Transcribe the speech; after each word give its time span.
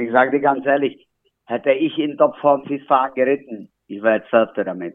Ich 0.00 0.12
sage 0.12 0.30
dir 0.30 0.40
ganz 0.40 0.64
ehrlich, 0.64 1.08
hätte 1.46 1.72
ich 1.72 1.98
in 1.98 2.16
Topform 2.16 2.64
Fischfahren 2.66 3.12
geritten, 3.14 3.68
ich 3.88 4.00
wäre 4.00 4.18
jetzt 4.18 4.30
Vierter 4.30 4.62
damit. 4.62 4.94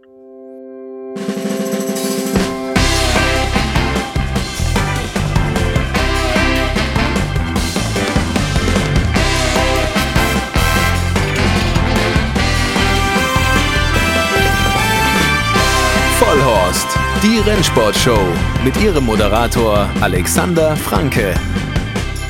Vollhorst, 16.17 16.97
die 17.21 17.39
Rennsportshow 17.39 18.33
mit 18.63 18.81
ihrem 18.81 19.05
Moderator 19.05 19.89
Alexander 20.01 20.77
Franke. 20.77 21.33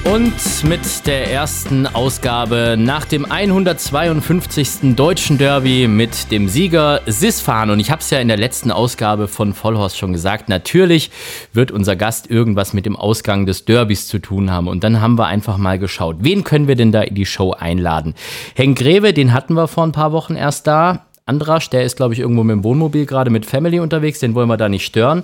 Und 0.06 0.64
mit 0.66 1.08
der 1.08 1.32
ersten 1.32 1.88
Ausgabe 1.88 2.76
nach 2.78 3.06
dem 3.06 3.26
152. 3.30 4.96
Deutschen 4.96 5.38
Derby 5.38 5.88
mit 5.88 6.30
dem 6.30 6.50
Sieger 6.50 7.00
Sisfan. 7.06 7.70
Und 7.70 7.80
ich 7.80 7.90
habe 7.90 8.02
es 8.02 8.10
ja 8.10 8.20
in 8.20 8.28
der 8.28 8.36
letzten 8.36 8.70
Ausgabe 8.70 9.30
von 9.30 9.54
Vollhorst 9.54 9.98
schon 9.98 10.12
gesagt, 10.12 10.50
natürlich 10.50 11.10
wird 11.54 11.72
unser 11.72 11.96
Gast 11.96 12.30
irgendwas 12.30 12.74
mit 12.74 12.86
dem 12.86 12.98
Ausgang 12.98 13.46
des 13.46 13.64
Derbys 13.64 14.08
zu 14.10 14.20
tun 14.20 14.52
haben. 14.52 14.68
Und 14.68 14.84
dann 14.84 15.00
haben 15.00 15.18
wir 15.18 15.28
einfach 15.28 15.58
mal 15.58 15.80
geschaut, 15.80 16.18
wen 16.20 16.44
können 16.44 16.68
wir 16.68 16.76
denn 16.76 16.92
da 16.92 17.02
in 17.02 17.16
die 17.16 17.26
Show 17.26 17.52
einladen? 17.52 18.14
Henk 18.56 18.78
Greve, 18.78 19.14
den 19.14 19.32
hatten 19.32 19.54
wir 19.54 19.70
vor 19.70 19.86
ein 19.86 19.94
paar 19.94 20.12
Wochen 20.12 20.36
erst 20.36 20.68
da. 20.68 21.06
Andrasch, 21.26 21.70
der 21.70 21.84
ist, 21.84 21.96
glaube 21.96 22.14
ich, 22.14 22.20
irgendwo 22.20 22.44
mit 22.44 22.54
dem 22.54 22.66
Wohnmobil 22.66 23.06
gerade 23.06 23.30
mit 23.30 23.46
Family 23.46 23.80
unterwegs, 23.80 24.20
den 24.20 24.36
wollen 24.36 24.50
wir 24.50 24.58
da 24.58 24.68
nicht 24.68 24.86
stören. 24.86 25.24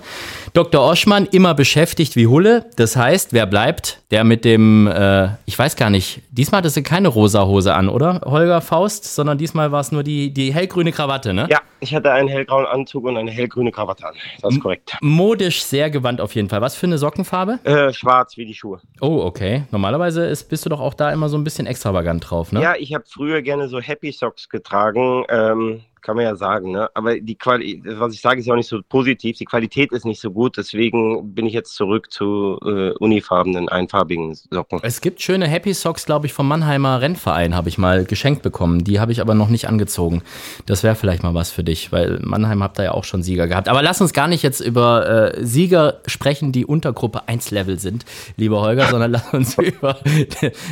Dr. 0.54 0.80
Oschmann, 0.82 1.26
immer 1.26 1.52
beschäftigt 1.52 2.16
wie 2.16 2.26
Hulle. 2.26 2.64
Das 2.76 2.96
heißt, 2.96 3.34
wer 3.34 3.44
bleibt? 3.44 3.99
Der 4.10 4.24
mit 4.24 4.44
dem, 4.44 4.88
äh, 4.88 5.28
ich 5.46 5.56
weiß 5.56 5.76
gar 5.76 5.88
nicht, 5.88 6.22
diesmal 6.32 6.58
hattest 6.58 6.76
du 6.76 6.82
keine 6.82 7.06
rosa 7.06 7.46
Hose 7.46 7.74
an, 7.74 7.88
oder, 7.88 8.20
Holger 8.24 8.60
Faust? 8.60 9.04
Sondern 9.14 9.38
diesmal 9.38 9.70
war 9.70 9.80
es 9.80 9.92
nur 9.92 10.02
die, 10.02 10.32
die 10.32 10.52
hellgrüne 10.52 10.90
Krawatte, 10.90 11.32
ne? 11.32 11.46
Ja, 11.48 11.60
ich 11.78 11.94
hatte 11.94 12.10
einen 12.10 12.26
hellgrauen 12.26 12.66
Anzug 12.66 13.04
und 13.04 13.16
eine 13.16 13.30
hellgrüne 13.30 13.70
Krawatte 13.70 14.08
an. 14.08 14.14
Das 14.42 14.52
ist 14.52 14.60
korrekt. 14.60 14.96
Modisch 15.00 15.62
sehr 15.62 15.90
gewandt 15.90 16.20
auf 16.20 16.34
jeden 16.34 16.48
Fall. 16.48 16.60
Was 16.60 16.74
für 16.74 16.86
eine 16.86 16.98
Sockenfarbe? 16.98 17.60
Äh, 17.62 17.92
schwarz 17.92 18.36
wie 18.36 18.46
die 18.46 18.54
Schuhe. 18.54 18.80
Oh, 19.00 19.22
okay. 19.22 19.62
Normalerweise 19.70 20.26
ist, 20.26 20.48
bist 20.48 20.64
du 20.66 20.70
doch 20.70 20.80
auch 20.80 20.94
da 20.94 21.12
immer 21.12 21.28
so 21.28 21.38
ein 21.38 21.44
bisschen 21.44 21.66
extravagant 21.66 22.28
drauf, 22.28 22.50
ne? 22.50 22.60
Ja, 22.60 22.74
ich 22.76 22.92
habe 22.94 23.04
früher 23.06 23.42
gerne 23.42 23.68
so 23.68 23.80
Happy 23.80 24.10
Socks 24.10 24.48
getragen. 24.48 25.24
Ähm, 25.28 25.82
kann 26.00 26.16
man 26.16 26.24
ja 26.24 26.36
sagen, 26.36 26.72
ne? 26.72 26.88
Aber 26.94 27.18
die 27.18 27.34
Quali 27.36 27.82
was 27.84 28.14
ich 28.14 28.20
sage, 28.20 28.40
ist 28.40 28.46
ja 28.46 28.52
auch 28.54 28.58
nicht 28.58 28.68
so 28.68 28.80
positiv. 28.88 29.36
Die 29.38 29.44
Qualität 29.44 29.92
ist 29.92 30.04
nicht 30.04 30.20
so 30.20 30.30
gut, 30.30 30.56
deswegen 30.56 31.34
bin 31.34 31.46
ich 31.46 31.52
jetzt 31.52 31.74
zurück 31.74 32.12
zu 32.12 32.58
äh, 32.64 32.90
unifarbenen, 32.92 33.68
einfarbigen 33.68 34.34
Socken. 34.34 34.80
Es 34.82 35.00
gibt 35.00 35.20
schöne 35.20 35.46
Happy 35.46 35.72
Socks, 35.74 36.06
glaube 36.06 36.26
ich, 36.26 36.32
vom 36.32 36.48
Mannheimer 36.48 37.00
Rennverein, 37.00 37.54
habe 37.54 37.68
ich 37.68 37.78
mal 37.78 38.04
geschenkt 38.04 38.42
bekommen. 38.42 38.84
Die 38.84 39.00
habe 39.00 39.12
ich 39.12 39.20
aber 39.20 39.34
noch 39.34 39.48
nicht 39.48 39.68
angezogen. 39.68 40.22
Das 40.66 40.82
wäre 40.82 40.94
vielleicht 40.94 41.22
mal 41.22 41.34
was 41.34 41.50
für 41.50 41.64
dich, 41.64 41.92
weil 41.92 42.18
Mannheim 42.22 42.62
habt 42.62 42.78
da 42.78 42.82
ja 42.82 42.92
auch 42.92 43.04
schon 43.04 43.22
Sieger 43.22 43.48
gehabt. 43.48 43.68
Aber 43.68 43.82
lass 43.82 44.00
uns 44.00 44.12
gar 44.12 44.28
nicht 44.28 44.42
jetzt 44.42 44.60
über 44.60 45.34
äh, 45.34 45.44
Sieger 45.44 46.00
sprechen, 46.06 46.52
die 46.52 46.66
Untergruppe 46.66 47.28
1 47.28 47.50
Level 47.50 47.78
sind, 47.78 48.04
lieber 48.36 48.60
Holger, 48.60 48.86
sondern 48.86 49.10
lass 49.12 49.32
uns 49.32 49.58
über 49.58 49.98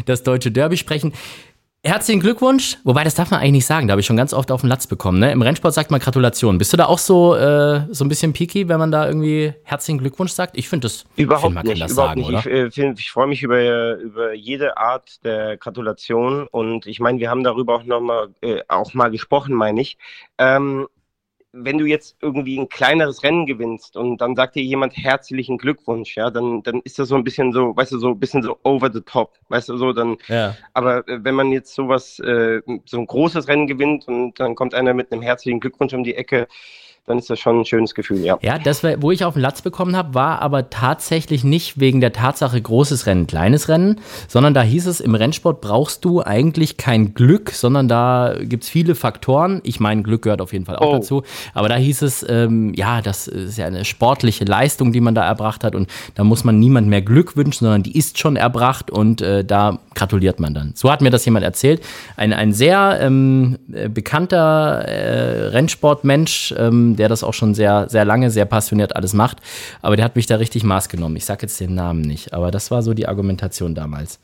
das 0.06 0.22
deutsche 0.22 0.50
Derby 0.50 0.76
sprechen. 0.76 1.12
Herzlichen 1.84 2.20
Glückwunsch. 2.20 2.76
Wobei, 2.82 3.04
das 3.04 3.14
darf 3.14 3.30
man 3.30 3.38
eigentlich 3.38 3.52
nicht 3.52 3.66
sagen. 3.66 3.86
Da 3.86 3.92
habe 3.92 4.00
ich 4.00 4.06
schon 4.06 4.16
ganz 4.16 4.34
oft 4.34 4.50
auf 4.50 4.62
den 4.62 4.68
Latz 4.68 4.88
bekommen. 4.88 5.20
Ne? 5.20 5.30
Im 5.30 5.40
Rennsport 5.42 5.72
sagt 5.72 5.92
man 5.92 6.00
Gratulation. 6.00 6.58
Bist 6.58 6.72
du 6.72 6.76
da 6.76 6.86
auch 6.86 6.98
so, 6.98 7.36
äh, 7.36 7.82
so 7.90 8.04
ein 8.04 8.08
bisschen 8.08 8.32
picky, 8.32 8.68
wenn 8.68 8.80
man 8.80 8.90
da 8.90 9.06
irgendwie 9.06 9.54
herzlichen 9.62 9.98
Glückwunsch 9.98 10.32
sagt? 10.32 10.58
Ich 10.58 10.68
finde 10.68 10.86
das. 10.86 11.04
Überhaupt 11.14 11.54
find, 11.54 11.64
nicht. 11.64 11.80
das 11.80 11.92
überhaupt 11.92 12.18
sagen, 12.18 12.32
nicht. 12.32 12.76
Ich, 12.76 12.78
äh, 12.78 12.94
ich 12.98 13.10
freue 13.12 13.28
mich 13.28 13.44
über, 13.44 13.94
über 13.96 14.34
jede 14.34 14.76
Art 14.76 15.24
der 15.24 15.56
Gratulation. 15.56 16.48
Und 16.48 16.86
ich 16.86 16.98
meine, 16.98 17.20
wir 17.20 17.30
haben 17.30 17.44
darüber 17.44 17.76
auch 17.76 17.84
noch 17.84 18.00
mal, 18.00 18.28
äh, 18.40 18.60
auch 18.66 18.92
mal 18.94 19.12
gesprochen, 19.12 19.54
meine 19.54 19.80
ich. 19.80 19.98
Ähm, 20.36 20.88
wenn 21.52 21.78
du 21.78 21.86
jetzt 21.86 22.16
irgendwie 22.20 22.58
ein 22.58 22.68
kleineres 22.68 23.22
Rennen 23.22 23.46
gewinnst 23.46 23.96
und 23.96 24.20
dann 24.20 24.36
sagt 24.36 24.54
dir 24.54 24.62
jemand 24.62 24.96
herzlichen 24.96 25.56
Glückwunsch, 25.56 26.16
ja, 26.16 26.30
dann, 26.30 26.62
dann 26.62 26.80
ist 26.84 26.98
das 26.98 27.08
so 27.08 27.16
ein 27.16 27.24
bisschen 27.24 27.52
so, 27.52 27.74
weißt 27.74 27.92
du, 27.92 27.98
so 27.98 28.08
ein 28.08 28.20
bisschen 28.20 28.42
so 28.42 28.58
over 28.64 28.90
the 28.92 29.00
top, 29.00 29.38
weißt 29.48 29.70
du, 29.70 29.78
so 29.78 29.92
dann. 29.92 30.18
Ja. 30.28 30.56
Aber 30.74 31.08
äh, 31.08 31.24
wenn 31.24 31.34
man 31.34 31.50
jetzt 31.50 31.74
sowas, 31.74 32.18
äh, 32.20 32.60
so 32.84 32.98
ein 32.98 33.06
großes 33.06 33.48
Rennen 33.48 33.66
gewinnt 33.66 34.06
und 34.08 34.38
dann 34.38 34.54
kommt 34.54 34.74
einer 34.74 34.92
mit 34.92 35.10
einem 35.10 35.22
herzlichen 35.22 35.60
Glückwunsch 35.60 35.94
um 35.94 36.04
die 36.04 36.14
Ecke, 36.14 36.48
dann 37.06 37.18
ist 37.18 37.30
das 37.30 37.38
schon 37.38 37.60
ein 37.60 37.64
schönes 37.64 37.94
Gefühl, 37.94 38.18
ja. 38.24 38.38
Ja, 38.42 38.58
das, 38.58 38.84
war, 38.84 39.00
wo 39.00 39.10
ich 39.10 39.24
auf 39.24 39.34
den 39.34 39.40
Latz 39.40 39.62
bekommen 39.62 39.96
habe, 39.96 40.12
war 40.14 40.42
aber 40.42 40.68
tatsächlich 40.70 41.42
nicht 41.42 41.80
wegen 41.80 42.00
der 42.00 42.12
Tatsache 42.12 42.60
großes 42.60 43.06
Rennen, 43.06 43.26
kleines 43.26 43.68
Rennen, 43.68 44.00
sondern 44.28 44.52
da 44.52 44.62
hieß 44.62 44.86
es, 44.86 45.00
im 45.00 45.14
Rennsport 45.14 45.60
brauchst 45.62 46.04
du 46.04 46.22
eigentlich 46.22 46.76
kein 46.76 47.14
Glück, 47.14 47.50
sondern 47.50 47.88
da 47.88 48.34
gibt 48.40 48.64
es 48.64 48.68
viele 48.68 48.94
Faktoren. 48.94 49.60
Ich 49.64 49.80
meine, 49.80 50.02
Glück 50.02 50.22
gehört 50.22 50.40
auf 50.42 50.52
jeden 50.52 50.66
Fall 50.66 50.76
auch 50.76 50.88
Oh. 50.88 50.92
dazu. 50.96 51.22
Aber 51.54 51.68
da 51.68 51.76
hieß 51.76 52.02
es, 52.02 52.24
ähm, 52.28 52.72
ja, 52.74 53.00
das 53.00 53.26
ist 53.26 53.56
ja 53.58 53.66
eine 53.66 53.84
sportliche 53.84 54.44
Leistung, 54.44 54.92
die 54.92 55.00
man 55.00 55.14
da 55.14 55.26
erbracht 55.26 55.64
hat 55.64 55.74
und 55.74 55.88
da 56.14 56.24
muss 56.24 56.44
man 56.44 56.58
niemand 56.58 56.88
mehr 56.88 57.02
Glück 57.02 57.36
wünschen, 57.36 57.64
sondern 57.64 57.82
die 57.82 57.96
ist 57.96 58.18
schon 58.18 58.36
erbracht 58.36 58.90
und 58.90 59.20
äh, 59.22 59.44
da 59.44 59.78
gratuliert 59.94 60.40
man 60.40 60.54
dann. 60.54 60.72
So 60.74 60.90
hat 60.90 61.00
mir 61.00 61.10
das 61.10 61.24
jemand 61.24 61.44
erzählt. 61.44 61.80
Ein, 62.16 62.32
ein 62.32 62.52
sehr 62.52 62.98
ähm, 63.00 63.58
äh, 63.72 63.88
bekannter 63.88 64.84
äh, 64.86 65.48
Rennsportmensch, 65.48 66.54
ähm, 66.56 66.96
der 66.98 67.08
das 67.08 67.24
auch 67.24 67.34
schon 67.34 67.54
sehr, 67.54 67.88
sehr 67.88 68.04
lange, 68.04 68.30
sehr 68.30 68.44
passioniert 68.44 68.96
alles 68.96 69.14
macht. 69.14 69.38
Aber 69.82 69.96
der 69.96 70.04
hat 70.04 70.16
mich 70.16 70.26
da 70.26 70.36
richtig 70.36 70.64
Maß 70.64 70.88
genommen. 70.88 71.16
Ich 71.16 71.24
sage 71.24 71.42
jetzt 71.42 71.60
den 71.60 71.74
Namen 71.74 72.02
nicht, 72.02 72.32
aber 72.32 72.50
das 72.50 72.70
war 72.70 72.82
so 72.82 72.94
die 72.94 73.08
Argumentation 73.08 73.74
damals. 73.74 74.20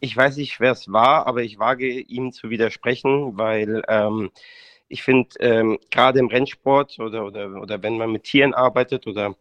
Ich 0.00 0.16
weiß 0.16 0.36
nicht, 0.36 0.60
wer 0.60 0.72
es 0.72 0.92
war, 0.92 1.26
aber 1.26 1.42
ich 1.42 1.58
wage 1.58 1.88
ihm 1.88 2.32
zu 2.32 2.50
widersprechen, 2.50 3.36
weil 3.36 3.82
ähm, 3.88 4.30
ich 4.88 5.02
finde, 5.02 5.28
ähm, 5.40 5.78
gerade 5.90 6.18
im 6.18 6.28
Rennsport 6.28 6.98
oder, 6.98 7.24
oder, 7.24 7.60
oder 7.60 7.82
wenn 7.82 7.96
man 7.96 8.12
mit 8.12 8.24
Tieren 8.24 8.54
arbeitet 8.54 9.06
oder 9.06 9.34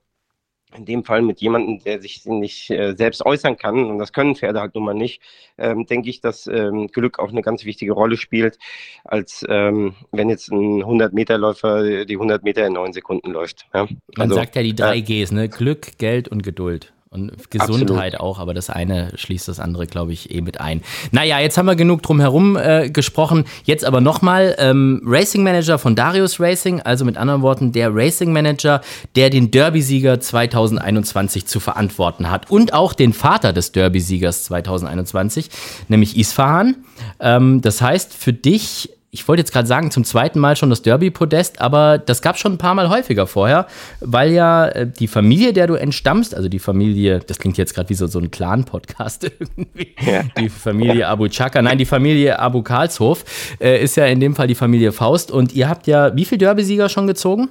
in 0.75 0.85
dem 0.85 1.03
Fall 1.03 1.21
mit 1.21 1.41
jemandem, 1.41 1.79
der 1.79 2.01
sich 2.01 2.25
nicht 2.25 2.69
äh, 2.69 2.95
selbst 2.95 3.25
äußern 3.25 3.57
kann, 3.57 3.85
und 3.85 3.97
das 3.99 4.13
können 4.13 4.35
Pferde 4.35 4.61
halt 4.61 4.75
nun 4.75 4.85
mal 4.85 4.93
nicht, 4.93 5.21
ähm, 5.57 5.85
denke 5.85 6.09
ich, 6.09 6.21
dass 6.21 6.47
ähm, 6.47 6.87
Glück 6.87 7.19
auch 7.19 7.29
eine 7.29 7.41
ganz 7.41 7.65
wichtige 7.65 7.93
Rolle 7.93 8.17
spielt, 8.17 8.57
als 9.03 9.45
ähm, 9.49 9.95
wenn 10.11 10.29
jetzt 10.29 10.51
ein 10.51 10.83
100-Meter-Läufer 10.83 12.05
die 12.05 12.15
100 12.15 12.43
Meter 12.43 12.65
in 12.65 12.73
neun 12.73 12.93
Sekunden 12.93 13.31
läuft. 13.31 13.67
Ja? 13.73 13.87
Man 14.17 14.29
Also, 14.29 14.35
sagt 14.35 14.55
ja 14.55 14.63
die 14.63 14.75
drei 14.75 14.97
äh, 14.97 15.01
Gs, 15.01 15.31
ne? 15.31 15.49
Glück, 15.49 15.97
Geld 15.97 16.27
und 16.27 16.43
Geduld. 16.43 16.93
Und 17.13 17.51
Gesundheit 17.51 18.19
auch, 18.19 18.39
aber 18.39 18.53
das 18.53 18.69
eine 18.69 19.11
schließt 19.15 19.47
das 19.47 19.59
andere, 19.59 19.85
glaube 19.85 20.13
ich, 20.13 20.33
eh 20.33 20.41
mit 20.41 20.59
ein. 20.59 20.81
Naja, 21.11 21.39
jetzt 21.39 21.57
haben 21.57 21.67
wir 21.67 21.75
genug 21.75 22.01
drum 22.01 22.19
herum 22.19 22.57
äh, 22.57 22.89
gesprochen. 22.89 23.45
Jetzt 23.65 23.85
aber 23.85 24.01
nochmal 24.01 24.55
ähm, 24.57 25.01
Racing 25.05 25.43
Manager 25.43 25.77
von 25.77 25.95
Darius 25.95 26.39
Racing, 26.39 26.81
also 26.81 27.05
mit 27.05 27.17
anderen 27.17 27.41
Worten 27.41 27.71
der 27.71 27.93
Racing 27.93 28.33
Manager, 28.33 28.81
der 29.15 29.29
den 29.29 29.51
Derby-Sieger 29.51 30.19
2021 30.19 31.45
zu 31.45 31.59
verantworten 31.59 32.31
hat 32.31 32.49
und 32.49 32.73
auch 32.73 32.93
den 32.93 33.13
Vater 33.13 33.53
des 33.53 33.71
Derby-Siegers 33.71 34.45
2021, 34.45 35.49
nämlich 35.89 36.17
Isfahan. 36.17 36.77
Ähm, 37.19 37.61
das 37.61 37.81
heißt, 37.81 38.13
für 38.13 38.33
dich 38.33 38.89
ich 39.13 39.27
wollte 39.27 39.41
jetzt 39.41 39.51
gerade 39.53 39.67
sagen, 39.67 39.91
zum 39.91 40.03
zweiten 40.03 40.39
Mal 40.39 40.55
schon 40.55 40.71
das 40.71 40.81
Derby-Podest, 40.81 41.61
aber 41.61 41.99
das 41.99 42.23
gab 42.23 42.37
schon 42.39 42.53
ein 42.53 42.57
paar 42.57 42.73
Mal 42.73 42.89
häufiger 42.89 43.27
vorher, 43.27 43.67
weil 43.99 44.31
ja 44.31 44.67
äh, 44.67 44.87
die 44.87 45.07
Familie, 45.07 45.53
der 45.53 45.67
du 45.67 45.75
entstammst, 45.75 46.33
also 46.33 46.49
die 46.49 46.57
Familie, 46.57 47.19
das 47.19 47.37
klingt 47.37 47.57
jetzt 47.59 47.75
gerade 47.75 47.89
wie 47.89 47.93
so, 47.93 48.07
so 48.07 48.17
ein 48.17 48.31
Clan-Podcast 48.31 49.25
irgendwie, 49.39 49.93
Ja. 50.01 50.23
die 50.37 50.49
Familie 50.49 51.07
Abu 51.07 51.27
Chaka, 51.27 51.61
nein, 51.61 51.77
die 51.77 51.85
Familie 51.85 52.39
Abu 52.39 52.63
Karlshof, 52.63 53.23
äh, 53.61 53.83
ist 53.83 53.95
ja 53.97 54.07
in 54.07 54.19
dem 54.19 54.35
Fall 54.35 54.47
die 54.47 54.55
Familie 54.55 54.91
Faust 54.91 55.29
und 55.29 55.53
ihr 55.53 55.69
habt 55.69 55.85
ja 55.85 56.15
wie 56.15 56.25
viele 56.25 56.39
Derby-Sieger 56.39 56.89
schon 56.89 57.05
gezogen? 57.05 57.49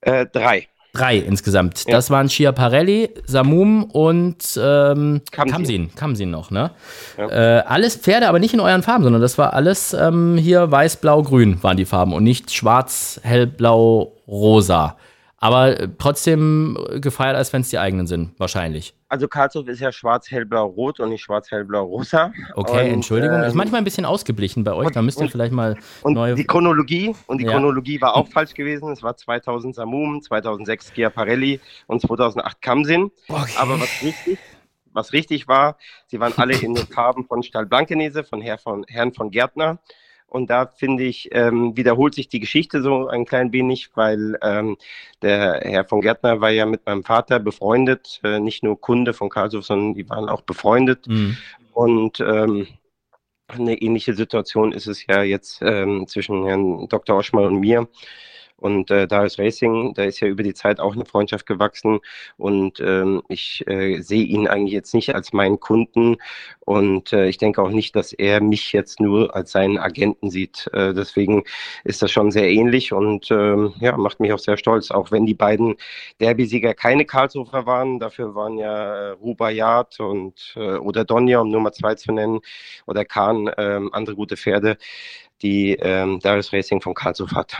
äh, 0.00 0.26
drei. 0.26 0.66
Drei 0.92 1.16
insgesamt. 1.16 1.84
Ja. 1.86 1.92
Das 1.92 2.10
waren 2.10 2.28
Schiaparelli, 2.28 3.10
Samum 3.26 3.84
und 3.84 4.36
ähm, 4.60 5.22
Kamsin. 5.30 5.94
Kamsin. 5.94 6.30
Noch, 6.30 6.50
ne? 6.50 6.72
Ja. 7.16 7.28
Äh, 7.28 7.62
alles 7.62 7.96
Pferde, 7.96 8.28
aber 8.28 8.38
nicht 8.38 8.52
in 8.52 8.60
euren 8.60 8.82
Farben, 8.82 9.02
sondern 9.02 9.22
das 9.22 9.38
war 9.38 9.54
alles 9.54 9.94
ähm, 9.94 10.36
hier 10.36 10.70
weiß, 10.70 10.96
blau, 10.96 11.22
grün 11.22 11.62
waren 11.62 11.78
die 11.78 11.86
Farben 11.86 12.12
und 12.12 12.24
nicht 12.24 12.52
schwarz, 12.52 13.20
hellblau, 13.22 14.12
rosa. 14.28 14.98
Aber 15.38 15.80
äh, 15.80 15.88
trotzdem 15.98 16.76
gefeiert, 17.00 17.36
als 17.36 17.52
wenn 17.54 17.62
es 17.62 17.70
die 17.70 17.78
eigenen 17.78 18.06
sind, 18.06 18.38
wahrscheinlich. 18.38 18.94
Also 19.12 19.28
Karlshof 19.28 19.68
ist 19.68 19.80
ja 19.80 19.92
schwarz, 19.92 20.30
hellblau, 20.30 20.64
rot 20.68 20.98
und 20.98 21.10
nicht 21.10 21.20
schwarz, 21.22 21.50
hellblau, 21.50 21.84
rosa. 21.84 22.32
Okay, 22.54 22.86
Und, 22.88 22.94
Entschuldigung. 22.94 23.40
ist 23.42 23.50
ähm, 23.52 23.58
manchmal 23.58 23.82
ein 23.82 23.84
bisschen 23.84 24.06
ausgeglichen 24.06 24.64
bei 24.64 24.72
euch. 24.72 24.90
Da 24.92 25.02
müsst 25.02 25.18
ihr 25.18 25.24
und- 25.24 25.30
vielleicht 25.30 25.52
mal 25.52 25.76
Und 26.02 26.14
neue. 26.14 26.34
die 26.34 26.44
Chronologie, 26.46 27.14
und 27.26 27.36
die 27.38 27.44
Ja. 27.44 27.50
Chronologie 27.52 28.00
war 28.00 28.16
auch 28.16 28.26
falsch 28.28 28.54
gewesen. 28.54 28.90
Es 28.90 29.02
war 29.02 29.14
2000 29.14 29.74
Samum, 29.74 30.22
2006 30.22 30.92
Schiaparelli 30.94 31.60
und 31.88 32.00
2008 32.00 32.62
Kamsin. 32.62 33.10
Aber 33.58 33.78
was 33.78 34.02
richtig, 34.02 34.38
was 34.94 35.12
richtig 35.12 35.46
war, 35.46 35.76
sie 36.06 36.18
waren 36.18 36.32
alle 36.38 36.54
in 36.56 36.72
den 36.74 36.86
Farben 36.86 37.26
von 37.26 37.42
Stahl 37.42 37.66
Blankenese, 37.66 38.24
von, 38.24 38.40
Herr 38.40 38.56
von 38.56 38.82
Herrn 38.88 39.12
von 39.12 39.30
Gärtner. 39.30 39.78
Und 40.32 40.48
da 40.48 40.64
finde 40.66 41.04
ich, 41.04 41.28
ähm, 41.32 41.76
wiederholt 41.76 42.14
sich 42.14 42.26
die 42.26 42.40
Geschichte 42.40 42.80
so 42.80 43.06
ein 43.06 43.26
klein 43.26 43.52
wenig, 43.52 43.90
weil 43.94 44.38
ähm, 44.40 44.78
der 45.20 45.60
Herr 45.62 45.84
von 45.84 46.00
Gärtner 46.00 46.40
war 46.40 46.48
ja 46.48 46.64
mit 46.64 46.86
meinem 46.86 47.04
Vater 47.04 47.38
befreundet, 47.38 48.18
äh, 48.24 48.40
nicht 48.40 48.62
nur 48.62 48.80
Kunde 48.80 49.12
von 49.12 49.28
Karlshof, 49.28 49.66
sondern 49.66 49.92
die 49.92 50.08
waren 50.08 50.30
auch 50.30 50.40
befreundet. 50.40 51.06
Hm. 51.06 51.36
Und 51.74 52.20
ähm, 52.20 52.66
eine 53.48 53.74
ähnliche 53.82 54.14
Situation 54.14 54.72
ist 54.72 54.86
es 54.86 55.06
ja 55.06 55.22
jetzt 55.22 55.60
ähm, 55.60 56.06
zwischen 56.08 56.46
Herrn 56.46 56.88
Dr. 56.88 57.18
Oschmann 57.18 57.44
und 57.44 57.60
mir. 57.60 57.86
Und 58.62 58.92
äh, 58.92 59.08
da 59.08 59.24
ist 59.24 59.40
Racing, 59.40 59.92
da 59.94 60.04
ist 60.04 60.20
ja 60.20 60.28
über 60.28 60.44
die 60.44 60.54
Zeit 60.54 60.78
auch 60.78 60.94
eine 60.94 61.04
Freundschaft 61.04 61.46
gewachsen. 61.46 61.98
Und 62.36 62.78
ähm, 62.78 63.22
ich 63.28 63.66
äh, 63.66 64.00
sehe 64.00 64.22
ihn 64.24 64.46
eigentlich 64.46 64.72
jetzt 64.72 64.94
nicht 64.94 65.14
als 65.16 65.32
meinen 65.32 65.58
Kunden. 65.58 66.16
Und 66.60 67.12
äh, 67.12 67.26
ich 67.26 67.38
denke 67.38 67.60
auch 67.60 67.70
nicht, 67.70 67.96
dass 67.96 68.12
er 68.12 68.40
mich 68.40 68.72
jetzt 68.72 69.00
nur 69.00 69.34
als 69.34 69.50
seinen 69.50 69.78
Agenten 69.78 70.30
sieht. 70.30 70.70
Äh, 70.72 70.94
deswegen 70.94 71.42
ist 71.82 72.02
das 72.02 72.12
schon 72.12 72.30
sehr 72.30 72.48
ähnlich 72.48 72.92
und 72.92 73.32
äh, 73.32 73.66
ja, 73.80 73.96
macht 73.96 74.20
mich 74.20 74.32
auch 74.32 74.38
sehr 74.38 74.56
stolz. 74.56 74.92
Auch 74.92 75.10
wenn 75.10 75.26
die 75.26 75.34
beiden 75.34 75.74
Derby-Sieger 76.20 76.74
keine 76.74 77.04
Karlsrufer 77.04 77.66
waren, 77.66 77.98
dafür 77.98 78.36
waren 78.36 78.58
ja 78.58 79.08
äh, 79.08 79.10
Rubayat 79.10 79.98
und 79.98 80.54
äh, 80.54 80.76
oder 80.76 81.04
Donja, 81.04 81.40
um 81.40 81.50
Nummer 81.50 81.72
zwei 81.72 81.96
zu 81.96 82.12
nennen, 82.12 82.38
oder 82.86 83.04
Kahn, 83.04 83.48
äh, 83.48 83.80
andere 83.90 84.14
gute 84.14 84.36
Pferde, 84.36 84.78
die 85.42 85.72
äh, 85.78 86.18
Darius 86.20 86.52
Racing 86.52 86.80
von 86.80 86.94
Karlsruhe 86.94 87.32
hat. 87.32 87.56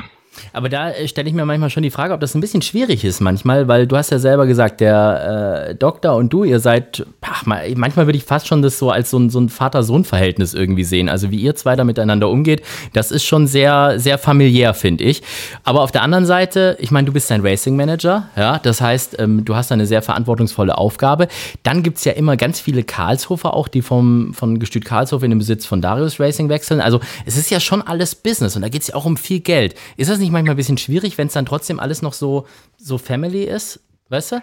Aber 0.53 0.69
da 0.69 0.91
äh, 0.91 1.09
stelle 1.09 1.29
ich 1.29 1.35
mir 1.35 1.45
manchmal 1.45 1.71
schon 1.71 1.83
die 1.83 1.91
Frage, 1.91 2.15
ob 2.15 2.21
das 2.21 2.35
ein 2.35 2.41
bisschen 2.41 2.63
schwierig 2.63 3.05
ist 3.05 3.21
manchmal, 3.21 3.69
weil 3.69 3.87
du 3.87 3.97
hast 3.97 4.11
ja 4.11 4.19
selber 4.19 4.47
gesagt, 4.47 4.81
der 4.81 5.69
äh, 5.69 5.75
Doktor 5.75 6.17
und 6.17 6.33
du, 6.33 6.45
ihr 6.45 6.61
seid, 6.61 7.07
ach, 7.21 7.45
manchmal 7.47 8.07
würde 8.07 8.17
ich 8.17 8.25
fast 8.25 8.47
schon 8.47 8.63
das 8.63 8.79
so 8.79 8.91
als 8.91 9.11
so 9.11 9.19
ein, 9.19 9.31
so 9.31 9.41
ein 9.41 9.49
Vater-Sohn-Verhältnis 9.49 10.55
irgendwie 10.55 10.85
sehen. 10.85 11.09
Also 11.09 11.31
wie 11.31 11.37
ihr 11.37 11.55
zwei 11.55 11.77
da 11.77 11.85
miteinander 11.85 12.29
umgeht, 12.29 12.63
das 12.93 13.11
ist 13.11 13.25
schon 13.25 13.47
sehr, 13.47 13.99
sehr 13.99 14.19
familiär, 14.19 14.75
finde 14.75 15.05
ich. 15.05 15.23
Aber 15.65 15.83
auf 15.83 15.93
der 15.93 16.03
anderen 16.03 16.27
Seite, 16.27 16.77
ich 16.81 16.91
meine, 16.91 17.07
du 17.07 17.13
bist 17.13 17.31
ein 17.31 17.43
Racing-Manager, 17.43 18.29
ja, 18.37 18.59
das 18.59 18.81
heißt, 18.81 19.19
ähm, 19.19 19.45
du 19.45 19.55
hast 19.55 19.73
eine 19.73 19.87
sehr 19.87 20.03
verantwortungsvolle 20.03 20.77
Aufgabe. 20.79 21.29
Dann 21.63 21.83
gibt 21.83 21.99
es 21.99 22.05
ja 22.05 22.13
immer 22.13 22.37
ganz 22.37 22.61
viele 22.61 22.83
Karlshofer 22.83 23.55
auch, 23.55 23.69
die 23.69 23.83
vom, 23.83 24.33
von 24.35 24.59
Gestüt 24.59 24.85
Karlshof 24.85 25.23
in 25.23 25.31
den 25.31 25.39
Besitz 25.39 25.67
von 25.67 25.83
Darius 25.83 26.19
Racing 26.19 26.49
wechseln. 26.49 26.81
Also 26.81 27.01
es 27.27 27.37
ist 27.37 27.51
ja 27.51 27.61
schon 27.61 27.83
alles 27.83 28.15
Business 28.15 28.57
und 28.57 28.63
da 28.63 28.69
geht 28.69 28.83
es 28.83 28.89
ja 28.89 28.95
auch 28.95 29.05
um 29.05 29.17
viel 29.17 29.41
Geld. 29.41 29.75
Ist 29.97 30.11
das 30.11 30.22
nicht 30.23 30.33
manchmal 30.33 30.55
ein 30.55 30.57
bisschen 30.57 30.79
schwierig, 30.79 31.19
wenn 31.19 31.27
es 31.27 31.35
dann 31.35 31.47
trotzdem 31.47 31.79
alles 31.79 32.01
noch 32.01 32.15
so, 32.15 32.47
so 32.79 32.97
Family 32.97 33.45
ist? 33.45 33.85
Weißt 34.09 34.33
du? 34.33 34.43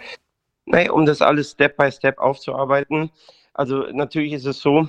Nee, 0.65 0.89
um 0.89 1.05
das 1.05 1.21
alles 1.21 1.51
Step 1.51 1.77
by 1.77 1.91
Step 1.91 2.19
aufzuarbeiten. 2.19 3.09
Also 3.53 3.87
natürlich 3.91 4.33
ist 4.33 4.45
es 4.45 4.59
so, 4.59 4.87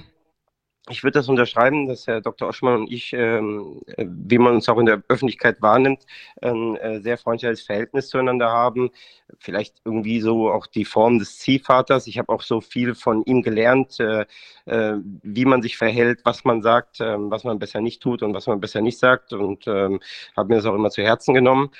ich 0.90 1.02
würde 1.02 1.18
das 1.18 1.28
unterschreiben, 1.28 1.86
dass 1.88 2.06
Herr 2.06 2.20
Dr. 2.20 2.48
Oschmann 2.48 2.82
und 2.82 2.92
ich, 2.92 3.12
ähm, 3.12 3.80
wie 3.96 4.38
man 4.38 4.54
uns 4.54 4.68
auch 4.68 4.78
in 4.78 4.86
der 4.86 5.02
Öffentlichkeit 5.08 5.62
wahrnimmt, 5.62 6.04
ein 6.42 6.76
äh, 6.76 7.00
sehr 7.00 7.18
freundliches 7.18 7.62
Verhältnis 7.62 8.08
zueinander 8.08 8.50
haben. 8.50 8.90
Vielleicht 9.38 9.76
irgendwie 9.84 10.20
so 10.20 10.50
auch 10.50 10.66
die 10.66 10.84
Form 10.84 11.18
des 11.18 11.38
Ziehvaters. 11.38 12.06
Ich 12.06 12.18
habe 12.18 12.28
auch 12.30 12.42
so 12.42 12.60
viel 12.60 12.94
von 12.94 13.24
ihm 13.24 13.42
gelernt, 13.42 14.00
äh, 14.00 14.26
äh, 14.66 14.96
wie 15.22 15.44
man 15.44 15.62
sich 15.62 15.76
verhält, 15.76 16.20
was 16.24 16.44
man 16.44 16.62
sagt, 16.62 17.00
ähm, 17.00 17.30
was 17.30 17.44
man 17.44 17.58
besser 17.58 17.80
nicht 17.80 18.02
tut 18.02 18.22
und 18.22 18.34
was 18.34 18.46
man 18.46 18.60
besser 18.60 18.80
nicht 18.80 18.98
sagt 18.98 19.32
und 19.32 19.66
ähm, 19.66 20.00
habe 20.36 20.48
mir 20.48 20.56
das 20.56 20.66
auch 20.66 20.74
immer 20.74 20.90
zu 20.90 21.02
Herzen 21.02 21.34
genommen. 21.34 21.70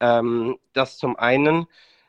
Ähm, 0.00 0.56
das 0.72 0.98
zum 0.98 1.16
einen. 1.16 1.66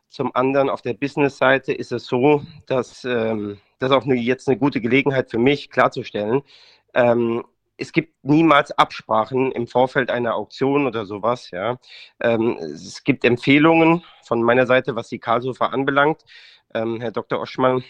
Zum 0.09 0.35
anderen 0.35 0.69
auf 0.69 0.81
der 0.81 0.93
Business-Seite 0.93 1.71
ist 1.71 1.91
es 1.91 2.05
so, 2.05 2.43
dass 2.65 3.05
ähm, 3.05 3.59
das 3.79 3.91
ist 3.91 3.95
auch 3.95 4.05
jetzt 4.05 4.47
eine 4.47 4.57
gute 4.57 4.81
Gelegenheit 4.81 5.31
für 5.31 5.37
mich 5.37 5.69
klarzustellen. 5.69 6.41
Ähm, 6.93 7.43
es 7.77 7.93
gibt 7.93 8.13
niemals 8.23 8.71
Absprachen 8.71 9.51
im 9.53 9.67
Vorfeld 9.67 10.11
einer 10.11 10.35
Auktion 10.35 10.85
oder 10.85 11.05
sowas. 11.05 11.49
Ja. 11.51 11.77
Ähm, 12.21 12.57
es 12.57 13.03
gibt 13.03 13.23
Empfehlungen 13.23 14.03
von 14.23 14.43
meiner 14.43 14.67
Seite, 14.67 14.95
was 14.95 15.07
die 15.07 15.19
Karlshofer 15.19 15.71
anbelangt. 15.71 16.25
Ähm, 16.73 16.99
Herr 16.99 17.11
Dr. 17.11 17.39
Oschmann 17.39 17.83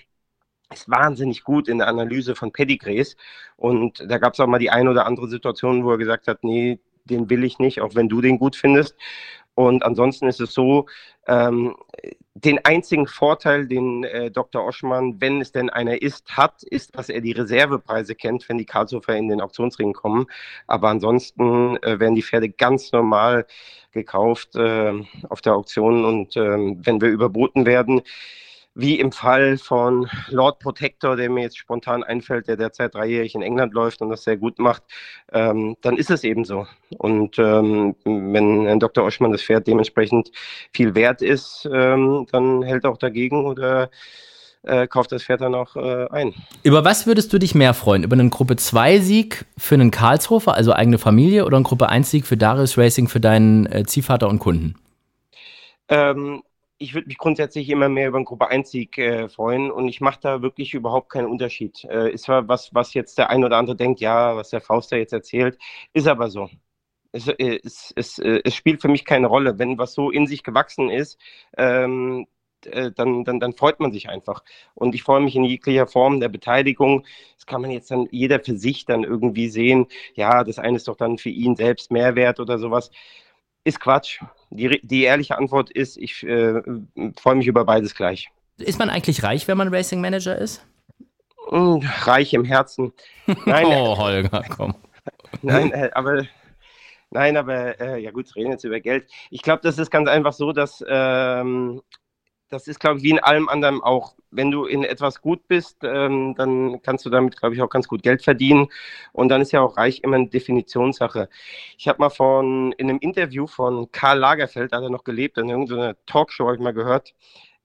ist 0.71 0.89
wahnsinnig 0.89 1.43
gut 1.43 1.67
in 1.67 1.79
der 1.79 1.87
Analyse 1.87 2.35
von 2.35 2.51
Pedigrees. 2.51 3.15
Und 3.57 4.03
da 4.07 4.19
gab 4.19 4.33
es 4.33 4.39
auch 4.39 4.47
mal 4.47 4.59
die 4.59 4.69
eine 4.69 4.91
oder 4.91 5.05
andere 5.07 5.27
Situation, 5.27 5.83
wo 5.83 5.91
er 5.91 5.97
gesagt 5.97 6.27
hat, 6.27 6.43
nee, 6.43 6.79
den 7.05 7.29
will 7.29 7.43
ich 7.43 7.57
nicht, 7.57 7.81
auch 7.81 7.95
wenn 7.95 8.09
du 8.09 8.21
den 8.21 8.37
gut 8.37 8.55
findest. 8.55 8.95
Und 9.59 9.83
ansonsten 9.83 10.29
ist 10.29 10.39
es 10.39 10.53
so, 10.53 10.85
ähm, 11.27 11.75
den 12.33 12.63
einzigen 12.63 13.07
Vorteil, 13.07 13.67
den 13.67 14.05
äh, 14.05 14.31
Dr. 14.31 14.63
Oschmann, 14.63 15.19
wenn 15.19 15.41
es 15.41 15.51
denn 15.51 15.69
einer 15.69 16.01
ist, 16.01 16.37
hat, 16.37 16.63
ist, 16.63 16.95
dass 16.95 17.09
er 17.09 17.19
die 17.19 17.33
Reservepreise 17.33 18.15
kennt, 18.15 18.47
wenn 18.47 18.57
die 18.57 18.63
Karlshofer 18.63 19.17
in 19.17 19.27
den 19.27 19.41
Auktionsring 19.41 19.91
kommen. 19.91 20.27
Aber 20.65 20.87
ansonsten 20.87 21.75
äh, 21.83 21.99
werden 21.99 22.15
die 22.15 22.23
Pferde 22.23 22.47
ganz 22.47 22.93
normal 22.93 23.45
gekauft 23.91 24.55
äh, 24.55 24.93
auf 25.27 25.41
der 25.41 25.55
Auktion. 25.55 26.05
Und 26.05 26.37
ähm, 26.37 26.79
wenn 26.81 27.01
wir 27.01 27.09
überboten 27.09 27.65
werden, 27.65 28.01
wie 28.79 28.99
im 28.99 29.11
Fall 29.11 29.57
von 29.57 30.09
Lord 30.29 30.59
Protector, 30.59 31.15
der 31.15 31.29
mir 31.29 31.43
jetzt 31.43 31.57
spontan 31.57 32.03
einfällt, 32.03 32.47
der 32.47 32.57
derzeit 32.57 32.95
dreijährig 32.95 33.35
in 33.35 33.41
England 33.41 33.73
läuft 33.73 34.01
und 34.01 34.09
das 34.09 34.23
sehr 34.23 34.37
gut 34.37 34.59
macht, 34.59 34.83
ähm, 35.33 35.75
dann 35.81 35.97
ist 35.97 36.11
es 36.11 36.23
eben 36.23 36.45
so. 36.45 36.65
Und 36.97 37.37
ähm, 37.39 37.95
wenn 38.05 38.67
ein 38.67 38.79
Dr. 38.79 39.03
Oschmann 39.03 39.31
das 39.31 39.43
Pferd 39.43 39.67
dementsprechend 39.67 40.31
viel 40.73 40.95
wert 40.95 41.21
ist, 41.21 41.67
ähm, 41.71 42.25
dann 42.31 42.63
hält 42.63 42.85
er 42.85 42.91
auch 42.91 42.97
dagegen 42.97 43.45
oder 43.45 43.89
äh, 44.63 44.87
kauft 44.87 45.11
das 45.11 45.23
Pferd 45.23 45.41
dann 45.41 45.55
auch 45.55 45.75
äh, 45.75 46.07
ein. 46.09 46.33
Über 46.63 46.83
was 46.83 47.07
würdest 47.07 47.31
du 47.33 47.37
dich 47.37 47.55
mehr 47.55 47.73
freuen? 47.73 48.03
Über 48.03 48.13
einen 48.13 48.29
Gruppe 48.29 48.55
2-Sieg 48.55 49.45
für 49.57 49.75
einen 49.75 49.91
Karlshofer, 49.91 50.53
also 50.53 50.73
eigene 50.73 50.97
Familie, 50.97 51.45
oder 51.45 51.57
einen 51.57 51.63
Gruppe 51.63 51.89
1-Sieg 51.89 52.25
für 52.25 52.37
Darius 52.37 52.77
Racing 52.77 53.07
für 53.07 53.19
deinen 53.19 53.65
äh, 53.67 53.83
Ziehvater 53.85 54.27
und 54.27 54.39
Kunden? 54.39 54.75
Ähm, 55.87 56.43
ich 56.79 56.93
würde 56.93 57.07
mich 57.07 57.17
grundsätzlich 57.17 57.69
immer 57.69 57.89
mehr 57.89 58.07
über 58.07 58.17
einen 58.17 58.25
Gruppe 58.25 58.49
1-Sieg 58.49 58.97
äh, 58.97 59.29
freuen 59.29 59.69
und 59.69 59.87
ich 59.89 60.01
mache 60.01 60.19
da 60.21 60.41
wirklich 60.41 60.73
überhaupt 60.73 61.09
keinen 61.09 61.27
Unterschied. 61.27 61.83
Äh, 61.83 62.11
ist 62.13 62.23
zwar 62.23 62.47
was, 62.47 62.73
was 62.73 62.93
jetzt 62.93 63.17
der 63.17 63.29
ein 63.29 63.43
oder 63.43 63.57
andere 63.57 63.75
denkt, 63.75 63.99
ja, 63.99 64.35
was 64.35 64.49
der 64.49 64.61
Faust 64.61 64.91
da 64.91 64.95
jetzt 64.95 65.13
erzählt, 65.13 65.59
ist 65.93 66.07
aber 66.07 66.29
so. 66.29 66.49
Es, 67.11 67.27
äh, 67.27 67.59
es, 67.63 67.93
es, 67.95 68.19
äh, 68.19 68.41
es, 68.43 68.55
spielt 68.55 68.81
für 68.81 68.87
mich 68.87 69.05
keine 69.05 69.27
Rolle. 69.27 69.59
Wenn 69.59 69.77
was 69.77 69.93
so 69.93 70.09
in 70.11 70.27
sich 70.27 70.43
gewachsen 70.43 70.89
ist, 70.89 71.19
ähm, 71.57 72.27
äh, 72.65 72.91
dann, 72.91 73.23
dann, 73.25 73.39
dann 73.39 73.53
freut 73.53 73.79
man 73.79 73.91
sich 73.91 74.09
einfach. 74.09 74.43
Und 74.75 74.95
ich 74.95 75.03
freue 75.03 75.21
mich 75.21 75.35
in 75.35 75.43
jeglicher 75.43 75.87
Form 75.87 76.19
der 76.19 76.29
Beteiligung. 76.29 77.05
Das 77.35 77.45
kann 77.45 77.61
man 77.61 77.71
jetzt 77.71 77.91
dann 77.91 78.07
jeder 78.11 78.39
für 78.39 78.57
sich 78.57 78.85
dann 78.85 79.03
irgendwie 79.03 79.49
sehen. 79.49 79.87
Ja, 80.15 80.43
das 80.43 80.59
eine 80.59 80.77
ist 80.77 80.87
doch 80.87 80.97
dann 80.97 81.17
für 81.17 81.29
ihn 81.29 81.55
selbst 81.55 81.91
Mehrwert 81.91 82.39
oder 82.39 82.57
sowas. 82.59 82.91
Ist 83.63 83.79
Quatsch. 83.81 84.21
Die, 84.51 84.79
die 84.83 85.03
ehrliche 85.03 85.37
Antwort 85.37 85.69
ist, 85.71 85.97
ich 85.97 86.23
äh, 86.23 86.61
freue 87.19 87.35
mich 87.35 87.47
über 87.47 87.65
beides 87.65 87.95
gleich. 87.95 88.29
Ist 88.57 88.79
man 88.79 88.89
eigentlich 88.89 89.23
reich, 89.23 89.47
wenn 89.47 89.57
man 89.57 89.73
Racing 89.73 90.01
Manager 90.01 90.37
ist? 90.37 90.65
Hm, 91.49 91.81
reich 92.01 92.33
im 92.33 92.43
Herzen. 92.43 92.93
Nein, 93.45 93.65
oh, 93.67 93.97
Holger, 93.97 94.43
komm. 94.49 94.75
Nein, 95.41 95.71
äh, 95.71 95.89
aber 95.93 96.23
Nein, 97.11 97.37
aber 97.37 97.79
äh, 97.79 98.01
ja 98.01 98.11
gut, 98.11 98.35
reden 98.35 98.51
jetzt 98.51 98.63
über 98.63 98.79
Geld. 98.79 99.09
Ich 99.31 99.41
glaube, 99.41 99.61
das 99.63 99.79
ist 99.79 99.89
ganz 99.89 100.07
einfach 100.07 100.33
so, 100.33 100.51
dass 100.51 100.83
ähm, 100.87 101.81
das 102.49 102.67
ist, 102.67 102.79
glaube 102.79 102.97
ich, 102.97 103.03
wie 103.03 103.11
in 103.11 103.19
allem 103.19 103.47
anderen 103.49 103.81
auch. 103.81 104.15
Wenn 104.31 104.51
du 104.51 104.65
in 104.65 104.83
etwas 104.83 105.21
gut 105.21 105.47
bist, 105.47 105.77
ähm, 105.83 106.35
dann 106.35 106.81
kannst 106.81 107.05
du 107.05 107.09
damit, 107.09 107.39
glaube 107.39 107.55
ich, 107.55 107.61
auch 107.61 107.69
ganz 107.69 107.87
gut 107.87 108.03
Geld 108.03 108.23
verdienen. 108.23 108.67
Und 109.11 109.29
dann 109.29 109.41
ist 109.41 109.51
ja 109.51 109.61
auch 109.61 109.77
reich 109.77 110.01
immer 110.03 110.17
eine 110.17 110.27
Definitionssache. 110.27 111.29
Ich 111.77 111.87
habe 111.87 111.99
mal 111.99 112.09
von 112.09 112.71
in 112.73 112.89
einem 112.89 112.99
Interview 112.99 113.47
von 113.47 113.91
Karl 113.91 114.19
Lagerfeld, 114.19 114.71
da 114.71 114.77
hat 114.77 114.83
er 114.83 114.89
noch 114.89 115.03
gelebt, 115.03 115.37
in 115.37 115.49
irgendeiner 115.49 115.95
Talkshow 116.05 116.45
habe 116.45 116.55
ich 116.55 116.61
mal 116.61 116.73
gehört, 116.73 117.13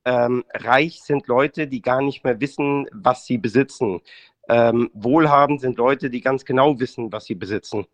ähm, 0.05 0.45
reich 0.53 1.03
sind 1.03 1.27
Leute, 1.27 1.67
die 1.67 1.83
gar 1.83 2.03
nicht 2.03 2.25
mehr 2.25 2.41
wissen, 2.41 2.87
was 2.93 3.27
sie 3.27 3.39
besitzen. 3.39 4.01
Ähm, 4.49 4.91
wohlhabend 4.93 5.61
sind 5.61 5.79
Leute, 5.79 6.11
die 6.11 6.21
ganz 6.21 6.45
genau 6.45 6.79
wissen, 6.79 7.13
was 7.13 7.25
sie 7.25 7.35
besitzen. 7.35 7.87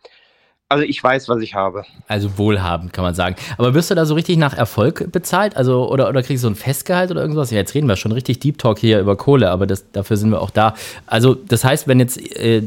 Also 0.71 0.85
ich 0.85 1.03
weiß, 1.03 1.29
was 1.29 1.43
ich 1.43 1.57
habe. 1.57 1.85
Also 2.07 2.39
wohlhabend, 2.39 2.93
kann 2.93 3.03
man 3.03 3.13
sagen. 3.13 3.35
Aber 3.59 3.75
wirst 3.75 3.91
du 3.91 3.97
da 3.97 4.07
so 4.07 4.15
richtig 4.15 4.37
nach 4.39 4.57
Erfolg 4.57 5.11
bezahlt? 5.11 5.57
Also, 5.57 5.91
oder, 5.91 6.09
oder 6.09 6.23
kriegst 6.23 6.45
du 6.45 6.47
so 6.47 6.53
ein 6.53 6.55
Festgehalt 6.55 7.11
oder 7.11 7.23
irgendwas? 7.23 7.51
Ja, 7.51 7.59
jetzt 7.59 7.75
reden 7.75 7.89
wir 7.89 7.97
schon 7.97 8.13
richtig 8.13 8.39
Deep 8.39 8.57
Talk 8.57 8.79
hier 8.79 9.01
über 9.01 9.17
Kohle, 9.17 9.51
aber 9.51 9.67
das, 9.67 9.91
dafür 9.91 10.17
sind 10.17 10.31
wir 10.31 10.41
auch 10.41 10.51
da. 10.51 10.75
Also, 11.07 11.35
das 11.35 11.65
heißt, 11.65 11.89
wenn 11.89 11.99
jetzt 11.99 12.19
äh, 12.37 12.63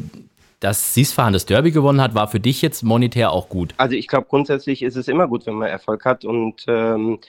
das 0.60 0.94
Siesfahren 0.94 1.32
das 1.32 1.46
Derby 1.46 1.72
gewonnen 1.72 2.02
hat, 2.02 2.14
war 2.14 2.28
für 2.28 2.42
dich 2.42 2.62
jetzt 2.62 2.84
monetär 2.84 3.32
auch 3.32 3.48
gut? 3.48 3.74
Also 3.78 3.96
ich 3.96 4.10
glaube, 4.10 4.28
grundsätzlich 4.30 4.82
ist 4.84 4.98
es 4.98 5.08
immer 5.08 5.30
gut, 5.30 5.46
wenn 5.46 5.56
man 5.56 5.70
Erfolg 5.70 6.04
hat 6.04 6.26
und 6.26 6.66
ähm, 6.68 7.20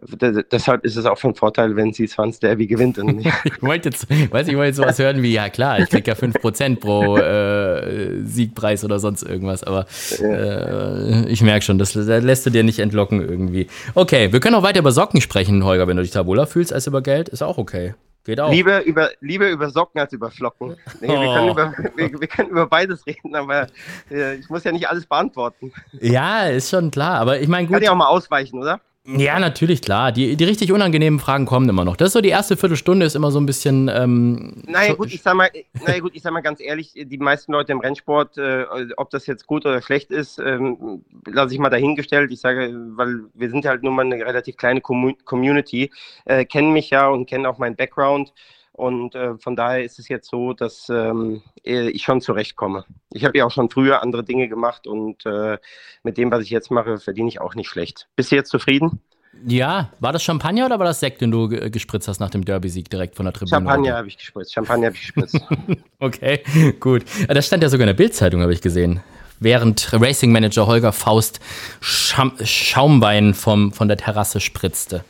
deshalb 0.00 0.84
ist 0.84 0.96
es 0.96 1.04
auch 1.04 1.18
von 1.18 1.34
Vorteil, 1.34 1.74
wenn 1.74 1.92
sie 1.92 2.06
Swans 2.06 2.38
Derby 2.38 2.66
gewinnt. 2.66 2.98
ich 3.44 3.62
wollte 3.62 3.88
jetzt, 3.88 4.08
weiß 4.08 4.48
ich, 4.48 4.54
wollte 4.54 4.68
jetzt 4.68 4.76
sowas 4.76 4.98
hören 4.98 5.22
wie, 5.22 5.32
ja 5.32 5.48
klar, 5.48 5.80
ich 5.80 5.88
krieg 5.88 6.06
ja 6.06 6.14
5% 6.14 6.76
pro 6.78 7.16
äh, 7.16 8.22
Siegpreis 8.24 8.84
oder 8.84 8.98
sonst 9.00 9.24
irgendwas, 9.24 9.64
aber 9.64 9.86
äh, 10.20 11.26
ich 11.28 11.42
merke 11.42 11.64
schon, 11.64 11.78
das, 11.78 11.92
das, 11.92 12.06
lässt 12.06 12.46
du 12.46 12.50
dir 12.50 12.62
nicht 12.62 12.78
entlocken 12.78 13.20
irgendwie. 13.20 13.66
Okay, 13.94 14.32
wir 14.32 14.40
können 14.40 14.54
auch 14.54 14.62
weiter 14.62 14.80
über 14.80 14.92
Socken 14.92 15.20
sprechen, 15.20 15.64
Holger, 15.64 15.88
wenn 15.88 15.96
du 15.96 16.02
dich 16.02 16.12
da 16.12 16.26
wohler 16.26 16.46
fühlst 16.46 16.72
als 16.72 16.86
über 16.86 17.02
Geld, 17.02 17.28
ist 17.28 17.42
auch 17.42 17.58
okay. 17.58 17.94
Geht 18.24 18.40
auch. 18.40 18.50
Lieber 18.50 18.84
über, 18.84 19.08
lieber 19.20 19.48
über 19.48 19.70
Socken 19.70 20.00
als 20.00 20.12
über 20.12 20.30
Flocken. 20.30 20.76
Nee, 21.00 21.08
oh. 21.08 21.20
wir, 21.20 21.34
können 21.34 21.48
über, 21.48 21.72
wir, 21.96 22.20
wir, 22.20 22.28
können 22.28 22.50
über 22.50 22.66
beides 22.66 23.06
reden, 23.06 23.34
aber 23.34 23.68
äh, 24.10 24.34
ich 24.34 24.50
muss 24.50 24.64
ja 24.64 24.72
nicht 24.72 24.86
alles 24.86 25.06
beantworten. 25.06 25.72
Ja, 25.98 26.44
ist 26.44 26.68
schon 26.68 26.90
klar, 26.90 27.20
aber 27.20 27.40
ich 27.40 27.48
meine, 27.48 27.66
gut. 27.66 27.74
Kann 27.74 27.82
ja 27.82 27.92
auch 27.92 27.96
mal 27.96 28.08
ausweichen, 28.08 28.58
oder? 28.58 28.80
Ja, 29.16 29.38
natürlich, 29.38 29.80
klar. 29.80 30.12
Die, 30.12 30.36
die 30.36 30.44
richtig 30.44 30.70
unangenehmen 30.70 31.18
Fragen 31.18 31.46
kommen 31.46 31.66
immer 31.66 31.84
noch. 31.84 31.96
Das 31.96 32.08
ist 32.08 32.12
so 32.12 32.20
die 32.20 32.28
erste 32.28 32.58
Viertelstunde 32.58 33.06
ist 33.06 33.16
immer 33.16 33.30
so 33.30 33.40
ein 33.40 33.46
bisschen. 33.46 33.88
Ähm, 33.88 34.62
naja, 34.66 34.92
gut, 34.92 35.12
ich 35.14 35.22
sag 35.22 35.34
mal, 35.34 35.48
naja, 35.86 36.00
gut, 36.00 36.14
ich 36.14 36.20
sag 36.20 36.32
mal 36.32 36.42
ganz 36.42 36.60
ehrlich, 36.60 36.92
die 36.94 37.16
meisten 37.16 37.52
Leute 37.52 37.72
im 37.72 37.80
Rennsport, 37.80 38.36
äh, 38.36 38.66
ob 38.98 39.08
das 39.08 39.26
jetzt 39.26 39.46
gut 39.46 39.64
oder 39.64 39.80
schlecht 39.80 40.10
ist, 40.10 40.38
ähm, 40.38 41.04
lasse 41.26 41.54
ich 41.54 41.58
mal 41.58 41.70
dahingestellt. 41.70 42.30
Ich 42.32 42.40
sage, 42.40 42.70
weil 42.96 43.20
wir 43.32 43.48
sind 43.48 43.64
halt 43.64 43.82
nur 43.82 43.92
mal 43.92 44.04
eine 44.04 44.16
relativ 44.16 44.58
kleine 44.58 44.82
Community, 44.82 45.90
äh, 46.26 46.44
kennen 46.44 46.74
mich 46.74 46.90
ja 46.90 47.08
und 47.08 47.24
kennen 47.24 47.46
auch 47.46 47.56
meinen 47.56 47.76
Background. 47.76 48.34
Und 48.78 49.16
äh, 49.16 49.36
von 49.38 49.56
daher 49.56 49.82
ist 49.82 49.98
es 49.98 50.08
jetzt 50.08 50.30
so, 50.30 50.52
dass 50.52 50.88
ähm, 50.88 51.42
äh, 51.64 51.88
ich 51.88 52.04
schon 52.04 52.20
zurechtkomme. 52.20 52.84
Ich 53.12 53.24
habe 53.24 53.36
ja 53.36 53.44
auch 53.44 53.50
schon 53.50 53.70
früher 53.70 54.02
andere 54.02 54.22
Dinge 54.22 54.48
gemacht 54.48 54.86
und 54.86 55.26
äh, 55.26 55.58
mit 56.04 56.16
dem, 56.16 56.30
was 56.30 56.44
ich 56.44 56.50
jetzt 56.50 56.70
mache, 56.70 56.98
verdiene 56.98 57.28
ich 57.28 57.40
auch 57.40 57.56
nicht 57.56 57.68
schlecht. 57.68 58.06
Bist 58.14 58.30
du 58.30 58.36
jetzt 58.36 58.50
zufrieden? 58.50 59.00
Ja, 59.44 59.90
war 59.98 60.12
das 60.12 60.22
Champagner 60.22 60.66
oder 60.66 60.78
war 60.78 60.86
das 60.86 61.00
Sekt, 61.00 61.20
den 61.22 61.32
du 61.32 61.48
gespritzt 61.48 62.06
hast 62.06 62.20
nach 62.20 62.30
dem 62.30 62.44
Derby-Sieg 62.44 62.88
direkt 62.88 63.16
von 63.16 63.26
der 63.26 63.32
Tribüne? 63.32 63.50
Champagner 63.50 63.96
habe 63.96 64.06
ich 64.06 64.16
gespritzt. 64.16 64.54
Champagner 64.54 64.86
habe 64.86 64.94
ich 64.94 65.12
gespritzt. 65.12 65.40
okay, 65.98 66.44
gut. 66.78 67.04
Das 67.26 67.48
stand 67.48 67.64
ja 67.64 67.68
sogar 67.68 67.82
in 67.82 67.88
der 67.88 68.00
Bildzeitung, 68.00 68.42
habe 68.42 68.52
ich 68.52 68.62
gesehen. 68.62 69.00
Während 69.40 69.92
Racing 69.92 70.30
Manager 70.30 70.68
Holger 70.68 70.92
Faust 70.92 71.40
Schaum 71.80 72.32
Schaumwein 72.44 73.34
vom, 73.34 73.72
von 73.72 73.88
der 73.88 73.96
Terrasse 73.96 74.38
spritzte. 74.38 75.04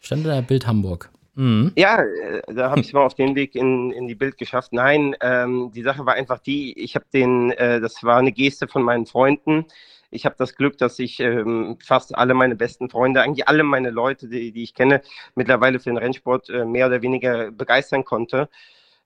Stand 0.00 0.24
in 0.24 0.32
der 0.32 0.42
Bild 0.42 0.66
Hamburg. 0.66 1.11
Mhm. 1.34 1.72
Ja, 1.76 2.02
äh, 2.02 2.42
da 2.54 2.70
habe 2.70 2.80
ich 2.80 2.88
es 2.88 2.92
mal 2.92 3.04
auf 3.04 3.14
den 3.14 3.34
Weg 3.34 3.54
in, 3.54 3.90
in 3.92 4.06
die 4.06 4.14
Bild 4.14 4.36
geschafft. 4.36 4.72
Nein, 4.72 5.16
ähm, 5.20 5.70
die 5.74 5.82
Sache 5.82 6.04
war 6.04 6.14
einfach 6.14 6.40
die, 6.40 6.78
ich 6.78 6.94
habe 6.94 7.06
den, 7.12 7.52
äh, 7.52 7.80
das 7.80 8.02
war 8.02 8.18
eine 8.18 8.32
Geste 8.32 8.68
von 8.68 8.82
meinen 8.82 9.06
Freunden. 9.06 9.66
Ich 10.10 10.26
habe 10.26 10.36
das 10.38 10.54
Glück, 10.56 10.76
dass 10.76 10.98
ich 10.98 11.20
ähm, 11.20 11.78
fast 11.82 12.14
alle 12.14 12.34
meine 12.34 12.54
besten 12.54 12.90
Freunde, 12.90 13.22
eigentlich 13.22 13.48
alle 13.48 13.62
meine 13.62 13.90
Leute, 13.90 14.28
die, 14.28 14.52
die 14.52 14.62
ich 14.62 14.74
kenne, 14.74 15.00
mittlerweile 15.34 15.78
für 15.78 15.88
den 15.88 15.96
Rennsport 15.96 16.50
äh, 16.50 16.66
mehr 16.66 16.86
oder 16.86 17.00
weniger 17.00 17.50
begeistern 17.50 18.04
konnte. 18.04 18.50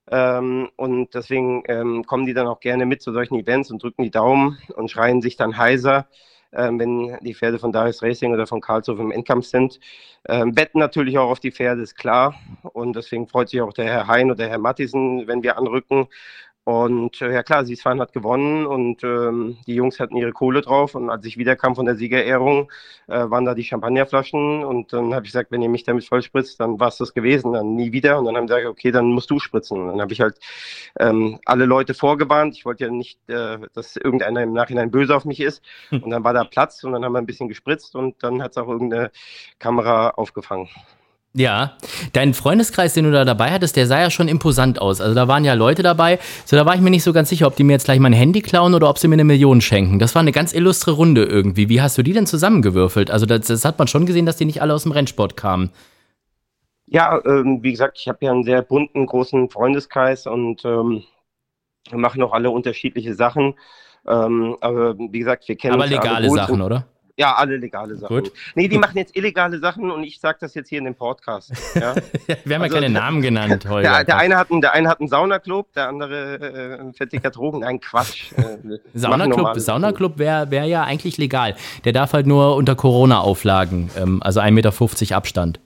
Ähm, 0.08 0.68
und 0.76 1.14
deswegen 1.14 1.62
ähm, 1.68 2.04
kommen 2.06 2.26
die 2.26 2.34
dann 2.34 2.48
auch 2.48 2.60
gerne 2.60 2.86
mit 2.86 3.02
zu 3.02 3.12
solchen 3.12 3.36
Events 3.38 3.70
und 3.70 3.82
drücken 3.82 4.02
die 4.02 4.10
Daumen 4.10 4.58
und 4.74 4.90
schreien 4.90 5.22
sich 5.22 5.36
dann 5.36 5.56
heiser 5.56 6.08
wenn 6.56 7.18
die 7.20 7.34
Pferde 7.34 7.58
von 7.58 7.72
Darius 7.72 8.02
Racing 8.02 8.32
oder 8.32 8.46
von 8.46 8.60
Karlshof 8.60 8.98
im 8.98 9.10
Endkampf 9.10 9.46
sind. 9.46 9.78
Ähm, 10.28 10.56
wetten 10.56 10.78
natürlich 10.78 11.18
auch 11.18 11.30
auf 11.30 11.40
die 11.40 11.52
Pferde, 11.52 11.82
ist 11.82 11.96
klar. 11.96 12.34
Und 12.62 12.96
deswegen 12.96 13.28
freut 13.28 13.48
sich 13.48 13.60
auch 13.60 13.72
der 13.72 13.84
Herr 13.84 14.06
Hein 14.08 14.26
oder 14.26 14.36
der 14.36 14.48
Herr 14.48 14.58
Mattisen, 14.58 15.26
wenn 15.26 15.42
wir 15.42 15.56
anrücken. 15.56 16.08
Und 16.66 17.22
äh, 17.22 17.32
ja 17.32 17.44
klar, 17.44 17.64
Siesfahren 17.64 18.00
hat 18.00 18.12
gewonnen 18.12 18.66
und 18.66 19.04
ähm, 19.04 19.56
die 19.68 19.76
Jungs 19.76 20.00
hatten 20.00 20.16
ihre 20.16 20.32
Kohle 20.32 20.62
drauf. 20.62 20.96
Und 20.96 21.10
als 21.10 21.24
ich 21.24 21.36
wiederkam 21.36 21.76
von 21.76 21.86
der 21.86 21.94
Siegerehrung, 21.94 22.72
äh, 23.06 23.30
waren 23.30 23.44
da 23.44 23.54
die 23.54 23.62
Champagnerflaschen. 23.62 24.64
Und 24.64 24.92
dann 24.92 25.14
habe 25.14 25.24
ich 25.24 25.30
gesagt, 25.30 25.52
wenn 25.52 25.62
ihr 25.62 25.68
mich 25.68 25.84
damit 25.84 26.04
vollspritzt, 26.04 26.58
dann 26.58 26.80
war 26.80 26.88
es 26.88 26.96
das 26.96 27.14
gewesen, 27.14 27.52
dann 27.52 27.76
nie 27.76 27.92
wieder. 27.92 28.18
Und 28.18 28.24
dann 28.24 28.36
haben 28.36 28.48
sie 28.48 28.54
gesagt, 28.54 28.66
okay, 28.66 28.90
dann 28.90 29.12
musst 29.12 29.30
du 29.30 29.38
spritzen. 29.38 29.80
Und 29.80 29.86
dann 29.86 30.00
habe 30.00 30.12
ich 30.12 30.20
halt 30.20 30.40
ähm, 30.98 31.38
alle 31.44 31.66
Leute 31.66 31.94
vorgewarnt. 31.94 32.56
Ich 32.56 32.64
wollte 32.64 32.86
ja 32.86 32.90
nicht, 32.90 33.20
äh, 33.28 33.58
dass 33.72 33.94
irgendeiner 33.94 34.42
im 34.42 34.52
Nachhinein 34.52 34.90
böse 34.90 35.14
auf 35.14 35.24
mich 35.24 35.38
ist. 35.38 35.62
Hm. 35.90 36.02
Und 36.02 36.10
dann 36.10 36.24
war 36.24 36.32
da 36.32 36.42
Platz 36.42 36.82
und 36.82 36.90
dann 36.90 37.04
haben 37.04 37.12
wir 37.12 37.20
ein 37.20 37.26
bisschen 37.26 37.46
gespritzt 37.46 37.94
und 37.94 38.20
dann 38.24 38.42
hat 38.42 38.50
es 38.50 38.56
auch 38.56 38.66
irgendeine 38.66 39.12
Kamera 39.60 40.10
aufgefangen. 40.10 40.68
Ja, 41.38 41.76
dein 42.14 42.32
Freundeskreis, 42.32 42.94
den 42.94 43.04
du 43.04 43.12
da 43.12 43.26
dabei 43.26 43.50
hattest, 43.50 43.76
der 43.76 43.86
sah 43.86 44.00
ja 44.00 44.10
schon 44.10 44.26
imposant 44.26 44.80
aus. 44.80 45.02
Also 45.02 45.14
da 45.14 45.28
waren 45.28 45.44
ja 45.44 45.52
Leute 45.52 45.82
dabei. 45.82 46.18
So, 46.46 46.56
da 46.56 46.64
war 46.64 46.74
ich 46.74 46.80
mir 46.80 46.88
nicht 46.88 47.02
so 47.02 47.12
ganz 47.12 47.28
sicher, 47.28 47.46
ob 47.46 47.56
die 47.56 47.62
mir 47.62 47.74
jetzt 47.74 47.84
gleich 47.84 48.00
mein 48.00 48.14
Handy 48.14 48.40
klauen 48.40 48.72
oder 48.72 48.88
ob 48.88 48.96
sie 48.96 49.06
mir 49.06 49.16
eine 49.16 49.24
Million 49.24 49.60
schenken. 49.60 49.98
Das 49.98 50.14
war 50.14 50.20
eine 50.20 50.32
ganz 50.32 50.54
illustre 50.54 50.92
Runde 50.92 51.24
irgendwie. 51.24 51.68
Wie 51.68 51.82
hast 51.82 51.98
du 51.98 52.02
die 52.02 52.14
denn 52.14 52.26
zusammengewürfelt? 52.26 53.10
Also 53.10 53.26
das, 53.26 53.48
das 53.48 53.66
hat 53.66 53.78
man 53.78 53.86
schon 53.86 54.06
gesehen, 54.06 54.24
dass 54.24 54.38
die 54.38 54.46
nicht 54.46 54.62
alle 54.62 54.72
aus 54.72 54.84
dem 54.84 54.92
Rennsport 54.92 55.36
kamen. 55.36 55.70
Ja, 56.86 57.20
ähm, 57.26 57.58
wie 57.62 57.72
gesagt, 57.72 57.98
ich 58.00 58.08
habe 58.08 58.24
ja 58.24 58.30
einen 58.30 58.44
sehr 58.44 58.62
bunten, 58.62 59.04
großen 59.04 59.50
Freundeskreis 59.50 60.26
und 60.26 60.64
ähm, 60.64 61.02
wir 61.90 61.98
machen 61.98 62.22
auch 62.22 62.32
alle 62.32 62.48
unterschiedliche 62.48 63.12
Sachen. 63.12 63.56
Ähm, 64.08 64.56
aber 64.62 64.96
wie 64.96 65.18
gesagt, 65.18 65.46
wir 65.48 65.56
kennen 65.56 65.74
Aber 65.74 65.86
legale 65.86 66.30
Sachen, 66.30 66.62
oder? 66.62 66.86
Ja, 67.18 67.34
alle 67.34 67.56
legale 67.56 67.96
Sachen. 67.96 68.14
Gut. 68.14 68.32
Nee, 68.54 68.68
die 68.68 68.76
machen 68.76 68.98
jetzt 68.98 69.16
illegale 69.16 69.58
Sachen 69.58 69.90
und 69.90 70.04
ich 70.04 70.20
sage 70.20 70.36
das 70.40 70.54
jetzt 70.54 70.68
hier 70.68 70.78
in 70.78 70.84
dem 70.84 70.94
Podcast. 70.94 71.52
Ja? 71.76 71.94
Wir 72.44 72.54
haben 72.54 72.62
also, 72.62 72.76
ja 72.76 72.80
keine 72.80 72.92
Namen 72.92 73.20
genannt 73.20 73.66
heute. 73.68 73.82
Der, 73.82 74.04
der, 74.04 74.16
eine 74.16 74.36
hat 74.36 74.50
einen, 74.50 74.60
der 74.60 74.72
eine 74.72 74.88
hat 74.88 75.00
einen 75.00 75.08
Saunaclub, 75.08 75.72
der 75.74 75.88
andere 75.88 76.88
äh, 76.88 76.92
vertickert 76.92 77.36
Drogen. 77.36 77.60
Nein, 77.60 77.80
Quatsch. 77.80 78.32
Äh, 78.32 78.78
Saunaclub, 78.94 79.58
Saunaclub 79.58 80.18
wäre 80.18 80.50
wär 80.50 80.64
ja 80.64 80.84
eigentlich 80.84 81.18
legal. 81.18 81.54
Der 81.84 81.92
darf 81.92 82.12
halt 82.12 82.26
nur 82.26 82.56
unter 82.56 82.74
Corona-Auflagen, 82.74 83.90
ähm, 83.96 84.22
also 84.22 84.40
1,50 84.40 84.50
Meter 84.52 85.16
Abstand. 85.16 85.60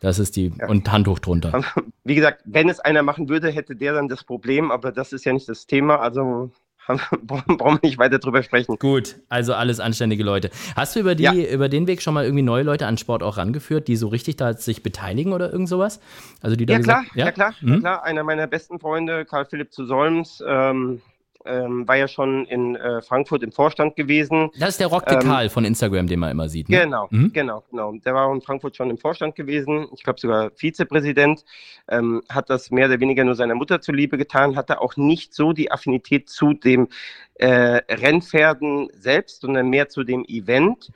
Das 0.00 0.18
ist 0.18 0.36
die, 0.36 0.52
ja. 0.58 0.68
und 0.68 0.90
Handtuch 0.92 1.18
drunter. 1.18 1.62
Wie 2.04 2.14
gesagt, 2.14 2.42
wenn 2.44 2.68
es 2.68 2.78
einer 2.80 3.02
machen 3.02 3.28
würde, 3.30 3.50
hätte 3.50 3.74
der 3.74 3.94
dann 3.94 4.08
das 4.08 4.22
Problem, 4.22 4.70
aber 4.70 4.92
das 4.92 5.14
ist 5.14 5.24
ja 5.24 5.32
nicht 5.32 5.48
das 5.48 5.66
Thema. 5.66 5.96
Also 5.96 6.50
brauchen 7.22 7.58
wir 7.58 7.78
nicht 7.82 7.98
weiter 7.98 8.18
drüber 8.18 8.42
sprechen. 8.42 8.76
Gut, 8.78 9.16
also 9.28 9.54
alles 9.54 9.80
anständige 9.80 10.22
Leute. 10.22 10.50
Hast 10.76 10.96
du 10.96 11.00
über, 11.00 11.14
die, 11.14 11.24
ja. 11.24 11.32
über 11.32 11.68
den 11.68 11.86
Weg 11.86 12.02
schon 12.02 12.14
mal 12.14 12.24
irgendwie 12.24 12.42
neue 12.42 12.62
Leute 12.62 12.86
an 12.86 12.98
Sport 12.98 13.22
auch 13.22 13.36
rangeführt, 13.36 13.88
die 13.88 13.96
so 13.96 14.08
richtig 14.08 14.36
da 14.36 14.52
sich 14.52 14.82
beteiligen 14.82 15.32
oder 15.32 15.52
irgend 15.52 15.68
sowas? 15.68 16.00
Also 16.40 16.56
die 16.56 16.66
ja, 16.70 16.78
klar, 16.78 17.04
ja? 17.14 17.26
ja? 17.26 17.32
klar, 17.32 17.54
mhm. 17.60 17.74
ja 17.74 17.78
klar. 17.80 18.04
Einer 18.04 18.24
meiner 18.24 18.46
besten 18.46 18.78
Freunde, 18.78 19.24
Karl 19.24 19.46
Philipp 19.46 19.72
zu 19.72 19.86
Solms, 19.86 20.42
ähm, 20.46 21.00
ähm, 21.44 21.86
war 21.86 21.96
ja 21.96 22.08
schon 22.08 22.46
in 22.46 22.76
äh, 22.76 23.02
Frankfurt 23.02 23.42
im 23.42 23.52
Vorstand 23.52 23.96
gewesen. 23.96 24.50
Das 24.58 24.70
ist 24.70 24.80
der 24.80 24.86
Rock 24.86 25.06
de 25.06 25.16
ähm, 25.16 25.22
Karl 25.22 25.48
von 25.48 25.64
Instagram, 25.64 26.06
den 26.06 26.20
man 26.20 26.30
immer 26.30 26.48
sieht. 26.48 26.68
Ne? 26.68 26.80
Genau, 26.80 27.08
mhm. 27.10 27.32
genau, 27.32 27.62
genau. 27.70 27.92
Der 28.04 28.14
war 28.14 28.32
in 28.32 28.40
Frankfurt 28.40 28.76
schon 28.76 28.90
im 28.90 28.98
Vorstand 28.98 29.34
gewesen. 29.34 29.86
Ich 29.94 30.02
glaube 30.02 30.20
sogar 30.20 30.50
Vizepräsident. 30.50 31.44
Ähm, 31.88 32.22
hat 32.28 32.50
das 32.50 32.70
mehr 32.70 32.86
oder 32.86 33.00
weniger 33.00 33.24
nur 33.24 33.34
seiner 33.34 33.54
Mutter 33.54 33.80
zuliebe 33.80 34.16
getan. 34.16 34.56
Hatte 34.56 34.80
auch 34.80 34.96
nicht 34.96 35.34
so 35.34 35.52
die 35.52 35.70
Affinität 35.70 36.28
zu 36.28 36.54
dem 36.54 36.88
äh, 37.34 37.80
Rennpferden 37.88 38.88
selbst, 38.94 39.42
sondern 39.42 39.68
mehr 39.68 39.88
zu 39.88 40.04
dem 40.04 40.24
Event. 40.26 40.90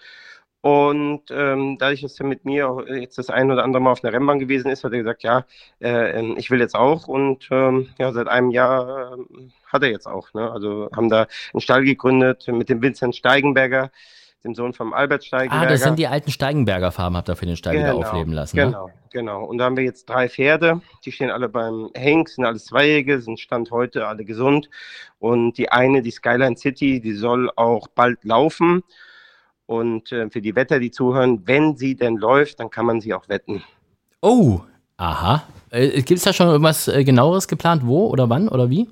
Und 0.60 1.22
ähm, 1.30 1.76
dadurch, 1.78 2.00
dass 2.00 2.18
er 2.18 2.26
mit 2.26 2.44
mir 2.44 2.84
jetzt 2.88 3.16
das 3.16 3.30
ein 3.30 3.50
oder 3.50 3.62
andere 3.62 3.80
Mal 3.80 3.92
auf 3.92 4.02
einer 4.02 4.12
Rennbahn 4.12 4.40
gewesen 4.40 4.70
ist, 4.70 4.82
hat 4.82 4.92
er 4.92 4.98
gesagt, 4.98 5.22
ja, 5.22 5.44
äh, 5.80 6.18
ähm, 6.18 6.34
ich 6.36 6.50
will 6.50 6.58
jetzt 6.58 6.74
auch. 6.74 7.06
Und 7.06 7.46
ähm, 7.52 7.88
ja, 7.98 8.12
seit 8.12 8.26
einem 8.26 8.50
Jahr 8.50 9.12
äh, 9.12 9.48
hat 9.66 9.84
er 9.84 9.90
jetzt 9.90 10.06
auch. 10.06 10.34
Ne? 10.34 10.50
Also 10.50 10.88
haben 10.94 11.08
da 11.08 11.26
einen 11.52 11.60
Stall 11.60 11.84
gegründet 11.84 12.48
mit 12.48 12.68
dem 12.68 12.82
Vincent 12.82 13.14
Steigenberger, 13.14 13.92
dem 14.42 14.56
Sohn 14.56 14.72
vom 14.72 14.92
Albert 14.94 15.24
Steigenberger. 15.24 15.64
Ah, 15.64 15.70
das 15.70 15.82
sind 15.82 15.96
die 15.96 16.08
alten 16.08 16.32
Steigenberger 16.32 16.90
Farben, 16.90 17.16
habt 17.16 17.28
ihr 17.28 17.36
für 17.36 17.46
den 17.46 17.56
Stall 17.56 17.74
genau, 17.74 17.98
wieder 17.98 18.08
aufleben 18.08 18.32
lassen. 18.32 18.56
Ne? 18.56 18.64
Genau, 18.66 18.86
ne? 18.88 18.92
genau. 19.10 19.44
Und 19.44 19.58
da 19.58 19.66
haben 19.66 19.76
wir 19.76 19.84
jetzt 19.84 20.06
drei 20.06 20.28
Pferde, 20.28 20.80
die 21.04 21.12
stehen 21.12 21.30
alle 21.30 21.48
beim 21.48 21.90
Henk, 21.94 22.30
sind 22.30 22.44
alles 22.44 22.64
Zweijährige, 22.64 23.20
sind 23.20 23.38
Stand 23.38 23.70
heute 23.70 24.08
alle 24.08 24.24
gesund. 24.24 24.68
Und 25.20 25.56
die 25.56 25.70
eine, 25.70 26.02
die 26.02 26.10
Skyline 26.10 26.56
City, 26.56 27.00
die 27.00 27.12
soll 27.12 27.48
auch 27.54 27.86
bald 27.86 28.24
laufen. 28.24 28.82
Und 29.68 30.12
äh, 30.12 30.30
für 30.30 30.40
die 30.40 30.56
Wetter, 30.56 30.78
die 30.80 30.90
zuhören, 30.90 31.42
wenn 31.44 31.76
sie 31.76 31.94
denn 31.94 32.16
läuft, 32.16 32.58
dann 32.58 32.70
kann 32.70 32.86
man 32.86 33.02
sie 33.02 33.12
auch 33.12 33.28
wetten. 33.28 33.62
Oh, 34.22 34.60
aha. 34.96 35.42
Äh, 35.68 36.00
Gibt 36.00 36.12
es 36.18 36.22
da 36.22 36.32
schon 36.32 36.46
irgendwas 36.48 36.88
äh, 36.88 37.04
genaueres 37.04 37.46
geplant? 37.46 37.82
Wo 37.84 38.06
oder 38.06 38.30
wann 38.30 38.48
oder 38.48 38.70
wie? 38.70 38.88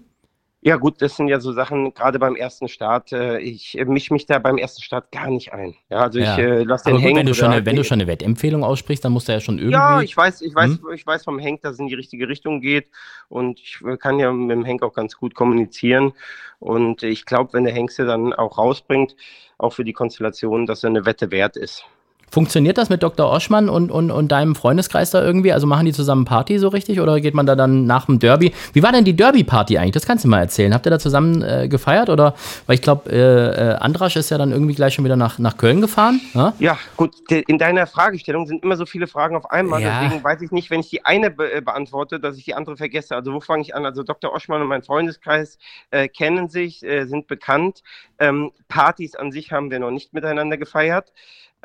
Ja, 0.66 0.74
gut, 0.74 1.00
das 1.00 1.14
sind 1.14 1.28
ja 1.28 1.38
so 1.38 1.52
Sachen, 1.52 1.94
gerade 1.94 2.18
beim 2.18 2.34
ersten 2.34 2.66
Start. 2.66 3.12
Äh, 3.12 3.38
ich 3.38 3.78
mische 3.86 4.12
mich 4.12 4.26
da 4.26 4.40
beim 4.40 4.58
ersten 4.58 4.82
Start 4.82 5.12
gar 5.12 5.30
nicht 5.30 5.52
ein. 5.52 5.76
Ja, 5.88 5.98
also 5.98 6.18
ja. 6.18 6.32
ich 6.32 6.38
äh, 6.40 6.62
lasse 6.64 6.90
den 6.90 6.98
hängen. 6.98 7.18
Wenn 7.18 7.26
du, 7.26 7.34
schon 7.34 7.52
eine, 7.52 7.64
wenn 7.64 7.76
du 7.76 7.84
schon 7.84 8.00
eine 8.00 8.08
Wettempfehlung 8.08 8.64
aussprichst, 8.64 9.04
dann 9.04 9.12
musst 9.12 9.28
du 9.28 9.32
ja 9.32 9.38
schon 9.38 9.58
irgendwie. 9.58 9.74
Ja, 9.74 10.00
ich 10.02 10.16
weiß, 10.16 10.42
ich 10.42 10.52
weiß, 10.52 10.70
hm? 10.70 10.80
ich 10.92 11.06
weiß 11.06 11.22
vom 11.22 11.38
Henk, 11.38 11.62
dass 11.62 11.74
es 11.74 11.78
in 11.78 11.86
die 11.86 11.94
richtige 11.94 12.28
Richtung 12.28 12.60
geht. 12.60 12.90
Und 13.28 13.60
ich 13.60 13.78
kann 14.00 14.18
ja 14.18 14.32
mit 14.32 14.50
dem 14.50 14.64
Henk 14.64 14.82
auch 14.82 14.92
ganz 14.92 15.16
gut 15.16 15.36
kommunizieren. 15.36 16.14
Und 16.58 17.04
ich 17.04 17.26
glaube, 17.26 17.52
wenn 17.52 17.62
der 17.62 17.72
Henk 17.72 17.92
sie 17.92 18.04
dann 18.04 18.32
auch 18.32 18.58
rausbringt, 18.58 19.14
auch 19.58 19.72
für 19.72 19.84
die 19.84 19.92
Konstellation, 19.92 20.66
dass 20.66 20.82
er 20.82 20.90
eine 20.90 21.06
Wette 21.06 21.30
wert 21.30 21.56
ist. 21.56 21.84
Funktioniert 22.30 22.76
das 22.76 22.88
mit 22.88 23.02
Dr. 23.02 23.30
Oschmann 23.30 23.68
und, 23.68 23.90
und, 23.90 24.10
und 24.10 24.32
deinem 24.32 24.54
Freundeskreis 24.56 25.10
da 25.10 25.22
irgendwie? 25.22 25.52
Also 25.52 25.66
machen 25.66 25.86
die 25.86 25.92
zusammen 25.92 26.24
Party 26.24 26.58
so 26.58 26.68
richtig 26.68 27.00
oder 27.00 27.20
geht 27.20 27.34
man 27.34 27.46
da 27.46 27.54
dann 27.54 27.86
nach 27.86 28.06
dem 28.06 28.18
Derby? 28.18 28.52
Wie 28.72 28.82
war 28.82 28.92
denn 28.92 29.04
die 29.04 29.14
Derby-Party 29.14 29.78
eigentlich? 29.78 29.92
Das 29.92 30.06
kannst 30.06 30.24
du 30.24 30.28
mal 30.28 30.40
erzählen. 30.40 30.74
Habt 30.74 30.86
ihr 30.86 30.90
da 30.90 30.98
zusammen 30.98 31.42
äh, 31.42 31.68
gefeiert 31.68 32.10
oder? 32.10 32.34
Weil 32.66 32.74
ich 32.74 32.82
glaube, 32.82 33.10
äh, 33.10 33.16
äh, 33.16 33.74
Andrasch 33.76 34.16
ist 34.16 34.30
ja 34.30 34.38
dann 34.38 34.50
irgendwie 34.50 34.74
gleich 34.74 34.94
schon 34.94 35.04
wieder 35.04 35.16
nach, 35.16 35.38
nach 35.38 35.56
Köln 35.56 35.80
gefahren. 35.80 36.20
Ja, 36.34 36.52
ja 36.58 36.78
gut. 36.96 37.14
In 37.30 37.58
deiner 37.58 37.86
Fragestellung 37.86 38.46
sind 38.46 38.64
immer 38.64 38.76
so 38.76 38.86
viele 38.86 39.06
Fragen 39.06 39.36
auf 39.36 39.50
einmal. 39.50 39.80
Ja. 39.80 40.02
Deswegen 40.02 40.22
weiß 40.22 40.42
ich 40.42 40.50
nicht, 40.50 40.70
wenn 40.70 40.80
ich 40.80 40.90
die 40.90 41.04
eine 41.04 41.30
be 41.30 41.52
äh, 41.52 41.60
beantworte, 41.60 42.18
dass 42.18 42.36
ich 42.36 42.44
die 42.44 42.54
andere 42.54 42.76
vergesse. 42.76 43.14
Also 43.14 43.32
wo 43.32 43.40
fange 43.40 43.62
ich 43.62 43.74
an? 43.74 43.86
Also 43.86 44.02
Dr. 44.02 44.32
Oschmann 44.32 44.60
und 44.62 44.68
mein 44.68 44.82
Freundeskreis 44.82 45.58
äh, 45.90 46.08
kennen 46.08 46.48
sich, 46.48 46.82
äh, 46.84 47.04
sind 47.04 47.28
bekannt. 47.28 47.82
Ähm, 48.18 48.50
Partys 48.68 49.14
an 49.14 49.30
sich 49.30 49.52
haben 49.52 49.70
wir 49.70 49.78
noch 49.78 49.90
nicht 49.90 50.12
miteinander 50.12 50.56
gefeiert. 50.56 51.12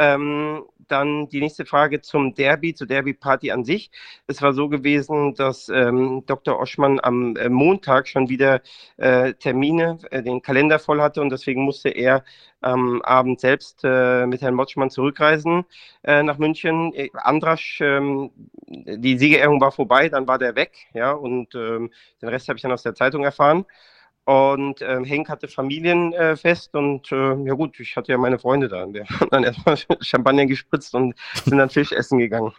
Ähm, 0.02 0.64
dann 0.88 1.30
die 1.30 1.40
nächste 1.40 1.66
Frage 1.66 2.02
zum 2.02 2.34
Derby, 2.34 2.74
zur 2.74 2.88
Derby-Party 2.88 3.52
an 3.52 3.64
sich. 3.64 3.92
Es 4.26 4.42
war 4.42 4.52
so 4.54 4.68
gewesen, 4.68 5.36
dass 5.36 5.70
ähm, 5.70 6.24
Dr. 6.26 6.60
Oschmann 6.60 7.00
am 7.02 7.36
äh, 7.36 7.50
Montag 7.50 8.08
schon 8.08 8.28
wieder 8.28 8.62
äh, 8.98 9.34
Termine, 9.34 10.00
äh, 10.10 10.24
den 10.24 10.42
Kalender 10.42 10.80
voll 10.80 11.02
hatte 11.02 11.22
und 11.22 11.30
deswegen 11.30 11.62
musste 11.62 11.90
er 11.90 12.24
am 12.62 13.02
Abend 13.04 13.40
selbst 13.40 13.82
äh, 13.84 14.26
mit 14.26 14.42
Herrn 14.42 14.56
Motschmann 14.56 14.90
zurückreisen 14.90 15.66
äh, 16.04 16.24
nach 16.24 16.40
München. 16.40 16.94
Äh, 16.94 17.10
Andrasch, 17.14 17.80
ähm, 17.82 18.32
die 18.68 19.18
Siegerehrung 19.20 19.62
war 19.62 19.72
vorbei, 19.72 20.10
dann 20.10 20.28
war 20.28 20.40
der 20.40 20.56
weg, 20.56 20.72
ja, 20.94 21.12
und 21.12 21.54
ähm, 21.54 21.92
den 22.22 22.30
Rest 22.30 22.48
habe 22.50 22.58
ich 22.58 22.64
dann 22.64 22.72
aus 22.72 22.84
der 22.84 22.96
Zeitung 22.96 23.24
erfahren. 23.24 23.66
Und 24.32 24.82
ähm, 24.82 25.04
Henk 25.04 25.28
hatte 25.28 25.50
Familienfest 25.50 26.74
äh, 26.74 26.78
und 26.78 27.12
äh, 27.12 27.36
ja 27.44 27.54
gut, 27.54 27.78
ich 27.82 27.98
hatte 27.98 28.14
ja 28.14 28.18
meine 28.18 28.40
Freunde 28.40 28.70
da. 28.70 28.86
Wir 28.88 29.06
haben 29.06 29.28
dann 29.30 29.44
erstmal 29.44 29.78
Champagner 30.00 30.46
gespritzt 30.46 30.96
und 30.96 31.16
sind 31.44 31.58
dann 31.58 31.70
Fisch 31.70 31.92
essen 31.92 32.18
gegangen. 32.18 32.54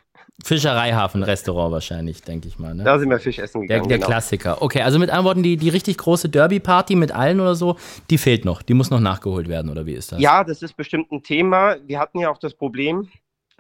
Fischereihafen-Restaurant 0.45 1.73
wahrscheinlich, 1.73 2.21
denke 2.21 2.49
ich 2.49 2.59
mal. 2.59 2.75
Ne? 2.75 2.85
Da 2.85 2.99
sind 2.99 3.09
wir 3.09 3.19
Fisch 3.19 3.39
essen 3.39 3.63
gegangen. 3.63 3.85
Der, 3.85 3.89
der 3.89 3.99
genau. 3.99 4.09
Klassiker. 4.09 4.61
Okay, 4.61 4.83
also 4.83 4.99
mit 4.99 5.09
anderen 5.09 5.25
Worten, 5.25 5.43
die, 5.43 5.57
die 5.57 5.71
richtig 5.71 5.97
große 5.97 6.29
Derby-Party 6.29 6.95
mit 6.95 7.11
allen 7.11 7.41
oder 7.41 7.55
so, 7.55 7.79
die 8.11 8.19
fehlt 8.19 8.45
noch. 8.45 8.61
Die 8.61 8.75
muss 8.75 8.91
noch 8.91 9.01
nachgeholt 9.01 9.49
werden, 9.49 9.71
oder 9.71 9.87
wie 9.87 9.95
ist 9.95 10.13
das? 10.13 10.21
Ja, 10.21 10.45
das 10.45 10.61
ist 10.61 10.77
bestimmt 10.77 11.11
ein 11.11 11.23
Thema. 11.23 11.77
Wir 11.87 11.99
hatten 11.99 12.19
ja 12.19 12.31
auch 12.31 12.39
das 12.39 12.53
Problem, 12.53 13.09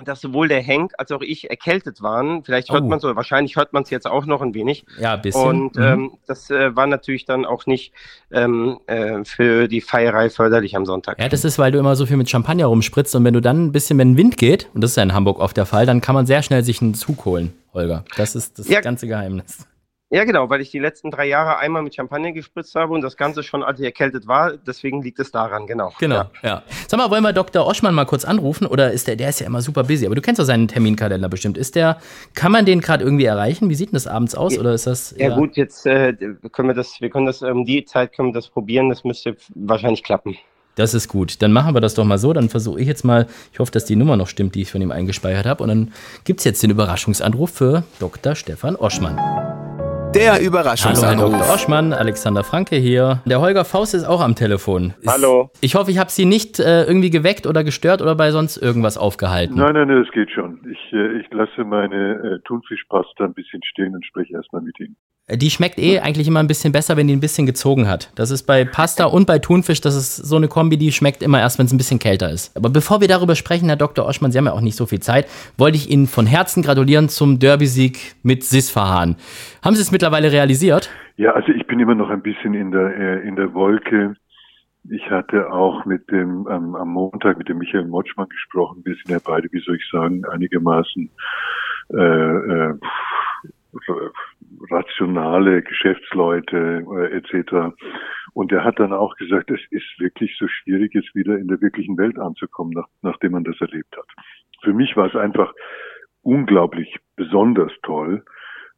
dass 0.04 0.20
sowohl 0.20 0.48
der 0.48 0.60
Henk 0.60 0.92
als 0.98 1.12
auch 1.12 1.22
ich 1.22 1.50
erkältet 1.50 2.02
waren. 2.02 2.44
Vielleicht 2.44 2.70
hört 2.70 2.84
oh. 2.84 2.88
man 2.88 2.98
es 2.98 3.04
oder 3.04 3.16
wahrscheinlich 3.16 3.56
hört 3.56 3.72
man 3.72 3.82
es 3.82 3.90
jetzt 3.90 4.06
auch 4.06 4.26
noch 4.26 4.42
ein 4.42 4.54
wenig. 4.54 4.84
Ja, 4.98 5.14
ein 5.14 5.22
bisschen. 5.22 5.42
Und 5.42 5.76
mhm. 5.76 5.82
ähm, 5.82 6.12
das 6.26 6.50
äh, 6.50 6.74
war 6.74 6.86
natürlich 6.86 7.24
dann 7.24 7.44
auch 7.44 7.66
nicht 7.66 7.92
ähm, 8.30 8.80
äh, 8.86 9.24
für 9.24 9.68
die 9.68 9.80
Feierei 9.80 10.30
förderlich 10.30 10.76
am 10.76 10.86
Sonntag. 10.86 11.18
Ja, 11.18 11.28
das 11.28 11.44
ist, 11.44 11.58
weil 11.58 11.72
du 11.72 11.78
immer 11.78 11.96
so 11.96 12.06
viel 12.06 12.16
mit 12.16 12.28
Champagner 12.28 12.66
rumspritzt 12.66 13.14
und 13.14 13.24
wenn 13.24 13.34
du 13.34 13.40
dann 13.40 13.66
ein 13.66 13.72
bisschen, 13.72 13.98
wenn 13.98 14.16
Wind 14.16 14.36
geht, 14.36 14.68
und 14.74 14.82
das 14.82 14.92
ist 14.92 14.96
ja 14.96 15.02
in 15.02 15.14
Hamburg 15.14 15.38
oft 15.38 15.56
der 15.56 15.66
Fall, 15.66 15.86
dann 15.86 16.00
kann 16.00 16.14
man 16.14 16.26
sehr 16.26 16.42
schnell 16.42 16.64
sich 16.64 16.82
einen 16.82 16.94
Zug 16.94 17.24
holen, 17.24 17.52
Holger. 17.72 18.04
Das 18.16 18.34
ist 18.34 18.58
das 18.58 18.68
ja. 18.68 18.80
ganze 18.80 19.06
Geheimnis. 19.06 19.66
Ja, 20.14 20.24
genau, 20.24 20.50
weil 20.50 20.60
ich 20.60 20.70
die 20.70 20.78
letzten 20.78 21.10
drei 21.10 21.26
Jahre 21.26 21.56
einmal 21.56 21.82
mit 21.82 21.94
Champagner 21.94 22.32
gespritzt 22.32 22.74
habe 22.74 22.92
und 22.92 23.00
das 23.00 23.16
Ganze 23.16 23.42
schon, 23.42 23.62
als 23.62 23.80
ich 23.80 23.86
erkältet 23.86 24.26
war. 24.26 24.58
Deswegen 24.58 25.00
liegt 25.00 25.18
es 25.18 25.30
daran, 25.30 25.66
genau. 25.66 25.90
Genau, 26.00 26.16
ja. 26.16 26.30
ja. 26.42 26.62
Sag 26.86 26.98
mal, 26.98 27.10
wollen 27.10 27.22
wir 27.22 27.32
Dr. 27.32 27.66
Oschmann 27.66 27.94
mal 27.94 28.04
kurz 28.04 28.26
anrufen? 28.26 28.66
Oder 28.66 28.92
ist 28.92 29.08
der, 29.08 29.16
der 29.16 29.30
ist 29.30 29.40
ja 29.40 29.46
immer 29.46 29.62
super 29.62 29.84
busy, 29.84 30.04
aber 30.04 30.14
du 30.14 30.20
kennst 30.20 30.38
doch 30.38 30.44
seinen 30.44 30.68
Terminkalender 30.68 31.30
bestimmt. 31.30 31.56
Ist 31.56 31.76
der, 31.76 31.96
kann 32.34 32.52
man 32.52 32.66
den 32.66 32.82
gerade 32.82 33.02
irgendwie 33.02 33.24
erreichen? 33.24 33.70
Wie 33.70 33.74
sieht 33.74 33.88
denn 33.88 33.94
das 33.94 34.06
abends 34.06 34.34
aus? 34.34 34.58
Oder 34.58 34.74
ist 34.74 34.86
das. 34.86 35.14
Ja, 35.16 35.30
ja 35.30 35.34
gut, 35.34 35.56
jetzt 35.56 35.86
äh, 35.86 36.12
können 36.52 36.68
wir 36.68 36.74
das, 36.74 37.00
wir 37.00 37.08
können 37.08 37.24
das, 37.24 37.40
um 37.40 37.64
die 37.64 37.86
Zeit 37.86 38.12
können 38.12 38.28
wir 38.28 38.34
das 38.34 38.50
probieren. 38.50 38.90
Das 38.90 39.04
müsste 39.04 39.34
wahrscheinlich 39.54 40.02
klappen. 40.02 40.36
Das 40.74 40.92
ist 40.92 41.08
gut. 41.08 41.40
Dann 41.40 41.52
machen 41.52 41.74
wir 41.74 41.80
das 41.80 41.94
doch 41.94 42.04
mal 42.04 42.18
so. 42.18 42.34
Dann 42.34 42.50
versuche 42.50 42.82
ich 42.82 42.86
jetzt 42.86 43.04
mal, 43.04 43.26
ich 43.50 43.58
hoffe, 43.58 43.72
dass 43.72 43.86
die 43.86 43.96
Nummer 43.96 44.18
noch 44.18 44.28
stimmt, 44.28 44.56
die 44.56 44.62
ich 44.62 44.70
von 44.70 44.82
ihm 44.82 44.90
eingespeichert 44.90 45.46
habe. 45.46 45.62
Und 45.62 45.70
dann 45.70 45.92
gibt 46.24 46.40
es 46.40 46.44
jetzt 46.44 46.62
den 46.62 46.70
Überraschungsanruf 46.70 47.50
für 47.50 47.84
Dr. 47.98 48.34
Stefan 48.34 48.76
Oschmann. 48.76 49.71
Der 50.14 50.42
Überraschungsanruf. 50.42 51.24
Hallo, 51.24 51.32
Herr 51.32 51.46
Dr. 51.46 51.54
Oschmann, 51.54 51.92
Alexander 51.94 52.44
Franke 52.44 52.76
hier. 52.76 53.22
Der 53.24 53.40
Holger 53.40 53.64
Faust 53.64 53.94
ist 53.94 54.04
auch 54.04 54.20
am 54.20 54.34
Telefon. 54.34 54.92
Hallo. 55.06 55.50
Ich 55.62 55.74
hoffe, 55.74 55.90
ich 55.90 55.98
habe 55.98 56.10
Sie 56.10 56.26
nicht 56.26 56.60
äh, 56.60 56.84
irgendwie 56.84 57.08
geweckt 57.08 57.46
oder 57.46 57.64
gestört 57.64 58.02
oder 58.02 58.14
bei 58.14 58.30
sonst 58.30 58.58
irgendwas 58.58 58.98
aufgehalten. 58.98 59.56
Nein, 59.56 59.72
nein, 59.72 59.88
nein, 59.88 60.04
es 60.06 60.12
geht 60.12 60.30
schon. 60.30 60.60
Ich, 60.70 60.92
äh, 60.92 61.18
ich 61.18 61.32
lasse 61.32 61.64
meine 61.64 62.14
äh, 62.14 62.38
Thunfischpasta 62.44 63.24
ein 63.24 63.32
bisschen 63.32 63.62
stehen 63.64 63.94
und 63.94 64.04
spreche 64.04 64.34
erstmal 64.34 64.60
mit 64.60 64.78
Ihnen. 64.80 64.96
Äh, 65.32 65.38
die 65.38 65.50
schmeckt 65.50 65.78
eh 65.78 66.00
eigentlich 66.00 66.28
immer 66.28 66.40
ein 66.40 66.46
bisschen 66.46 66.72
besser, 66.72 66.96
wenn 66.96 67.08
die 67.08 67.16
ein 67.16 67.20
bisschen 67.20 67.46
gezogen 67.46 67.88
hat. 67.88 68.12
Das 68.14 68.30
ist 68.30 68.44
bei 68.44 68.64
Pasta 68.64 69.06
und 69.06 69.26
bei 69.26 69.38
Thunfisch, 69.38 69.80
das 69.80 69.96
ist 69.96 70.16
so 70.16 70.36
eine 70.36 70.48
Kombi, 70.48 70.76
die 70.76 70.92
schmeckt 70.92 71.22
immer 71.22 71.40
erst, 71.40 71.58
wenn 71.58 71.66
es 71.66 71.72
ein 71.72 71.78
bisschen 71.78 71.98
kälter 71.98 72.30
ist. 72.30 72.56
Aber 72.56 72.70
bevor 72.70 73.00
wir 73.00 73.08
darüber 73.08 73.34
sprechen, 73.34 73.66
Herr 73.66 73.76
Dr. 73.76 74.06
Oschmann, 74.06 74.32
Sie 74.32 74.38
haben 74.38 74.46
ja 74.46 74.52
auch 74.52 74.60
nicht 74.60 74.76
so 74.76 74.86
viel 74.86 75.00
Zeit, 75.00 75.26
wollte 75.56 75.76
ich 75.76 75.90
Ihnen 75.90 76.06
von 76.06 76.26
Herzen 76.26 76.62
gratulieren 76.62 77.08
zum 77.08 77.38
Derby-Sieg 77.38 78.14
mit 78.22 78.44
Sisfahan. 78.44 79.16
Haben 79.62 79.76
Sie 79.76 79.82
es 79.82 79.92
mittlerweile 79.92 80.32
realisiert? 80.32 80.90
Ja, 81.16 81.32
also 81.32 81.52
ich 81.52 81.66
bin 81.66 81.80
immer 81.80 81.94
noch 81.94 82.10
ein 82.10 82.22
bisschen 82.22 82.54
in 82.54 82.70
der, 82.70 82.96
äh, 82.96 83.28
in 83.28 83.36
der 83.36 83.54
Wolke. 83.54 84.14
Ich 84.90 85.08
hatte 85.10 85.52
auch 85.52 85.84
mit 85.84 86.10
dem 86.10 86.48
ähm, 86.50 86.74
am 86.74 86.88
Montag 86.88 87.38
mit 87.38 87.48
dem 87.48 87.58
Michael 87.58 87.84
Motschmann 87.84 88.28
gesprochen. 88.28 88.82
Wir 88.84 88.94
sind 88.94 89.10
ja 89.10 89.18
beide, 89.24 89.48
wie 89.52 89.60
soll 89.60 89.76
ich 89.76 89.88
sagen, 89.92 90.24
einigermaßen 90.24 91.08
äh, 91.94 91.96
äh, 91.96 92.74
rationale 94.70 95.62
Geschäftsleute 95.62 96.84
äh, 96.96 97.16
etc. 97.16 97.74
Und 98.34 98.52
er 98.52 98.64
hat 98.64 98.78
dann 98.78 98.92
auch 98.92 99.16
gesagt, 99.16 99.50
es 99.50 99.60
ist 99.70 99.98
wirklich 99.98 100.36
so 100.38 100.46
schwierig, 100.48 100.94
jetzt 100.94 101.14
wieder 101.14 101.38
in 101.38 101.48
der 101.48 101.60
wirklichen 101.60 101.96
Welt 101.98 102.18
anzukommen, 102.18 102.72
nach, 102.72 102.88
nachdem 103.02 103.32
man 103.32 103.44
das 103.44 103.60
erlebt 103.60 103.96
hat. 103.96 104.06
Für 104.62 104.72
mich 104.72 104.96
war 104.96 105.06
es 105.06 105.16
einfach 105.16 105.52
unglaublich 106.22 106.96
besonders 107.16 107.72
toll, 107.82 108.24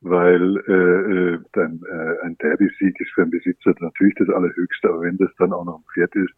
weil 0.00 0.56
äh, 0.68 1.34
äh, 1.34 1.38
dann, 1.52 1.80
äh, 1.90 2.26
ein 2.26 2.36
Derby-Sieg 2.38 3.00
ist 3.00 3.12
für 3.14 3.22
einen 3.22 3.30
Besitzer 3.30 3.74
natürlich 3.80 4.14
das 4.16 4.28
Allerhöchste, 4.28 4.88
aber 4.88 5.02
wenn 5.02 5.16
das 5.16 5.30
dann 5.38 5.52
auch 5.52 5.64
noch 5.64 5.78
ein 5.78 5.84
Pferd 5.94 6.14
ist, 6.16 6.34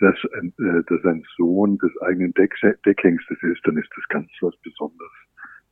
dass 0.00 0.16
ein, 0.34 0.52
äh, 0.58 0.82
dass 0.86 1.04
ein 1.04 1.24
Sohn 1.36 1.78
des 1.78 1.92
eigenen 2.02 2.32
Deck 2.34 2.54
Deckhengstes 2.86 3.42
ist, 3.42 3.60
dann 3.64 3.76
ist 3.76 3.90
das 3.96 4.06
ganz 4.08 4.28
was 4.40 4.56
Besonderes 4.62 5.10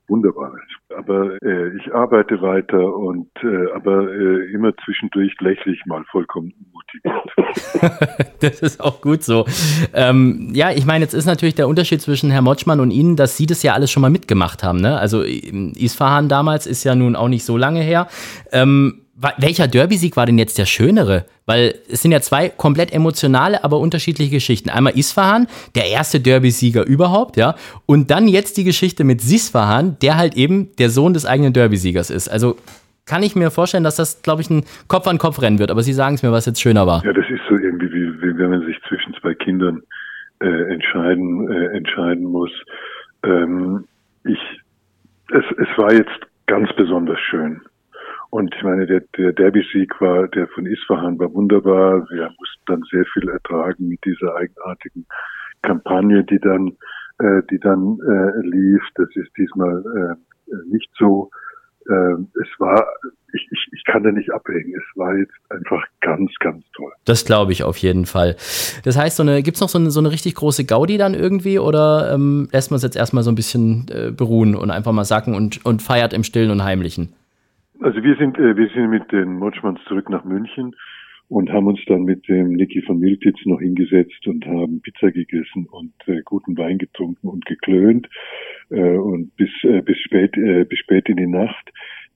wunderbar. 0.09 0.55
Aber 0.97 1.37
äh, 1.43 1.77
ich 1.77 1.93
arbeite 1.95 2.41
weiter 2.41 2.95
und 2.97 3.29
äh, 3.43 3.73
aber 3.75 4.11
äh, 4.13 4.53
immer 4.53 4.73
zwischendurch 4.85 5.35
lächle 5.41 5.73
ich 5.73 5.85
mal 5.87 6.05
vollkommen 6.11 6.53
motiviert. 6.73 8.37
das 8.41 8.61
ist 8.61 8.81
auch 8.81 9.01
gut 9.01 9.23
so. 9.23 9.47
Ähm, 9.93 10.51
ja, 10.53 10.71
ich 10.71 10.87
meine, 10.87 11.05
jetzt 11.05 11.15
ist 11.15 11.27
natürlich 11.27 11.55
der 11.55 11.69
Unterschied 11.69 12.01
zwischen 12.01 12.31
Herr 12.31 12.43
Motschmann 12.43 12.81
und 12.81 12.91
Ihnen, 12.91 13.17
dass 13.17 13.37
Sie 13.37 13.47
das 13.47 13.63
ja 13.63 13.75
alles 13.75 13.91
schon 13.91 14.01
mal 14.01 14.11
mitgemacht 14.11 14.63
haben. 14.63 14.81
Ne? 14.81 14.99
Also 14.99 15.23
Isfahan 15.23 16.29
damals 16.29 16.67
ist 16.67 16.85
ja 16.85 16.95
nun 16.95 17.17
auch 17.17 17.29
nicht 17.29 17.45
so 17.45 17.57
lange 17.57 17.81
her. 17.81 18.09
Ähm, 18.53 19.06
welcher 19.39 19.67
Derby-Sieg 19.67 20.17
war 20.17 20.27
denn 20.27 20.39
jetzt 20.39 20.59
der 20.59 20.67
schönere? 20.67 21.25
Weil 21.47 21.75
es 21.91 22.03
sind 22.03 22.13
ja 22.13 22.21
zwei 22.21 22.49
komplett 22.51 22.93
emotionale, 22.93 23.65
aber 23.65 23.79
unterschiedliche 23.79 24.31
Geschichten. 24.31 24.69
Einmal 24.69 24.97
Isfahan, 24.97 25.47
der 25.75 25.87
erste 25.87 26.21
Derby-Sieger 26.21 26.85
überhaupt, 26.85 27.37
ja. 27.37 27.55
Und 27.87 28.11
dann 28.11 28.29
jetzt 28.29 28.57
die 28.59 28.65
Geschichte 28.65 29.05
mit 29.05 29.21
Sisfahan, 29.21 29.97
der 30.03 30.17
halt 30.17 30.37
eben 30.37 30.75
der 30.77 30.91
Sohn 30.91 31.15
des 31.15 31.25
eigenen 31.25 31.53
Derby-Siegers 31.53 32.11
ist. 32.11 32.29
Also 32.29 32.57
kann 33.07 33.23
ich 33.23 33.37
mir 33.37 33.51
vorstellen, 33.51 33.85
dass 33.85 33.97
das, 33.97 34.23
glaube 34.23 34.43
ich, 34.43 34.51
ein 34.51 34.65
Kopf-an-Kopf-Rennen 34.89 35.59
wird. 35.59 35.71
Aber 35.71 35.83
Sie 35.83 35.93
sagen 35.93 36.17
es 36.17 36.23
mir, 36.23 36.33
was 36.33 36.45
jetzt 36.45 36.61
schöner 36.61 36.87
war. 36.87 37.05
Ja, 37.05 37.13
das 37.13 37.25
ist 37.31 37.41
so 37.49 37.57
irgendwie, 37.57 37.91
wie, 37.93 38.21
wie 38.21 38.37
wenn 38.37 38.51
man 38.51 38.67
sich 38.67 38.77
zwischen 38.89 39.15
zwei 39.21 39.35
Kindern 39.35 39.83
äh, 40.41 40.73
entscheiden, 40.73 41.51
äh, 41.51 41.77
entscheiden 41.77 42.25
muss. 42.25 42.51
Ähm, 43.23 43.85
ich, 44.25 44.39
es, 45.31 45.45
es 45.57 45.79
war 45.79 45.93
jetzt 45.93 46.19
ganz 46.47 46.69
besonders 46.77 47.19
schön. 47.31 47.63
Und 48.37 48.55
ich 48.55 48.63
meine, 48.63 48.87
der, 48.87 49.01
der 49.17 49.33
Derby-Sieg 49.33 49.99
war, 49.99 50.29
der 50.29 50.47
von 50.49 50.67
Isfahan 50.67 51.19
war 51.19 51.33
wunderbar. 51.33 52.07
Wir 52.11 52.31
mussten 52.39 52.63
dann 52.67 52.83
sehr 52.91 53.07
viel 53.15 53.31
ertragen 53.31 53.89
mit 53.89 54.05
dieser 54.05 54.37
eigenartigen 54.37 55.07
Kampagne, 55.63 56.23
die 56.23 56.39
dann, 56.39 56.77
äh, 57.19 57.41
die 57.51 57.59
dann 57.59 57.99
äh, 58.07 58.47
lief. 58.47 58.83
Das 58.97 59.09
ist 59.15 59.31
diesmal 59.39 59.83
äh, 60.51 60.55
nicht 60.71 60.91
so. 60.99 61.31
Äh, 61.89 62.13
es 62.43 62.49
war, 62.59 62.87
ich, 63.33 63.49
ich, 63.51 63.69
ich 63.73 63.85
kann 63.87 64.03
da 64.03 64.13
nicht 64.13 64.31
abhängen. 64.31 64.75
Es 64.77 64.99
war 64.99 65.17
jetzt 65.17 65.33
einfach 65.49 65.83
ganz, 66.03 66.31
ganz 66.39 66.63
toll. 66.77 66.93
Das 67.07 67.25
glaube 67.25 67.53
ich 67.53 67.63
auf 67.63 67.79
jeden 67.79 68.05
Fall. 68.05 68.37
Das 68.85 68.99
heißt, 68.99 69.17
so 69.17 69.23
eine, 69.23 69.43
gibt's 69.43 69.63
noch 69.63 69.71
so 69.71 69.79
eine, 69.79 69.91
so 69.91 70.01
eine 70.01 70.11
richtig 70.11 70.35
große 70.35 70.67
Gaudi 70.67 70.99
dann 70.99 71.15
irgendwie 71.15 71.59
oder 71.59 72.13
ähm, 72.13 72.51
lässt 72.53 72.71
man 72.71 72.77
es 72.77 72.83
jetzt 72.83 72.97
erstmal 72.97 73.23
so 73.23 73.31
ein 73.31 73.35
bisschen 73.35 73.87
äh, 73.89 74.11
beruhen 74.11 74.55
und 74.55 74.71
einfach 74.71 74.93
mal 74.93 75.05
sacken 75.05 75.35
und, 75.35 75.65
und 75.65 75.81
feiert 75.81 76.13
im 76.13 76.23
Stillen 76.23 76.51
und 76.51 76.63
Heimlichen? 76.63 77.15
Also 77.81 78.03
wir 78.03 78.17
sind, 78.17 78.39
äh, 78.39 78.57
wir 78.57 78.69
sind 78.71 78.89
mit 78.91 79.13
den 79.13 79.35
Motschmanns 79.35 79.81
zurück 79.85 80.09
nach 80.09 80.25
München 80.25 80.75
und 81.29 81.51
haben 81.51 81.67
uns 81.67 81.81
dann 81.87 82.05
mit 82.05 82.27
dem 82.29 82.53
Niki 82.53 82.83
von 82.83 82.99
Miltitz 82.99 83.37
noch 83.45 83.61
hingesetzt 83.61 84.27
und 84.27 84.47
haben 84.47 84.81
Pizza 84.81 85.11
gegessen 85.11 85.67
und 85.71 85.93
äh, 86.07 86.23
guten 86.25 86.57
Wein 86.57 86.79
getrunken 86.79 87.29
und 87.29 87.45
geklönt 87.45 88.09
äh, 88.71 88.97
und 88.97 89.35
bis 89.37 89.51
äh, 89.65 89.83
bis 89.83 89.99
spät 89.99 90.37
äh, 90.37 90.65
bis 90.65 90.79
spät 90.79 91.09
in 91.09 91.17
die 91.17 91.27
Nacht. 91.27 91.71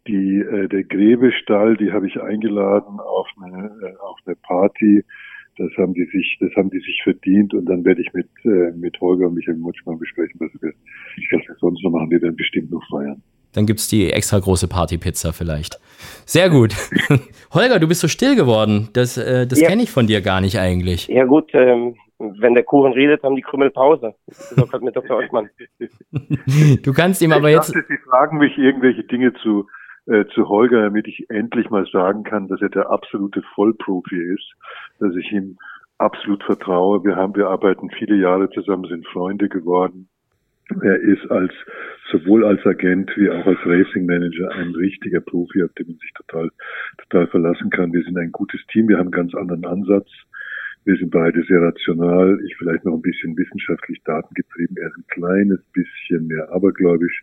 Die 0.07 0.39
äh, 0.39 0.69
der 0.69 0.85
Gräbestall, 0.85 1.77
die 1.77 1.93
habe 1.93 2.07
ich 2.07 2.21
eingeladen 2.21 2.99
auf 3.01 3.29
eine 3.43 3.67
äh, 3.83 3.97
auf 4.01 4.19
eine 4.25 4.37
Party. 4.37 5.05
Das 5.59 5.71
haben 5.77 5.93
die 5.93 6.07
sich 6.07 6.39
das 6.41 6.55
haben 6.57 6.71
die 6.71 6.81
sich 6.81 7.03
verdient 7.03 7.53
und 7.53 7.67
dann 7.67 7.85
werde 7.85 8.01
ich 8.01 8.13
mit 8.15 8.29
äh, 8.45 8.73
mit 8.77 8.99
Holger 9.01 9.27
und 9.27 9.35
Michael 9.35 9.59
Mutschmann 9.59 9.99
besprechen, 9.99 10.41
was 10.41 10.51
wir, 10.63 10.73
was 11.33 11.49
wir 11.49 11.57
sonst 11.57 11.83
noch 11.83 11.91
machen. 11.91 12.11
Wir 12.11 12.23
werden 12.23 12.37
bestimmt 12.37 12.71
noch 12.71 12.87
feiern. 12.89 13.23
Dann 13.53 13.67
gibt 13.67 13.81
es 13.81 13.89
die 13.89 14.13
extra 14.13 14.39
große 14.39 14.69
Partypizza 14.69 15.33
vielleicht. 15.33 15.81
Sehr 16.25 16.51
gut. 16.51 16.75
Holger, 17.55 17.79
du 17.79 17.89
bist 17.89 18.01
so 18.01 18.09
still 18.09 18.37
geworden. 18.37 18.89
Das, 18.93 19.17
äh, 19.17 19.47
das 19.47 19.61
ja. 19.61 19.69
kenne 19.69 19.83
ich 19.83 19.91
von 19.91 20.07
dir 20.07 20.21
gar 20.21 20.41
nicht 20.41 20.59
eigentlich. 20.59 21.09
Ja 21.09 21.25
gut, 21.25 21.51
ähm, 21.53 21.97
wenn 22.19 22.55
der 22.55 22.65
Kuchen 22.65 22.93
redet, 22.93 23.23
haben 23.23 23.37
die 23.37 23.43
Krümel 23.43 23.71
Pause. 23.71 24.15
Das 24.27 24.53
ist 24.53 24.63
auch 24.63 24.69
gerade 24.69 24.85
mit 24.85 24.95
Dr. 24.95 25.19
Ottmann. 25.19 25.49
du 26.83 26.93
kannst 26.93 27.23
ihm 27.23 27.33
aber 27.33 27.49
ich 27.49 27.57
jetzt... 27.57 27.75
Dachte, 27.75 27.87
Sie 27.89 27.99
fragen 28.09 28.39
mich 28.39 28.57
irgendwelche 28.59 29.05
Dinge 29.05 29.33
zu, 29.43 29.67
äh, 30.07 30.25
zu 30.35 30.49
Holger, 30.49 30.83
damit 30.83 31.09
ich 31.09 31.29
endlich 31.31 31.71
mal 31.71 31.87
sagen 31.91 32.23
kann, 32.23 32.49
dass 32.49 32.61
er 32.61 32.69
der 32.69 32.91
absolute 32.91 33.43
Vollprofi 33.55 34.17
ist, 34.17 34.53
dass 34.99 35.15
ich 35.17 35.33
ihm 35.33 35.57
absolut 35.99 36.43
vertraue. 36.45 37.05
Wir 37.05 37.17
haben, 37.17 37.35
wir 37.35 37.49
arbeiten 37.49 37.91
viele 37.91 38.17
Jahre 38.17 38.51
zusammen, 38.51 38.85
sind 38.85 39.07
Freunde 39.09 39.49
geworden. 39.49 40.09
Er 40.83 41.01
ist 41.01 41.31
als 41.31 41.53
sowohl 42.11 42.45
als 42.45 42.65
Agent 42.65 43.11
wie 43.17 43.31
auch 43.31 43.47
als 43.47 43.59
Racing 43.65 44.07
Manager 44.07 44.51
ein 44.53 44.75
richtiger 44.75 45.21
Profi, 45.21 45.63
auf 45.63 45.73
den 45.75 45.89
man 45.89 45.97
sich 45.99 46.13
total 46.15 46.51
total 46.99 47.27
verlassen 47.29 47.71
kann. 47.71 47.93
Wir 47.93 48.03
sind 48.03 48.17
ein 48.19 48.33
gutes 48.33 48.61
Team, 48.73 48.89
wir 48.89 48.99
haben 48.99 49.13
einen 49.13 49.29
ganz 49.29 49.35
anderen 49.35 49.65
Ansatz. 49.65 50.09
Wir 50.85 50.97
sind 50.97 51.11
beide 51.11 51.43
sehr 51.45 51.61
rational, 51.61 52.41
ich 52.47 52.57
vielleicht 52.57 52.85
noch 52.87 52.95
ein 52.95 53.03
bisschen 53.03 53.37
wissenschaftlich 53.37 54.03
datengetrieben, 54.05 54.79
er 54.79 54.89
ist 54.89 54.97
ein 54.97 55.05
kleines 55.09 55.61
bisschen 55.75 56.27
mehr 56.27 56.51
abergläubisch 56.51 57.23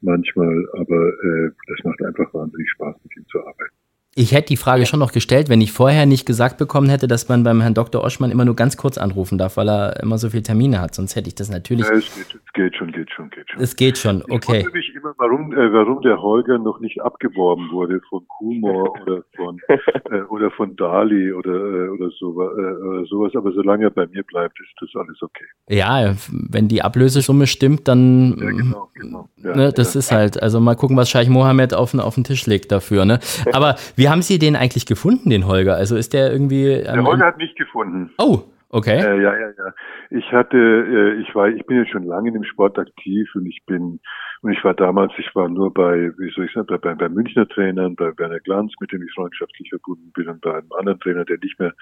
manchmal, 0.00 0.66
aber 0.72 1.08
äh, 1.22 1.50
das 1.66 1.84
macht 1.84 2.02
einfach 2.02 2.32
wahnsinnig 2.32 2.70
Spaß, 2.70 2.96
mit 3.04 3.16
ihm 3.16 3.26
zu 3.26 3.40
arbeiten. 3.40 3.83
Ich 4.16 4.32
hätte 4.32 4.48
die 4.48 4.56
Frage 4.56 4.86
schon 4.86 5.00
noch 5.00 5.10
gestellt, 5.10 5.48
wenn 5.48 5.60
ich 5.60 5.72
vorher 5.72 6.06
nicht 6.06 6.24
gesagt 6.24 6.56
bekommen 6.56 6.88
hätte, 6.88 7.08
dass 7.08 7.28
man 7.28 7.42
beim 7.42 7.60
Herrn 7.60 7.74
Dr. 7.74 8.04
Oschmann 8.04 8.30
immer 8.30 8.44
nur 8.44 8.54
ganz 8.54 8.76
kurz 8.76 8.96
anrufen 8.96 9.38
darf, 9.38 9.56
weil 9.56 9.68
er 9.68 10.00
immer 10.00 10.18
so 10.18 10.30
viele 10.30 10.44
Termine 10.44 10.80
hat. 10.80 10.94
Sonst 10.94 11.16
hätte 11.16 11.26
ich 11.26 11.34
das 11.34 11.50
natürlich. 11.50 11.84
Ja, 11.84 11.94
es, 11.94 12.14
geht, 12.14 12.26
es 12.32 12.52
geht 12.52 12.76
schon, 12.76 12.92
geht 12.92 13.10
schon, 13.10 13.30
geht 13.30 13.50
schon. 13.50 13.60
Es 13.60 13.74
geht 13.74 13.98
schon, 13.98 14.22
okay. 14.30 14.58
Ich 14.58 14.64
wundere 14.66 14.70
mich 14.70 14.94
immer, 14.94 15.14
warum, 15.18 15.52
äh, 15.52 15.72
warum 15.72 16.00
der 16.02 16.22
Holger 16.22 16.58
noch 16.58 16.78
nicht 16.78 17.02
abgeworben 17.02 17.72
wurde 17.72 18.00
von 18.08 18.24
Kumor 18.28 18.92
oder 19.02 19.24
von 19.34 19.60
äh, 19.68 20.20
oder 20.28 20.52
von 20.52 20.76
Dali 20.76 21.32
oder 21.32 21.54
äh, 21.54 21.88
oder, 21.88 22.10
so, 22.16 22.40
äh, 22.40 22.44
oder 22.44 23.06
sowas. 23.06 23.32
Aber 23.34 23.50
solange 23.50 23.86
er 23.86 23.90
bei 23.90 24.06
mir 24.06 24.22
bleibt, 24.22 24.60
ist 24.60 24.74
das 24.80 24.90
alles 24.94 25.20
okay. 25.22 25.46
Ja, 25.68 26.14
wenn 26.30 26.68
die 26.68 26.82
Ablösesumme 26.82 27.48
stimmt, 27.48 27.88
dann. 27.88 28.36
Ja, 28.38 28.50
genau, 28.50 28.90
genau. 28.94 29.28
Ja, 29.42 29.56
ne, 29.56 29.72
das 29.72 29.94
ja. 29.94 29.98
ist 29.98 30.12
halt. 30.12 30.40
Also 30.40 30.60
mal 30.60 30.76
gucken, 30.76 30.96
was 30.96 31.10
Scheich 31.10 31.28
Mohammed 31.28 31.74
auf, 31.74 31.94
auf 31.94 32.14
den 32.14 32.22
Tisch 32.22 32.46
legt 32.46 32.70
dafür. 32.70 33.04
Ne? 33.04 33.18
Aber 33.52 33.74
wie 33.96 34.03
Wie 34.04 34.10
haben 34.10 34.20
Sie 34.20 34.38
den 34.38 34.54
eigentlich 34.54 34.84
gefunden, 34.84 35.30
den 35.30 35.46
Holger? 35.46 35.76
Also 35.76 35.96
ist 35.96 36.12
der 36.12 36.30
irgendwie. 36.30 36.66
Ähm, 36.72 36.92
der 36.92 37.04
Holger 37.04 37.24
hat 37.24 37.38
mich 37.38 37.54
gefunden. 37.54 38.10
Oh, 38.18 38.40
okay. 38.68 38.98
Äh, 38.98 39.22
ja, 39.22 39.32
ja, 39.34 39.48
ja. 39.48 39.72
Ich 40.10 40.30
hatte, 40.30 40.58
äh, 40.58 41.22
ich 41.22 41.34
war, 41.34 41.48
ich 41.48 41.64
bin 41.64 41.78
ja 41.78 41.86
schon 41.86 42.02
lange 42.02 42.28
in 42.28 42.34
dem 42.34 42.44
Sport 42.44 42.78
aktiv 42.78 43.34
und 43.34 43.46
ich 43.46 43.64
bin, 43.64 44.00
und 44.42 44.52
ich 44.52 44.62
war 44.62 44.74
damals, 44.74 45.14
ich 45.16 45.34
war 45.34 45.48
nur 45.48 45.72
bei, 45.72 46.12
wie 46.18 46.30
soll 46.34 46.44
ich 46.44 46.52
sagen, 46.52 46.66
bei, 46.66 46.76
bei, 46.76 46.94
bei 46.94 47.08
Münchner 47.08 47.48
Trainern, 47.48 47.96
bei 47.96 48.12
Werner 48.18 48.40
Glanz, 48.40 48.74
mit 48.78 48.92
dem 48.92 49.02
ich 49.02 49.12
freundschaftlich 49.14 49.70
verbunden 49.70 50.12
bin, 50.12 50.28
und 50.28 50.42
bei 50.42 50.52
einem 50.52 50.70
anderen 50.78 51.00
Trainer, 51.00 51.24
der 51.24 51.38
nicht 51.38 51.58
mehr, 51.58 51.72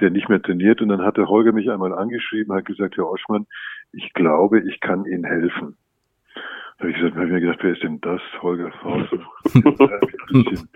der 0.00 0.10
nicht 0.10 0.28
mehr 0.28 0.40
trainiert. 0.40 0.80
Und 0.80 0.90
dann 0.90 1.02
hat 1.02 1.16
der 1.16 1.26
Holger 1.26 1.50
mich 1.50 1.68
einmal 1.72 1.92
angeschrieben, 1.92 2.54
hat 2.54 2.66
gesagt, 2.66 2.96
Herr 2.96 3.10
Oschmann, 3.10 3.46
ich 3.90 4.12
glaube, 4.12 4.60
ich 4.60 4.78
kann 4.78 5.06
Ihnen 5.06 5.24
helfen. 5.24 5.76
Da 6.78 6.84
habe 6.84 6.90
ich 6.90 6.96
gesagt, 6.96 7.16
hab 7.16 7.24
ich 7.24 7.30
mir 7.30 7.40
gedacht, 7.40 7.58
wer 7.62 7.72
ist 7.72 7.82
denn 7.82 8.00
das? 8.00 8.20
Holger 8.42 8.72
Faust. 8.82 9.12
ein 9.54 9.62
bisschen, 10.42 10.68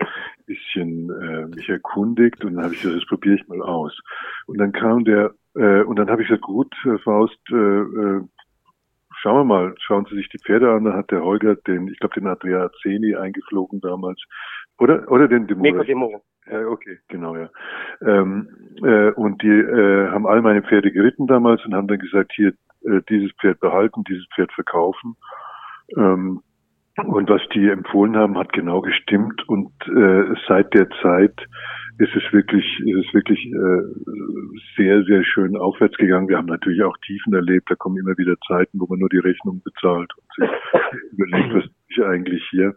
bisschen 0.45 1.21
äh, 1.21 1.47
mich 1.47 1.69
erkundigt 1.69 2.43
und 2.45 2.55
dann 2.55 2.63
habe 2.63 2.73
ich 2.73 2.81
gesagt, 2.81 3.01
das 3.01 3.07
probiere 3.07 3.35
ich 3.35 3.47
mal 3.47 3.61
aus. 3.61 3.97
Und 4.47 4.57
dann 4.59 4.71
kam 4.71 5.03
der, 5.03 5.33
äh, 5.55 5.81
und 5.81 5.97
dann 5.97 6.09
habe 6.09 6.21
ich 6.21 6.29
gesagt, 6.29 6.43
gut, 6.43 6.73
Faust, 7.03 7.39
äh, 7.51 7.55
äh, 7.55 8.21
schauen 9.21 9.39
wir 9.39 9.43
mal, 9.43 9.75
schauen 9.79 10.05
Sie 10.09 10.15
sich 10.15 10.29
die 10.29 10.39
Pferde 10.39 10.71
an. 10.71 10.85
Dann 10.85 10.95
hat 10.95 11.11
der 11.11 11.23
Holger 11.23 11.55
den, 11.55 11.87
ich 11.87 11.99
glaube, 11.99 12.15
den 12.15 12.27
Andrea 12.27 12.69
Zeni 12.81 13.15
eingeflogen 13.15 13.81
damals. 13.81 14.21
Oder, 14.77 15.09
oder 15.11 15.27
den 15.27 15.47
Demo. 15.47 15.61
Nico 15.61 15.83
Demo. 15.83 16.21
Ja, 16.49 16.65
okay, 16.67 16.97
genau, 17.09 17.35
ja. 17.35 17.49
Ähm, 18.01 18.49
äh, 18.81 19.11
und 19.11 19.41
die 19.43 19.47
äh, 19.49 20.09
haben 20.09 20.25
all 20.25 20.41
meine 20.41 20.63
Pferde 20.63 20.91
geritten 20.91 21.27
damals 21.27 21.63
und 21.65 21.75
haben 21.75 21.87
dann 21.87 21.99
gesagt, 21.99 22.31
hier, 22.33 22.53
äh, 22.83 23.01
dieses 23.09 23.31
Pferd 23.33 23.59
behalten, 23.59 24.03
dieses 24.05 24.25
Pferd 24.33 24.51
verkaufen. 24.53 25.15
Ähm, 25.97 26.41
und 27.05 27.29
was 27.29 27.41
die 27.53 27.69
empfohlen 27.69 28.17
haben, 28.17 28.37
hat 28.37 28.51
genau 28.53 28.81
gestimmt. 28.81 29.47
Und 29.47 29.71
äh, 29.87 30.35
seit 30.47 30.73
der 30.73 30.89
Zeit 31.01 31.35
ist 31.97 32.15
es 32.15 32.23
wirklich, 32.31 32.65
ist 32.79 33.07
es 33.07 33.13
wirklich 33.13 33.45
äh, 33.45 33.81
sehr, 34.77 35.03
sehr 35.03 35.23
schön 35.23 35.57
aufwärts 35.57 35.97
gegangen. 35.97 36.29
Wir 36.29 36.37
haben 36.37 36.47
natürlich 36.47 36.83
auch 36.83 36.97
Tiefen 37.05 37.33
erlebt. 37.33 37.69
Da 37.69 37.75
kommen 37.75 37.97
immer 37.97 38.17
wieder 38.17 38.35
Zeiten, 38.47 38.79
wo 38.79 38.87
man 38.87 38.99
nur 38.99 39.09
die 39.09 39.19
Rechnung 39.19 39.61
bezahlt 39.63 40.11
und 40.17 40.47
sich 40.47 41.11
überlegt, 41.11 41.53
was 41.55 41.63
ich 41.89 42.03
eigentlich 42.03 42.43
hier. 42.49 42.73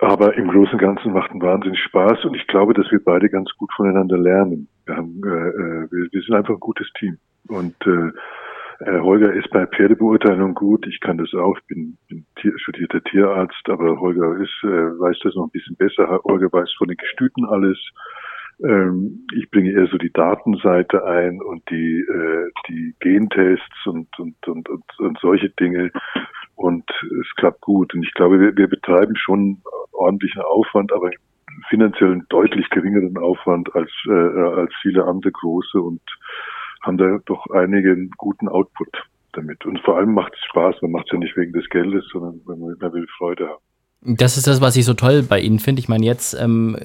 Aber 0.00 0.34
im 0.36 0.48
Großen 0.48 0.74
und 0.74 0.78
Ganzen 0.78 1.12
macht 1.12 1.32
ein 1.32 1.42
Wahnsinnig 1.42 1.80
Spaß 1.80 2.24
und 2.24 2.36
ich 2.36 2.46
glaube, 2.46 2.72
dass 2.72 2.90
wir 2.92 3.02
beide 3.02 3.28
ganz 3.28 3.50
gut 3.56 3.70
voneinander 3.74 4.16
lernen. 4.16 4.68
Wir, 4.86 4.96
haben, 4.96 5.20
äh, 5.24 5.28
äh 5.28 5.88
wir, 5.90 6.08
wir 6.12 6.22
sind 6.22 6.34
einfach 6.34 6.54
ein 6.54 6.60
gutes 6.60 6.88
Team. 6.98 7.18
Und 7.48 7.74
äh, 7.86 8.12
äh, 8.80 9.00
Holger 9.00 9.32
ist 9.32 9.50
bei 9.50 9.66
Pferdebeurteilung 9.66 10.54
gut. 10.54 10.86
Ich 10.86 11.00
kann 11.00 11.18
das 11.18 11.32
auch. 11.34 11.58
Ich 11.58 11.66
bin, 11.66 11.98
bin 12.08 12.26
Tier, 12.36 12.52
studierter 12.58 13.02
Tierarzt, 13.02 13.68
aber 13.68 13.98
Holger 13.98 14.36
ist, 14.36 14.56
äh, 14.62 14.66
weiß 14.66 15.18
das 15.22 15.34
noch 15.34 15.46
ein 15.46 15.50
bisschen 15.50 15.76
besser. 15.76 16.20
Holger 16.24 16.52
weiß 16.52 16.72
von 16.78 16.88
den 16.88 16.96
Gestüten 16.96 17.44
alles. 17.46 17.78
Ähm, 18.64 19.26
ich 19.34 19.50
bringe 19.50 19.72
eher 19.72 19.86
so 19.86 19.98
die 19.98 20.12
Datenseite 20.12 21.04
ein 21.04 21.40
und 21.42 21.68
die, 21.70 22.00
äh, 22.00 22.50
die 22.68 22.94
Gentests 23.00 23.86
und, 23.86 24.08
und, 24.18 24.36
und, 24.46 24.68
und, 24.68 24.84
und 24.98 25.18
solche 25.20 25.50
Dinge. 25.50 25.90
Und 26.54 26.88
es 27.20 27.34
klappt 27.36 27.60
gut. 27.60 27.94
Und 27.94 28.04
ich 28.04 28.14
glaube, 28.14 28.40
wir, 28.40 28.56
wir 28.56 28.68
betreiben 28.68 29.16
schon 29.16 29.60
ordentlichen 29.92 30.42
Aufwand, 30.42 30.92
aber 30.92 31.10
finanziell 31.68 32.12
einen 32.12 32.26
deutlich 32.28 32.68
geringeren 32.70 33.16
Aufwand 33.18 33.74
als, 33.74 33.90
äh, 34.06 34.12
als 34.12 34.72
viele 34.82 35.04
andere 35.04 35.32
große 35.32 35.80
und 35.80 36.00
haben 36.82 36.98
da 36.98 37.18
doch 37.26 37.46
einigen 37.50 38.10
guten 38.16 38.48
Output 38.48 38.88
damit. 39.32 39.64
Und 39.66 39.80
vor 39.80 39.96
allem 39.96 40.14
macht 40.14 40.34
es 40.34 40.44
Spaß. 40.50 40.82
Man 40.82 40.92
macht 40.92 41.06
es 41.06 41.12
ja 41.12 41.18
nicht 41.18 41.36
wegen 41.36 41.52
des 41.52 41.68
Geldes, 41.68 42.04
sondern 42.12 42.40
man 42.46 42.60
will 42.60 43.06
Freude 43.16 43.48
haben. 43.48 43.62
Das 44.00 44.36
ist 44.36 44.46
das, 44.46 44.60
was 44.60 44.76
ich 44.76 44.84
so 44.84 44.94
toll 44.94 45.24
bei 45.24 45.40
Ihnen 45.40 45.58
finde. 45.58 45.80
Ich 45.80 45.88
meine, 45.88 46.06
jetzt 46.06 46.32
ähm, 46.40 46.76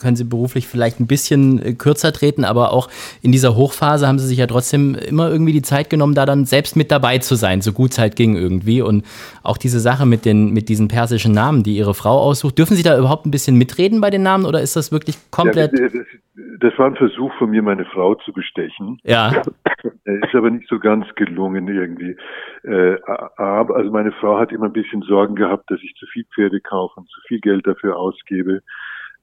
können 0.00 0.14
Sie 0.14 0.22
beruflich 0.22 0.68
vielleicht 0.68 1.00
ein 1.00 1.08
bisschen 1.08 1.60
äh, 1.60 1.72
kürzer 1.72 2.12
treten, 2.12 2.44
aber 2.44 2.72
auch 2.72 2.88
in 3.22 3.32
dieser 3.32 3.56
Hochphase 3.56 4.06
haben 4.06 4.20
Sie 4.20 4.26
sich 4.28 4.38
ja 4.38 4.46
trotzdem 4.46 4.94
immer 4.94 5.28
irgendwie 5.28 5.52
die 5.52 5.62
Zeit 5.62 5.90
genommen, 5.90 6.14
da 6.14 6.26
dann 6.26 6.46
selbst 6.46 6.76
mit 6.76 6.92
dabei 6.92 7.18
zu 7.18 7.34
sein, 7.34 7.60
so 7.60 7.72
gut 7.72 7.90
es 7.90 7.98
halt 7.98 8.14
ging 8.14 8.36
irgendwie. 8.36 8.82
Und 8.82 9.04
auch 9.42 9.56
diese 9.56 9.80
Sache 9.80 10.06
mit, 10.06 10.24
den, 10.24 10.52
mit 10.52 10.68
diesen 10.68 10.86
persischen 10.86 11.32
Namen, 11.32 11.64
die 11.64 11.76
Ihre 11.76 11.92
Frau 11.92 12.20
aussucht, 12.20 12.56
dürfen 12.56 12.76
Sie 12.76 12.84
da 12.84 12.96
überhaupt 12.96 13.26
ein 13.26 13.32
bisschen 13.32 13.56
mitreden 13.56 14.00
bei 14.00 14.10
den 14.10 14.22
Namen 14.22 14.44
oder 14.44 14.62
ist 14.62 14.76
das 14.76 14.92
wirklich 14.92 15.16
komplett. 15.32 15.72
Ja, 15.76 15.88
das, 15.88 16.06
das 16.34 16.78
war 16.78 16.86
ein 16.86 16.96
Versuch 16.96 17.32
von 17.38 17.50
mir, 17.50 17.62
meine 17.62 17.84
Frau 17.84 18.14
zu 18.14 18.32
bestechen. 18.32 18.98
Ja. 19.04 19.42
Ist 20.04 20.34
aber 20.34 20.50
nicht 20.50 20.68
so 20.68 20.78
ganz 20.78 21.06
gelungen 21.16 21.68
irgendwie. 21.68 22.16
Äh, 22.62 22.98
aber, 23.36 23.76
also 23.76 23.90
meine 23.90 24.12
Frau 24.12 24.38
hat 24.38 24.52
immer 24.52 24.66
ein 24.66 24.72
bisschen 24.72 25.02
Sorgen 25.02 25.34
gehabt, 25.34 25.70
dass 25.70 25.80
ich 25.82 25.94
zu 25.94 26.06
viel 26.06 26.24
Pferde 26.34 26.60
kaufe 26.60 27.00
und 27.00 27.08
zu 27.08 27.20
viel 27.26 27.40
Geld 27.40 27.66
dafür 27.66 27.96
ausgebe. 27.96 28.62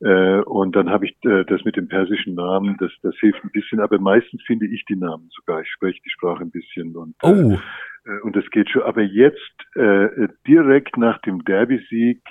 Äh, 0.02 0.42
und 0.42 0.76
dann 0.76 0.90
habe 0.90 1.06
ich 1.06 1.16
äh, 1.24 1.44
das 1.46 1.64
mit 1.64 1.76
dem 1.76 1.88
persischen 1.88 2.36
Namen, 2.36 2.78
das, 2.80 2.92
das 3.02 3.16
hilft 3.20 3.44
ein 3.44 3.52
bisschen, 3.52 3.80
aber 3.80 3.98
meistens 4.00 4.44
finde 4.44 4.68
ich 4.68 4.86
die 4.86 4.96
Namen 4.96 5.30
sogar. 5.36 5.62
Ich 5.62 5.70
spreche 5.70 6.00
die 6.06 6.12
Sprache 6.12 6.44
ein 6.44 6.52
bisschen 6.52 6.96
und, 6.96 7.16
äh, 7.24 7.28
oh. 7.28 7.58
äh, 8.06 8.22
und 8.22 8.36
das 8.36 8.48
geht 8.52 8.70
schon. 8.70 8.84
Aber 8.84 9.02
jetzt 9.02 9.56
äh, 9.76 10.28
direkt 10.46 10.98
nach 10.98 11.20
dem 11.22 11.44
Derby-Sieg 11.46 12.22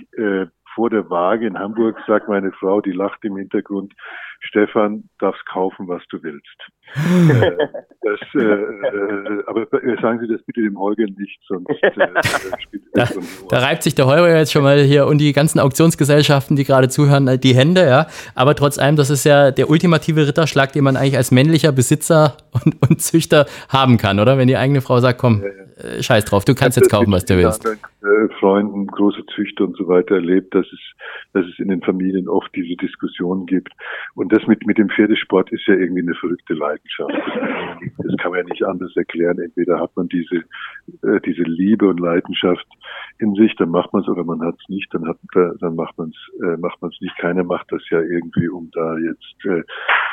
vor 0.76 0.90
der 0.90 1.08
Waage 1.10 1.46
in 1.46 1.58
Hamburg 1.58 1.96
sagt 2.06 2.28
meine 2.28 2.52
Frau, 2.52 2.80
die 2.80 2.92
lacht 2.92 3.24
im 3.24 3.36
Hintergrund, 3.36 3.94
Stefan, 4.40 5.08
darfst 5.18 5.44
kaufen, 5.46 5.88
was 5.88 6.02
du 6.10 6.22
willst. 6.22 6.46
äh, 6.94 7.56
das, 8.02 8.20
äh, 8.34 8.38
äh, 8.38 9.42
aber 9.46 9.66
sagen 10.00 10.20
Sie 10.20 10.28
das 10.28 10.42
bitte 10.44 10.60
dem 10.60 10.78
Holger 10.78 11.06
nicht, 11.06 11.40
sonst 11.48 11.70
äh, 11.82 11.90
da, 12.94 13.08
da 13.48 13.58
reibt 13.58 13.82
sich 13.82 13.94
der 13.94 14.06
Holger 14.06 14.36
jetzt 14.36 14.52
schon 14.52 14.62
mal 14.62 14.78
hier 14.78 15.06
und 15.06 15.18
die 15.18 15.32
ganzen 15.32 15.58
Auktionsgesellschaften, 15.58 16.54
die 16.54 16.64
gerade 16.64 16.88
zuhören, 16.90 17.26
äh, 17.26 17.38
die 17.38 17.54
Hände, 17.54 17.86
ja. 17.86 18.06
Aber 18.34 18.54
trotz 18.54 18.78
allem, 18.78 18.96
das 18.96 19.08
ist 19.08 19.24
ja 19.24 19.50
der 19.50 19.70
ultimative 19.70 20.28
Ritterschlag, 20.28 20.72
den 20.72 20.84
man 20.84 20.96
eigentlich 20.96 21.16
als 21.16 21.30
männlicher 21.30 21.72
Besitzer 21.72 22.36
und, 22.52 22.76
und 22.88 23.00
Züchter 23.00 23.46
haben 23.70 23.96
kann, 23.96 24.20
oder? 24.20 24.36
Wenn 24.36 24.46
die 24.46 24.58
eigene 24.58 24.82
Frau 24.82 25.00
sagt, 25.00 25.18
komm, 25.18 25.40
ja, 25.42 25.48
ja. 25.48 25.65
Äh, 25.76 26.02
scheiß 26.02 26.24
drauf, 26.24 26.44
du 26.44 26.54
kannst 26.54 26.78
jetzt 26.78 26.90
kaufen, 26.90 27.12
was 27.12 27.24
du 27.26 27.36
willst. 27.36 27.66
Freunden, 28.40 28.86
große 28.86 29.26
Züchter 29.34 29.64
und 29.64 29.76
so 29.76 29.88
weiter 29.88 30.14
erlebt, 30.14 30.54
dass 30.54 30.66
es, 30.66 30.80
dass 31.32 31.44
es 31.46 31.58
in 31.58 31.68
den 31.68 31.82
Familien 31.82 32.28
oft 32.28 32.54
diese 32.54 32.76
Diskussion 32.76 33.46
gibt. 33.46 33.72
Und 34.14 34.32
das 34.32 34.46
mit, 34.46 34.66
mit 34.66 34.78
dem 34.78 34.88
Pferdesport 34.88 35.50
ist 35.52 35.66
ja 35.66 35.74
irgendwie 35.74 36.02
eine 36.02 36.14
verrückte 36.14 36.54
Leidenschaft. 36.54 37.12
Das 37.98 38.16
kann 38.18 38.30
man 38.30 38.40
ja 38.40 38.44
nicht 38.44 38.62
anders 38.64 38.94
erklären. 38.96 39.38
Entweder 39.38 39.80
hat 39.80 39.90
man 39.96 40.08
diese, 40.08 40.36
äh, 41.02 41.20
diese 41.24 41.42
Liebe 41.42 41.88
und 41.88 42.00
Leidenschaft 42.00 42.66
in 43.18 43.34
sich, 43.34 43.54
dann 43.56 43.70
macht 43.70 43.92
man 43.92 44.02
es, 44.02 44.08
oder 44.08 44.24
man 44.24 44.40
hat 44.42 44.54
es 44.58 44.68
nicht, 44.68 44.92
dann 44.94 45.06
hat, 45.06 45.18
dann 45.34 45.74
macht 45.74 45.98
man 45.98 46.10
es, 46.10 46.42
äh, 46.42 46.56
macht 46.56 46.80
man 46.80 46.90
es 46.90 47.00
nicht. 47.00 47.16
Keiner 47.18 47.44
macht 47.44 47.70
das 47.70 47.82
ja 47.90 48.00
irgendwie, 48.00 48.48
um 48.48 48.70
da 48.72 48.96
jetzt 48.98 49.44
äh, 49.44 49.62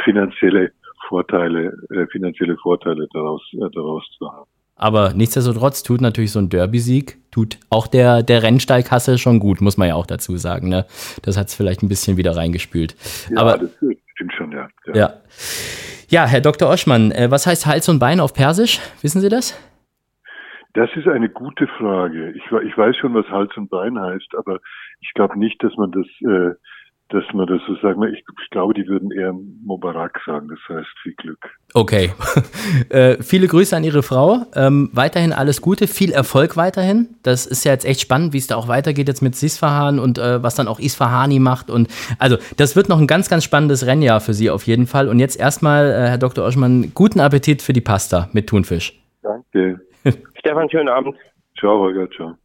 finanzielle 0.03 0.71
Vorteile, 1.07 1.77
äh, 1.89 2.07
finanzielle 2.07 2.57
Vorteile 2.57 3.07
daraus, 3.13 3.41
äh, 3.53 3.69
daraus 3.73 4.03
zu 4.17 4.31
haben. 4.31 4.52
Aber 4.75 5.13
nichtsdestotrotz 5.13 5.83
tut 5.83 6.01
natürlich 6.01 6.31
so 6.31 6.39
ein 6.39 6.49
Derby-Sieg, 6.49 7.17
tut 7.31 7.59
auch 7.69 7.87
der, 7.87 8.23
der 8.23 8.43
Rennstallkasse 8.43 9.17
schon 9.17 9.39
gut, 9.39 9.61
muss 9.61 9.77
man 9.77 9.87
ja 9.87 9.95
auch 9.95 10.07
dazu 10.07 10.35
sagen. 10.37 10.69
Ne? 10.69 10.85
Das 11.21 11.37
hat 11.37 11.47
es 11.47 11.55
vielleicht 11.55 11.83
ein 11.83 11.89
bisschen 11.89 12.17
wieder 12.17 12.35
reingespült. 12.35 12.95
Ja, 13.29 13.39
Aber, 13.39 13.57
das 13.57 13.69
stimmt 14.15 14.33
schon, 14.33 14.51
ja. 14.51 14.67
ja. 14.87 14.95
Ja, 14.95 15.13
ja 16.09 16.25
Herr 16.25 16.41
Dr. 16.41 16.69
Oschmann, 16.69 17.11
äh, 17.11 17.29
was 17.29 17.45
heißt 17.45 17.65
Hals 17.65 17.87
und 17.87 17.99
Bein 17.99 18.19
auf 18.19 18.33
Persisch? 18.33 18.79
Wissen 19.01 19.21
Sie 19.21 19.29
das? 19.29 19.57
Das 20.73 20.89
ist 20.95 21.07
eine 21.07 21.29
gute 21.29 21.67
Frage. 21.67 22.31
Ich, 22.31 22.43
ich 22.65 22.77
weiß 22.77 22.97
schon, 22.97 23.13
was 23.13 23.27
Hals 23.27 23.55
und 23.57 23.69
Bein 23.69 23.99
heißt, 23.99 24.35
aber 24.35 24.59
ich 25.01 25.13
glaube 25.13 25.37
nicht, 25.37 25.63
dass 25.63 25.75
man 25.77 25.91
das 25.91 26.07
äh, 26.21 26.55
dass 27.09 27.23
man 27.33 27.45
das 27.45 27.61
so 27.67 27.75
sagen. 27.75 28.01
Ich, 28.11 28.23
ich 28.41 28.49
glaube, 28.49 28.73
die 28.73 28.87
würden 28.87 29.11
eher 29.11 29.33
Mubarak 29.33 30.19
sagen. 30.25 30.47
Das 30.49 30.77
heißt 30.77 30.89
viel 31.03 31.13
Glück. 31.13 31.49
Okay. 31.73 32.11
äh, 32.89 33.21
viele 33.21 33.47
Grüße 33.47 33.75
an 33.75 33.83
Ihre 33.83 34.01
Frau. 34.01 34.45
Ähm, 34.55 34.89
weiterhin 34.93 35.31
alles 35.31 35.61
Gute, 35.61 35.87
viel 35.87 36.11
Erfolg 36.11 36.57
weiterhin. 36.57 37.09
Das 37.21 37.45
ist 37.45 37.65
ja 37.65 37.71
jetzt 37.71 37.85
echt 37.85 38.01
spannend, 38.01 38.33
wie 38.33 38.37
es 38.37 38.47
da 38.47 38.55
auch 38.55 38.67
weitergeht 38.67 39.07
jetzt 39.07 39.21
mit 39.21 39.35
Sisfahan 39.35 39.99
und 39.99 40.17
äh, 40.17 40.41
was 40.41 40.55
dann 40.55 40.67
auch 40.67 40.79
Isfahani 40.79 41.39
macht. 41.39 41.69
Und 41.69 41.87
also 42.19 42.37
das 42.57 42.75
wird 42.75 42.89
noch 42.89 42.99
ein 42.99 43.07
ganz, 43.07 43.29
ganz 43.29 43.43
spannendes 43.43 43.85
Rennjahr 43.85 44.19
für 44.19 44.33
Sie 44.33 44.49
auf 44.49 44.65
jeden 44.65 44.87
Fall. 44.87 45.07
Und 45.07 45.19
jetzt 45.19 45.39
erstmal, 45.39 45.91
äh, 45.91 46.09
Herr 46.09 46.17
Dr. 46.17 46.45
Oschmann, 46.45 46.93
guten 46.93 47.19
Appetit 47.19 47.61
für 47.61 47.73
die 47.73 47.81
Pasta 47.81 48.29
mit 48.33 48.47
Thunfisch. 48.47 48.99
Danke. 49.21 49.81
Stefan, 50.39 50.69
schönen 50.69 50.89
Abend. 50.89 51.15
Ciao, 51.57 51.79
Holger, 51.79 52.09
ciao. 52.09 52.35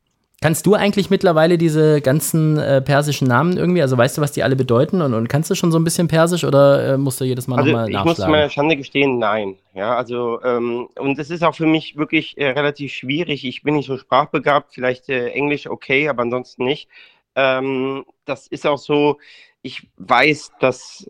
Kannst 0.40 0.66
du 0.66 0.74
eigentlich 0.74 1.10
mittlerweile 1.10 1.58
diese 1.58 2.00
ganzen 2.00 2.58
äh, 2.58 2.80
persischen 2.80 3.26
Namen 3.26 3.56
irgendwie, 3.56 3.82
also 3.82 3.98
weißt 3.98 4.18
du, 4.18 4.22
was 4.22 4.30
die 4.30 4.44
alle 4.44 4.54
bedeuten 4.54 5.02
und, 5.02 5.12
und 5.12 5.28
kannst 5.28 5.50
du 5.50 5.56
schon 5.56 5.72
so 5.72 5.78
ein 5.80 5.84
bisschen 5.84 6.06
persisch 6.06 6.44
oder 6.44 6.94
äh, 6.94 6.96
musst 6.96 7.20
du 7.20 7.24
jedes 7.24 7.48
Mal 7.48 7.58
also 7.58 7.70
nochmal 7.70 7.90
nachschlagen? 7.90 8.12
Ich 8.12 8.18
muss 8.18 8.28
meiner 8.28 8.48
Schande 8.48 8.76
gestehen, 8.76 9.18
nein. 9.18 9.56
Ja, 9.74 9.96
also 9.96 10.40
ähm, 10.44 10.88
und 10.96 11.18
es 11.18 11.30
ist 11.30 11.42
auch 11.42 11.56
für 11.56 11.66
mich 11.66 11.96
wirklich 11.96 12.38
äh, 12.38 12.50
relativ 12.50 12.92
schwierig. 12.92 13.44
Ich 13.44 13.64
bin 13.64 13.74
nicht 13.74 13.88
so 13.88 13.98
sprachbegabt, 13.98 14.74
vielleicht 14.74 15.08
äh, 15.08 15.30
Englisch 15.30 15.68
okay, 15.68 16.08
aber 16.08 16.22
ansonsten 16.22 16.64
nicht. 16.64 16.88
Ähm, 17.34 18.04
das 18.24 18.46
ist 18.46 18.64
auch 18.64 18.78
so, 18.78 19.18
ich 19.62 19.88
weiß, 19.96 20.52
dass 20.60 21.08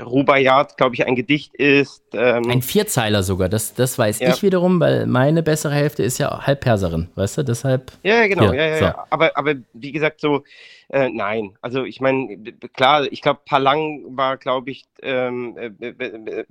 Rubaiyat, 0.00 0.76
glaube 0.76 0.94
ich, 0.94 1.06
ein 1.06 1.16
Gedicht 1.16 1.54
ist. 1.54 2.02
Ähm, 2.12 2.48
ein 2.48 2.62
Vierzeiler 2.62 3.22
sogar, 3.22 3.48
das, 3.48 3.74
das 3.74 3.98
weiß 3.98 4.20
ja. 4.20 4.30
ich 4.30 4.42
wiederum, 4.42 4.80
weil 4.80 5.06
meine 5.06 5.42
bessere 5.42 5.74
Hälfte 5.74 6.02
ist 6.02 6.18
ja 6.18 6.46
halb 6.46 6.60
Perserin, 6.60 7.08
weißt 7.14 7.38
du, 7.38 7.42
deshalb. 7.44 7.92
Ja, 8.02 8.26
genau, 8.26 8.52
ja, 8.52 8.66
ja, 8.66 8.78
so. 8.78 8.84
ja. 8.84 9.06
Aber, 9.10 9.36
aber 9.36 9.54
wie 9.72 9.92
gesagt, 9.92 10.20
so, 10.20 10.44
äh, 10.92 11.08
nein. 11.08 11.56
Also 11.62 11.84
ich 11.84 12.02
meine, 12.02 12.36
klar, 12.74 13.10
ich 13.10 13.22
glaube, 13.22 13.40
Palang 13.46 14.02
war, 14.16 14.36
glaube 14.36 14.70
ich, 14.70 14.84
ähm, 15.02 15.56
äh, 15.56 16.44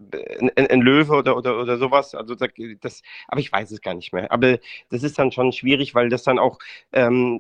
ein, 0.56 0.68
ein, 0.68 0.82
Löwe 0.82 1.14
oder, 1.14 1.38
oder, 1.38 1.60
oder 1.60 1.78
sowas. 1.78 2.16
Also 2.16 2.34
das, 2.34 3.04
aber 3.28 3.40
ich 3.40 3.52
weiß 3.52 3.70
es 3.70 3.82
gar 3.82 3.94
nicht 3.94 4.14
mehr. 4.14 4.32
Aber 4.32 4.58
das 4.90 5.04
ist 5.04 5.20
dann 5.20 5.32
schon 5.32 5.52
schwierig, 5.52 5.94
weil 5.94 6.10
das 6.10 6.24
dann 6.24 6.40
auch, 6.40 6.58
ähm, 6.92 7.40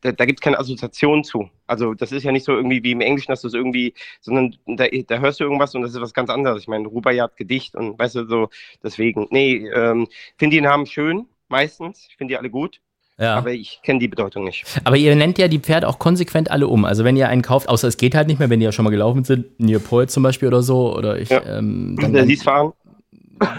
da, 0.00 0.12
da 0.12 0.24
gibt 0.24 0.40
es 0.40 0.42
keine 0.42 0.58
Assoziation 0.58 1.24
zu. 1.24 1.50
Also 1.66 1.94
das 1.94 2.12
ist 2.12 2.24
ja 2.24 2.32
nicht 2.32 2.44
so 2.44 2.52
irgendwie 2.52 2.82
wie 2.82 2.92
im 2.92 3.00
Englischen, 3.00 3.30
dass 3.30 3.42
du 3.42 3.48
es 3.48 3.54
irgendwie, 3.54 3.94
sondern 4.20 4.56
da, 4.66 4.86
da, 5.06 5.18
hörst 5.18 5.40
du 5.40 5.44
irgendwas 5.44 5.74
und 5.74 5.82
das 5.82 5.92
ist 5.92 6.00
was 6.00 6.14
ganz 6.14 6.30
anderes. 6.30 6.62
Ich 6.62 6.68
meine, 6.68 6.88
Rubaiyat 6.88 7.36
Gedicht 7.36 7.74
und 7.74 7.98
weißt 7.98 8.16
du 8.16 8.26
so, 8.26 8.48
deswegen. 8.82 9.26
Nee, 9.30 9.68
ähm, 9.74 10.08
finde 10.38 10.56
die 10.56 10.62
Namen 10.62 10.86
schön, 10.86 11.26
meistens. 11.48 12.06
Ich 12.08 12.16
finde 12.16 12.32
die 12.32 12.38
alle 12.38 12.50
gut. 12.50 12.80
Ja. 13.20 13.36
Aber 13.36 13.52
ich 13.52 13.80
kenne 13.82 13.98
die 13.98 14.08
Bedeutung 14.08 14.44
nicht. 14.44 14.64
Aber 14.82 14.96
ihr 14.96 15.14
nennt 15.14 15.36
ja 15.36 15.46
die 15.46 15.58
Pferde 15.58 15.86
auch 15.86 15.98
konsequent 15.98 16.50
alle 16.50 16.68
um. 16.68 16.86
Also 16.86 17.04
wenn 17.04 17.16
ihr 17.16 17.28
einen 17.28 17.42
kauft, 17.42 17.68
außer 17.68 17.86
es 17.86 17.98
geht 17.98 18.14
halt 18.14 18.28
nicht 18.28 18.38
mehr, 18.38 18.48
wenn 18.48 18.60
die 18.60 18.64
ja 18.64 18.72
schon 18.72 18.84
mal 18.84 18.90
gelaufen 18.90 19.24
sind, 19.24 19.60
Neopol 19.60 20.08
zum 20.08 20.22
Beispiel 20.22 20.48
oder 20.48 20.62
so, 20.62 20.96
oder 20.96 21.18
ich. 21.18 21.28
Ja. 21.28 21.58
Ähm, 21.58 21.96
dann, 22.00 22.14
dann, 22.14 22.30
fahren. 22.38 22.72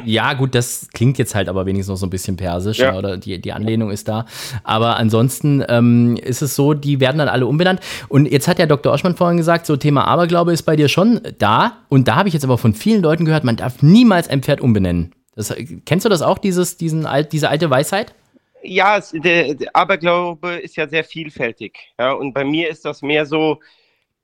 Ja, 0.05 0.33
gut, 0.33 0.55
das 0.55 0.87
klingt 0.93 1.17
jetzt 1.17 1.35
halt 1.35 1.49
aber 1.49 1.65
wenigstens 1.65 1.89
noch 1.93 1.97
so 1.97 2.05
ein 2.05 2.09
bisschen 2.09 2.37
persisch, 2.37 2.79
ja. 2.79 2.95
oder 2.95 3.17
die, 3.17 3.39
die 3.39 3.53
Anlehnung 3.53 3.91
ist 3.91 4.07
da. 4.07 4.25
Aber 4.63 4.97
ansonsten 4.97 5.63
ähm, 5.67 6.17
ist 6.17 6.41
es 6.41 6.55
so, 6.55 6.73
die 6.73 6.99
werden 6.99 7.17
dann 7.17 7.27
alle 7.27 7.45
umbenannt. 7.45 7.79
Und 8.07 8.31
jetzt 8.31 8.47
hat 8.47 8.59
ja 8.59 8.65
Dr. 8.65 8.93
Oschmann 8.93 9.15
vorhin 9.15 9.37
gesagt, 9.37 9.65
so 9.65 9.77
Thema 9.77 10.05
Aberglaube 10.05 10.53
ist 10.53 10.63
bei 10.63 10.75
dir 10.75 10.87
schon 10.87 11.21
da. 11.39 11.77
Und 11.89 12.07
da 12.07 12.15
habe 12.15 12.27
ich 12.27 12.33
jetzt 12.33 12.43
aber 12.43 12.57
von 12.57 12.73
vielen 12.73 13.01
Leuten 13.01 13.25
gehört, 13.25 13.43
man 13.43 13.57
darf 13.57 13.81
niemals 13.81 14.27
ein 14.29 14.41
Pferd 14.41 14.61
umbenennen. 14.61 15.13
Das, 15.35 15.53
kennst 15.85 16.05
du 16.05 16.09
das 16.09 16.21
auch, 16.21 16.37
dieses, 16.37 16.77
diesen, 16.77 17.07
diese 17.31 17.49
alte 17.49 17.69
Weisheit? 17.69 18.13
ja, 18.63 18.97
es, 18.97 19.11
der, 19.11 19.55
der 19.55 19.75
Aberglaube 19.75 20.53
ist 20.55 20.75
ja 20.75 20.87
sehr 20.87 21.03
vielfältig. 21.03 21.77
Ja, 21.99 22.13
und 22.13 22.33
bei 22.33 22.43
mir 22.43 22.69
ist 22.69 22.85
das 22.85 23.01
mehr 23.01 23.25
so, 23.25 23.59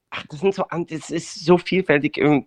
ach, 0.10 0.26
das 0.30 0.40
sind 0.40 0.54
so, 0.54 0.66
das 0.90 1.10
ist 1.10 1.46
so 1.46 1.58
vielfältig. 1.58 2.18
Ähm, 2.18 2.46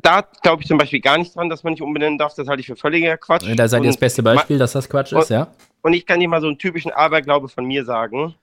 da 0.00 0.22
glaube 0.42 0.62
ich 0.62 0.68
zum 0.68 0.78
Beispiel 0.78 1.00
gar 1.00 1.18
nicht 1.18 1.34
dran, 1.34 1.48
dass 1.48 1.62
man 1.62 1.72
nicht 1.72 1.82
umbenennen 1.82 2.18
darf. 2.18 2.34
Das 2.34 2.48
halte 2.48 2.60
ich 2.60 2.66
für 2.66 2.76
völliger 2.76 3.16
Quatsch. 3.16 3.46
Da 3.56 3.68
seid 3.68 3.82
ihr 3.82 3.88
das 3.88 3.96
beste 3.96 4.22
Beispiel, 4.22 4.58
dass 4.58 4.72
das 4.72 4.88
Quatsch 4.88 5.12
ist, 5.12 5.30
ja? 5.30 5.48
Und 5.82 5.92
ich 5.92 6.06
kann 6.06 6.20
dir 6.20 6.28
mal 6.28 6.40
so 6.40 6.48
einen 6.48 6.58
typischen 6.58 6.92
Aberglaube 6.92 7.48
von 7.48 7.64
mir 7.64 7.84
sagen. 7.84 8.34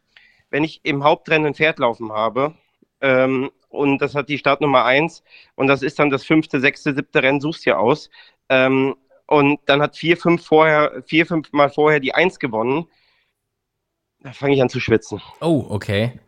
Wenn 0.50 0.64
ich 0.64 0.82
im 0.84 1.04
Hauptrennen 1.04 1.48
ein 1.48 1.56
Pferd 1.56 1.80
laufen 1.80 2.12
habe, 2.12 2.54
ähm, 3.02 3.52
und 3.70 3.98
das 4.00 4.14
hat 4.14 4.30
die 4.30 4.38
Startnummer 4.38 4.86
1 4.86 5.24
und 5.56 5.68
das 5.68 5.82
ist 5.82 5.98
dann 5.98 6.12
das 6.12 6.24
fünfte, 6.24 6.60
sechste, 6.60 6.94
siebte 6.94 7.24
Rennen, 7.24 7.42
suchst 7.42 7.66
du 7.66 7.76
aus. 7.76 8.10
Ähm, 8.50 8.96
und 9.26 9.60
dann 9.66 9.82
hat 9.82 9.98
vier, 9.98 10.16
fünf 10.16 10.46
vorher, 10.46 11.04
vier, 11.08 11.26
fünf 11.26 11.52
Mal 11.54 11.70
vorher 11.70 12.00
die 12.00 12.14
Eins 12.14 12.40
gewonnen. 12.40 12.86
Da 14.20 14.32
fange 14.32 14.54
ich 14.54 14.62
an 14.62 14.70
zu 14.70 14.80
schwitzen. 14.80 15.22
Oh, 15.42 15.66
okay. 15.70 16.20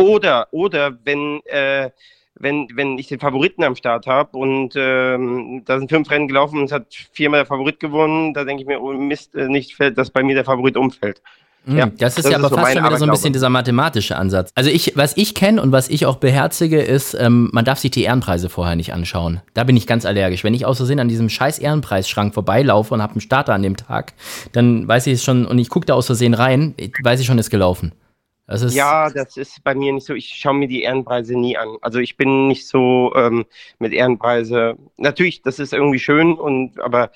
Oder, 0.00 0.48
oder 0.50 0.98
wenn, 1.04 1.40
äh, 1.44 1.90
wenn, 2.34 2.68
wenn 2.74 2.98
ich 2.98 3.08
den 3.08 3.20
Favoriten 3.20 3.62
am 3.62 3.76
Start 3.76 4.06
habe 4.06 4.36
und 4.36 4.74
ähm, 4.76 5.62
da 5.64 5.78
sind 5.78 5.90
fünf 5.90 6.10
Rennen 6.10 6.28
gelaufen 6.28 6.58
und 6.58 6.64
es 6.66 6.72
hat 6.72 6.86
viermal 7.12 7.40
der 7.40 7.46
Favorit 7.46 7.80
gewonnen, 7.80 8.34
da 8.34 8.44
denke 8.44 8.62
ich 8.62 8.68
mir, 8.68 8.80
oh 8.80 8.92
Mist, 8.92 9.34
äh, 9.34 9.48
nicht, 9.48 9.76
dass 9.96 10.10
bei 10.10 10.22
mir 10.22 10.34
der 10.34 10.44
Favorit 10.44 10.76
umfällt. 10.76 11.22
Mhm, 11.64 11.76
ja, 11.76 11.86
das 11.86 12.16
ist 12.16 12.24
das 12.24 12.32
ja 12.32 12.38
aber 12.38 12.46
ist 12.46 12.54
fast 12.54 12.72
schon 12.72 12.84
wieder 12.84 12.98
so 12.98 13.04
ein 13.04 13.10
bisschen 13.10 13.32
dieser 13.32 13.50
mathematische 13.50 14.16
Ansatz. 14.16 14.50
Also 14.54 14.70
ich, 14.70 14.96
was 14.96 15.16
ich 15.16 15.34
kenne 15.34 15.60
und 15.60 15.72
was 15.72 15.88
ich 15.88 16.06
auch 16.06 16.16
beherzige, 16.16 16.80
ist, 16.80 17.14
ähm, 17.14 17.50
man 17.52 17.64
darf 17.64 17.78
sich 17.78 17.90
die 17.90 18.04
Ehrenpreise 18.04 18.48
vorher 18.48 18.76
nicht 18.76 18.94
anschauen. 18.94 19.42
Da 19.52 19.64
bin 19.64 19.76
ich 19.76 19.86
ganz 19.86 20.06
allergisch. 20.06 20.42
Wenn 20.42 20.54
ich 20.54 20.64
aus 20.64 20.78
Versehen 20.78 21.00
an 21.00 21.08
diesem 21.08 21.28
scheiß 21.28 21.58
Ehrenpreisschrank 21.58 22.32
vorbeilaufe 22.32 22.94
und 22.94 23.02
habe 23.02 23.12
einen 23.12 23.20
Starter 23.20 23.52
an 23.52 23.62
dem 23.62 23.76
Tag, 23.76 24.14
dann 24.52 24.88
weiß 24.88 25.06
ich 25.08 25.14
es 25.14 25.24
schon 25.24 25.44
und 25.44 25.58
ich 25.58 25.68
gucke 25.68 25.86
da 25.86 25.94
aus 25.94 26.06
Versehen 26.06 26.34
rein, 26.34 26.74
weiß 27.02 27.20
ich 27.20 27.26
schon, 27.26 27.38
ist 27.38 27.50
gelaufen. 27.50 27.92
Das 28.50 28.74
ja, 28.74 29.10
das 29.10 29.36
ist 29.36 29.62
bei 29.62 29.76
mir 29.76 29.92
nicht 29.92 30.04
so. 30.04 30.12
Ich 30.12 30.34
schaue 30.34 30.54
mir 30.54 30.66
die 30.66 30.82
Ehrenpreise 30.82 31.38
nie 31.38 31.56
an. 31.56 31.76
Also 31.82 32.00
ich 32.00 32.16
bin 32.16 32.48
nicht 32.48 32.66
so 32.66 33.12
ähm, 33.14 33.46
mit 33.78 33.92
Ehrenpreise. 33.92 34.76
Natürlich, 34.96 35.42
das 35.42 35.60
ist 35.60 35.72
irgendwie 35.72 36.00
schön 36.00 36.32
und 36.34 36.80
aber 36.80 37.12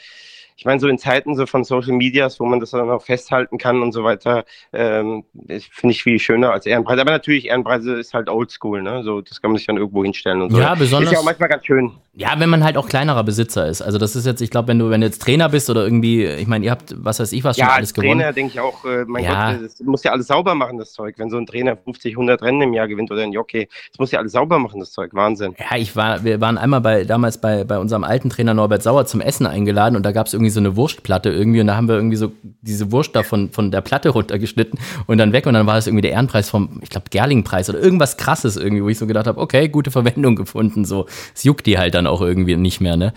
ich 0.57 0.65
meine, 0.65 0.81
so 0.81 0.89
in 0.89 0.99
Zeiten 0.99 1.35
so 1.35 1.47
von 1.47 1.65
Social 1.65 1.93
Medias, 1.93 2.39
wo 2.39 2.45
man 2.45 2.61
das 2.61 2.71
dann 2.71 2.89
auch 2.89 3.03
festhalten 3.03 3.59
kann 3.59 3.83
und 3.83 3.93
so 3.93 4.05
weiter, 4.05 4.45
ähm, 4.73 5.25
finde 5.49 5.93
ich 5.93 6.03
viel 6.03 6.19
schöner 6.19 6.53
als 6.53 6.67
Ehrenpreise. 6.67 7.01
Aber 7.01 7.11
natürlich, 7.11 7.49
Ehrenpreise 7.49 7.95
ist 7.95 8.15
halt 8.15 8.29
oldschool, 8.29 8.83
ne? 8.83 9.03
So, 9.03 9.21
das 9.21 9.43
kann 9.43 9.51
man 9.51 9.59
sich 9.59 9.67
dann 9.67 9.77
irgendwo 9.77 10.05
hinstellen 10.05 10.43
und 10.43 10.53
so. 10.53 10.59
Ja, 10.59 10.75
besonders. 10.75 11.11
Ist 11.11 11.15
ja 11.15 11.21
auch 11.21 11.25
manchmal 11.25 11.49
ganz 11.49 11.67
schön. 11.67 11.93
Ja, 12.17 12.39
wenn 12.39 12.49
man 12.49 12.63
halt 12.63 12.77
auch 12.77 12.89
kleinerer 12.89 13.25
Besitzer 13.25 13.67
ist. 13.67 13.83
Also 13.83 13.99
das 13.99 14.15
ist 14.15 14.25
jetzt, 14.25 14.41
ich 14.41 14.51
glaube, 14.51 14.69
wenn 14.69 14.79
du, 14.79 14.89
wenn 14.91 15.01
du 15.01 15.09
jetzt 15.09 15.21
Trainer 15.21 15.49
bist 15.49 15.69
oder 15.69 15.83
irgendwie, 15.83 16.25
ich 16.25 16.47
meine, 16.47 16.65
ihr 16.65 16.71
habt, 16.71 16.95
was 16.97 17.19
weiß 17.19 17.33
ich, 17.33 17.43
was 17.43 17.57
ja, 17.57 17.67
schon 17.67 17.75
alles 17.75 17.93
gewonnen. 17.93 18.21
Ja, 18.21 18.27
als 18.27 18.35
Trainer 18.37 18.49
denke 18.49 18.53
ich 18.53 18.61
auch, 18.61 18.85
äh, 18.85 19.05
mein 19.07 19.25
ja. 19.25 19.53
Gott, 19.53 19.65
das 19.65 19.81
muss 19.81 20.05
ja 20.05 20.13
alles 20.13 20.29
sauber 20.29 20.55
machen, 20.55 20.79
das 20.79 20.93
Zeug. 20.93 21.17
Wenn 21.19 21.31
so 21.31 21.39
ein 21.39 21.47
Trainer 21.47 21.77
50, 21.77 22.13
100 22.13 22.41
Rennen 22.43 22.63
im 22.63 22.73
Jahr 22.73 22.87
gewinnt 22.87 23.11
oder 23.11 23.23
ein 23.23 23.33
Jockey, 23.33 23.69
das 23.91 23.99
muss 23.99 24.13
ja 24.13 24.21
alles 24.21 24.31
sauber 24.31 24.61
machen, 24.61 24.79
das 24.79 24.93
Zeug. 24.93 25.13
Wahnsinn. 25.13 25.57
Ja, 25.59 25.77
ich 25.77 25.97
war, 25.97 26.23
wir 26.23 26.41
waren 26.41 26.57
einmal 26.57 26.81
bei, 26.81 27.05
damals 27.05 27.41
bei, 27.41 27.65
bei 27.65 27.79
unserem 27.79 28.05
alten 28.05 28.31
Trainer 28.31 28.55
Norbert 28.55 28.85
Sauer 28.85 29.07
zum 29.07 29.21
Essen 29.21 29.47
eingeladen 29.47 29.97
und 29.97 30.07
da 30.07 30.13
gab 30.13 30.29
es 30.29 30.35
irgendwie 30.35 30.44
so 30.51 30.61
eine 30.61 30.77
Wurstplatte 30.77 31.31
irgendwie 31.31 31.61
und 31.61 31.67
da 31.67 31.77
haben 31.77 31.89
wir 31.89 31.97
irgendwie 31.97 32.17
so 32.17 32.33
diese 32.63 32.91
Wurst 32.93 33.15
da 33.15 33.23
von, 33.23 33.51
von 33.51 33.71
der 33.71 33.83
Platte 33.83 34.09
runtergeschnitten 34.11 34.79
und 35.07 35.19
dann 35.19 35.33
weg 35.33 35.47
und 35.47 35.55
dann 35.55 35.67
war 35.67 35.75
das 35.75 35.87
irgendwie 35.87 36.03
der 36.03 36.13
Ehrenpreis 36.13 36.49
vom, 36.49 36.81
ich 36.83 36.91
glaube, 36.91 37.07
Gerlingpreis 37.11 37.69
oder 37.69 37.81
irgendwas 37.81 38.17
krasses 38.17 38.57
irgendwie, 38.57 38.83
wo 38.83 38.89
ich 38.89 38.99
so 38.99 39.07
gedacht 39.07 39.27
habe, 39.27 39.41
okay, 39.41 39.69
gute 39.69 39.91
Verwendung 39.91 40.37
gefunden, 40.37 40.85
so. 40.85 41.07
Es 41.35 41.45
juckt 41.45 41.67
die 41.67 41.79
halt 41.79 41.95
dann 41.95 42.07
auch 42.07 42.21
irgendwie 42.21 42.57
nicht 42.57 42.81
mehr 42.81 42.95
mehr, 42.97 42.97
ne? 42.97 43.13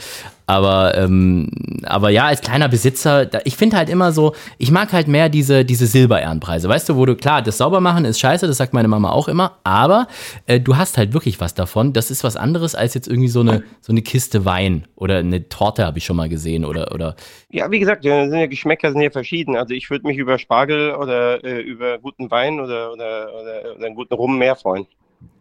Aber, 0.49 0.97
ähm, 0.97 1.49
aber 1.83 2.09
ja, 2.09 2.25
als 2.27 2.39
kleiner 2.39 2.69
Besitzer, 2.69 3.25
da, 3.25 3.41
ich 3.43 3.57
finde 3.57 3.75
halt 3.75 3.89
immer 3.89 4.13
so, 4.13 4.33
ich 4.57 4.71
mag 4.71 4.93
halt 4.93 5.09
mehr 5.09 5.27
diese, 5.27 5.65
diese 5.65 5.87
Silberehrenpreise. 5.87 6.69
Weißt 6.69 6.87
du, 6.87 6.95
wo 6.95 7.05
du, 7.05 7.17
klar, 7.17 7.41
das 7.41 7.57
Saubermachen 7.57 8.05
ist 8.05 8.17
scheiße, 8.19 8.47
das 8.47 8.55
sagt 8.55 8.73
meine 8.73 8.87
Mama 8.87 9.11
auch 9.11 9.27
immer, 9.27 9.57
aber 9.65 10.07
äh, 10.45 10.61
du 10.61 10.77
hast 10.77 10.97
halt 10.97 11.11
wirklich 11.13 11.41
was 11.41 11.53
davon. 11.53 11.91
Das 11.91 12.09
ist 12.09 12.23
was 12.23 12.37
anderes 12.37 12.75
als 12.75 12.93
jetzt 12.93 13.09
irgendwie 13.09 13.27
so 13.27 13.41
eine, 13.41 13.63
so 13.81 13.91
eine 13.91 14.01
Kiste 14.01 14.45
Wein 14.45 14.87
oder 14.95 15.17
eine 15.17 15.49
Torte 15.49 15.85
habe 15.85 15.97
ich 15.97 16.05
schon 16.05 16.15
mal 16.15 16.29
gesehen 16.29 16.63
oder, 16.63 16.93
oder. 16.93 17.17
Ja, 17.51 17.69
wie 17.69 17.79
gesagt, 17.79 18.05
ja 18.05 18.45
Geschmäcker 18.45 18.93
sind 18.93 19.01
ja 19.01 19.11
verschieden. 19.11 19.57
Also 19.57 19.73
ich 19.73 19.89
würde 19.89 20.07
mich 20.07 20.17
über 20.17 20.39
Spargel 20.39 20.95
oder 20.95 21.43
äh, 21.43 21.59
über 21.59 21.97
guten 21.97 22.31
Wein 22.31 22.61
oder, 22.61 22.93
oder, 22.93 23.33
oder, 23.33 23.75
oder 23.75 23.85
einen 23.85 23.95
guten 23.95 24.13
Rum 24.13 24.37
mehr 24.37 24.55
freuen. 24.55 24.87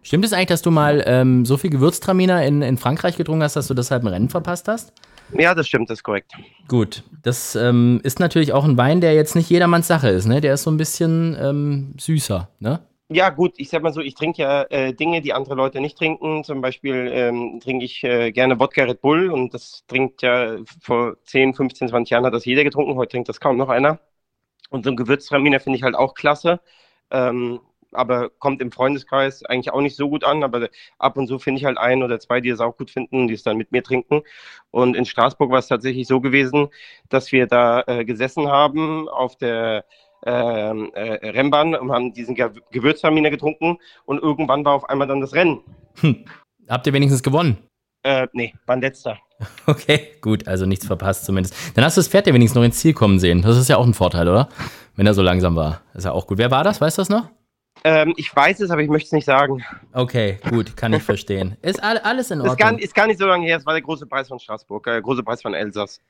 Stimmt 0.07 0.25
es 0.25 0.33
eigentlich, 0.33 0.47
dass 0.47 0.63
du 0.63 0.71
mal 0.71 1.03
ähm, 1.05 1.45
so 1.45 1.57
viel 1.57 1.69
Gewürztraminer 1.69 2.47
in, 2.47 2.63
in 2.63 2.79
Frankreich 2.79 3.17
getrunken 3.17 3.43
hast, 3.43 3.57
dass 3.57 3.67
du 3.67 3.75
deshalb 3.75 4.05
ein 4.05 4.07
Rennen 4.07 4.29
verpasst 4.29 4.69
hast? 4.69 4.93
Ja, 5.37 5.53
das 5.53 5.67
stimmt, 5.67 5.91
das 5.91 5.99
ist 5.99 6.05
korrekt. 6.05 6.31
Gut, 6.69 7.03
das 7.25 7.57
ähm, 7.57 7.99
ist 8.05 8.21
natürlich 8.21 8.53
auch 8.53 8.63
ein 8.63 8.79
Wein, 8.79 9.01
der 9.01 9.15
jetzt 9.15 9.35
nicht 9.35 9.51
jedermanns 9.51 9.89
Sache 9.89 10.09
ist, 10.09 10.27
ne? 10.27 10.41
Der 10.41 10.55
ist 10.55 10.63
so 10.63 10.71
ein 10.71 10.77
bisschen 10.77 11.37
ähm, 11.41 11.95
süßer, 11.99 12.49
ne? 12.61 12.87
Ja, 13.09 13.31
gut, 13.31 13.55
ich 13.57 13.69
sag 13.69 13.83
mal 13.83 13.93
so, 13.93 14.01
ich 14.01 14.15
trinke 14.15 14.43
ja 14.43 14.63
äh, 14.71 14.95
Dinge, 14.95 15.23
die 15.23 15.33
andere 15.33 15.57
Leute 15.57 15.81
nicht 15.81 15.99
trinken. 15.99 16.45
Zum 16.45 16.61
Beispiel 16.61 17.11
ähm, 17.11 17.59
trinke 17.61 17.85
ich 17.85 18.05
äh, 18.05 18.31
gerne 18.31 18.61
Wodka 18.61 18.85
Red 18.85 19.01
Bull 19.01 19.33
und 19.33 19.55
das 19.55 19.83
trinkt 19.89 20.23
ja 20.23 20.59
vor 20.81 21.17
10, 21.25 21.55
15, 21.55 21.89
20 21.89 22.11
Jahren 22.11 22.25
hat 22.25 22.33
das 22.33 22.45
jeder 22.45 22.63
getrunken, 22.63 22.95
heute 22.95 23.11
trinkt 23.11 23.29
das 23.29 23.41
kaum 23.41 23.57
noch 23.57 23.71
einer. 23.71 23.99
Und 24.71 24.85
so 24.85 24.91
ein 24.91 24.97
Gewürztraminer 24.97 25.59
finde 25.59 25.79
ich 25.79 25.83
halt 25.83 25.97
auch 25.97 26.15
klasse. 26.15 26.61
Ähm, 27.11 27.59
aber 27.93 28.31
kommt 28.31 28.61
im 28.61 28.73
Freundeskreis 28.73 29.45
eigentlich 29.45 29.73
auch 29.73 29.81
nicht 29.81 29.97
so 29.97 30.09
gut 30.09 30.25
an. 30.25 30.43
Aber 30.43 30.69
ab 30.99 31.17
und 31.17 31.27
zu 31.27 31.39
finde 31.39 31.61
ich 31.61 31.65
halt 31.65 31.79
ein 31.79 32.03
oder 32.03 32.19
zwei, 32.21 32.41
die 32.41 32.51
es 32.51 32.61
auch 32.61 32.77
gut 32.77 32.91
finden, 32.91 33.29
die 33.29 33.35
es 33.35 33.43
dann 33.43 33.57
mit 33.57 33.73
mir 33.73 33.83
trinken. 33.83 34.23
Und 34.71 34.97
in 34.97 35.05
Straßburg 35.05 35.51
war 35.51 35.59
es 35.59 35.69
tatsächlich 35.69 36.07
so 36.07 36.21
gewesen, 36.21 36.69
dass 37.09 37.33
wir 37.33 37.47
da 37.47 37.83
äh, 37.87 38.05
gesessen 38.05 38.49
haben 38.49 39.09
auf 39.09 39.37
der 39.37 39.85
ähm, 40.25 40.91
äh, 40.95 41.31
Rennbahn 41.31 41.75
und 41.75 41.93
haben 41.93 42.13
diesen 42.13 42.35
Ge 42.35 42.51
Gewürztraminer 42.73 43.31
getrunken 43.31 43.79
und 44.05 44.23
irgendwann 44.23 44.65
war 44.65 44.75
auf 44.75 44.89
einmal 44.89 45.07
dann 45.07 45.21
das 45.21 45.35
Rennen. 45.35 45.61
Hm. 46.01 46.25
Habt 46.69 46.87
ihr 46.87 46.93
wenigstens 46.93 47.23
gewonnen? 47.23 47.59
Äh, 48.03 48.29
nee, 48.33 48.55
waren 48.67 48.81
letzter. 48.81 49.19
Okay, 49.67 50.13
gut, 50.23 50.49
also 50.49 50.65
nichts 50.65 50.87
verpasst 50.87 51.27
zumindest. 51.27 51.55
Dann 51.75 51.85
hast 51.85 51.97
du 51.97 52.01
das 52.01 52.09
Pferd 52.09 52.27
ja 52.27 52.33
wenigstens 52.33 52.55
noch 52.55 52.63
ins 52.63 52.79
Ziel 52.79 52.95
kommen 52.95 53.19
sehen. 53.19 53.43
Das 53.43 53.57
ist 53.59 53.69
ja 53.69 53.77
auch 53.77 53.85
ein 53.85 53.95
Vorteil, 53.95 54.29
oder? 54.29 54.49
Wenn 54.95 55.07
er 55.07 55.13
so 55.13 55.23
langsam 55.23 55.57
war. 55.57 55.83
ist 55.93 56.05
ja 56.05 56.13
auch 56.13 56.27
gut. 56.27 56.39
Wer 56.39 56.51
war 56.51 56.65
das? 56.65 56.81
Weißt 56.81 56.97
du 56.97 57.03
das 57.03 57.11
noch? 57.11 57.29
Ähm, 57.89 58.15
ich 58.17 58.35
weiß 58.35 58.59
es, 58.59 58.71
aber 58.73 58.83
ich 58.83 58.89
möchte 58.89 59.07
es 59.07 59.13
nicht 59.13 59.27
sagen. 59.27 59.63
Okay, 59.93 60.41
gut, 60.51 60.77
kann 60.77 60.93
ich 60.93 61.05
verstehen. 61.05 61.57
Ist 61.63 61.81
alles 61.81 62.33
in 62.33 62.41
Ordnung. 62.41 62.57
Ist 62.57 62.59
gar, 62.59 62.79
ist 62.81 62.95
gar 62.97 63.07
nicht 63.07 63.21
so 63.21 63.27
lange 63.27 63.47
her, 63.47 63.59
es 63.59 63.65
war 63.65 63.75
der 63.75 63.83
große 63.83 64.07
Preis 64.07 64.27
von 64.27 64.41
Straßburg, 64.41 64.83
der 64.83 64.97
äh, 64.97 65.03
große 65.03 65.23
Preis 65.23 65.41
von 65.41 65.55
Elsass. 65.55 66.01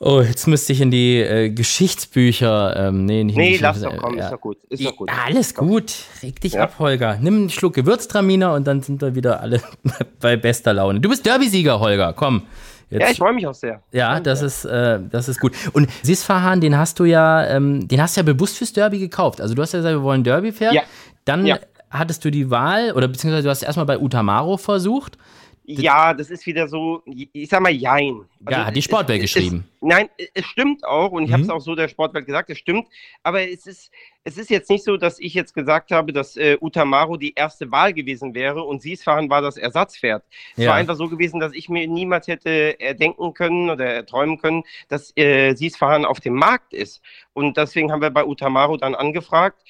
Oh, 0.00 0.20
jetzt 0.20 0.48
müsste 0.48 0.72
ich 0.72 0.80
in 0.80 0.90
die 0.90 1.20
äh, 1.20 1.50
Geschichtsbücher. 1.50 2.88
Ähm, 2.88 3.04
nee, 3.04 3.22
nicht 3.22 3.36
nee, 3.36 3.58
lass 3.60 3.80
doch, 3.80 3.96
komm, 3.98 4.18
ja. 4.18 4.24
ist 4.24 4.32
doch 4.32 4.40
gut. 4.40 4.58
Ist 4.68 4.84
doch 4.84 4.96
gut. 4.96 5.10
alles 5.24 5.54
gut. 5.54 5.94
Reg 6.24 6.40
dich 6.40 6.54
ja. 6.54 6.64
ab, 6.64 6.80
Holger. 6.80 7.18
Nimm 7.20 7.34
einen 7.34 7.50
Schluck 7.50 7.74
Gewürztraminer 7.74 8.54
und 8.54 8.66
dann 8.66 8.82
sind 8.82 9.00
wir 9.00 9.14
wieder 9.14 9.40
alle 9.40 9.62
bei 10.20 10.36
bester 10.36 10.72
Laune. 10.72 10.98
Du 10.98 11.08
bist 11.08 11.24
Derby-Sieger, 11.24 11.78
Holger. 11.78 12.14
Komm. 12.14 12.42
Jetzt. 12.90 13.02
Ja, 13.02 13.10
ich 13.10 13.18
freue 13.18 13.32
mich 13.32 13.46
auch 13.46 13.54
sehr. 13.54 13.82
Ja, 13.92 14.18
das 14.18 14.42
ist, 14.42 14.64
äh, 14.64 14.98
das 15.10 15.28
ist 15.28 15.40
gut. 15.40 15.52
Und 15.72 15.88
Sisfahan, 16.02 16.60
den 16.60 16.76
hast 16.76 16.98
du 16.98 17.04
ja, 17.04 17.46
ähm, 17.46 17.86
den 17.86 18.02
hast 18.02 18.16
du 18.16 18.20
ja 18.20 18.24
bewusst 18.24 18.58
fürs 18.58 18.72
Derby 18.72 18.98
gekauft. 18.98 19.40
Also 19.40 19.54
du 19.54 19.62
hast 19.62 19.72
ja 19.72 19.78
gesagt, 19.78 19.94
wir 19.94 20.02
wollen 20.02 20.24
Derby-Pferd. 20.24 20.74
Ja. 20.74 20.82
Dann 21.24 21.46
ja. 21.46 21.58
hattest 21.90 22.24
du 22.24 22.30
die 22.32 22.50
Wahl, 22.50 22.92
oder 22.92 23.06
beziehungsweise 23.06 23.44
du 23.44 23.50
hast 23.50 23.62
erstmal 23.62 23.86
bei 23.86 23.98
Utamaro 23.98 24.56
versucht. 24.56 25.18
Ja, 25.64 26.14
das 26.14 26.30
ist 26.30 26.46
wieder 26.46 26.66
so, 26.66 27.02
ich 27.06 27.48
sag 27.48 27.60
mal, 27.60 27.70
jein. 27.70 28.24
Also 28.44 28.60
ja, 28.60 28.66
hat 28.66 28.76
die 28.76 28.82
Sportwelt 28.82 29.22
es, 29.22 29.32
geschrieben. 29.32 29.68
Es, 29.74 29.78
nein, 29.80 30.08
es 30.34 30.44
stimmt 30.46 30.84
auch 30.84 31.12
und 31.12 31.24
ich 31.24 31.28
mhm. 31.28 31.34
habe 31.34 31.42
es 31.44 31.48
auch 31.50 31.60
so 31.60 31.74
der 31.74 31.88
Sportwelt 31.88 32.26
gesagt, 32.26 32.50
es 32.50 32.58
stimmt. 32.58 32.88
Aber 33.22 33.48
es 33.48 33.66
ist, 33.66 33.92
es 34.24 34.36
ist 34.36 34.50
jetzt 34.50 34.68
nicht 34.70 34.84
so, 34.84 34.96
dass 34.96 35.18
ich 35.18 35.34
jetzt 35.34 35.54
gesagt 35.54 35.92
habe, 35.92 36.12
dass 36.12 36.36
äh, 36.36 36.56
Utamaro 36.60 37.16
die 37.16 37.34
erste 37.34 37.70
Wahl 37.70 37.92
gewesen 37.92 38.34
wäre 38.34 38.62
und 38.64 38.82
Siesfahren 38.82 39.30
war 39.30 39.42
das 39.42 39.56
Ersatzpferd. 39.56 40.24
Es 40.56 40.64
ja. 40.64 40.70
war 40.70 40.76
einfach 40.76 40.96
so 40.96 41.08
gewesen, 41.08 41.40
dass 41.40 41.52
ich 41.52 41.68
mir 41.68 41.86
niemals 41.86 42.26
hätte 42.26 42.80
erdenken 42.80 43.32
können 43.34 43.70
oder 43.70 43.86
erträumen 43.86 44.38
können, 44.38 44.64
dass 44.88 45.16
äh, 45.16 45.54
Siesfahren 45.54 46.04
auf 46.04 46.20
dem 46.20 46.34
Markt 46.34 46.72
ist. 46.72 47.00
Und 47.32 47.56
deswegen 47.56 47.92
haben 47.92 48.02
wir 48.02 48.10
bei 48.10 48.24
Utamaro 48.24 48.76
dann 48.76 48.94
angefragt. 48.94 49.62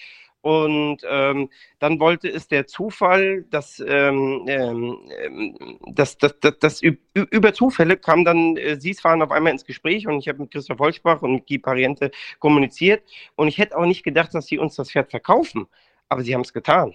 Und 0.43 0.99
ähm, 1.07 1.51
dann 1.81 2.01
wollte 2.01 2.29
es 2.29 2.49
der 2.49 2.67
Zufall, 2.67 3.45
dass, 3.51 3.83
ähm, 3.87 4.47
ähm, 4.49 5.77
dass, 5.93 6.17
dass, 6.17 6.41
dass, 6.41 6.59
dass 6.59 6.81
über 6.83 7.53
Zufälle 7.53 7.99
kam 7.99 8.25
dann 8.25 8.57
äh, 8.57 8.81
Siesfahren 8.81 9.21
auf 9.21 9.33
einmal 9.33 9.53
ins 9.53 9.67
Gespräch 9.67 10.07
und 10.07 10.19
ich 10.19 10.29
habe 10.29 10.41
mit 10.41 10.51
Christoph 10.51 10.79
Holzbach 10.79 11.21
und 11.21 11.47
Guy 11.47 11.59
Pariente 11.59 12.11
kommuniziert 12.39 13.03
und 13.37 13.49
ich 13.49 13.59
hätte 13.59 13.77
auch 13.77 13.85
nicht 13.85 14.03
gedacht, 14.03 14.33
dass 14.33 14.47
sie 14.47 14.59
uns 14.59 14.77
das 14.77 14.91
Pferd 14.91 15.11
verkaufen, 15.11 15.67
aber 16.09 16.23
sie 16.23 16.35
haben 16.35 16.43
es 16.43 16.55
getan. 16.55 16.95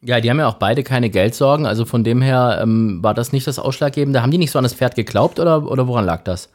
Ja, 0.00 0.20
die 0.20 0.30
haben 0.30 0.38
ja 0.38 0.46
auch 0.46 0.54
beide 0.54 0.84
keine 0.84 1.10
Geldsorgen, 1.10 1.66
also 1.66 1.84
von 1.84 2.04
dem 2.04 2.22
her 2.22 2.60
ähm, 2.62 3.02
war 3.02 3.14
das 3.14 3.32
nicht 3.32 3.48
das 3.48 3.58
Ausschlaggebende. 3.58 4.22
Haben 4.22 4.30
die 4.30 4.38
nicht 4.38 4.52
so 4.52 4.58
an 4.58 4.62
das 4.62 4.74
Pferd 4.74 4.94
geglaubt 4.94 5.40
oder, 5.40 5.68
oder 5.68 5.88
woran 5.88 6.04
lag 6.04 6.22
das? 6.22 6.52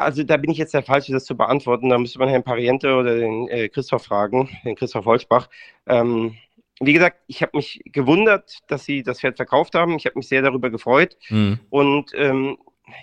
Also 0.00 0.22
da 0.22 0.36
bin 0.36 0.50
ich 0.50 0.58
jetzt 0.58 0.74
der 0.74 0.82
Falsche, 0.82 1.12
das 1.12 1.24
zu 1.24 1.36
beantworten. 1.36 1.90
Da 1.90 1.98
müsste 1.98 2.18
man 2.18 2.28
Herrn 2.28 2.42
Pariente 2.42 2.94
oder 2.94 3.16
den 3.16 3.48
äh, 3.48 3.68
Christoph 3.68 4.04
fragen, 4.04 4.48
den 4.64 4.74
Christoph 4.74 5.04
Holzbach. 5.04 5.48
Ähm, 5.86 6.36
wie 6.80 6.94
gesagt, 6.94 7.18
ich 7.26 7.42
habe 7.42 7.56
mich 7.56 7.82
gewundert, 7.84 8.58
dass 8.68 8.84
sie 8.84 9.02
das 9.02 9.20
Pferd 9.20 9.36
verkauft 9.36 9.74
haben. 9.74 9.96
Ich 9.96 10.06
habe 10.06 10.18
mich 10.18 10.28
sehr 10.28 10.40
darüber 10.40 10.70
gefreut. 10.70 11.18
Mhm. 11.28 11.60
Und 11.68 12.12
ähm, 12.14 12.56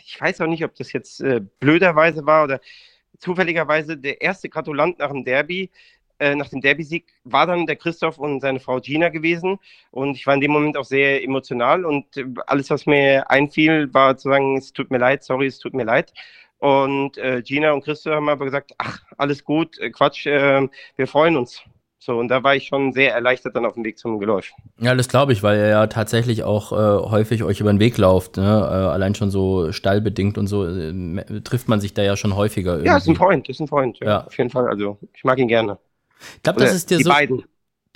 ich 0.05 0.19
weiß 0.19 0.41
auch 0.41 0.47
nicht, 0.47 0.63
ob 0.63 0.75
das 0.75 0.91
jetzt 0.91 1.21
äh, 1.21 1.41
blöderweise 1.60 2.25
war 2.25 2.43
oder 2.43 2.60
zufälligerweise 3.19 3.95
der 3.95 4.21
erste 4.21 4.49
Gratulant 4.49 4.97
nach 4.97 5.12
dem 5.12 5.23
Derby. 5.23 5.69
Äh, 6.19 6.33
nach 6.33 6.49
dem 6.49 6.62
Derby-Sieg 6.62 7.05
war 7.23 7.45
dann 7.45 7.67
der 7.67 7.75
Christoph 7.75 8.17
und 8.17 8.39
seine 8.39 8.60
Frau 8.60 8.79
Gina 8.79 9.10
gewesen. 9.10 9.60
Und 9.91 10.15
ich 10.15 10.25
war 10.25 10.33
in 10.33 10.41
dem 10.41 10.51
Moment 10.51 10.75
auch 10.77 10.86
sehr 10.86 11.23
emotional. 11.23 11.86
Und 11.86 12.17
äh, 12.17 12.25
alles, 12.47 12.71
was 12.71 12.88
mir 12.88 13.29
einfiel, 13.29 13.93
war 13.93 14.17
zu 14.17 14.29
sagen, 14.29 14.57
es 14.57 14.73
tut 14.73 14.89
mir 14.89 14.97
leid, 14.97 15.23
sorry, 15.23 15.45
es 15.45 15.60
tut 15.60 15.75
mir 15.75 15.83
leid. 15.83 16.12
Und 16.59 17.17
äh, 17.17 17.41
Gina 17.43 17.71
und 17.71 17.83
Christo 17.83 18.11
haben 18.11 18.29
aber 18.29 18.45
gesagt, 18.45 18.73
ach, 18.77 19.01
alles 19.17 19.43
gut, 19.43 19.77
äh, 19.79 19.91
Quatsch, 19.91 20.25
äh, 20.25 20.67
wir 20.95 21.07
freuen 21.07 21.37
uns. 21.37 21.61
So, 21.99 22.17
und 22.17 22.29
da 22.29 22.43
war 22.43 22.55
ich 22.55 22.67
schon 22.67 22.93
sehr 22.93 23.13
erleichtert 23.13 23.55
dann 23.55 23.65
auf 23.65 23.73
dem 23.73 23.83
Weg 23.83 23.97
zum 23.97 24.19
Geläuf. 24.19 24.51
Ja, 24.79 24.95
das 24.95 25.09
glaube 25.09 25.33
ich, 25.33 25.43
weil 25.43 25.57
er 25.57 25.67
ja 25.67 25.87
tatsächlich 25.87 26.43
auch 26.43 26.71
äh, 26.71 27.09
häufig 27.09 27.43
euch 27.43 27.59
über 27.59 27.73
den 27.73 27.79
Weg 27.79 27.97
lauft. 27.97 28.37
Ne? 28.37 28.43
Äh, 28.43 28.45
allein 28.45 29.13
schon 29.13 29.29
so 29.29 29.71
stallbedingt 29.71 30.37
und 30.37 30.47
so 30.47 30.65
äh, 30.65 31.41
trifft 31.41 31.67
man 31.67 31.81
sich 31.81 31.93
da 31.93 32.03
ja 32.03 32.15
schon 32.15 32.35
häufiger. 32.35 32.73
Irgendwie. 32.73 32.87
Ja, 32.87 32.97
ist 32.97 33.09
ein 33.09 33.15
Freund, 33.15 33.49
ist 33.49 33.59
ein 33.59 33.67
Freund, 33.67 33.99
ja, 33.99 34.07
ja. 34.07 34.25
Auf 34.25 34.37
jeden 34.37 34.49
Fall. 34.49 34.67
Also 34.67 34.97
ich 35.13 35.23
mag 35.23 35.37
ihn 35.37 35.47
gerne. 35.47 35.79
Ich 36.35 36.43
glaube, 36.43 36.61
das 36.61 36.73
ist 36.73 36.89
dir 36.89 36.97
die 36.97 37.03
so. 37.03 37.09
Beiden. 37.09 37.43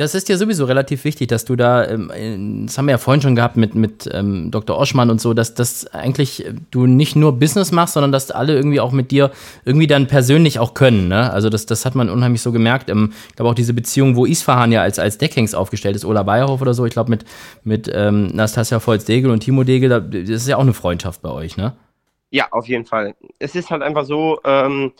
Das 0.02 0.16
ist 0.16 0.30
ja 0.30 0.38
sowieso 0.38 0.66
relativ 0.66 1.04
wichtig, 1.04 1.28
dass 1.28 1.46
du 1.46 1.56
da, 1.56 1.88
ähm, 1.88 2.66
das 2.66 2.76
haben 2.76 2.88
wir 2.88 2.94
ja 2.94 2.98
vorhin 2.98 3.22
schon 3.22 3.36
gehabt 3.36 3.56
mit, 3.56 3.76
mit 3.76 4.10
ähm, 4.12 4.50
Dr. 4.50 4.76
Oschmann 4.76 5.12
und 5.12 5.22
so, 5.22 5.36
dass, 5.36 5.54
dass 5.54 5.86
eigentlich 5.94 6.44
du 6.72 6.88
nicht 6.88 7.16
nur 7.16 7.38
Business 7.38 7.72
machst, 7.72 7.94
sondern 7.94 8.12
dass 8.12 8.32
alle 8.32 8.56
irgendwie 8.56 8.80
auch 8.80 8.92
mit 8.94 9.12
dir 9.12 9.30
irgendwie 9.64 9.86
dann 9.86 10.08
persönlich 10.08 10.58
auch 10.58 10.74
können. 10.74 11.08
Ne? 11.08 11.32
Also 11.32 11.50
das, 11.50 11.68
das 11.68 11.86
hat 11.86 11.94
man 11.94 12.10
unheimlich 12.10 12.42
so 12.42 12.52
gemerkt. 12.52 12.90
Ähm, 12.90 13.14
ich 13.30 13.36
glaube 13.36 13.52
auch 13.52 13.54
diese 13.54 13.76
Beziehung, 13.76 14.16
wo 14.16 14.26
Isfahan 14.26 14.72
ja 14.72 14.82
als, 14.82 14.98
als 14.98 15.20
Deckhengst 15.20 15.56
aufgestellt 15.56 15.96
ist, 15.96 16.04
Ola 16.04 16.24
Bayerhof 16.24 16.64
oder 16.64 16.74
so, 16.74 16.84
ich 16.88 16.94
glaube 16.94 17.12
mit, 17.12 17.24
mit 17.64 17.88
ähm, 17.94 18.36
Nastasia 18.36 18.80
Volz-Degel 18.80 19.30
und 19.30 19.42
Timo 19.42 19.64
Degel, 19.64 19.90
das 19.90 20.30
ist 20.30 20.48
ja 20.48 20.58
auch 20.58 20.62
eine 20.62 20.74
Freundschaft 20.74 21.22
bei 21.22 21.30
euch, 21.30 21.58
ne? 21.58 21.76
Ja, 22.32 22.48
auf 22.50 22.68
jeden 22.68 22.86
Fall. 22.86 23.14
Es 23.38 23.54
ist 23.54 23.70
halt 23.70 23.84
einfach 23.84 24.06
so, 24.06 24.40
ähm, 24.46 24.94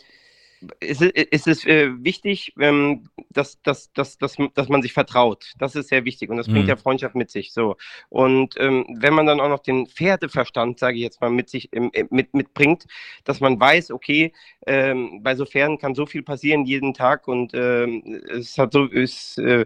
es 0.80 1.00
ist, 1.00 1.12
es 1.14 1.46
ist 1.46 1.66
äh, 1.66 1.90
wichtig, 2.04 2.54
ähm, 2.58 3.08
dass, 3.30 3.60
dass, 3.62 3.92
dass, 3.92 4.18
dass, 4.18 4.36
dass 4.54 4.68
man 4.68 4.82
sich 4.82 4.92
vertraut. 4.92 5.52
Das 5.58 5.74
ist 5.74 5.88
sehr 5.88 6.04
wichtig 6.04 6.30
und 6.30 6.36
das 6.36 6.46
bringt 6.46 6.64
mhm. 6.64 6.68
ja 6.68 6.76
Freundschaft 6.76 7.14
mit 7.14 7.30
sich. 7.30 7.52
So. 7.52 7.76
Und 8.08 8.54
ähm, 8.58 8.86
wenn 8.98 9.14
man 9.14 9.26
dann 9.26 9.40
auch 9.40 9.48
noch 9.48 9.60
den 9.60 9.86
Pferdeverstand, 9.86 10.78
sage 10.78 10.96
ich 10.96 11.02
jetzt 11.02 11.20
mal, 11.20 11.30
mit 11.30 11.48
sich 11.48 11.70
mit, 12.10 12.34
mitbringt, 12.34 12.86
dass 13.24 13.40
man 13.40 13.58
weiß, 13.58 13.90
okay, 13.90 14.32
ähm, 14.66 15.22
bei 15.22 15.34
so 15.34 15.44
Pferden 15.44 15.78
kann 15.78 15.94
so 15.94 16.06
viel 16.06 16.22
passieren 16.22 16.64
jeden 16.64 16.94
Tag 16.94 17.28
und 17.28 17.52
ähm, 17.54 18.22
es 18.30 18.56
hat 18.58 18.72
so, 18.72 18.86
es 18.86 19.38
äh, 19.38 19.64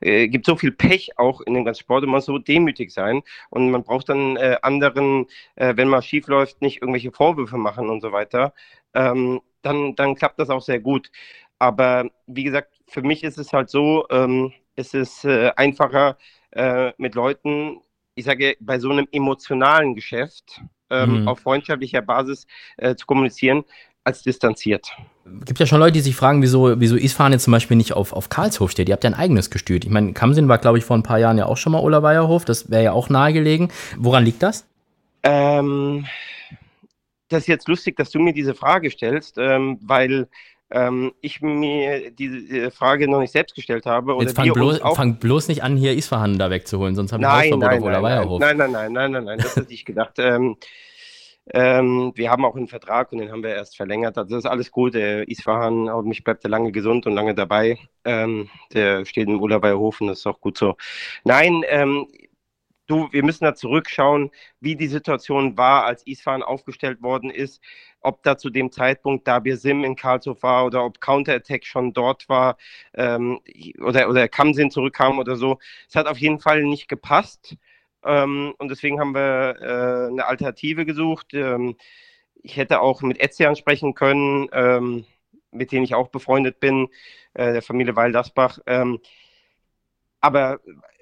äh, 0.00 0.28
gibt 0.28 0.46
so 0.46 0.56
viel 0.56 0.72
Pech 0.72 1.18
auch 1.18 1.40
in 1.42 1.54
dem 1.54 1.64
ganzen 1.64 1.80
Sport 1.80 2.04
und 2.04 2.10
man 2.10 2.18
muss 2.18 2.26
so 2.26 2.38
demütig 2.38 2.92
sein 2.92 3.22
und 3.50 3.70
man 3.70 3.82
braucht 3.82 4.08
dann 4.08 4.36
äh, 4.36 4.56
anderen, 4.62 5.26
wenn 5.56 5.88
mal 5.88 6.02
schief 6.02 6.28
läuft, 6.28 6.62
nicht 6.62 6.80
irgendwelche 6.82 7.12
Vorwürfe 7.12 7.56
machen 7.56 7.88
und 7.88 8.00
so 8.00 8.12
weiter. 8.12 8.54
Ähm, 8.94 9.40
dann, 9.62 9.94
dann 9.96 10.14
klappt 10.14 10.38
das 10.38 10.50
auch 10.50 10.62
sehr 10.62 10.80
gut. 10.80 11.10
Aber 11.58 12.08
wie 12.26 12.44
gesagt, 12.44 12.74
für 12.86 13.02
mich 13.02 13.24
ist 13.24 13.38
es 13.38 13.52
halt 13.52 13.68
so, 13.70 14.06
ähm, 14.10 14.52
es 14.76 14.94
ist 14.94 15.24
äh, 15.24 15.50
einfacher 15.56 16.16
äh, 16.52 16.92
mit 16.98 17.14
Leuten, 17.14 17.80
ich 18.14 18.24
sage, 18.24 18.56
bei 18.60 18.78
so 18.78 18.90
einem 18.90 19.08
emotionalen 19.12 19.94
Geschäft 19.94 20.60
ähm, 20.90 21.22
mhm. 21.22 21.28
auf 21.28 21.40
freundschaftlicher 21.40 22.02
Basis 22.02 22.46
äh, 22.76 22.94
zu 22.94 23.06
kommunizieren, 23.06 23.64
als 24.04 24.22
distanziert. 24.22 24.90
Es 25.40 25.46
gibt 25.46 25.60
ja 25.60 25.66
schon 25.66 25.80
Leute, 25.80 25.92
die 25.92 26.00
sich 26.00 26.16
fragen, 26.16 26.40
wieso, 26.40 26.80
wieso 26.80 26.96
Isfahan 26.96 27.32
jetzt 27.32 27.44
zum 27.44 27.52
Beispiel 27.52 27.76
nicht 27.76 27.92
auf, 27.92 28.14
auf 28.14 28.30
Karlshof 28.30 28.70
steht. 28.70 28.88
Ihr 28.88 28.94
habt 28.94 29.04
ja 29.04 29.10
ein 29.10 29.14
eigenes 29.14 29.50
Gestüt. 29.50 29.84
Ich 29.84 29.90
meine, 29.90 30.14
Kamsin 30.14 30.48
war, 30.48 30.58
glaube 30.58 30.78
ich, 30.78 30.84
vor 30.84 30.96
ein 30.96 31.02
paar 31.02 31.18
Jahren 31.18 31.36
ja 31.36 31.44
auch 31.44 31.58
schon 31.58 31.72
mal 31.72 31.80
Olerweierhof. 31.80 32.46
Das 32.46 32.70
wäre 32.70 32.84
ja 32.84 32.92
auch 32.92 33.10
nahegelegen. 33.10 33.70
Woran 33.98 34.24
liegt 34.24 34.42
das? 34.42 34.66
Ähm, 35.22 36.06
das 37.28 37.42
ist 37.42 37.46
jetzt 37.48 37.68
lustig, 37.68 37.96
dass 37.96 38.10
du 38.10 38.18
mir 38.18 38.32
diese 38.32 38.54
Frage 38.54 38.90
stellst, 38.90 39.38
ähm, 39.38 39.78
weil 39.82 40.28
ähm, 40.70 41.12
ich 41.20 41.40
mir 41.40 42.10
diese 42.10 42.70
Frage 42.70 43.08
noch 43.08 43.20
nicht 43.20 43.32
selbst 43.32 43.54
gestellt 43.54 43.86
habe. 43.86 44.16
Jetzt 44.20 44.36
fang 44.36 44.52
bloß, 44.52 44.80
fang 44.94 45.18
bloß, 45.18 45.48
nicht 45.48 45.62
an, 45.62 45.76
hier 45.76 45.94
Isfahan 45.94 46.38
da 46.38 46.50
wegzuholen, 46.50 46.94
sonst 46.94 47.12
haben 47.12 47.22
wir 47.22 47.32
Hausverbot 47.32 47.94
auf 47.94 48.02
Weierhof. 48.02 48.40
Nein, 48.40 48.56
nein, 48.56 48.72
nein, 48.72 48.92
nein, 48.92 49.12
nein, 49.12 49.24
nein, 49.24 49.38
das 49.38 49.56
hätte 49.56 49.72
ich 49.72 49.84
gedacht. 49.84 50.14
ähm, 50.18 50.56
ähm, 51.54 52.12
wir 52.14 52.30
haben 52.30 52.44
auch 52.44 52.56
einen 52.56 52.68
Vertrag 52.68 53.10
und 53.12 53.18
den 53.18 53.30
haben 53.30 53.42
wir 53.42 53.54
erst 53.54 53.76
verlängert. 53.76 54.18
Also 54.18 54.34
das 54.34 54.44
ist 54.44 54.50
alles 54.50 54.70
gut. 54.70 54.94
Der 54.94 55.26
Isfahan, 55.28 55.88
mich 56.06 56.22
bleibt 56.22 56.44
er 56.44 56.50
lange 56.50 56.72
gesund 56.72 57.06
und 57.06 57.14
lange 57.14 57.34
dabei. 57.34 57.78
Ähm, 58.04 58.50
der 58.74 59.06
steht 59.06 59.28
im 59.28 59.40
Urlaubweierhof 59.40 60.00
und 60.02 60.08
das 60.08 60.18
ist 60.18 60.26
auch 60.26 60.40
gut 60.40 60.58
so. 60.58 60.76
Nein, 61.24 61.62
ähm, 61.68 62.06
du, 62.88 63.08
wir 63.12 63.24
müssen 63.24 63.44
da 63.44 63.54
zurückschauen, 63.54 64.30
wie 64.60 64.76
die 64.76 64.88
Situation 64.88 65.56
war, 65.56 65.84
als 65.84 66.06
Isfahan 66.06 66.42
aufgestellt 66.42 67.02
worden 67.02 67.30
ist, 67.30 67.62
ob 68.00 68.22
da 68.22 68.36
zu 68.36 68.50
dem 68.50 68.72
Zeitpunkt 68.72 69.26
Dabir 69.28 69.56
Sim 69.56 69.84
in 69.84 69.96
Karlsruhe 69.96 70.42
war 70.42 70.66
oder 70.66 70.84
ob 70.84 71.00
Counterattack 71.00 71.64
schon 71.64 71.92
dort 71.92 72.28
war 72.28 72.56
ähm, 72.94 73.40
oder, 73.80 74.08
oder 74.08 74.28
Kamsin 74.28 74.70
zurückkam 74.70 75.18
oder 75.18 75.36
so. 75.36 75.58
Es 75.88 75.94
hat 75.94 76.06
auf 76.06 76.18
jeden 76.18 76.40
Fall 76.40 76.64
nicht 76.64 76.88
gepasst 76.88 77.56
ähm, 78.04 78.54
und 78.58 78.68
deswegen 78.70 79.00
haben 79.00 79.14
wir 79.14 79.56
äh, 79.60 80.12
eine 80.12 80.26
Alternative 80.26 80.84
gesucht. 80.86 81.34
Ähm, 81.34 81.76
ich 82.42 82.56
hätte 82.56 82.80
auch 82.80 83.02
mit 83.02 83.20
Etzian 83.20 83.56
sprechen 83.56 83.94
können, 83.94 84.48
ähm, 84.52 85.04
mit 85.50 85.72
denen 85.72 85.84
ich 85.84 85.94
auch 85.94 86.08
befreundet 86.08 86.60
bin, 86.60 86.88
äh, 87.34 87.52
der 87.52 87.62
Familie 87.62 87.96
Weil-Dasbach. 87.96 88.58
Aber 90.20 90.58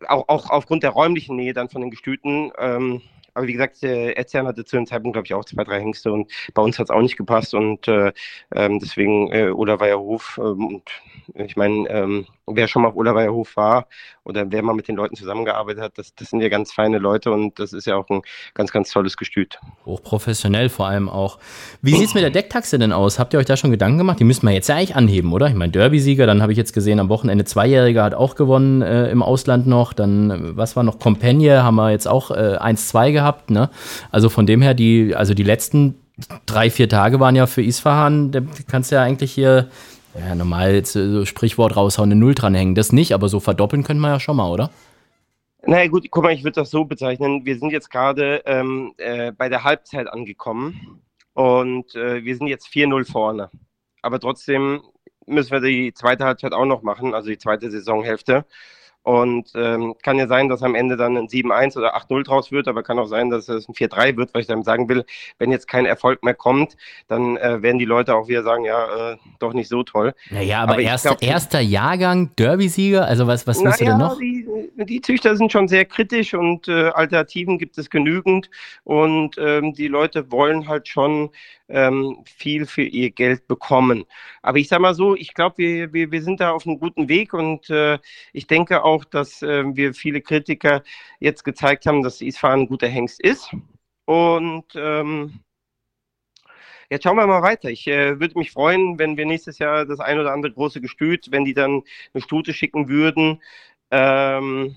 auch, 0.09 0.29
auch 0.29 0.51
aufgrund 0.51 0.82
der 0.82 0.91
räumlichen 0.91 1.36
Nähe 1.36 1.53
dann 1.55 1.68
von 1.68 1.80
den 1.80 1.91
Gestüten 1.91 2.53
ähm, 2.59 3.03
aber 3.37 3.47
wie 3.47 3.53
gesagt, 3.53 3.82
äh, 3.82 4.12
Etienne 4.12 4.49
hatte 4.49 4.64
zu 4.64 4.76
dem 4.76 4.87
Zeitpunkt, 4.87 5.14
glaube 5.14 5.26
ich, 5.26 5.34
auch 5.34 5.45
zwei, 5.45 5.62
drei 5.62 5.78
Hengste 5.78 6.11
und 6.11 6.30
bei 6.55 6.62
uns 6.62 6.78
hat 6.78 6.87
es 6.87 6.91
auch 6.91 7.03
nicht 7.03 7.16
gepasst 7.16 7.55
und 7.55 7.87
äh, 7.87 8.12
ähm, 8.55 8.78
deswegen 8.78 9.30
äh, 9.30 9.51
Oderweier 9.51 9.99
Hof. 9.99 10.41
Ähm, 10.43 10.66
und 10.66 10.82
ich 11.34 11.57
meine, 11.57 11.89
ähm, 11.91 12.26
wer 12.47 12.68
schon 12.68 12.82
mal 12.82 12.89
auf 12.89 12.97
Oderweier 12.97 13.32
Hof 13.32 13.57
war 13.57 13.89
oder 14.24 14.51
wer 14.51 14.62
mal 14.62 14.74
mit 14.74 14.89
den 14.89 14.97
Leuten 14.97 15.16
zusammengearbeitet 15.16 15.82
hat, 15.82 15.99
das, 15.99 16.14
das 16.14 16.30
sind 16.30 16.41
ja 16.41 16.49
ganz 16.49 16.72
feine 16.72 16.99
Leute 16.99 17.30
und 17.32 17.59
das 17.59 17.72
ist 17.72 17.87
ja 17.87 17.97
auch 17.97 18.09
ein 18.09 18.22
ganz, 18.55 18.70
ganz 18.72 18.91
tolles 18.91 19.16
Gestüt. 19.16 19.59
Hochprofessionell 19.84 20.68
vor 20.68 20.87
allem 20.87 21.09
auch. 21.09 21.39
Wie 21.82 21.95
sieht 21.95 22.09
es 22.09 22.14
mit 22.14 22.22
der 22.22 22.30
Decktaxe 22.30 22.78
denn 22.78 22.93
aus? 22.93 23.18
Habt 23.18 23.34
ihr 23.34 23.39
euch 23.39 23.47
da 23.47 23.57
schon 23.57 23.70
Gedanken 23.70 23.99
gemacht? 23.99 24.20
Die 24.20 24.24
müssen 24.24 24.47
wir 24.47 24.53
jetzt 24.53 24.68
ja 24.68 24.76
eigentlich 24.76 24.97
anheben, 24.97 25.32
oder? 25.32 25.49
Ich 25.49 25.55
meine, 25.55 25.72
Derby-Sieger, 25.72 26.26
dann 26.26 26.43
habe 26.43 26.53
ich 26.53 26.59
jetzt 26.59 26.72
gesehen, 26.72 27.01
am 27.01 27.09
Wochenende 27.09 27.45
Zweijähriger 27.45 28.05
hat 28.05 28.14
auch 28.14 28.34
gewonnen 28.34 28.82
äh, 28.82 29.11
im 29.11 29.22
Ausland 29.22 29.66
noch. 29.66 29.93
Dann, 29.93 30.30
äh, 30.30 30.57
was 30.57 30.76
war 30.76 30.84
noch? 30.84 30.99
Compagne 30.99 31.62
haben 31.62 31.76
wir 31.76 31.91
jetzt 31.91 32.07
auch 32.07 32.30
äh, 32.30 32.57
1-2 32.59 33.12
gehabt, 33.12 33.26
ne? 33.49 33.70
Also 34.11 34.29
von 34.29 34.47
dem 34.47 34.62
her, 34.62 34.74
die, 34.74 35.14
also 35.14 35.35
die 35.35 35.43
letzten 35.43 35.95
drei, 36.47 36.70
vier 36.70 36.89
Tage 36.89 37.20
waren 37.20 37.37
ja 37.37 37.47
für 37.47 37.62
Isfahan, 37.62 38.33
da 38.33 38.41
kannst 38.68 38.91
du 38.91 38.97
ja 38.97 39.03
eigentlich 39.03 39.33
hier 39.33 39.68
ja, 40.18 40.35
normal 40.35 40.85
so 40.85 41.24
Sprichwort 41.24 41.77
raushauen, 41.77 42.11
eine 42.11 42.18
Null 42.18 42.35
dranhängen. 42.35 42.74
Das 42.74 42.93
nicht, 42.93 43.12
aber 43.12 43.29
so 43.29 43.41
verdoppeln 43.41 43.83
könnte 43.83 44.01
man 44.01 44.12
ja 44.12 44.20
schon 44.20 44.37
mal, 44.37 44.51
oder? 44.51 44.70
Naja 45.66 45.89
gut, 45.89 46.07
guck 46.11 46.22
mal, 46.22 46.33
ich 46.33 46.45
würde 46.45 46.61
das 46.61 46.70
so 46.70 46.85
bezeichnen. 46.85 47.45
Wir 47.45 47.59
sind 47.59 47.70
jetzt 47.70 47.91
gerade 47.91 48.43
ähm, 48.47 48.95
äh, 48.99 49.33
bei 49.33 49.49
der 49.49 49.64
Halbzeit 49.64 50.09
angekommen 50.09 51.03
und 51.35 51.95
äh, 51.97 52.24
wir 52.24 52.37
sind 52.37 52.47
jetzt 52.47 52.68
4-0 52.68 53.11
vorne. 53.11 53.51
Aber 54.01 54.20
trotzdem 54.20 54.81
müssen 55.27 55.51
wir 55.51 55.61
die 55.61 55.93
zweite 55.93 56.24
Halbzeit 56.24 56.53
auch 56.53 56.66
noch 56.66 56.83
machen, 56.83 57.14
also 57.14 57.29
die 57.29 57.39
zweite 57.39 57.70
Saisonhälfte. 57.70 58.45
Und 59.07 59.52
ähm, 59.54 59.94
kann 60.02 60.18
ja 60.18 60.26
sein, 60.26 60.48
dass 60.48 60.64
am 60.64 60.74
Ende 60.74 60.96
dann 60.96 61.16
ein 61.16 61.28
7-1 61.28 61.78
oder 61.78 61.96
8-0 61.96 62.24
draus 62.24 62.50
wird, 62.50 62.66
aber 62.66 62.82
kann 62.82 62.98
auch 62.98 63.07
sein, 63.07 63.30
dass 63.30 63.48
es 63.48 63.68
ein 63.68 63.72
4-3 63.72 64.16
wird, 64.16 64.34
weil 64.34 64.40
ich 64.40 64.48
dann 64.48 64.64
sagen 64.64 64.88
will, 64.88 65.04
wenn 65.38 65.52
jetzt 65.52 65.68
kein 65.68 65.86
Erfolg 65.86 66.24
mehr 66.24 66.34
kommt, 66.34 66.76
dann 67.07 67.36
äh, 67.36 67.62
werden 67.62 67.78
die 67.78 67.84
Leute 67.84 68.16
auch 68.16 68.26
wieder 68.26 68.42
sagen, 68.42 68.64
ja, 68.64 69.12
äh, 69.12 69.16
doch 69.38 69.52
nicht 69.52 69.68
so 69.68 69.84
toll. 69.84 70.12
Naja, 70.30 70.61
aber, 70.61 70.72
aber 70.72 70.82
erst, 70.82 71.04
glaub, 71.04 71.22
erster 71.22 71.61
Jahrgang 71.61 72.34
Derby-Sieger, 72.34 73.07
also 73.07 73.28
was, 73.28 73.46
was 73.46 73.62
willst 73.62 73.80
naja, 73.80 73.92
du 73.92 73.96
denn 73.96 74.09
noch? 74.09 74.18
Die, 74.18 74.86
die 74.86 75.00
Züchter 75.00 75.36
sind 75.36 75.52
schon 75.52 75.68
sehr 75.68 75.84
kritisch 75.84 76.34
und 76.34 76.66
äh, 76.66 76.88
Alternativen 76.88 77.59
gibt 77.59 77.78
es 77.78 77.88
genügend 77.88 78.50
und 78.82 79.36
ähm, 79.38 79.72
die 79.72 79.86
Leute 79.86 80.32
wollen 80.32 80.66
halt 80.66 80.88
schon 80.88 81.30
ähm, 81.69 82.23
viel 82.25 82.67
für 82.67 82.83
ihr 82.83 83.11
Geld 83.11 83.47
bekommen. 83.49 84.05
Aber 84.43 84.59
ich 84.59 84.69
sage 84.69 84.83
mal 84.83 84.95
so, 84.95 85.14
ich 85.17 85.35
glaube, 85.35 85.59
wir, 85.59 85.93
wir, 85.93 86.12
wir 86.12 86.23
sind 86.23 86.41
da 86.41 86.53
auf 86.53 86.67
einem 86.67 86.79
guten 86.79 87.09
Weg 87.09 87.35
und 87.35 87.69
äh, 87.71 87.99
ich 88.33 88.47
denke 88.47 88.85
auch, 88.85 89.05
dass 89.05 89.43
äh, 89.43 89.64
wir 89.77 89.95
viele 89.95 90.21
Kritiker 90.21 90.83
jetzt 91.21 91.45
gezeigt 91.45 91.87
haben, 91.87 92.03
dass 92.03 92.21
Isfahan 92.21 92.61
ein 92.61 92.69
guter 92.69 92.89
Hengst 92.89 93.21
ist. 93.21 93.51
Und 94.05 94.67
ähm, 94.77 95.41
Jetzt 96.89 97.03
schauen 97.03 97.17
wir 97.17 97.27
mal 97.27 97.43
weiter. 97.43 97.69
Ich 97.69 97.87
äh, 97.89 98.21
würde 98.21 98.39
mich 98.39 98.53
freuen, 98.53 98.99
wenn 98.99 99.17
wir 99.17 99.27
nächstes 99.27 99.59
Jahr 99.59 99.87
das 99.87 99.99
ein 100.01 100.19
oder 100.19 100.33
andere 100.33 100.53
große 100.53 100.81
Gestüt, 100.81 101.31
wenn 101.33 101.45
die 101.45 101.55
dann 101.55 101.83
eine 102.14 102.23
Stute 102.23 102.53
schicken 102.55 102.89
würden. 102.89 103.43
Ähm, 103.91 104.77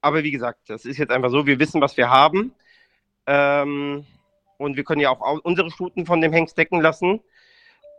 aber 0.00 0.22
wie 0.24 0.30
gesagt, 0.30 0.60
das 0.68 0.84
ist 0.84 0.98
jetzt 0.98 1.10
einfach 1.10 1.30
so, 1.30 1.46
wir 1.46 1.58
wissen, 1.58 1.80
was 1.80 1.96
wir 1.96 2.10
haben. 2.10 2.54
Ähm, 3.26 4.06
und 4.58 4.76
wir 4.76 4.84
können 4.84 5.00
ja 5.00 5.10
auch 5.10 5.40
unsere 5.42 5.70
Stuten 5.70 6.06
von 6.06 6.20
dem 6.20 6.32
Hengst 6.32 6.56
decken 6.56 6.80
lassen. 6.80 7.20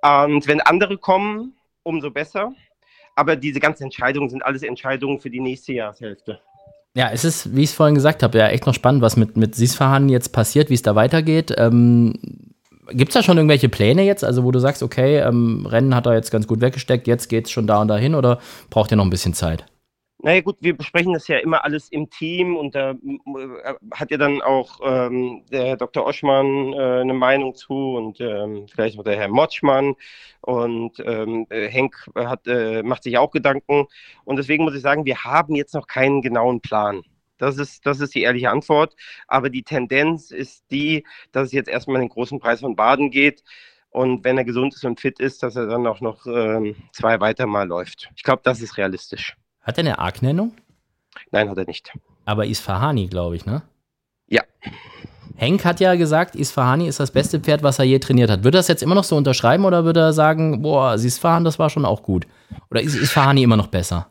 Und 0.02 0.48
wenn 0.48 0.62
andere 0.62 0.98
kommen, 0.98 1.54
umso 1.84 2.12
besser. 2.12 2.52
Aber 3.16 3.36
diese 3.36 3.60
ganzen 3.60 3.84
Entscheidungen 3.84 4.30
sind 4.30 4.46
alles 4.46 4.62
Entscheidungen 4.64 5.20
für 5.20 5.30
die 5.30 5.40
nächste 5.40 5.74
Jahreshälfte. 5.74 6.40
Ja, 6.96 7.10
es 7.12 7.26
ist, 7.26 7.56
wie 7.56 7.64
ich 7.64 7.70
es 7.70 7.76
vorhin 7.76 7.96
gesagt 7.96 8.24
habe, 8.24 8.38
ja 8.38 8.48
echt 8.48 8.66
noch 8.66 8.74
spannend, 8.74 9.02
was 9.02 9.18
mit, 9.18 9.36
mit 9.36 9.56
Sisfahan 9.56 10.10
jetzt 10.10 10.30
passiert, 10.30 10.70
wie 10.70 10.76
es 10.76 10.82
da 10.82 10.96
weitergeht. 10.96 11.54
Ähm, 11.58 12.14
Gibt 12.90 13.10
es 13.10 13.14
da 13.16 13.24
schon 13.24 13.38
irgendwelche 13.38 13.68
Pläne 13.68 14.04
jetzt, 14.04 14.24
also 14.24 14.44
wo 14.44 14.52
du 14.52 14.60
sagst, 14.60 14.84
okay, 14.84 15.18
ähm, 15.20 15.66
Rennen 15.66 15.96
hat 15.96 16.06
er 16.06 16.14
jetzt 16.14 16.32
ganz 16.32 16.46
gut 16.46 16.62
weggesteckt, 16.62 17.08
jetzt 17.08 17.30
geht 17.30 17.46
es 17.46 17.52
schon 17.52 17.68
da 17.68 17.82
und 17.82 17.88
dahin 17.88 18.16
oder 18.16 18.40
braucht 18.70 18.92
ihr 18.92 18.98
noch 18.98 19.06
ein 19.06 19.10
bisschen 19.10 19.34
Zeit? 19.34 19.66
Naja 20.20 20.42
gut, 20.42 20.58
wir 20.62 20.76
besprechen 20.76 21.14
das 21.14 21.28
ja 21.28 21.38
immer 21.38 21.64
alles 21.66 21.90
im 21.90 22.10
Team 22.10 22.56
und 22.56 22.74
da 22.74 22.92
äh, 22.92 23.74
hat 23.94 24.12
ja 24.12 24.18
dann 24.18 24.42
auch 24.42 24.80
ähm, 24.84 25.44
der 25.52 25.76
Dr. 25.76 26.06
Oschmann 26.06 26.74
äh, 26.74 27.02
eine 27.02 27.14
Meinung 27.14 27.54
zu 27.54 27.96
und 27.96 28.20
ähm, 28.22 28.66
vielleicht 28.68 28.98
auch 28.98 29.04
der 29.04 29.18
Herr 29.18 29.28
Motschmann 29.28 29.96
und 30.42 31.00
ähm, 31.06 31.46
äh, 31.50 31.68
Henk 31.68 32.10
hat, 32.16 32.48
äh, 32.48 32.82
macht 32.82 33.04
sich 33.04 33.18
auch 33.18 33.32
Gedanken 33.32 33.88
und 34.24 34.38
deswegen 34.38 34.64
muss 34.64 34.76
ich 34.76 34.82
sagen, 34.82 35.06
wir 35.06 35.24
haben 35.26 35.54
jetzt 35.54 35.74
noch 35.74 35.86
keinen 35.86 36.22
genauen 36.22 36.62
Plan. 36.62 37.04
Das 37.38 37.58
ist, 37.58 37.86
das 37.86 38.00
ist 38.00 38.16
die 38.16 38.22
ehrliche 38.22 38.50
Antwort. 38.50 38.96
Aber 39.28 39.50
die 39.50 39.64
Tendenz 39.64 40.32
ist 40.32 40.64
die, 40.72 41.06
dass 41.32 41.48
es 41.48 41.52
jetzt 41.54 41.70
erstmal 41.70 42.00
den 42.00 42.10
großen 42.10 42.40
Preis 42.40 42.62
von 42.62 42.76
Baden 42.76 43.12
geht. 43.12 43.44
Und 43.90 44.24
wenn 44.24 44.38
er 44.38 44.46
gesund 44.46 44.74
ist 44.74 44.86
und 44.86 45.00
fit 45.00 45.20
ist, 45.20 45.44
dass 45.44 45.56
er 45.56 45.68
dann 45.68 45.88
auch 45.88 46.02
noch 46.02 46.26
ähm, 46.28 46.76
zwei 46.92 47.20
weiter 47.20 47.48
mal 47.48 47.68
läuft. 47.68 48.10
Ich 48.16 48.24
glaube, 48.24 48.42
das 48.44 48.62
ist 48.62 48.78
realistisch. 48.78 49.36
Hat 49.66 49.78
er 49.78 49.80
eine 49.80 50.00
Arc-Nennung? 50.00 50.54
Nein, 51.32 51.50
hat 51.50 51.58
er 51.58 51.66
nicht. 51.66 51.92
Aber 52.24 52.46
Isfahani, 52.46 53.08
glaube 53.08 53.36
ich, 53.36 53.46
ne? 53.46 53.64
Ja. 54.28 54.44
Henk 55.36 55.66
hat 55.66 55.80
ja 55.80 55.96
gesagt, 55.96 56.36
Isfahani 56.36 56.88
ist 56.88 57.00
das 57.00 57.12
beste 57.12 57.40
Pferd, 57.40 57.64
was 57.64 57.80
er 57.80 57.86
je 57.86 58.00
trainiert 58.00 58.30
hat. 58.30 58.44
Würde 58.44 58.58
er 58.58 58.60
das 58.60 58.68
jetzt 58.68 58.84
immer 58.84 58.96
noch 58.96 59.04
so 59.04 59.18
unterschreiben 59.18 59.66
oder 59.66 59.84
würde 59.84 60.00
er 60.00 60.14
sagen, 60.14 60.62
boah, 60.62 60.94
Isfahan, 60.94 61.44
das 61.44 61.60
war 61.60 61.70
schon 61.70 61.84
auch 61.84 62.04
gut? 62.04 62.28
Oder 62.70 62.82
ist 62.82 62.96
Isfahani 62.96 63.44
immer 63.44 63.58
noch 63.58 63.68
besser? 63.68 64.08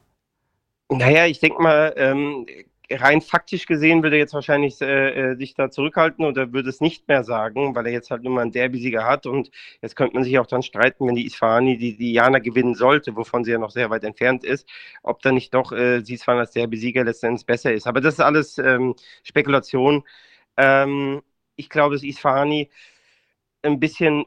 Naja, 0.90 1.26
ich 1.26 1.38
denke 1.38 1.62
mal, 1.62 1.94
ähm, 1.96 2.46
rein 2.90 3.20
faktisch 3.20 3.66
gesehen 3.66 4.02
würde 4.02 4.16
er 4.16 4.20
jetzt 4.20 4.34
wahrscheinlich 4.34 4.80
äh, 4.80 5.32
äh, 5.32 5.36
sich 5.36 5.54
da 5.54 5.70
zurückhalten 5.70 6.24
oder 6.24 6.52
würde 6.52 6.68
es 6.68 6.80
nicht 6.80 7.08
mehr 7.08 7.24
sagen, 7.24 7.74
weil 7.74 7.86
er 7.86 7.92
jetzt 7.92 8.10
halt 8.10 8.22
nur 8.22 8.32
mal 8.32 8.42
einen 8.42 8.52
Derby-Sieger 8.52 9.04
hat 9.04 9.26
und 9.26 9.50
jetzt 9.82 9.96
könnte 9.96 10.14
man 10.14 10.24
sich 10.24 10.38
auch 10.38 10.46
dann 10.46 10.62
streiten, 10.62 11.06
wenn 11.06 11.14
die 11.14 11.26
Isfahani 11.26 11.78
die 11.78 11.96
Diana 11.96 12.38
gewinnen 12.38 12.74
sollte, 12.74 13.16
wovon 13.16 13.44
sie 13.44 13.52
ja 13.52 13.58
noch 13.58 13.70
sehr 13.70 13.90
weit 13.90 14.04
entfernt 14.04 14.44
ist, 14.44 14.68
ob 15.02 15.22
dann 15.22 15.34
nicht 15.34 15.54
doch 15.54 15.72
äh, 15.72 15.98
Isfahan 15.98 16.40
als 16.40 16.52
Derby-Sieger 16.52 17.04
letztendlich 17.04 17.46
besser 17.46 17.72
ist. 17.72 17.86
Aber 17.86 18.00
das 18.00 18.14
ist 18.14 18.20
alles 18.20 18.58
ähm, 18.58 18.94
Spekulation. 19.22 20.04
Ähm, 20.56 21.22
ich 21.56 21.70
glaube, 21.70 21.94
dass 21.94 22.04
Isfahani 22.04 22.70
ein 23.62 23.80
bisschen 23.80 24.26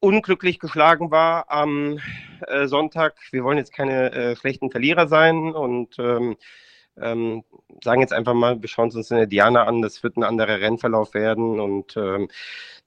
unglücklich 0.00 0.58
geschlagen 0.58 1.10
war 1.10 1.50
am 1.50 1.98
äh, 2.46 2.66
Sonntag. 2.66 3.16
Wir 3.32 3.44
wollen 3.44 3.58
jetzt 3.58 3.72
keine 3.72 4.12
äh, 4.12 4.36
schlechten 4.36 4.70
Verlierer 4.70 5.08
sein 5.08 5.52
und 5.52 5.98
ähm, 5.98 6.36
ähm, 7.02 7.44
sagen 7.82 8.00
jetzt 8.00 8.12
einfach 8.12 8.34
mal, 8.34 8.60
wir 8.60 8.68
schauen 8.68 8.88
es 8.88 8.96
uns 8.96 9.10
in 9.10 9.16
der 9.16 9.26
Diana 9.26 9.64
an, 9.64 9.82
das 9.82 10.02
wird 10.02 10.16
ein 10.16 10.24
anderer 10.24 10.60
Rennverlauf 10.60 11.14
werden 11.14 11.60
und 11.60 11.96
ähm, 11.96 12.28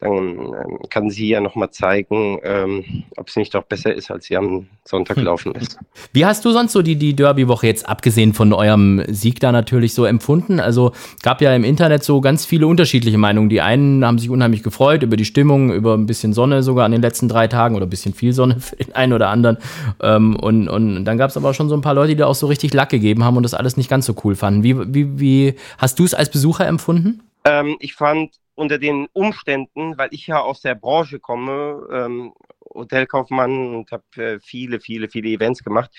dann 0.03 0.17
ähm, 0.17 0.79
kann 0.89 1.09
sie 1.09 1.29
ja 1.29 1.39
nochmal 1.39 1.69
zeigen, 1.71 2.39
ähm, 2.43 3.03
ob 3.15 3.29
es 3.29 3.37
nicht 3.37 3.55
doch 3.55 3.63
besser 3.63 3.93
ist, 3.93 4.11
als 4.11 4.25
sie 4.25 4.35
am 4.35 4.67
Sonntag 4.83 5.15
hm. 5.15 5.23
gelaufen 5.23 5.55
ist. 5.55 5.77
Wie 6.11 6.25
hast 6.25 6.43
du 6.43 6.51
sonst 6.51 6.73
so 6.73 6.81
die, 6.81 6.97
die 6.97 7.15
Derby-Woche 7.15 7.67
jetzt 7.67 7.87
abgesehen 7.87 8.33
von 8.33 8.51
eurem 8.51 9.03
Sieg 9.07 9.39
da 9.39 9.53
natürlich 9.53 9.93
so 9.93 10.03
empfunden? 10.03 10.59
Also 10.59 10.91
gab 11.21 11.41
ja 11.41 11.55
im 11.55 11.63
Internet 11.63 12.03
so 12.03 12.19
ganz 12.19 12.45
viele 12.45 12.67
unterschiedliche 12.67 13.17
Meinungen. 13.17 13.47
Die 13.47 13.61
einen 13.61 14.05
haben 14.05 14.19
sich 14.19 14.29
unheimlich 14.29 14.61
gefreut 14.61 15.03
über 15.03 15.15
die 15.15 15.25
Stimmung, 15.25 15.71
über 15.71 15.93
ein 15.93 16.05
bisschen 16.05 16.33
Sonne 16.33 16.63
sogar 16.63 16.85
an 16.85 16.91
den 16.91 17.01
letzten 17.01 17.29
drei 17.29 17.47
Tagen 17.47 17.75
oder 17.75 17.85
ein 17.85 17.89
bisschen 17.89 18.13
viel 18.13 18.33
Sonne 18.33 18.59
für 18.59 18.75
den 18.75 18.93
einen 18.95 19.13
oder 19.13 19.29
anderen. 19.29 19.57
Ähm, 20.01 20.35
und, 20.35 20.67
und 20.67 21.05
dann 21.05 21.17
gab 21.17 21.29
es 21.29 21.37
aber 21.37 21.53
schon 21.53 21.69
so 21.69 21.75
ein 21.75 21.81
paar 21.81 21.93
Leute, 21.93 22.09
die 22.09 22.17
da 22.17 22.27
auch 22.27 22.35
so 22.35 22.47
richtig 22.47 22.73
Lack 22.73 22.89
gegeben 22.89 23.23
haben 23.23 23.37
und 23.37 23.43
das 23.43 23.53
alles 23.53 23.77
nicht 23.77 23.89
ganz 23.89 24.02
so 24.05 24.15
cool 24.23 24.35
fanden. 24.35 24.63
Wie, 24.63 24.93
wie, 24.93 25.19
wie 25.19 25.55
hast 25.77 25.99
du 25.99 26.03
es 26.05 26.13
als 26.13 26.29
Besucher 26.29 26.67
empfunden? 26.67 27.23
Ähm, 27.45 27.77
ich 27.79 27.93
fand 27.93 28.35
unter 28.55 28.77
den 28.77 29.07
Umständen, 29.13 29.97
weil 29.97 30.09
ich 30.11 30.27
ja 30.27 30.39
aus 30.39 30.61
der 30.61 30.75
Branche 30.75 31.19
komme, 31.19 31.87
ähm, 31.91 32.33
Hotelkaufmann 32.73 33.75
und 33.75 33.91
habe 33.91 34.03
äh, 34.15 34.39
viele, 34.39 34.79
viele, 34.79 35.09
viele 35.09 35.29
Events 35.29 35.63
gemacht. 35.63 35.91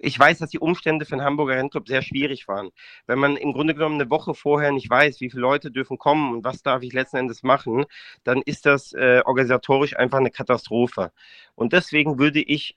Ich 0.00 0.18
weiß, 0.18 0.38
dass 0.38 0.50
die 0.50 0.58
Umstände 0.58 1.04
für 1.04 1.16
den 1.16 1.24
Hamburger 1.24 1.56
Rennclub 1.56 1.86
sehr 1.86 2.02
schwierig 2.02 2.48
waren. 2.48 2.70
Wenn 3.06 3.18
man 3.18 3.36
im 3.36 3.52
Grunde 3.52 3.74
genommen 3.74 4.00
eine 4.00 4.10
Woche 4.10 4.34
vorher 4.34 4.72
nicht 4.72 4.88
weiß, 4.88 5.20
wie 5.20 5.30
viele 5.30 5.42
Leute 5.42 5.70
dürfen 5.70 5.98
kommen 5.98 6.34
und 6.34 6.44
was 6.44 6.62
darf 6.62 6.82
ich 6.82 6.92
letzten 6.92 7.18
Endes 7.18 7.42
machen, 7.42 7.84
dann 8.24 8.42
ist 8.42 8.64
das 8.64 8.94
äh, 8.94 9.22
organisatorisch 9.24 9.96
einfach 9.96 10.18
eine 10.18 10.30
Katastrophe. 10.30 11.12
Und 11.54 11.72
deswegen 11.72 12.18
würde 12.18 12.40
ich 12.40 12.74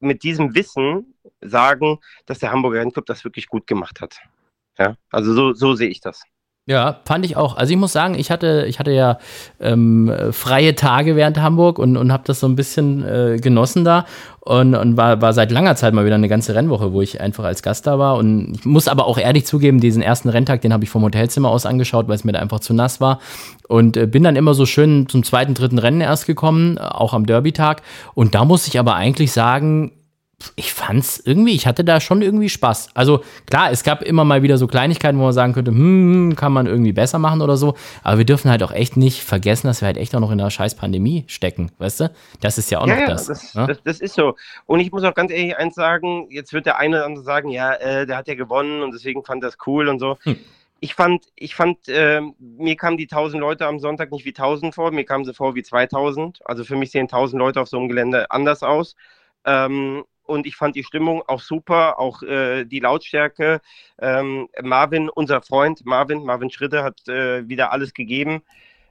mit 0.00 0.22
diesem 0.22 0.54
Wissen 0.54 1.14
sagen, 1.40 1.98
dass 2.26 2.38
der 2.38 2.52
Hamburger 2.52 2.80
Rennclub 2.80 3.06
das 3.06 3.24
wirklich 3.24 3.48
gut 3.48 3.66
gemacht 3.66 4.00
hat. 4.00 4.18
Ja, 4.78 4.96
also 5.10 5.32
so, 5.32 5.52
so 5.54 5.74
sehe 5.74 5.88
ich 5.88 6.00
das. 6.00 6.22
Ja, 6.68 6.96
fand 7.04 7.24
ich 7.24 7.36
auch. 7.36 7.56
Also 7.56 7.72
ich 7.72 7.78
muss 7.78 7.92
sagen, 7.92 8.16
ich 8.18 8.32
hatte, 8.32 8.64
ich 8.68 8.80
hatte 8.80 8.90
ja 8.90 9.18
ähm, 9.60 10.12
freie 10.32 10.74
Tage 10.74 11.14
während 11.14 11.40
Hamburg 11.40 11.78
und, 11.78 11.96
und 11.96 12.10
habe 12.10 12.24
das 12.26 12.40
so 12.40 12.48
ein 12.48 12.56
bisschen 12.56 13.04
äh, 13.06 13.38
genossen 13.40 13.84
da 13.84 14.04
und, 14.40 14.74
und 14.74 14.96
war, 14.96 15.22
war 15.22 15.32
seit 15.32 15.52
langer 15.52 15.76
Zeit 15.76 15.94
mal 15.94 16.04
wieder 16.04 16.16
eine 16.16 16.28
ganze 16.28 16.56
Rennwoche, 16.56 16.92
wo 16.92 17.02
ich 17.02 17.20
einfach 17.20 17.44
als 17.44 17.62
Gast 17.62 17.86
da 17.86 18.00
war. 18.00 18.16
Und 18.16 18.56
ich 18.56 18.64
muss 18.64 18.88
aber 18.88 19.06
auch 19.06 19.16
ehrlich 19.16 19.46
zugeben, 19.46 19.78
diesen 19.78 20.02
ersten 20.02 20.28
Renntag, 20.28 20.60
den 20.60 20.72
habe 20.72 20.82
ich 20.82 20.90
vom 20.90 21.04
Hotelzimmer 21.04 21.50
aus 21.50 21.66
angeschaut, 21.66 22.08
weil 22.08 22.16
es 22.16 22.24
mir 22.24 22.32
da 22.32 22.40
einfach 22.40 22.58
zu 22.58 22.74
nass 22.74 23.00
war. 23.00 23.20
Und 23.68 23.96
äh, 23.96 24.08
bin 24.08 24.24
dann 24.24 24.34
immer 24.34 24.54
so 24.54 24.66
schön 24.66 25.08
zum 25.08 25.22
zweiten, 25.22 25.54
dritten 25.54 25.78
Rennen 25.78 26.00
erst 26.00 26.26
gekommen, 26.26 26.78
auch 26.78 27.14
am 27.14 27.26
Derby-Tag. 27.26 27.82
Und 28.14 28.34
da 28.34 28.44
muss 28.44 28.66
ich 28.66 28.80
aber 28.80 28.96
eigentlich 28.96 29.30
sagen, 29.30 29.92
ich 30.54 30.72
fand's 30.72 31.20
irgendwie, 31.24 31.54
ich 31.54 31.66
hatte 31.66 31.82
da 31.82 31.98
schon 31.98 32.20
irgendwie 32.20 32.50
Spaß. 32.50 32.90
Also 32.94 33.24
klar, 33.46 33.70
es 33.70 33.82
gab 33.82 34.02
immer 34.02 34.24
mal 34.24 34.42
wieder 34.42 34.58
so 34.58 34.66
Kleinigkeiten, 34.66 35.18
wo 35.18 35.22
man 35.22 35.32
sagen 35.32 35.54
könnte, 35.54 35.70
hm, 35.70 36.36
kann 36.36 36.52
man 36.52 36.66
irgendwie 36.66 36.92
besser 36.92 37.18
machen 37.18 37.40
oder 37.40 37.56
so. 37.56 37.74
Aber 38.02 38.18
wir 38.18 38.26
dürfen 38.26 38.50
halt 38.50 38.62
auch 38.62 38.72
echt 38.72 38.98
nicht 38.98 39.22
vergessen, 39.22 39.66
dass 39.66 39.80
wir 39.80 39.86
halt 39.86 39.96
echt 39.96 40.14
auch 40.14 40.20
noch 40.20 40.30
in 40.30 40.40
einer 40.40 40.50
scheiß 40.50 40.74
Pandemie 40.74 41.24
stecken, 41.26 41.72
weißt 41.78 42.00
du? 42.00 42.10
Das 42.40 42.58
ist 42.58 42.70
ja 42.70 42.80
auch 42.80 42.86
ja, 42.86 42.94
noch 42.94 43.00
ja, 43.00 43.06
das, 43.08 43.26
das, 43.26 43.54
ne? 43.54 43.66
das, 43.66 43.82
das. 43.82 44.00
ist 44.00 44.14
so. 44.14 44.36
Und 44.66 44.80
ich 44.80 44.92
muss 44.92 45.04
auch 45.04 45.14
ganz 45.14 45.32
ehrlich 45.32 45.56
eins 45.56 45.74
sagen, 45.74 46.26
jetzt 46.30 46.52
wird 46.52 46.66
der 46.66 46.78
eine 46.78 46.96
oder 46.96 47.06
andere 47.06 47.24
sagen, 47.24 47.48
ja, 47.48 47.72
äh, 47.72 48.06
der 48.06 48.18
hat 48.18 48.28
ja 48.28 48.34
gewonnen 48.34 48.82
und 48.82 48.92
deswegen 48.92 49.24
fand 49.24 49.42
das 49.42 49.56
cool 49.66 49.88
und 49.88 49.98
so. 49.98 50.18
Hm. 50.22 50.36
Ich 50.80 50.94
fand, 50.94 51.24
ich 51.34 51.54
fand, 51.54 51.88
äh, 51.88 52.20
mir 52.38 52.76
kamen 52.76 52.98
die 52.98 53.08
1000 53.10 53.40
Leute 53.40 53.66
am 53.66 53.80
Sonntag 53.80 54.12
nicht 54.12 54.26
wie 54.26 54.34
1000 54.34 54.74
vor, 54.74 54.90
mir 54.90 55.04
kamen 55.04 55.24
sie 55.24 55.32
vor 55.32 55.54
wie 55.54 55.62
2000. 55.62 56.40
Also 56.44 56.64
für 56.64 56.76
mich 56.76 56.90
sehen 56.90 57.04
1000 57.04 57.40
Leute 57.40 57.62
auf 57.62 57.68
so 57.68 57.78
einem 57.78 57.88
Gelände 57.88 58.30
anders 58.30 58.62
aus. 58.62 58.94
Ähm, 59.46 60.04
und 60.26 60.46
ich 60.46 60.56
fand 60.56 60.76
die 60.76 60.84
Stimmung 60.84 61.22
auch 61.26 61.40
super, 61.40 61.98
auch 61.98 62.22
äh, 62.22 62.64
die 62.64 62.80
Lautstärke. 62.80 63.60
Ähm, 63.98 64.48
Marvin, 64.62 65.08
unser 65.08 65.42
Freund 65.42 65.84
Marvin, 65.86 66.24
Marvin 66.24 66.50
Schritte 66.50 66.82
hat 66.82 67.06
äh, 67.08 67.48
wieder 67.48 67.72
alles 67.72 67.94
gegeben. 67.94 68.42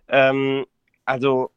Ähm, 0.07 0.65
also, 1.05 1.51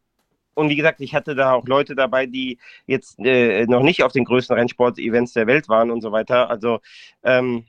und 0.54 0.70
wie 0.70 0.76
gesagt, 0.76 1.00
ich 1.00 1.14
hatte 1.14 1.34
da 1.34 1.52
auch 1.52 1.66
Leute 1.66 1.94
dabei, 1.94 2.26
die 2.26 2.58
jetzt 2.86 3.18
äh, 3.20 3.66
noch 3.66 3.82
nicht 3.82 4.02
auf 4.02 4.12
den 4.12 4.24
größten 4.24 4.56
Rennsport-Events 4.56 5.32
der 5.34 5.46
Welt 5.46 5.68
waren 5.68 5.90
und 5.90 6.00
so 6.02 6.12
weiter. 6.12 6.50
Also, 6.50 6.80
ähm, 7.22 7.66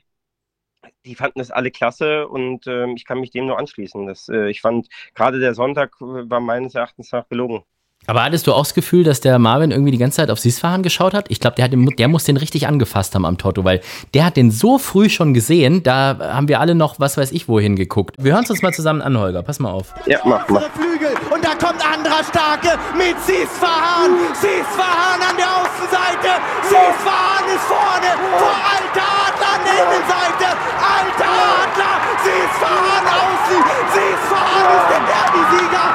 die 1.04 1.14
fanden 1.14 1.40
es 1.40 1.50
alle 1.50 1.70
klasse 1.70 2.28
und 2.28 2.66
ähm, 2.66 2.94
ich 2.96 3.04
kann 3.04 3.20
mich 3.20 3.30
dem 3.30 3.46
nur 3.46 3.58
anschließen. 3.58 4.06
Das, 4.06 4.28
äh, 4.28 4.50
ich 4.50 4.60
fand, 4.60 4.88
gerade 5.14 5.38
der 5.40 5.54
Sonntag 5.54 5.94
war 6.00 6.40
meines 6.40 6.74
Erachtens 6.74 7.12
nach 7.12 7.28
gelungen. 7.28 7.64
Aber 8.06 8.24
hattest 8.24 8.46
du 8.46 8.52
auch 8.54 8.64
das 8.64 8.74
Gefühl, 8.74 9.04
dass 9.04 9.20
der 9.20 9.38
Marvin 9.38 9.70
irgendwie 9.70 9.92
die 9.92 9.98
ganze 9.98 10.16
Zeit 10.16 10.30
auf 10.30 10.40
Sisfahan 10.40 10.82
geschaut 10.82 11.14
hat? 11.14 11.26
Ich 11.28 11.38
glaube, 11.38 11.56
der, 11.56 11.68
der 11.68 12.08
muss 12.08 12.24
den 12.24 12.36
richtig 12.38 12.66
angefasst 12.66 13.14
haben 13.14 13.24
am 13.26 13.38
Toto, 13.38 13.62
weil 13.62 13.80
der 14.14 14.24
hat 14.24 14.36
den 14.36 14.50
so 14.50 14.78
früh 14.78 15.08
schon 15.08 15.34
gesehen, 15.34 15.82
da 15.82 16.16
haben 16.18 16.48
wir 16.48 16.60
alle 16.60 16.74
noch, 16.74 16.98
was 16.98 17.16
weiß 17.16 17.30
ich, 17.30 17.46
wohin 17.46 17.76
geguckt. 17.76 18.16
Wir 18.18 18.32
hören 18.32 18.44
es 18.44 18.50
uns 18.50 18.62
mal 18.62 18.72
zusammen 18.72 19.02
an, 19.02 19.18
Holger. 19.18 19.42
Pass 19.42 19.60
mal 19.60 19.70
auf. 19.70 19.94
Ja, 20.06 20.18
mach 20.24 20.48
mal. 20.48 20.64
Flügel 20.74 21.14
und 21.30 21.44
da 21.44 21.50
kommt 21.54 21.84
anderer 21.86 22.24
Starke 22.24 22.78
mit 22.96 23.14
Sisfahan. 23.20 24.10
Sisfahan 24.34 25.20
an 25.20 25.36
der 25.36 25.50
Außenseite. 25.60 26.30
Sisfahan 26.66 27.44
ist 27.52 27.66
vorne 27.68 28.10
vor 28.40 28.56
Alter 28.74 29.06
Adler 29.28 29.50
an 29.54 29.60
der 29.62 29.76
Innenseite. 29.86 30.48
Alter 30.82 31.30
Adler, 31.30 31.94
Sisfahan 32.26 33.04
außen. 33.06 33.60
Sisfahan 33.94 34.66
ist 34.74 34.88
der 34.88 35.02
Derby-Sieger 35.04 35.86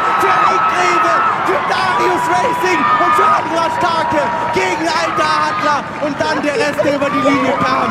Racing 2.28 2.80
und 3.04 3.14
für 3.16 3.26
Andra 3.26 3.70
Starke 3.78 4.22
gegen 4.54 4.88
Alter 4.88 5.30
Adler 5.50 5.84
und 6.06 6.16
dann 6.20 6.42
der 6.42 6.56
Rest, 6.56 6.84
der 6.84 6.96
über 6.96 7.10
die 7.10 7.30
Linie 7.30 7.54
kam. 7.60 7.90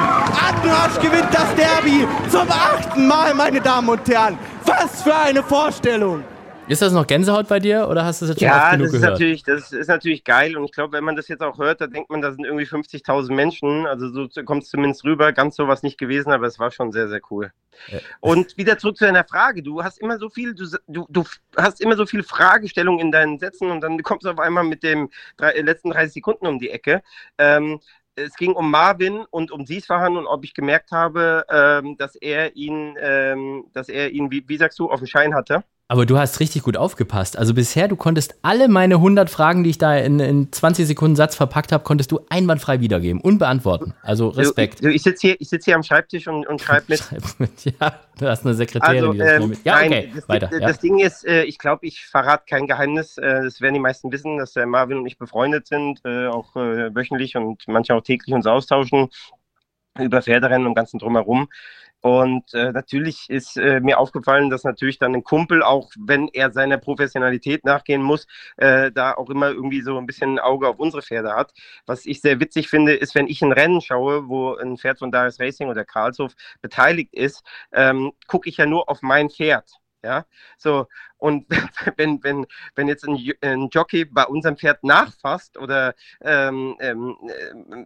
Andrasch 0.48 1.00
gewinnt 1.00 1.28
das 1.32 1.54
Derby 1.54 2.06
zum 2.30 2.48
achten 2.50 3.06
Mal, 3.06 3.34
meine 3.34 3.60
Damen 3.60 3.88
und 3.88 4.08
Herren. 4.08 4.38
Was 4.64 5.02
für 5.02 5.14
eine 5.14 5.42
Vorstellung! 5.42 6.33
Ist 6.66 6.80
das 6.80 6.94
noch 6.94 7.06
Gänsehaut 7.06 7.46
bei 7.46 7.58
dir 7.58 7.88
oder 7.90 8.06
hast 8.06 8.22
du 8.22 8.24
es 8.24 8.30
jetzt 8.30 8.40
schon 8.40 8.48
ja, 8.48 8.62
oft 8.62 8.70
genug 8.72 8.86
das 8.86 8.94
ist 8.94 9.00
gehört? 9.00 9.12
Natürlich, 9.12 9.42
das 9.42 9.72
ist 9.72 9.88
natürlich 9.88 10.24
geil 10.24 10.56
und 10.56 10.64
ich 10.64 10.72
glaube, 10.72 10.94
wenn 10.94 11.04
man 11.04 11.14
das 11.14 11.28
jetzt 11.28 11.42
auch 11.42 11.58
hört, 11.58 11.82
da 11.82 11.86
denkt 11.86 12.08
man, 12.08 12.22
da 12.22 12.32
sind 12.32 12.44
irgendwie 12.44 12.64
50.000 12.64 13.34
Menschen. 13.34 13.86
Also 13.86 14.08
so 14.08 14.42
kommt 14.44 14.62
es 14.62 14.70
zumindest 14.70 15.04
rüber. 15.04 15.32
Ganz 15.32 15.56
so 15.56 15.68
was 15.68 15.82
nicht 15.82 15.98
gewesen, 15.98 16.32
aber 16.32 16.46
es 16.46 16.58
war 16.58 16.70
schon 16.70 16.90
sehr, 16.90 17.08
sehr 17.08 17.20
cool. 17.30 17.52
Ja. 17.88 17.98
Und 18.20 18.56
wieder 18.56 18.78
zurück 18.78 18.96
zu 18.96 19.04
deiner 19.04 19.24
Frage. 19.24 19.62
Du 19.62 19.84
hast 19.84 19.98
immer 19.98 20.18
so 20.18 20.30
viel, 20.30 20.54
du, 20.54 20.64
du, 20.88 21.06
du 21.10 21.24
hast 21.54 21.82
immer 21.82 21.96
so 21.96 22.06
viel 22.06 22.22
Fragestellungen 22.22 23.00
in 23.00 23.12
deinen 23.12 23.38
Sätzen 23.38 23.70
und 23.70 23.82
dann 23.82 24.02
kommst 24.02 24.24
du 24.24 24.30
auf 24.30 24.38
einmal 24.38 24.64
mit 24.64 24.82
dem 24.82 25.10
drei, 25.36 25.52
letzten 25.60 25.90
30 25.90 26.14
Sekunden 26.14 26.46
um 26.46 26.58
die 26.58 26.70
Ecke. 26.70 27.02
Ähm, 27.36 27.80
es 28.16 28.36
ging 28.36 28.52
um 28.52 28.70
Marvin 28.70 29.24
und 29.30 29.50
um 29.50 29.66
Siesfahan 29.66 30.16
und 30.16 30.26
ob 30.26 30.44
ich 30.44 30.54
gemerkt 30.54 30.92
habe, 30.92 31.44
ähm, 31.50 31.96
dass 31.98 32.14
er 32.14 32.56
ihn, 32.56 32.96
ähm, 33.00 33.66
dass 33.72 33.88
er 33.88 34.10
ihn, 34.10 34.30
wie, 34.30 34.44
wie 34.48 34.56
sagst 34.56 34.78
du, 34.78 34.90
auf 34.90 35.00
dem 35.00 35.06
Schein 35.06 35.34
hatte. 35.34 35.64
Aber 35.86 36.06
du 36.06 36.18
hast 36.18 36.40
richtig 36.40 36.62
gut 36.62 36.78
aufgepasst. 36.78 37.36
Also 37.36 37.52
bisher, 37.52 37.88
du 37.88 37.96
konntest 37.96 38.36
alle 38.40 38.68
meine 38.68 38.94
100 38.94 39.28
Fragen, 39.28 39.64
die 39.64 39.70
ich 39.70 39.76
da 39.76 39.94
in, 39.98 40.18
in 40.18 40.50
20 40.50 40.86
Sekunden 40.86 41.14
Satz 41.14 41.36
verpackt 41.36 41.72
habe, 41.72 41.84
konntest 41.84 42.10
du 42.10 42.20
einwandfrei 42.30 42.80
wiedergeben 42.80 43.20
und 43.20 43.36
beantworten. 43.38 43.92
Also 44.00 44.28
Respekt. 44.28 44.82
Du, 44.82 44.88
ich 44.88 45.02
sitze 45.02 45.28
hier, 45.28 45.36
sitz 45.40 45.66
hier 45.66 45.74
am 45.74 45.82
Schreibtisch 45.82 46.26
und, 46.26 46.46
und 46.46 46.62
schreibe 46.62 46.86
mit. 47.38 47.50
ja, 47.64 48.00
du 48.18 48.26
hast 48.26 48.46
eine 48.46 48.54
Sekretärin, 48.54 48.96
also, 48.96 49.12
die 49.12 49.18
das 49.18 49.42
ähm, 49.42 49.48
mit. 49.50 49.64
Ja, 49.64 49.74
nein, 49.74 49.86
okay, 49.92 50.12
das, 50.14 50.28
weiter. 50.28 50.46
Das, 50.46 50.60
ja. 50.60 50.66
das 50.68 50.78
Ding 50.78 50.98
ist, 51.00 51.26
äh, 51.26 51.44
ich 51.44 51.58
glaube, 51.58 51.86
ich 51.86 52.06
verrate 52.06 52.44
kein 52.48 52.66
Geheimnis. 52.66 53.18
Äh, 53.18 53.42
das 53.42 53.60
werden 53.60 53.74
die 53.74 53.80
meisten 53.80 54.10
wissen, 54.10 54.38
dass 54.38 54.54
der 54.54 54.66
Marvin 54.66 54.98
und 54.98 55.06
ich 55.06 55.18
befreundet 55.18 55.66
sind, 55.66 56.00
äh, 56.04 56.28
auch 56.28 56.54
wöchentlich 56.54 57.36
und 57.36 57.62
manchmal 57.66 57.98
auch 57.98 58.02
täglich 58.02 58.34
uns 58.34 58.46
austauschen 58.46 59.10
über 59.98 60.22
Pferderennen 60.22 60.66
und 60.66 60.74
ganzen 60.74 60.98
drumherum. 60.98 61.48
Und 62.04 62.52
äh, 62.52 62.70
natürlich 62.70 63.30
ist 63.30 63.56
äh, 63.56 63.80
mir 63.80 63.98
aufgefallen, 63.98 64.50
dass 64.50 64.62
natürlich 64.62 64.98
dann 64.98 65.14
ein 65.14 65.24
Kumpel, 65.24 65.62
auch 65.62 65.90
wenn 65.98 66.28
er 66.28 66.52
seiner 66.52 66.76
Professionalität 66.76 67.64
nachgehen 67.64 68.02
muss, 68.02 68.26
äh, 68.58 68.92
da 68.92 69.14
auch 69.14 69.30
immer 69.30 69.48
irgendwie 69.48 69.80
so 69.80 69.96
ein 69.96 70.04
bisschen 70.04 70.32
ein 70.34 70.38
Auge 70.38 70.68
auf 70.68 70.78
unsere 70.78 71.00
Pferde 71.00 71.34
hat. 71.34 71.54
Was 71.86 72.04
ich 72.04 72.20
sehr 72.20 72.40
witzig 72.40 72.68
finde, 72.68 72.92
ist, 72.92 73.14
wenn 73.14 73.26
ich 73.26 73.40
ein 73.40 73.52
Rennen 73.52 73.80
schaue, 73.80 74.28
wo 74.28 74.54
ein 74.54 74.76
Pferd 74.76 74.98
von 74.98 75.10
Darius 75.12 75.40
Racing 75.40 75.70
oder 75.70 75.86
Karlshof 75.86 76.34
beteiligt 76.60 77.14
ist, 77.14 77.42
ähm, 77.72 78.12
gucke 78.26 78.50
ich 78.50 78.58
ja 78.58 78.66
nur 78.66 78.90
auf 78.90 79.00
mein 79.00 79.30
Pferd. 79.30 79.70
Ja, 80.02 80.26
so, 80.58 80.86
und 81.18 81.46
wenn, 81.96 82.22
wenn, 82.22 82.46
wenn 82.74 82.88
jetzt 82.88 83.06
ein, 83.06 83.18
ein 83.40 83.68
Jockey 83.70 84.04
bei 84.04 84.24
unserem 84.24 84.56
Pferd 84.56 84.84
nachfasst 84.84 85.56
oder 85.56 85.94
ähm, 86.20 86.76
ähm, 86.80 87.16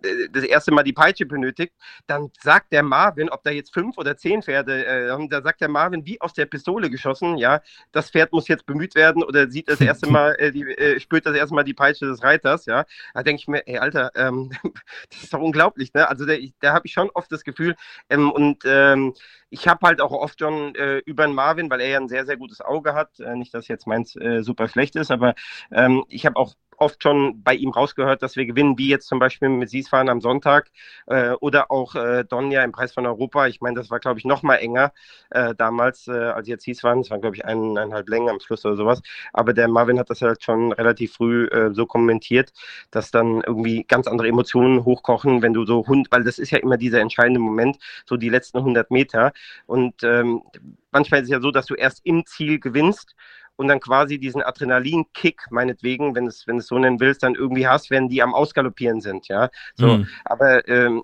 äh, 0.03 0.29
das 0.31 0.45
erste 0.45 0.73
Mal 0.73 0.83
die 0.83 0.93
Peitsche 0.93 1.27
benötigt, 1.27 1.73
dann 2.07 2.31
sagt 2.41 2.73
der 2.73 2.83
Marvin, 2.83 3.31
ob 3.31 3.43
da 3.45 3.51
jetzt 3.51 3.73
fünf 3.73 3.97
oder 3.99 4.17
zehn 4.17 4.43
Pferde, 4.43 4.87
äh, 4.87 5.29
da 5.29 5.43
sagt 5.43 5.61
der 5.61 5.69
Marvin, 5.69 6.05
wie 6.07 6.21
aus 6.21 6.33
der 6.33 6.47
Pistole 6.47 6.91
geschossen, 6.91 7.39
ja, 7.39 7.61
das 7.93 8.11
Pferd 8.11 8.33
muss 8.33 8.49
jetzt 8.49 8.67
bemüht 8.67 8.95
werden 8.95 9.23
oder 9.23 9.51
sieht 9.51 9.69
das 9.69 9.81
erste 9.81 10.07
Mal, 10.11 10.35
äh, 10.39 10.53
die, 10.53 10.63
äh, 10.63 10.99
spürt 11.01 11.27
das 11.27 11.37
erste 11.37 11.55
Mal 11.55 11.65
die 11.65 11.75
Peitsche 11.75 12.07
des 12.07 12.23
Reiters, 12.23 12.67
ja. 12.67 12.85
Da 13.15 13.23
denke 13.23 13.41
ich 13.41 13.49
mir, 13.49 13.67
ey, 13.67 13.79
Alter, 13.79 14.11
ähm, 14.15 14.51
das 15.11 15.25
ist 15.25 15.35
doch 15.35 15.41
unglaublich, 15.41 15.93
ne? 15.95 16.09
Also 16.09 16.27
da, 16.27 16.35
da 16.61 16.73
habe 16.73 16.87
ich 16.87 16.93
schon 16.93 17.11
oft 17.11 17.31
das 17.31 17.45
Gefühl, 17.45 17.77
ähm, 18.11 18.31
und 18.31 18.65
ähm, 18.65 19.15
ich 19.51 19.67
habe 19.67 19.87
halt 19.87 20.01
auch 20.01 20.13
oft 20.13 20.39
schon 20.41 20.75
äh, 20.75 20.99
über 20.99 21.27
den 21.27 21.35
Marvin, 21.35 21.71
weil 21.71 21.81
er 21.81 21.89
ja 21.89 21.99
ein 21.99 22.09
sehr, 22.09 22.27
sehr 22.27 22.37
gutes 22.37 22.61
Auge 22.61 22.95
hat, 22.95 23.18
nicht, 23.19 23.55
dass 23.55 23.69
jetzt 23.69 23.87
meins 23.87 24.17
äh, 24.17 24.43
super 24.43 24.69
schlecht 24.69 24.97
ist, 24.97 25.11
aber 25.11 25.35
ähm, 25.71 26.05
ich 26.09 26.27
habe 26.27 26.37
auch 26.37 26.55
oft 26.79 27.03
schon 27.03 27.43
bei 27.43 27.55
ihm 27.55 27.71
rausgehört, 27.71 28.23
dass 28.23 28.37
wir 28.37 28.47
gewinnen, 28.47 28.79
wie 28.79 28.89
jetzt 28.89 29.09
zum 29.09 29.19
Beispiel 29.19 29.49
mit 29.49 29.71
Siesfahren 29.71 30.09
am 30.09 30.21
Sonntag 30.21 30.71
äh, 31.07 31.31
oder 31.33 31.71
auch 31.71 31.95
äh, 31.95 32.25
Donja 32.25 32.63
im 32.63 32.73
Preis 32.73 32.93
von 32.93 33.07
Europa. 33.07 33.47
Ich 33.47 33.61
meine, 33.61 33.77
das 33.77 33.91
war, 33.91 34.01
glaube 34.01 34.19
ich, 34.19 34.25
noch 34.25 34.43
mal 34.43 34.57
enger 34.57 34.93
äh, 35.31 35.55
damals, 35.55 36.09
äh, 36.09 36.13
als 36.13 36.49
jetzt 36.49 36.65
Siesfahren. 36.65 37.01
Es 37.01 37.11
waren, 37.11 37.21
glaube 37.21 37.37
ich, 37.37 37.45
ein, 37.45 37.77
eineinhalb 37.77 38.09
Längen 38.09 38.29
am 38.29 38.41
Schluss 38.41 38.65
oder 38.65 38.77
sowas. 38.77 39.03
Aber 39.33 39.53
der 39.53 39.69
Marvin 39.69 39.99
hat 39.99 40.11
das 40.11 40.23
halt 40.23 40.43
schon 40.43 40.73
relativ 40.73 41.15
früh 41.15 41.47
äh, 41.47 41.73
so 41.73 41.87
kommentiert, 41.87 42.53
dass 42.91 43.11
dann 43.11 43.43
irgendwie 43.47 43.85
ganz 43.85 44.07
andere 44.07 44.29
Emotionen 44.29 44.85
hochkochen, 44.85 45.43
wenn 45.43 45.53
du 45.53 45.65
so 45.65 45.87
Hund, 45.87 46.09
weil 46.11 46.25
das 46.25 46.39
ist 46.39 46.51
ja 46.51 46.59
immer 46.59 46.77
dieser 46.77 47.01
entscheidende 47.01 47.41
Moment, 47.41 47.79
so 48.07 48.17
die 48.17 48.29
letzten 48.29 48.59
100 48.59 48.91
Meter. 48.91 49.33
Und 49.67 50.03
ähm, 50.03 50.43
manchmal 50.91 51.21
ist 51.21 51.27
es 51.27 51.33
ja 51.33 51.41
so, 51.41 51.51
dass 51.51 51.67
du 51.67 51.75
erst 51.75 52.01
im 52.05 52.25
Ziel 52.27 52.59
gewinnst 52.59 53.15
und 53.59 53.67
dann 53.67 53.81
quasi 53.81 54.19
diesen 54.19 54.41
Adrenalinkick, 54.41 55.43
meinetwegen, 55.51 56.15
wenn 56.15 56.29
es, 56.29 56.47
wenn 56.47 56.59
es 56.59 56.69
so 56.69 56.79
nennen 56.79 57.01
willst, 57.01 57.25
dann 57.25 57.35
irgendwie 57.35 57.67
hast, 57.67 57.91
wenn 57.91 58.09
die 58.09 58.23
am 58.23 58.35
Ausgaloppieren 58.35 59.01
sind, 59.01 59.27
ja. 59.27 59.51
So, 59.75 59.99
mhm. 59.99 60.09
aber 60.25 60.67
ähm, 60.69 61.03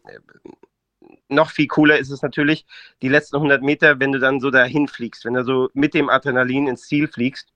noch 1.28 1.50
viel 1.50 1.66
cooler 1.66 1.98
ist 1.98 2.10
es 2.10 2.22
natürlich, 2.22 2.64
die 3.02 3.08
letzten 3.08 3.36
100 3.36 3.62
Meter, 3.62 3.98
wenn 3.98 4.12
du 4.12 4.20
dann 4.20 4.38
so 4.38 4.50
dahin 4.50 4.86
fliegst, 4.86 5.24
wenn 5.24 5.34
du 5.34 5.42
so 5.44 5.68
mit 5.74 5.94
dem 5.94 6.08
Adrenalin 6.08 6.68
ins 6.68 6.86
Ziel 6.86 7.08
fliegst, 7.08 7.52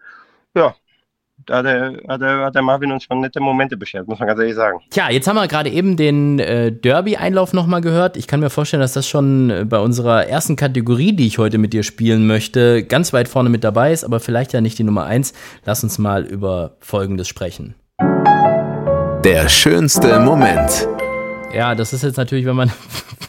ja, 0.54 0.74
hat 1.50 1.64
der, 1.64 2.00
hat, 2.08 2.20
der, 2.20 2.38
hat 2.44 2.54
der 2.54 2.62
Marvin 2.62 2.92
uns 2.92 3.04
schon 3.04 3.20
nette 3.20 3.40
Momente 3.40 3.76
beschert, 3.76 4.06
muss 4.06 4.18
man 4.18 4.28
ganz 4.28 4.40
ehrlich 4.40 4.54
sagen. 4.54 4.80
Tja, 4.90 5.10
jetzt 5.10 5.26
haben 5.26 5.36
wir 5.36 5.48
gerade 5.48 5.70
eben 5.70 5.96
den 5.96 6.38
äh, 6.38 6.72
Derby-Einlauf 6.72 7.52
nochmal 7.52 7.80
gehört. 7.80 8.16
Ich 8.16 8.26
kann 8.26 8.40
mir 8.40 8.50
vorstellen, 8.50 8.80
dass 8.80 8.92
das 8.92 9.08
schon 9.08 9.50
äh, 9.50 9.64
bei 9.64 9.78
unserer 9.78 10.26
ersten 10.26 10.56
Kategorie, 10.56 11.12
die 11.12 11.26
ich 11.26 11.38
heute 11.38 11.58
mit 11.58 11.72
dir 11.72 11.82
spielen 11.82 12.26
möchte, 12.26 12.84
ganz 12.84 13.12
weit 13.12 13.28
vorne 13.28 13.48
mit 13.48 13.64
dabei 13.64 13.92
ist, 13.92 14.04
aber 14.04 14.20
vielleicht 14.20 14.52
ja 14.52 14.60
nicht 14.60 14.78
die 14.78 14.84
Nummer 14.84 15.04
eins. 15.04 15.32
Lass 15.64 15.82
uns 15.82 15.98
mal 15.98 16.24
über 16.24 16.76
Folgendes 16.80 17.28
sprechen. 17.28 17.74
Der 19.24 19.48
schönste 19.48 20.20
Moment. 20.20 20.86
Ja, 21.54 21.74
das 21.74 21.92
ist 21.92 22.02
jetzt 22.02 22.16
natürlich, 22.16 22.44
wenn 22.44 22.56
man 22.56 22.70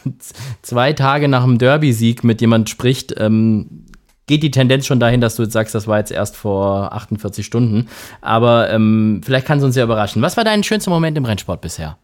zwei 0.62 0.92
Tage 0.92 1.28
nach 1.28 1.44
dem 1.44 1.58
Derby-Sieg 1.58 2.22
mit 2.22 2.40
jemand 2.40 2.68
spricht, 2.68 3.14
ähm, 3.18 3.86
geht 4.30 4.44
die 4.44 4.52
Tendenz 4.52 4.86
schon 4.86 5.00
dahin, 5.00 5.20
dass 5.20 5.34
du 5.34 5.42
jetzt 5.42 5.52
sagst, 5.52 5.74
das 5.74 5.88
war 5.88 5.98
jetzt 5.98 6.12
erst 6.12 6.36
vor 6.36 6.92
48 6.92 7.44
Stunden. 7.44 7.88
Aber 8.20 8.70
ähm, 8.70 9.22
vielleicht 9.24 9.44
kann 9.44 9.58
es 9.58 9.64
uns 9.64 9.74
ja 9.74 9.82
überraschen. 9.82 10.22
Was 10.22 10.36
war 10.36 10.44
dein 10.44 10.62
schönster 10.62 10.90
Moment 10.90 11.18
im 11.18 11.24
Rennsport 11.24 11.60
bisher? 11.60 11.98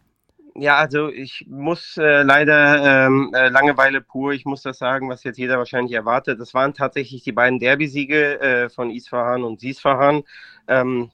Ja, 0.55 0.75
also 0.75 1.07
ich 1.07 1.45
muss 1.47 1.95
äh, 1.97 2.23
leider 2.23 3.05
ähm, 3.05 3.31
äh, 3.33 3.47
Langeweile 3.47 4.01
pur, 4.01 4.33
ich 4.33 4.43
muss 4.43 4.61
das 4.61 4.77
sagen, 4.77 5.07
was 5.07 5.23
jetzt 5.23 5.37
jeder 5.37 5.57
wahrscheinlich 5.57 5.93
erwartet. 5.93 6.39
Das 6.41 6.53
waren 6.53 6.73
tatsächlich 6.73 7.23
die 7.23 7.31
beiden 7.31 7.59
Derby-Siege 7.59 8.41
äh, 8.41 8.69
von 8.69 8.89
Isfahan 8.89 9.43
und 9.43 9.61
Siesfahan. 9.61 10.23
Ähm, 10.67 11.11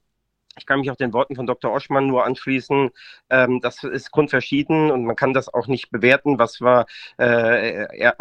ich 0.57 0.65
kann 0.65 0.79
mich 0.79 0.91
auch 0.91 0.95
den 0.95 1.13
Worten 1.13 1.35
von 1.35 1.47
Dr. 1.47 1.71
Oschmann 1.71 2.07
nur 2.07 2.25
anschließen. 2.25 2.91
Ähm, 3.29 3.61
das 3.61 3.83
ist 3.83 4.11
grundverschieden 4.11 4.91
und 4.91 5.05
man 5.05 5.15
kann 5.15 5.33
das 5.33 5.53
auch 5.53 5.67
nicht 5.67 5.91
bewerten. 5.91 6.39
Was 6.39 6.61
war 6.61 6.85
äh, 7.19 7.83
äh, 7.83 8.11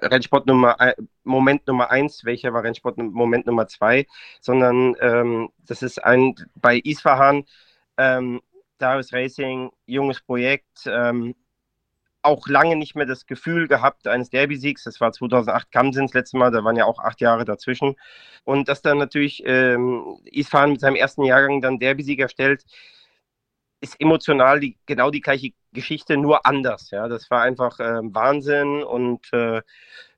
Rennsport 0.00 0.46
Nummer 0.46 0.76
Moment 1.24 1.66
Nummer 1.66 1.90
eins, 1.90 2.24
welcher 2.24 2.52
war 2.52 2.64
Rennsport 2.64 2.98
Moment 2.98 3.46
Nummer 3.46 3.66
zwei, 3.68 4.06
sondern 4.40 4.96
ähm, 5.00 5.50
das 5.66 5.82
ist 5.82 6.02
ein 6.02 6.34
bei 6.56 6.78
Isfahan, 6.78 7.44
ähm, 7.96 8.40
Darius 8.78 9.12
Racing, 9.12 9.70
junges 9.86 10.20
Projekt, 10.20 10.86
ähm, 10.86 11.34
auch 12.22 12.46
lange 12.48 12.76
nicht 12.76 12.94
mehr 12.94 13.06
das 13.06 13.26
Gefühl 13.26 13.68
gehabt 13.68 14.06
eines 14.06 14.30
Derby-Siegs. 14.30 14.84
Das 14.84 15.00
war 15.00 15.12
2008 15.12 15.70
Kamsin 15.72 16.06
das 16.06 16.14
letzte 16.14 16.36
Mal, 16.36 16.50
da 16.50 16.64
waren 16.64 16.76
ja 16.76 16.84
auch 16.84 16.98
acht 16.98 17.20
Jahre 17.20 17.44
dazwischen. 17.44 17.96
Und 18.44 18.68
dass 18.68 18.82
dann 18.82 18.98
natürlich 18.98 19.42
ähm, 19.46 20.18
Isfahan 20.24 20.72
mit 20.72 20.80
seinem 20.80 20.96
ersten 20.96 21.24
Jahrgang 21.24 21.60
dann 21.60 21.78
Derby-Sieger 21.78 22.28
stellt, 22.28 22.64
ist 23.80 23.98
emotional 24.00 24.60
die, 24.60 24.78
genau 24.86 25.10
die 25.10 25.22
gleiche 25.22 25.52
Geschichte, 25.72 26.16
nur 26.16 26.46
anders. 26.46 26.90
Ja, 26.90 27.08
das 27.08 27.30
war 27.30 27.42
einfach 27.42 27.80
äh, 27.80 28.00
Wahnsinn 28.02 28.82
und 28.82 29.32
äh, 29.32 29.62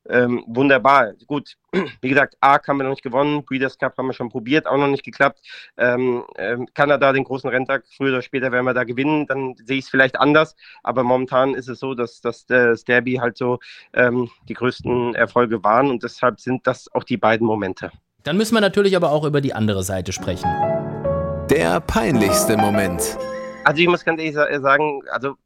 ähm, 0.08 0.44
wunderbar. 0.46 1.12
Gut, 1.26 1.56
wie 2.00 2.08
gesagt, 2.08 2.36
ARC 2.40 2.68
haben 2.68 2.78
wir 2.78 2.84
noch 2.84 2.90
nicht 2.90 3.02
gewonnen, 3.02 3.44
Breeders 3.44 3.78
Cup 3.78 3.96
haben 3.96 4.06
wir 4.06 4.12
schon 4.12 4.28
probiert, 4.28 4.66
auch 4.66 4.76
noch 4.76 4.88
nicht 4.88 5.04
geklappt. 5.04 5.40
Ähm, 5.76 6.24
ähm, 6.36 6.66
Kanada, 6.74 7.12
den 7.12 7.24
großen 7.24 7.48
Renntag, 7.48 7.84
früher 7.96 8.12
oder 8.12 8.22
später 8.22 8.52
werden 8.52 8.64
wir 8.64 8.74
da 8.74 8.84
gewinnen, 8.84 9.26
dann 9.26 9.54
sehe 9.64 9.78
ich 9.78 9.84
es 9.84 9.90
vielleicht 9.90 10.18
anders. 10.18 10.56
Aber 10.82 11.02
momentan 11.04 11.54
ist 11.54 11.68
es 11.68 11.78
so, 11.78 11.94
dass, 11.94 12.20
dass 12.20 12.46
das 12.46 12.84
Derby 12.84 13.14
halt 13.14 13.36
so 13.36 13.58
ähm, 13.94 14.30
die 14.48 14.54
größten 14.54 15.14
Erfolge 15.14 15.62
waren 15.62 15.90
und 15.90 16.02
deshalb 16.02 16.40
sind 16.40 16.66
das 16.66 16.92
auch 16.92 17.04
die 17.04 17.16
beiden 17.16 17.46
Momente. 17.46 17.90
Dann 18.24 18.36
müssen 18.36 18.54
wir 18.54 18.60
natürlich 18.60 18.96
aber 18.96 19.10
auch 19.10 19.24
über 19.24 19.40
die 19.40 19.52
andere 19.52 19.82
Seite 19.82 20.12
sprechen. 20.12 20.48
Der 21.50 21.80
peinlichste 21.80 22.56
Moment. 22.56 23.18
Also 23.64 23.80
ich 23.80 23.88
muss 23.88 24.04
ganz 24.04 24.20
ehrlich 24.20 24.34
sagen, 24.34 25.02
also 25.10 25.36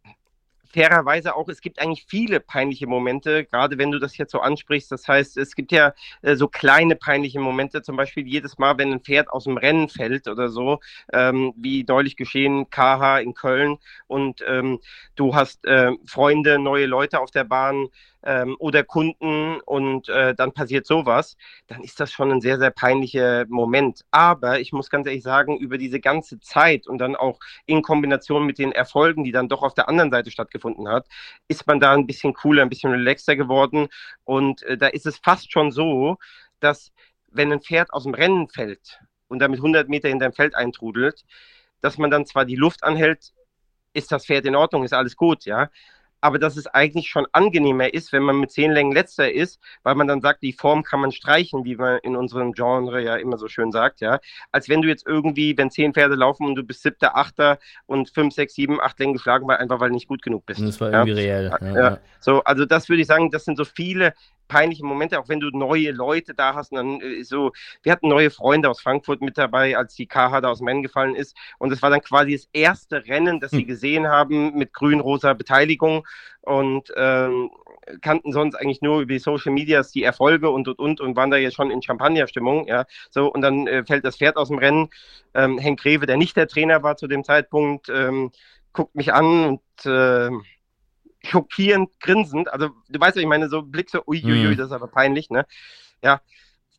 fairerweise 0.76 1.34
auch, 1.34 1.48
es 1.48 1.62
gibt 1.62 1.80
eigentlich 1.80 2.04
viele 2.06 2.38
peinliche 2.38 2.86
Momente, 2.86 3.46
gerade 3.46 3.78
wenn 3.78 3.90
du 3.90 3.98
das 3.98 4.18
jetzt 4.18 4.32
so 4.32 4.40
ansprichst. 4.40 4.92
Das 4.92 5.08
heißt, 5.08 5.38
es 5.38 5.54
gibt 5.54 5.72
ja 5.72 5.94
äh, 6.20 6.36
so 6.36 6.48
kleine 6.48 6.96
peinliche 6.96 7.40
Momente, 7.40 7.80
zum 7.80 7.96
Beispiel 7.96 8.26
jedes 8.26 8.58
Mal, 8.58 8.76
wenn 8.76 8.92
ein 8.92 9.00
Pferd 9.00 9.30
aus 9.30 9.44
dem 9.44 9.56
Rennen 9.56 9.88
fällt 9.88 10.28
oder 10.28 10.50
so, 10.50 10.80
ähm, 11.14 11.54
wie 11.56 11.84
deutlich 11.84 12.16
geschehen, 12.16 12.68
KH 12.68 13.20
in 13.20 13.32
Köln 13.32 13.78
und 14.06 14.44
ähm, 14.46 14.80
du 15.14 15.34
hast 15.34 15.64
äh, 15.64 15.92
Freunde, 16.04 16.58
neue 16.58 16.84
Leute 16.84 17.20
auf 17.20 17.30
der 17.30 17.44
Bahn, 17.44 17.88
ähm, 18.26 18.56
oder 18.58 18.82
Kunden 18.82 19.60
und 19.60 20.08
äh, 20.08 20.34
dann 20.34 20.52
passiert 20.52 20.84
sowas, 20.84 21.36
dann 21.68 21.82
ist 21.82 22.00
das 22.00 22.10
schon 22.10 22.32
ein 22.32 22.40
sehr, 22.40 22.58
sehr 22.58 22.72
peinlicher 22.72 23.46
Moment. 23.48 24.04
Aber 24.10 24.58
ich 24.60 24.72
muss 24.72 24.90
ganz 24.90 25.06
ehrlich 25.06 25.22
sagen, 25.22 25.56
über 25.56 25.78
diese 25.78 26.00
ganze 26.00 26.40
Zeit 26.40 26.88
und 26.88 26.98
dann 26.98 27.14
auch 27.14 27.38
in 27.66 27.82
Kombination 27.82 28.44
mit 28.44 28.58
den 28.58 28.72
Erfolgen, 28.72 29.22
die 29.22 29.32
dann 29.32 29.48
doch 29.48 29.62
auf 29.62 29.74
der 29.74 29.88
anderen 29.88 30.10
Seite 30.10 30.32
stattgefunden 30.32 30.88
hat, 30.88 31.06
ist 31.46 31.66
man 31.68 31.78
da 31.78 31.92
ein 31.92 32.06
bisschen 32.06 32.34
cooler, 32.34 32.62
ein 32.62 32.68
bisschen 32.68 32.90
relaxter 32.90 33.36
geworden. 33.36 33.88
Und 34.24 34.62
äh, 34.64 34.76
da 34.76 34.88
ist 34.88 35.06
es 35.06 35.18
fast 35.18 35.52
schon 35.52 35.70
so, 35.70 36.18
dass 36.58 36.92
wenn 37.30 37.52
ein 37.52 37.62
Pferd 37.62 37.92
aus 37.92 38.02
dem 38.02 38.14
Rennen 38.14 38.48
fällt 38.48 39.00
und 39.28 39.38
damit 39.38 39.60
100 39.60 39.88
Meter 39.88 40.08
in 40.08 40.18
dein 40.18 40.32
Feld 40.32 40.56
eintrudelt, 40.56 41.24
dass 41.80 41.96
man 41.96 42.10
dann 42.10 42.26
zwar 42.26 42.44
die 42.44 42.56
Luft 42.56 42.82
anhält, 42.82 43.32
ist 43.92 44.10
das 44.10 44.26
Pferd 44.26 44.46
in 44.46 44.56
Ordnung, 44.56 44.82
ist 44.82 44.92
alles 44.92 45.16
gut, 45.16 45.44
ja 45.44 45.70
aber 46.26 46.40
dass 46.40 46.56
es 46.56 46.66
eigentlich 46.66 47.08
schon 47.08 47.24
angenehmer 47.30 47.94
ist, 47.94 48.12
wenn 48.12 48.24
man 48.24 48.40
mit 48.40 48.50
zehn 48.50 48.72
Längen 48.72 48.90
letzter 48.90 49.32
ist, 49.32 49.60
weil 49.84 49.94
man 49.94 50.08
dann 50.08 50.20
sagt, 50.20 50.42
die 50.42 50.52
Form 50.52 50.82
kann 50.82 50.98
man 50.98 51.12
streichen, 51.12 51.64
wie 51.64 51.76
man 51.76 52.00
in 52.02 52.16
unserem 52.16 52.52
Genre 52.52 53.00
ja 53.00 53.14
immer 53.14 53.38
so 53.38 53.46
schön 53.46 53.70
sagt, 53.70 54.00
ja, 54.00 54.18
als 54.50 54.68
wenn 54.68 54.82
du 54.82 54.88
jetzt 54.88 55.06
irgendwie, 55.06 55.56
wenn 55.56 55.70
zehn 55.70 55.94
Pferde 55.94 56.16
laufen 56.16 56.44
und 56.44 56.56
du 56.56 56.64
bist 56.64 56.82
siebter, 56.82 57.16
achter 57.16 57.60
und 57.86 58.10
fünf, 58.10 58.34
sechs, 58.34 58.56
sieben, 58.56 58.80
acht 58.80 58.98
Längen 58.98 59.12
geschlagen, 59.12 59.46
weil 59.46 59.58
einfach 59.58 59.78
weil 59.78 59.90
du 59.90 59.94
nicht 59.94 60.08
gut 60.08 60.20
genug 60.20 60.44
bist. 60.46 60.60
Das 60.60 60.80
war 60.80 60.92
irgendwie 60.92 61.12
ja? 61.22 61.38
reell. 61.38 61.58
Ja, 61.60 61.80
ja. 61.80 61.98
So, 62.18 62.42
also 62.42 62.64
das 62.64 62.88
würde 62.88 63.02
ich 63.02 63.06
sagen, 63.06 63.30
das 63.30 63.44
sind 63.44 63.56
so 63.56 63.64
viele 63.64 64.12
peinliche 64.48 64.84
Momente, 64.84 65.18
auch 65.18 65.28
wenn 65.28 65.40
du 65.40 65.50
neue 65.50 65.90
Leute 65.92 66.34
da 66.34 66.54
hast. 66.54 66.72
Und 66.72 66.76
dann 66.76 67.00
äh, 67.00 67.22
so, 67.22 67.52
wir 67.82 67.92
hatten 67.92 68.08
neue 68.08 68.30
Freunde 68.30 68.70
aus 68.70 68.80
Frankfurt 68.80 69.20
mit 69.20 69.38
dabei, 69.38 69.76
als 69.76 69.94
die 69.94 70.06
KH 70.06 70.40
da 70.40 70.50
aus 70.50 70.58
dem 70.58 70.68
Rennen 70.68 70.82
gefallen 70.82 71.14
ist. 71.14 71.36
Und 71.58 71.72
es 71.72 71.82
war 71.82 71.90
dann 71.90 72.02
quasi 72.02 72.32
das 72.32 72.48
erste 72.52 73.06
Rennen, 73.06 73.40
das 73.40 73.52
hm. 73.52 73.58
sie 73.58 73.66
gesehen 73.66 74.08
haben 74.08 74.54
mit 74.54 74.72
grün-rosa 74.72 75.32
Beteiligung 75.34 76.06
und 76.42 76.92
ähm, 76.96 77.50
kannten 78.00 78.32
sonst 78.32 78.54
eigentlich 78.54 78.82
nur 78.82 79.00
über 79.00 79.12
die 79.12 79.18
Social 79.18 79.52
Medias 79.52 79.92
die 79.92 80.02
Erfolge 80.02 80.50
und 80.50 80.68
und 80.68 80.78
und 80.78 81.00
und 81.00 81.16
waren 81.16 81.30
da 81.30 81.36
jetzt 81.36 81.54
schon 81.54 81.70
in 81.70 81.82
Champagner-Stimmung, 81.82 82.66
ja. 82.66 82.84
So, 83.10 83.32
und 83.32 83.42
dann 83.42 83.66
äh, 83.66 83.84
fällt 83.84 84.04
das 84.04 84.16
Pferd 84.16 84.36
aus 84.36 84.48
dem 84.48 84.58
Rennen. 84.58 84.88
Ähm, 85.34 85.58
Henk 85.58 85.84
Rewe, 85.84 86.06
der 86.06 86.16
nicht 86.16 86.36
der 86.36 86.48
Trainer 86.48 86.82
war 86.82 86.96
zu 86.96 87.06
dem 87.06 87.24
Zeitpunkt, 87.24 87.88
ähm, 87.88 88.30
guckt 88.72 88.94
mich 88.94 89.12
an 89.12 89.44
und 89.44 89.86
äh, 89.86 90.30
schockierend 91.30 91.90
grinsend. 92.00 92.52
Also, 92.52 92.70
du 92.88 93.00
weißt 93.00 93.16
ja, 93.16 93.22
ich 93.22 93.28
meine, 93.28 93.48
so 93.48 93.62
Blick 93.62 93.90
so, 93.90 94.02
uiuiui, 94.06 94.52
mhm. 94.52 94.56
das 94.56 94.66
ist 94.66 94.72
aber 94.72 94.88
peinlich, 94.88 95.30
ne? 95.30 95.46
Ja, 96.02 96.20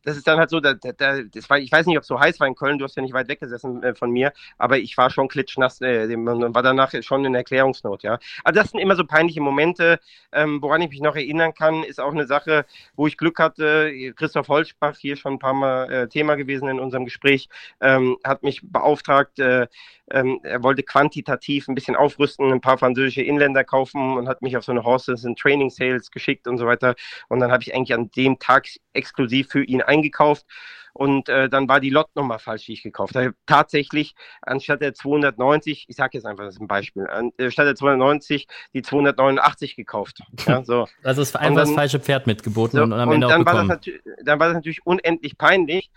das 0.08 0.16
ist 0.16 0.26
dann 0.26 0.38
halt 0.38 0.48
so, 0.48 0.58
da, 0.60 0.72
da, 0.74 1.22
das 1.22 1.50
war, 1.50 1.58
ich 1.58 1.70
weiß 1.70 1.86
nicht, 1.86 1.98
ob 1.98 2.02
es 2.02 2.08
so 2.08 2.18
heiß 2.18 2.40
war 2.40 2.46
in 2.46 2.54
Köln, 2.54 2.78
du 2.78 2.84
hast 2.84 2.96
ja 2.96 3.02
nicht 3.02 3.12
weit 3.12 3.28
weggesessen 3.28 3.82
äh, 3.82 3.94
von 3.94 4.10
mir, 4.10 4.32
aber 4.56 4.78
ich 4.78 4.96
war 4.96 5.10
schon 5.10 5.28
klitschnass 5.28 5.80
äh, 5.82 6.14
und 6.14 6.54
war 6.54 6.62
danach 6.62 6.92
schon 7.02 7.24
in 7.24 7.34
Erklärungsnot, 7.34 8.02
ja. 8.02 8.18
Also 8.42 8.60
das 8.60 8.70
sind 8.70 8.80
immer 8.80 8.96
so 8.96 9.04
peinliche 9.04 9.40
Momente. 9.40 10.00
Ähm, 10.32 10.60
woran 10.62 10.82
ich 10.82 10.90
mich 10.90 11.00
noch 11.00 11.16
erinnern 11.16 11.52
kann, 11.54 11.84
ist 11.84 12.00
auch 12.00 12.12
eine 12.12 12.26
Sache, 12.26 12.64
wo 12.96 13.06
ich 13.06 13.16
Glück 13.16 13.38
hatte. 13.38 13.92
Christoph 14.16 14.48
Holzbach, 14.48 14.96
hier 14.96 15.16
schon 15.16 15.34
ein 15.34 15.38
paar 15.38 15.54
Mal 15.54 15.90
äh, 15.90 16.08
Thema 16.08 16.36
gewesen 16.36 16.68
in 16.68 16.80
unserem 16.80 17.04
Gespräch, 17.04 17.48
ähm, 17.80 18.16
hat 18.24 18.42
mich 18.42 18.60
beauftragt, 18.62 19.38
äh, 19.38 19.66
ähm, 20.10 20.40
er 20.42 20.62
wollte 20.62 20.82
quantitativ 20.82 21.68
ein 21.68 21.74
bisschen 21.74 21.96
aufrüsten, 21.96 22.52
ein 22.52 22.60
paar 22.60 22.78
französische 22.78 23.22
Inländer 23.22 23.64
kaufen 23.64 24.16
und 24.16 24.28
hat 24.28 24.42
mich 24.42 24.56
auf 24.56 24.64
so 24.64 24.72
eine 24.72 24.84
Horses 24.84 25.24
and 25.24 25.38
Training 25.38 25.70
Sales 25.70 26.10
geschickt 26.10 26.48
und 26.48 26.58
so 26.58 26.66
weiter. 26.66 26.94
Und 27.28 27.40
dann 27.40 27.52
habe 27.52 27.62
ich 27.62 27.74
eigentlich 27.74 27.94
an 27.94 28.10
dem 28.16 28.38
Tag 28.38 28.66
exklusiv 28.92 29.48
für 29.50 29.62
ihn 29.62 29.82
eingekauft. 29.98 30.46
Und 30.94 31.28
äh, 31.28 31.48
dann 31.48 31.68
war 31.68 31.78
die 31.78 31.90
Lotnummer 31.90 32.40
falsch, 32.40 32.66
die 32.66 32.72
ich 32.72 32.82
gekauft 32.82 33.14
habe. 33.14 33.32
Tatsächlich, 33.46 34.16
anstatt 34.42 34.80
der 34.80 34.94
290, 34.94 35.86
ich 35.88 35.96
sage 35.96 36.18
jetzt 36.18 36.24
einfach, 36.24 36.44
das 36.44 36.54
ist 36.54 36.60
ein 36.60 36.66
Beispiel, 36.66 37.06
anstatt 37.06 37.66
der 37.66 37.76
290 37.76 38.48
die 38.74 38.82
289 38.82 39.76
gekauft. 39.76 40.22
Ja, 40.46 40.64
so. 40.64 40.88
Also 41.04 41.22
ist 41.22 41.36
einfach 41.36 41.60
das 41.60 41.70
falsche 41.70 42.00
Pferd 42.00 42.26
mitgeboten 42.26 42.78
so, 42.78 42.82
und 42.82 42.92
am 42.92 43.12
Ende 43.12 43.26
und 43.26 43.30
dann 43.30 43.42
auch 43.42 43.44
bekommen. 43.44 43.68
War 43.68 43.76
das 43.76 44.24
dann 44.24 44.40
war 44.40 44.48
das 44.48 44.56
natürlich 44.56 44.84
unendlich 44.84 45.38
peinlich. 45.38 45.90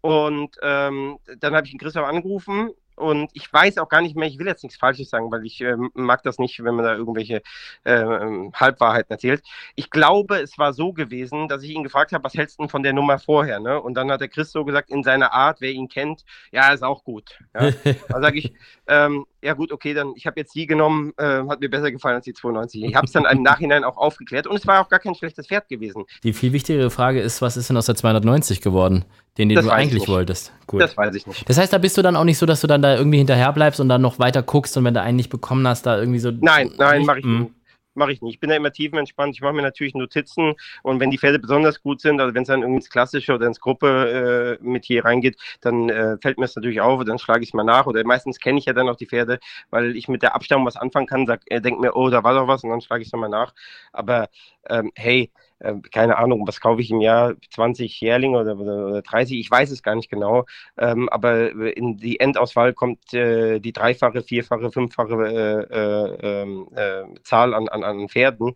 Und 0.00 0.56
ähm, 0.62 1.18
dann 1.38 1.56
habe 1.56 1.66
ich 1.66 1.72
den 1.72 1.80
Christoph 1.80 2.06
angerufen 2.06 2.70
und 2.98 3.30
ich 3.32 3.52
weiß 3.52 3.78
auch 3.78 3.88
gar 3.88 4.02
nicht 4.02 4.16
mehr, 4.16 4.28
ich 4.28 4.38
will 4.38 4.46
jetzt 4.46 4.62
nichts 4.62 4.78
Falsches 4.78 5.10
sagen, 5.10 5.30
weil 5.30 5.44
ich 5.46 5.60
äh, 5.60 5.76
mag 5.94 6.22
das 6.22 6.38
nicht, 6.38 6.62
wenn 6.62 6.74
man 6.74 6.84
da 6.84 6.94
irgendwelche 6.94 7.42
äh, 7.84 8.04
Halbwahrheiten 8.54 9.12
erzählt. 9.12 9.42
Ich 9.74 9.90
glaube, 9.90 10.36
es 10.40 10.58
war 10.58 10.72
so 10.72 10.92
gewesen, 10.92 11.48
dass 11.48 11.62
ich 11.62 11.70
ihn 11.70 11.82
gefragt 11.82 12.12
habe, 12.12 12.24
was 12.24 12.34
hältst 12.34 12.58
du 12.58 12.62
denn 12.62 12.70
von 12.70 12.82
der 12.82 12.92
Nummer 12.92 13.18
vorher? 13.18 13.60
Ne? 13.60 13.80
Und 13.80 13.94
dann 13.94 14.10
hat 14.10 14.20
der 14.20 14.28
Chris 14.28 14.52
so 14.52 14.64
gesagt, 14.64 14.90
in 14.90 15.02
seiner 15.02 15.32
Art, 15.32 15.60
wer 15.60 15.70
ihn 15.70 15.88
kennt, 15.88 16.24
ja, 16.52 16.72
ist 16.72 16.82
auch 16.82 17.04
gut. 17.04 17.38
Ja? 17.54 17.70
dann 18.08 18.22
sage 18.22 18.38
ich, 18.38 18.52
ähm, 18.86 19.26
ja 19.42 19.54
gut, 19.54 19.72
okay, 19.72 19.94
dann 19.94 20.12
ich 20.16 20.26
habe 20.26 20.40
jetzt 20.40 20.54
die 20.54 20.66
genommen, 20.66 21.12
äh, 21.16 21.42
hat 21.48 21.60
mir 21.60 21.70
besser 21.70 21.92
gefallen 21.92 22.16
als 22.16 22.24
die 22.24 22.32
92. 22.32 22.84
Ich 22.84 22.94
habe 22.94 23.06
es 23.06 23.12
dann 23.12 23.24
im 23.24 23.42
Nachhinein 23.42 23.84
auch 23.84 23.96
aufgeklärt 23.96 24.46
und 24.46 24.56
es 24.56 24.66
war 24.66 24.80
auch 24.80 24.88
gar 24.88 24.98
kein 24.98 25.14
schlechtes 25.14 25.46
Pferd 25.46 25.68
gewesen. 25.68 26.04
Die 26.22 26.32
viel 26.32 26.52
wichtigere 26.52 26.90
Frage 26.90 27.20
ist, 27.20 27.40
was 27.40 27.56
ist 27.56 27.68
denn 27.68 27.76
aus 27.76 27.86
der 27.86 27.94
290 27.94 28.60
geworden, 28.60 29.04
den, 29.36 29.48
den 29.48 29.56
das 29.56 29.64
du 29.66 29.70
eigentlich 29.70 30.08
wolltest? 30.08 30.52
Gut. 30.66 30.80
Das 30.80 30.96
weiß 30.96 31.14
ich 31.14 31.26
nicht. 31.26 31.48
Das 31.48 31.58
heißt, 31.58 31.72
da 31.72 31.78
bist 31.78 31.96
du 31.96 32.02
dann 32.02 32.16
auch 32.16 32.24
nicht 32.24 32.38
so, 32.38 32.46
dass 32.46 32.60
du 32.60 32.66
dann 32.66 32.82
da 32.82 32.96
irgendwie 32.96 33.18
hinterher 33.18 33.52
bleibst 33.52 33.80
und 33.80 33.88
dann 33.88 34.02
noch 34.02 34.18
weiter 34.18 34.42
guckst 34.42 34.76
und 34.76 34.84
wenn 34.84 34.94
du 34.94 35.02
einen 35.02 35.16
nicht 35.16 35.30
bekommen 35.30 35.66
hast, 35.66 35.86
da 35.86 35.98
irgendwie 35.98 36.18
so. 36.18 36.30
Nein, 36.30 36.72
nein, 36.76 37.04
mache 37.04 37.20
ich 37.20 37.24
hm. 37.24 37.38
nicht 37.40 37.57
mache 37.98 38.12
ich 38.12 38.22
nicht. 38.22 38.34
Ich 38.34 38.40
bin 38.40 38.50
da 38.50 38.56
immer 38.56 38.72
tiefenentspannt. 38.72 39.34
Ich 39.34 39.40
mache 39.42 39.52
mir 39.52 39.62
natürlich 39.62 39.94
Notizen 39.94 40.54
und 40.82 41.00
wenn 41.00 41.10
die 41.10 41.18
Pferde 41.18 41.38
besonders 41.38 41.82
gut 41.82 42.00
sind, 42.00 42.20
also 42.20 42.34
wenn 42.34 42.42
es 42.42 42.48
dann 42.48 42.62
irgendwie 42.62 42.78
ins 42.78 42.90
Klassische 42.90 43.34
oder 43.34 43.46
ins 43.46 43.60
Gruppe 43.60 44.58
äh, 44.60 44.64
mit 44.64 44.84
hier 44.84 45.04
reingeht, 45.04 45.36
dann 45.60 45.88
äh, 45.90 46.16
fällt 46.18 46.38
mir 46.38 46.44
das 46.44 46.56
natürlich 46.56 46.80
auf 46.80 47.00
und 47.00 47.08
dann 47.08 47.18
schlage 47.18 47.42
ich 47.42 47.50
es 47.50 47.54
mal 47.54 47.64
nach. 47.64 47.86
Oder 47.86 48.04
meistens 48.04 48.38
kenne 48.38 48.58
ich 48.58 48.64
ja 48.66 48.72
dann 48.72 48.88
auch 48.88 48.96
die 48.96 49.06
Pferde, 49.06 49.38
weil 49.70 49.96
ich 49.96 50.08
mit 50.08 50.22
der 50.22 50.34
Abstammung 50.34 50.66
was 50.66 50.76
anfangen 50.76 51.06
kann, 51.06 51.26
sag, 51.26 51.42
äh, 51.46 51.60
denke 51.60 51.80
mir, 51.80 51.96
oh, 51.96 52.08
da 52.10 52.24
war 52.24 52.34
doch 52.34 52.48
was 52.48 52.64
und 52.64 52.70
dann 52.70 52.80
schlage 52.80 53.02
ich 53.02 53.08
es 53.08 53.12
nochmal 53.12 53.30
nach. 53.30 53.54
Aber 53.92 54.28
ähm, 54.68 54.92
hey, 54.94 55.30
äh, 55.60 55.74
keine 55.92 56.18
Ahnung, 56.18 56.46
was 56.46 56.60
kaufe 56.60 56.80
ich 56.80 56.90
im 56.90 57.00
Jahr, 57.00 57.34
20 57.54 58.00
Jährlinge 58.00 58.38
oder, 58.38 58.58
oder, 58.58 58.86
oder 58.86 59.02
30, 59.02 59.38
ich 59.38 59.50
weiß 59.50 59.70
es 59.70 59.82
gar 59.82 59.94
nicht 59.94 60.10
genau, 60.10 60.44
ähm, 60.76 61.08
aber 61.08 61.50
in 61.76 61.96
die 61.96 62.20
Endauswahl 62.20 62.72
kommt 62.72 63.12
äh, 63.12 63.58
die 63.60 63.72
dreifache, 63.72 64.22
vierfache, 64.22 64.70
fünffache 64.70 65.14
äh, 65.14 65.74
äh, 65.74 66.42
ähm, 66.42 66.68
äh, 66.74 67.02
Zahl 67.22 67.54
an, 67.54 67.68
an, 67.68 67.82
an 67.82 68.08
Pferden. 68.08 68.54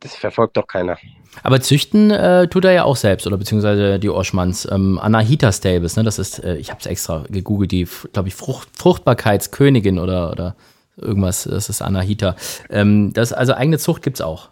Das 0.00 0.14
verfolgt 0.14 0.56
doch 0.56 0.66
keiner. 0.66 0.96
Aber 1.42 1.60
züchten 1.60 2.10
äh, 2.12 2.46
tut 2.46 2.64
er 2.64 2.72
ja 2.72 2.84
auch 2.84 2.96
selbst, 2.96 3.26
oder 3.26 3.36
beziehungsweise 3.36 3.98
die 3.98 4.10
Oschmanns. 4.10 4.68
Ähm, 4.70 4.98
Anahita 4.98 5.50
Stables, 5.50 5.96
ne? 5.96 6.04
Das 6.04 6.20
ist, 6.20 6.42
äh, 6.44 6.56
ich 6.56 6.70
habe 6.70 6.78
es 6.80 6.86
extra 6.86 7.24
gegoogelt, 7.28 7.72
die, 7.72 7.88
glaube 8.12 8.28
ich, 8.28 8.34
Frucht, 8.34 8.68
Fruchtbarkeitskönigin 8.76 9.98
oder, 9.98 10.30
oder 10.30 10.56
irgendwas. 10.96 11.44
Das 11.44 11.68
ist 11.68 11.82
Anahita. 11.82 12.36
Ähm, 12.70 13.12
das, 13.12 13.32
also 13.32 13.54
eigene 13.54 13.78
Zucht 13.78 14.02
gibt 14.02 14.18
es 14.18 14.20
auch. 14.20 14.50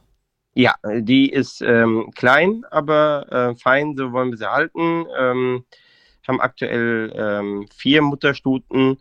Ja, 0.59 0.75
die 0.87 1.29
ist 1.29 1.61
ähm, 1.61 2.11
klein, 2.15 2.65
aber 2.71 3.27
äh, 3.31 3.55
fein, 3.57 3.95
so 3.95 4.13
wollen 4.13 4.31
wir 4.31 4.39
sie 4.39 4.51
halten. 4.51 5.05
Ähm, 5.19 5.67
haben 6.27 6.41
aktuell 6.41 7.13
ähm, 7.15 7.67
vier 7.77 8.01
Mutterstuten 8.01 8.97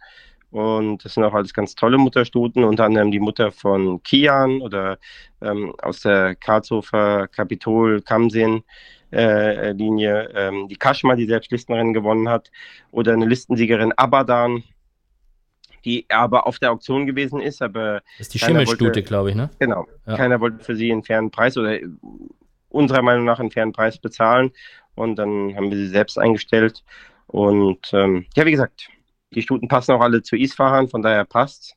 und 0.52 1.06
das 1.06 1.14
sind 1.14 1.24
auch 1.24 1.34
alles 1.34 1.54
ganz 1.54 1.74
tolle 1.74 1.98
Mutterstuten, 1.98 2.66
unter 2.66 2.84
anderem 2.84 3.10
die 3.10 3.22
Mutter 3.22 3.54
von 3.54 4.04
Kian 4.04 4.60
oder 4.60 4.98
ähm, 5.42 5.74
aus 5.82 6.02
der 6.02 6.36
Karlshofer 6.36 7.30
Kapitol 7.30 8.02
Kamsen 8.02 8.64
äh, 9.14 9.72
Linie, 9.72 10.30
ähm, 10.36 10.68
die 10.68 10.76
Kaschma, 10.76 11.16
die 11.16 11.26
selbst 11.26 11.54
Listenrennen 11.54 11.94
gewonnen 11.94 12.28
hat, 12.28 12.52
oder 12.92 13.14
eine 13.14 13.26
Listensiegerin 13.26 13.94
Abadan, 13.94 14.62
die 15.86 16.06
aber 16.10 16.48
auf 16.48 16.60
der 16.60 16.72
Auktion 16.72 17.06
gewesen 17.06 17.40
ist, 17.40 17.62
aber 17.62 18.02
Das 18.18 18.28
ist 18.28 18.34
die 18.34 18.40
Schimmelstute, 18.40 19.04
glaube 19.04 19.30
ich, 19.30 19.36
ne? 19.36 19.50
Genau. 19.60 19.88
Ja. 20.08 20.18
Keiner 20.18 20.42
wollte 20.42 20.64
für 20.64 20.76
sie 20.76 20.92
einen 20.92 21.04
fairen 21.04 21.32
Preis 21.32 21.56
oder 21.58 21.82
äh, 21.82 21.88
unserer 22.70 23.02
Meinung 23.02 23.24
nach 23.24 23.40
einen 23.40 23.52
fairen 23.52 23.72
Preis 23.72 24.00
bezahlen. 24.00 24.52
Und 24.96 25.18
dann 25.18 25.56
haben 25.56 25.70
wir 25.70 25.78
sie 25.78 25.88
selbst 25.88 26.18
eingestellt. 26.18 26.84
Und 27.28 27.92
ähm, 27.94 28.26
ja, 28.36 28.46
wie 28.46 28.52
gesagt, 28.52 28.90
die 29.34 29.42
Stuten 29.42 29.68
passen 29.68 29.92
auch 29.92 30.02
alle 30.02 30.24
zu 30.24 30.36
Isfahan, 30.36 30.88
von 30.88 31.02
daher 31.02 31.26
passt. 31.26 31.76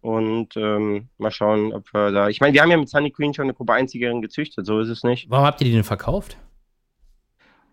Und 0.00 0.56
ähm, 0.56 1.08
mal 1.18 1.30
schauen, 1.30 1.74
ob 1.74 1.92
wir 1.92 2.10
da. 2.10 2.28
Ich 2.28 2.40
meine, 2.40 2.54
wir 2.54 2.62
haben 2.62 2.70
ja 2.70 2.78
mit 2.78 2.88
Sunny 2.88 3.10
Queen 3.10 3.34
schon 3.34 3.44
eine 3.44 3.54
Gruppe 3.54 3.74
1-Siegerin 3.74 4.22
gezüchtet, 4.22 4.64
so 4.64 4.80
ist 4.80 4.88
es 4.88 5.04
nicht. 5.04 5.28
Warum 5.28 5.44
habt 5.44 5.60
ihr 5.60 5.66
die 5.66 5.72
denn 5.72 5.84
verkauft? 5.84 6.38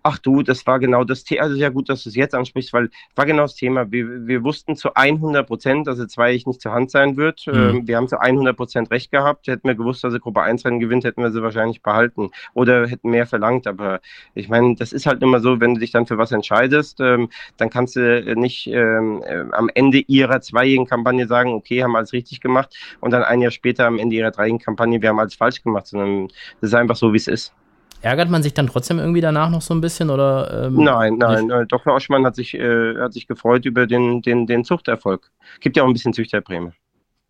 Ach 0.10 0.18
du, 0.20 0.42
das 0.42 0.66
war 0.66 0.80
genau 0.80 1.04
das 1.04 1.26
Thema. 1.26 1.42
Also 1.42 1.58
ja 1.58 1.68
gut, 1.68 1.90
dass 1.90 2.04
du 2.04 2.08
es 2.08 2.16
jetzt 2.16 2.34
ansprichst, 2.34 2.72
weil 2.72 2.90
war 3.16 3.26
genau 3.26 3.42
das 3.42 3.56
Thema. 3.56 3.92
Wir, 3.92 4.26
wir 4.26 4.42
wussten 4.42 4.78
zu 4.78 4.94
100 4.94 5.46
Prozent, 5.46 5.86
dass 5.86 6.00
er 6.00 6.08
zwei 6.08 6.32
nicht 6.32 6.62
zur 6.62 6.72
Hand 6.72 6.92
sein 6.92 7.18
wird. 7.18 7.46
Mhm. 7.46 7.54
Ähm, 7.54 7.88
wir 7.90 7.98
haben 7.98 8.08
zu 8.08 8.18
100 8.18 8.56
Prozent 8.56 8.90
recht 8.90 9.12
gehabt. 9.12 9.48
Hätten 9.48 9.68
wir 9.68 9.76
gewusst, 9.76 10.06
dass 10.06 10.14
er 10.14 10.22
Gruppe 10.22 10.44
1 10.44 10.64
Rennen 10.64 10.80
gewinnt, 10.80 11.04
hätten 11.04 11.22
wir 11.22 11.32
sie 11.32 11.42
wahrscheinlich 11.42 11.82
behalten 11.82 12.30
oder 12.54 12.88
hätten 12.88 13.10
mehr 13.10 13.28
verlangt. 13.28 13.68
Aber 13.68 14.00
ich 14.34 14.48
meine, 14.48 14.76
das 14.76 14.94
ist 14.94 15.08
halt 15.08 15.22
immer 15.22 15.42
so, 15.42 15.60
wenn 15.60 15.74
du 15.74 15.82
dich 15.82 15.92
dann 15.92 16.06
für 16.06 16.18
was 16.18 16.32
entscheidest, 16.32 17.02
ähm, 17.02 17.28
dann 17.58 17.70
kannst 17.70 17.98
du 17.98 18.36
nicht 18.38 18.68
ähm, 18.68 19.22
äh, 19.26 19.44
am 19.52 19.70
Ende 19.74 19.98
ihrer 19.98 20.40
zweijährigen 20.40 20.86
Kampagne 20.86 21.28
sagen, 21.28 21.52
okay, 21.52 21.84
haben 21.84 21.98
alles 21.98 22.14
richtig 22.14 22.40
gemacht 22.40 22.74
und 23.02 23.12
dann 23.12 23.24
ein 23.24 23.42
Jahr 23.42 23.52
später 23.52 23.86
am 23.88 24.00
Ende 24.00 24.16
ihrer 24.16 24.32
dreijährigen 24.32 24.64
Kampagne, 24.64 25.02
wir 25.02 25.10
haben 25.10 25.20
alles 25.20 25.36
falsch 25.36 25.62
gemacht, 25.62 25.88
sondern 25.88 26.30
das 26.62 26.70
ist 26.70 26.76
einfach 26.76 26.96
so, 26.96 27.12
wie 27.12 27.18
es 27.18 27.28
ist. 27.28 27.54
Ärgert 28.02 28.30
man 28.30 28.44
sich 28.44 28.54
dann 28.54 28.68
trotzdem 28.68 29.00
irgendwie 29.00 29.22
danach 29.22 29.50
noch 29.50 29.62
so 29.62 29.74
ein 29.74 29.82
bisschen 29.82 30.10
oder? 30.10 30.68
Ähm, 30.68 30.84
Nein, 30.84 31.18
nein, 31.18 31.48
nicht? 31.48 31.72
Dr. 31.72 31.96
Oschmann 31.96 32.26
hat 32.26 32.36
sich, 32.36 32.54
äh, 32.54 32.96
hat 33.00 33.14
sich 33.14 33.28
gefreut 33.28 33.66
über 33.66 33.88
den, 33.88 34.22
den, 34.22 34.46
den 34.46 34.64
Zuchterfolg. 34.64 35.32
Gibt 35.60 35.78
ja 35.78 35.84
auch 35.84 35.88
ein 35.88 35.94
bisschen 35.94 36.14
Züchterprämie. 36.14 36.72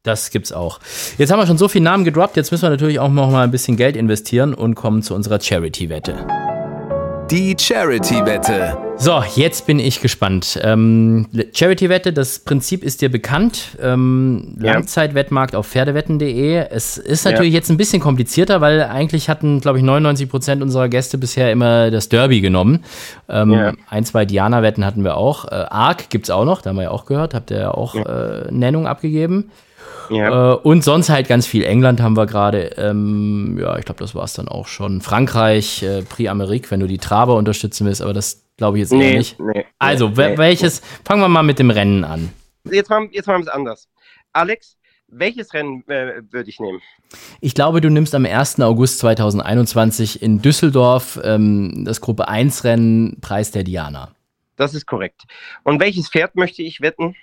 Das 0.04 0.30
gibt's 0.30 0.54
auch. 0.54 0.80
Jetzt 1.18 1.32
haben 1.32 1.40
wir 1.40 1.48
schon 1.48 1.58
so 1.58 1.68
viele 1.68 1.84
Namen 1.84 2.06
gedroppt, 2.06 2.38
jetzt 2.38 2.52
müssen 2.52 2.64
wir 2.64 2.70
natürlich 2.70 3.00
auch 3.00 3.10
noch 3.10 3.30
mal 3.30 3.44
ein 3.44 3.52
bisschen 3.52 3.76
Geld 3.76 3.98
investieren 3.98 4.54
und 4.54 4.76
kommen 4.76 5.02
zu 5.02 5.14
unserer 5.16 5.40
Charity-Wette. 5.40 6.47
Die 7.30 7.56
Charity-Wette. 7.60 8.78
So, 8.98 9.22
jetzt 9.36 9.68
bin 9.68 9.80
ich 9.80 10.02
gespannt. 10.02 10.58
Ähm, 10.64 11.28
Charity-Wette, 11.54 12.14
das 12.14 12.40
Prinzip 12.40 12.84
ist 12.84 13.02
dir 13.02 13.10
bekannt. 13.10 13.78
Ähm, 13.82 14.56
Ja. 14.62 14.74
Langzeitwettmarkt 14.74 15.54
auf 15.54 15.68
pferdewetten.de. 15.68 16.56
Es 16.70 16.98
ist 16.98 17.26
Ja. 17.26 17.32
natürlich 17.32 17.54
jetzt 17.54 17.70
ein 17.70 17.76
bisschen 17.76 18.02
komplizierter, 18.02 18.62
weil 18.62 18.82
eigentlich 18.84 19.30
hatten, 19.30 19.60
glaube 19.60 19.78
ich, 19.78 19.84
99 19.84 20.30
Prozent 20.30 20.62
unserer 20.62 20.88
Gäste 20.88 21.18
bisher 21.18 21.52
immer 21.52 21.92
das 21.92 22.08
Derby 22.08 22.40
genommen. 22.40 22.84
Ähm, 23.28 23.52
Ja. 23.52 23.74
Ein, 23.90 24.06
zwei 24.06 24.24
Diana-Wetten 24.26 24.86
hatten 24.86 25.04
wir 25.04 25.18
auch. 25.18 25.46
Äh, 25.46 25.66
Arc 25.70 26.10
gibt's 26.10 26.30
auch 26.30 26.46
noch, 26.46 26.62
da 26.62 26.70
haben 26.70 26.78
wir 26.78 26.84
ja 26.84 26.92
auch 26.92 27.06
gehört. 27.06 27.34
Habt 27.34 27.52
ihr 27.52 27.60
ja 27.60 27.72
auch 27.72 27.94
äh, 27.96 28.46
Nennung 28.52 28.88
abgegeben. 28.88 29.52
Ja. 30.10 30.54
Äh, 30.54 30.56
und 30.58 30.84
sonst 30.84 31.10
halt 31.10 31.28
ganz 31.28 31.46
viel. 31.46 31.64
England 31.64 32.02
haben 32.02 32.16
wir 32.16 32.26
gerade. 32.26 32.72
Ähm, 32.78 33.58
ja, 33.60 33.78
ich 33.78 33.86
glaube, 33.86 34.00
das 34.00 34.16
war 34.16 34.24
es 34.24 34.34
dann 34.34 34.48
auch 34.48 34.68
schon. 34.68 35.02
Frankreich, 35.02 35.84
äh, 35.84 36.04
Prix 36.04 36.30
Amerique, 36.30 36.72
wenn 36.72 36.80
du 36.80 36.88
die 36.88 36.98
Traber 36.98 37.36
unterstützen 37.36 37.86
willst, 37.86 38.02
aber 38.02 38.14
das 38.14 38.44
glaube 38.58 38.78
ich 38.78 38.82
jetzt 38.82 38.94
nee, 38.94 39.18
nicht. 39.18 39.40
nee. 39.40 39.66
Also, 39.80 40.10
nee. 40.10 40.38
welches? 40.38 40.82
Fangen 41.06 41.22
wir 41.22 41.28
mal 41.28 41.44
mit 41.44 41.60
dem 41.60 41.70
Rennen 41.70 42.04
an. 42.04 42.32
Jetzt 42.64 42.90
machen, 42.90 43.10
jetzt 43.12 43.28
machen 43.28 43.40
wir 43.40 43.48
es 43.48 43.54
anders. 43.54 43.88
Alex, 44.34 44.78
welches 45.08 45.54
Rennen 45.54 45.84
äh, 45.88 46.22
würde 46.32 46.50
ich 46.50 46.60
nehmen? 46.60 46.82
Ich 47.40 47.54
glaube, 47.54 47.80
du 47.82 47.90
nimmst 47.90 48.14
am 48.14 48.26
1. 48.26 48.60
August 48.60 49.00
2021 49.00 50.22
in 50.22 50.42
Düsseldorf 50.42 51.20
ähm, 51.24 51.84
das 51.86 52.02
Gruppe 52.02 52.28
1 52.28 52.64
Rennen 52.64 53.20
Preis 53.22 53.52
der 53.52 53.64
Diana. 53.64 54.12
Das 54.58 54.74
ist 54.74 54.86
korrekt. 54.86 55.24
Und 55.64 55.80
welches 55.80 56.10
Pferd 56.10 56.36
möchte 56.36 56.64
ich 56.64 56.82
wetten? 56.82 57.16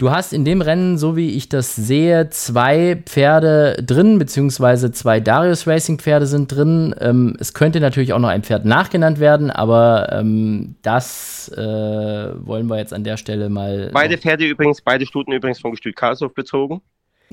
Du 0.00 0.10
hast 0.10 0.32
in 0.32 0.46
dem 0.46 0.62
Rennen, 0.62 0.96
so 0.96 1.14
wie 1.14 1.36
ich 1.36 1.50
das 1.50 1.76
sehe, 1.76 2.30
zwei 2.30 3.02
Pferde 3.04 3.76
drin, 3.84 4.18
beziehungsweise 4.18 4.92
zwei 4.92 5.20
Darius 5.20 5.66
Racing 5.66 5.98
Pferde 5.98 6.24
sind 6.24 6.50
drin. 6.50 6.94
Ähm, 6.98 7.36
es 7.38 7.52
könnte 7.52 7.80
natürlich 7.80 8.14
auch 8.14 8.18
noch 8.18 8.30
ein 8.30 8.42
Pferd 8.42 8.64
nachgenannt 8.64 9.20
werden, 9.20 9.50
aber 9.50 10.08
ähm, 10.10 10.76
das 10.80 11.52
äh, 11.54 11.60
wollen 11.60 12.68
wir 12.68 12.78
jetzt 12.78 12.94
an 12.94 13.04
der 13.04 13.18
Stelle 13.18 13.50
mal. 13.50 13.90
Beide 13.92 14.16
Pferde 14.16 14.46
übrigens, 14.46 14.80
beide 14.80 15.04
Stuten 15.04 15.32
übrigens 15.32 15.60
von 15.60 15.72
Gestüt 15.72 15.96
Karlshof 15.96 16.32
bezogen. 16.32 16.80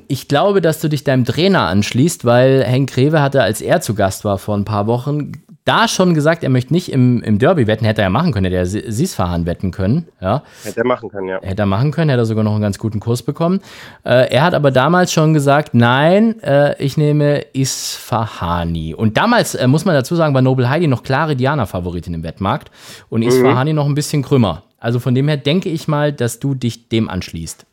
Ich 0.10 0.28
glaube, 0.28 0.60
dass 0.60 0.82
du 0.82 0.90
dich 0.90 1.06
deinem 1.06 1.24
Trainer 1.24 1.68
anschließt, 1.68 2.26
weil 2.26 2.66
Henk 2.66 2.98
Rewe 2.98 3.22
hatte, 3.22 3.44
als 3.44 3.62
er 3.62 3.80
zu 3.80 3.96
Gast 3.96 4.26
war 4.26 4.40
vor 4.40 4.58
ein 4.58 4.66
paar 4.66 4.88
Wochen, 4.88 5.32
da 5.68 5.88
schon 5.88 6.14
gesagt, 6.14 6.44
er 6.44 6.50
möchte 6.50 6.74
nicht 6.74 6.92
im, 6.92 7.22
im 7.24 7.40
Derby 7.40 7.68
wetten. 7.68 7.86
Hätte 7.86 8.02
er 8.02 8.06
ja 8.06 8.10
machen 8.10 8.32
können, 8.32 8.46
hätte 8.46 8.58
er 8.58 8.66
Siesfahan 8.66 9.46
wetten 9.46 9.72
können. 9.72 10.08
Ja. 10.22 10.44
Hätte 10.64 10.80
er 10.80 10.86
machen 10.86 11.10
können, 11.10 11.28
ja. 11.28 11.40
Hätte 11.42 11.64
er 11.64 11.66
machen 11.66 11.92
können, 11.92 12.10
hätte 12.10 12.22
er 12.22 12.26
sogar 12.26 12.44
noch 12.44 12.54
einen 12.54 12.62
ganz 12.62 12.78
guten 12.78 13.00
Kurs 13.00 13.24
bekommen. 13.24 13.60
Äh, 14.04 14.32
er 14.32 14.44
hat 14.44 14.54
aber 14.54 14.72
damals 14.72 15.12
schon 15.12 15.34
gesagt, 15.34 15.74
nein, 15.74 16.42
äh, 16.42 16.82
ich 16.82 16.98
nehme 16.98 17.46
Isfahani. 17.54 18.94
Und 18.94 19.18
damals, 19.18 19.56
äh, 19.56 19.68
muss 19.68 19.86
man 19.86 19.96
dazu 19.96 20.16
sagen, 20.16 20.34
war 20.34 20.42
Noble 20.42 20.70
Heidi 20.70 20.88
noch 20.88 21.04
klare 21.04 21.36
Diana-Favoritin 21.36 22.14
im 22.14 22.24
Wettmarkt 22.24 22.72
und 23.10 23.22
Isfahani 23.22 23.74
noch 23.74 23.86
ein 23.86 23.96
bisschen 23.96 24.24
krümmer. 24.24 24.64
Also 24.78 25.00
von 25.00 25.16
dem 25.16 25.28
her 25.28 25.38
denke 25.38 25.70
ich 25.70 25.88
mal, 25.88 26.14
dass 26.14 26.40
du 26.40 26.54
dich 26.54 26.90
dem 26.90 27.10
anschließt. 27.10 27.66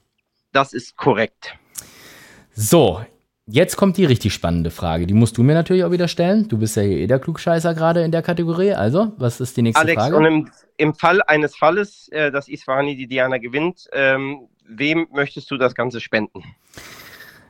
Das 0.53 0.73
ist 0.73 0.97
korrekt. 0.97 1.55
So, 2.55 3.01
jetzt 3.47 3.77
kommt 3.77 3.97
die 3.97 4.05
richtig 4.05 4.33
spannende 4.33 4.71
Frage. 4.71 5.07
Die 5.07 5.15
musst 5.15 5.37
du 5.37 5.43
mir 5.43 5.55
natürlich 5.55 5.85
auch 5.85 5.91
wieder 5.91 6.09
stellen. 6.09 6.49
Du 6.49 6.59
bist 6.59 6.77
ja 6.77 6.83
hier 6.83 6.99
eh 6.99 7.07
der 7.07 7.19
Klugscheißer 7.19 7.75
gerade 7.75 8.03
in 8.03 8.11
der 8.13 8.23
Kategorie. 8.23 8.73
Also, 8.73 9.13
was 9.17 9.41
ist 9.41 9.57
die 9.57 9.63
nächste 9.63 9.83
Alex, 9.83 10.03
Frage? 10.03 10.17
und 10.17 10.25
im, 10.25 10.51
im 10.77 10.95
Fall 10.95 11.23
eines 11.23 11.57
Falles, 11.57 12.09
äh, 12.09 12.31
dass 12.31 12.49
Isfahani 12.49 12.97
die 12.97 13.07
Diana 13.07 13.39
gewinnt, 13.39 13.89
ähm, 13.93 14.49
wem 14.67 15.07
möchtest 15.13 15.51
du 15.51 15.57
das 15.57 15.75
Ganze 15.75 16.01
spenden? 16.01 16.43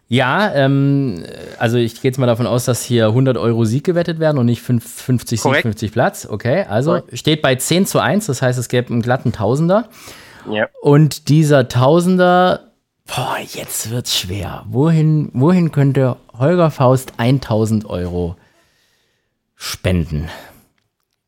Ja, 0.06 0.52
ähm, 0.54 1.24
also 1.58 1.78
ich 1.78 1.94
gehe 1.94 2.10
jetzt 2.10 2.18
mal 2.18 2.26
davon 2.26 2.46
aus, 2.46 2.66
dass 2.66 2.84
hier 2.84 3.06
100 3.06 3.38
Euro 3.38 3.64
Sieg 3.64 3.84
gewettet 3.84 4.20
werden 4.20 4.36
und 4.38 4.46
nicht 4.46 4.60
fünf- 4.60 5.02
50 5.02 5.40
Sieg, 5.40 5.42
Korrekt. 5.42 5.62
50 5.62 5.92
Platz. 5.92 6.26
Okay, 6.30 6.64
also 6.68 6.90
Korrekt. 6.90 7.18
steht 7.18 7.42
bei 7.42 7.54
10 7.54 7.86
zu 7.86 8.00
1, 8.00 8.26
das 8.26 8.42
heißt, 8.42 8.58
es 8.58 8.68
gäbe 8.68 8.90
einen 8.92 9.00
glatten 9.00 9.32
Tausender. 9.32 9.88
Ja. 10.50 10.68
Und 10.82 11.30
dieser 11.30 11.68
Tausender, 11.68 12.73
boah, 13.06 13.38
jetzt 13.38 13.90
wird's 13.90 14.16
schwer. 14.16 14.64
Wohin, 14.68 15.30
wohin 15.32 15.72
könnte 15.72 16.16
Holger 16.36 16.70
Faust 16.70 17.14
1000 17.18 17.86
Euro 17.86 18.36
spenden? 19.54 20.28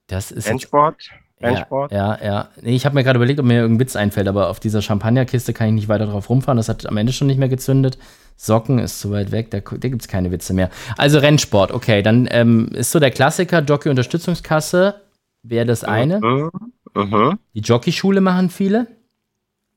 Das 0.07 0.31
ist 0.31 0.45
jetzt 0.45 0.51
Rennsport? 0.51 1.11
Rennsport? 1.41 1.93
ja, 1.93 2.17
ja, 2.17 2.25
ja. 2.25 2.49
Nee, 2.63 2.75
ich 2.75 2.87
habe 2.87 2.95
mir 2.95 3.05
gerade 3.05 3.19
überlegt, 3.19 3.41
ob 3.41 3.47
mir 3.47 3.61
irgendein 3.61 3.81
Witz 3.81 3.97
einfällt, 3.97 4.29
aber 4.29 4.49
auf 4.49 4.61
dieser 4.61 4.81
Champagnerkiste 4.81 5.53
kann 5.53 5.69
ich 5.69 5.75
nicht 5.75 5.89
weiter 5.89 6.07
drauf 6.07 6.31
rumfahren. 6.31 6.57
Das 6.57 6.69
hat 6.69 6.87
am 6.87 6.97
Ende 6.97 7.13
schon 7.13 7.27
nicht 7.27 7.39
mehr 7.39 7.49
gezündet. 7.49 7.99
Socken 8.37 8.79
ist 8.79 9.01
zu 9.01 9.11
weit 9.11 9.33
weg, 9.33 9.51
da, 9.51 9.61
da 9.61 9.89
gibt 9.89 10.03
es 10.03 10.09
keine 10.09 10.31
Witze 10.31 10.55
mehr. 10.55 10.71
Also 10.97 11.19
Rennsport, 11.19 11.73
okay. 11.73 12.03
Dann 12.03 12.29
ähm, 12.31 12.69
ist 12.73 12.91
so 12.91 13.01
der 13.01 13.11
Klassiker, 13.11 13.61
Jockey-Unterstützungskasse 13.61 15.01
wäre 15.43 15.67
das 15.67 15.85
eine. 15.85 16.21
Mhm. 16.21 16.51
Mhm. 16.95 17.39
Die 17.55 17.61
Jockeyschule 17.61 18.21
machen 18.21 18.51
viele. 18.51 18.87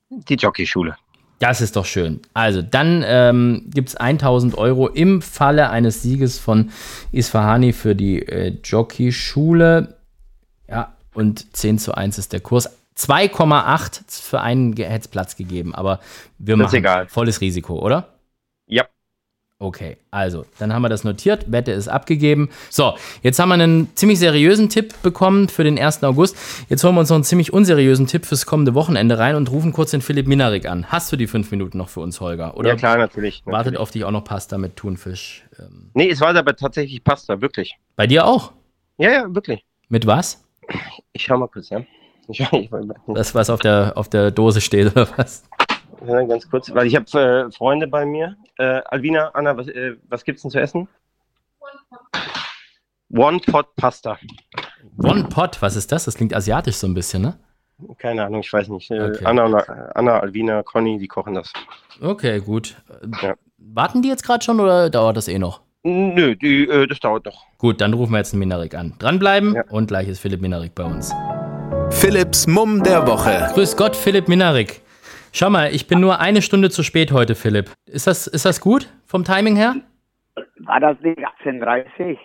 Die 0.10 0.36
Jockeyschule. 0.36 0.96
Das 1.40 1.62
ist 1.62 1.78
doch 1.78 1.86
schön. 1.86 2.20
Also, 2.34 2.62
dann 2.62 3.04
ähm, 3.06 3.64
gibt 3.74 3.90
es 3.90 3.96
1000 3.96 4.58
Euro 4.58 4.88
im 4.88 5.22
Falle 5.22 5.70
eines 5.70 6.02
Sieges 6.02 6.38
von 6.38 6.70
Isfahani 7.12 7.72
für 7.72 7.96
die 7.96 8.22
äh, 8.22 8.58
Jockeyschule. 8.64 9.96
Ja, 10.68 10.94
und 11.14 11.56
10 11.56 11.80
zu 11.80 11.96
1 11.96 12.18
ist 12.18 12.34
der 12.34 12.42
Kurs. 12.42 12.70
2,8 12.98 14.22
für 14.22 14.42
einen 14.42 14.76
hätte 14.76 15.00
es 15.00 15.08
Platz 15.08 15.38
gegeben, 15.38 15.74
aber 15.74 16.02
wir 16.38 16.58
Das 16.58 16.74
machen 16.74 17.08
volles 17.08 17.40
Risiko, 17.40 17.80
oder? 17.80 18.19
Okay, 19.62 19.98
also, 20.10 20.46
dann 20.58 20.74
haben 20.74 20.84
wir 20.84 20.88
das 20.88 21.04
notiert, 21.04 21.52
Wette 21.52 21.74
ist 21.74 21.90
abgegeben. 21.90 22.50
So, 22.70 22.94
jetzt 23.24 23.40
haben 23.40 23.50
wir 23.50 23.56
einen 23.56 23.94
ziemlich 23.94 24.18
seriösen 24.18 24.70
Tipp 24.70 24.94
bekommen 25.04 25.50
für 25.50 25.66
den 25.66 25.78
1. 25.78 26.02
August. 26.06 26.38
Jetzt 26.70 26.82
holen 26.86 26.96
wir 26.96 27.02
uns 27.02 27.10
noch 27.10 27.16
einen 27.16 27.26
ziemlich 27.26 27.52
unseriösen 27.52 28.08
Tipp 28.08 28.26
fürs 28.26 28.46
kommende 28.46 28.74
Wochenende 28.74 29.18
rein 29.20 29.36
und 29.36 29.52
rufen 29.52 29.74
kurz 29.74 29.92
den 29.92 30.00
Philipp 30.02 30.28
Minarik 30.28 30.66
an. 30.66 30.86
Hast 30.90 31.12
du 31.12 31.18
die 31.18 31.28
fünf 31.28 31.52
Minuten 31.52 31.78
noch 31.78 31.90
für 31.90 32.00
uns, 32.00 32.22
Holger? 32.22 32.56
Oder 32.56 32.70
ja, 32.70 32.76
klar, 32.78 32.98
natürlich. 32.98 33.42
wartet 33.46 33.58
natürlich. 33.74 33.80
auf 33.80 33.92
dich 33.92 34.06
auch 34.06 34.12
noch 34.12 34.24
Pasta 34.24 34.58
mit 34.58 34.78
Thunfisch? 34.78 35.44
Ähm, 35.60 35.92
Nee, 35.94 36.10
es 36.10 36.22
war 36.22 36.34
aber 36.34 36.56
tatsächlich 36.56 37.04
Pasta, 37.04 37.42
wirklich. 37.42 37.78
bei 37.98 38.08
dir 38.08 38.26
auch? 38.26 38.54
Ja, 38.98 39.12
ja, 39.12 39.36
wirklich. 39.36 39.66
Mit 39.90 40.08
was? 40.08 40.42
Ich 41.12 41.24
schau 41.24 41.38
mal 41.38 41.48
kurz, 41.48 41.70
ja. 41.70 41.82
Ich, 42.30 42.38
schau- 42.38 42.58
ich, 42.62 42.70
Das, 43.14 43.36
was 43.36 43.50
auf 43.50 43.60
der, 43.60 43.92
auf 43.96 44.08
der 44.08 44.32
Dose 44.32 44.62
steht, 44.62 44.92
oder 44.96 45.10
was? 45.18 45.44
Ja, 46.06 46.24
ganz 46.24 46.50
kurz, 46.50 46.74
weil 46.74 46.88
ich 46.88 46.96
habe 46.96 47.48
äh, 47.48 47.52
Freunde 47.52 47.88
bei 47.88 48.06
mir. 48.06 48.36
Äh, 48.58 48.82
Alvina, 48.86 49.30
Anna, 49.34 49.56
was, 49.58 49.68
äh, 49.68 49.96
was 50.08 50.24
gibt's 50.24 50.42
denn 50.44 50.52
zu 50.52 50.60
essen? 50.60 50.88
One 53.12 53.40
Pot 53.40 53.76
Pasta. 53.76 54.18
One 55.04 55.26
Pot, 55.26 55.62
was 55.62 55.76
ist 55.76 55.92
das? 55.92 56.06
Das 56.06 56.16
klingt 56.16 56.34
asiatisch 56.34 56.76
so 56.76 56.88
ein 56.88 56.94
bisschen, 56.94 57.22
ne? 57.24 57.40
Keine 57.98 58.26
Ahnung, 58.26 58.42
ich 58.42 58.52
weiß 58.52 58.68
nicht. 58.70 58.92
Äh, 58.92 59.00
Okay. 59.10 59.26
Anna, 59.26 59.46
Anna, 59.96 60.20
Alvina, 60.20 60.64
Conny, 60.64 60.98
die 60.98 61.08
kochen 61.08 61.34
das. 61.34 61.52
Okay, 62.02 62.40
gut. 62.40 62.76
Ja. 63.22 63.36
Warten 63.58 64.02
die 64.02 64.10
jetzt 64.10 64.24
gerade 64.24 64.44
schon 64.44 64.60
oder 64.60 64.90
dauert 64.90 65.18
das 65.18 65.28
eh 65.28 65.40
noch? 65.40 65.62
Nö, 65.84 66.36
die, 66.36 66.68
äh, 66.68 66.88
das 66.88 67.00
dauert 67.00 67.26
noch. 67.26 67.46
Gut, 67.58 67.82
dann 67.82 67.94
rufen 67.94 68.12
wir 68.12 68.18
jetzt 68.18 68.34
einen 68.34 68.40
Minarik 68.40 68.76
an. 68.76 68.94
Dranbleiben 69.00 69.56
Ja. 69.56 69.64
und 69.70 69.88
gleich 69.88 70.08
ist 70.08 70.20
Philipp 70.20 70.42
Minarik 70.42 70.76
bei 70.76 70.84
uns. 70.84 71.14
Philipps 71.90 72.48
Mumm 72.48 72.84
der 72.84 73.08
Woche. 73.08 73.50
Grüß 73.54 73.76
Gott, 73.78 73.96
Philipp 73.96 74.28
Minarik. 74.28 74.82
Schau 75.32 75.50
mal, 75.50 75.74
ich 75.74 75.88
bin 75.88 76.00
nur 76.00 76.20
eine 76.20 76.42
Stunde 76.42 76.70
zu 76.70 76.84
spät 76.84 77.12
heute, 77.12 77.36
Philipp. 77.36 77.72
Ist 77.86 78.08
das, 78.08 78.28
ist 78.28 78.46
das 78.46 78.62
gut 78.62 78.90
vom 79.06 79.24
Timing 79.24 79.56
her? 79.56 79.76
War 80.60 80.80
das 80.80 80.98
nicht 81.02 81.20
18.30 81.46 82.18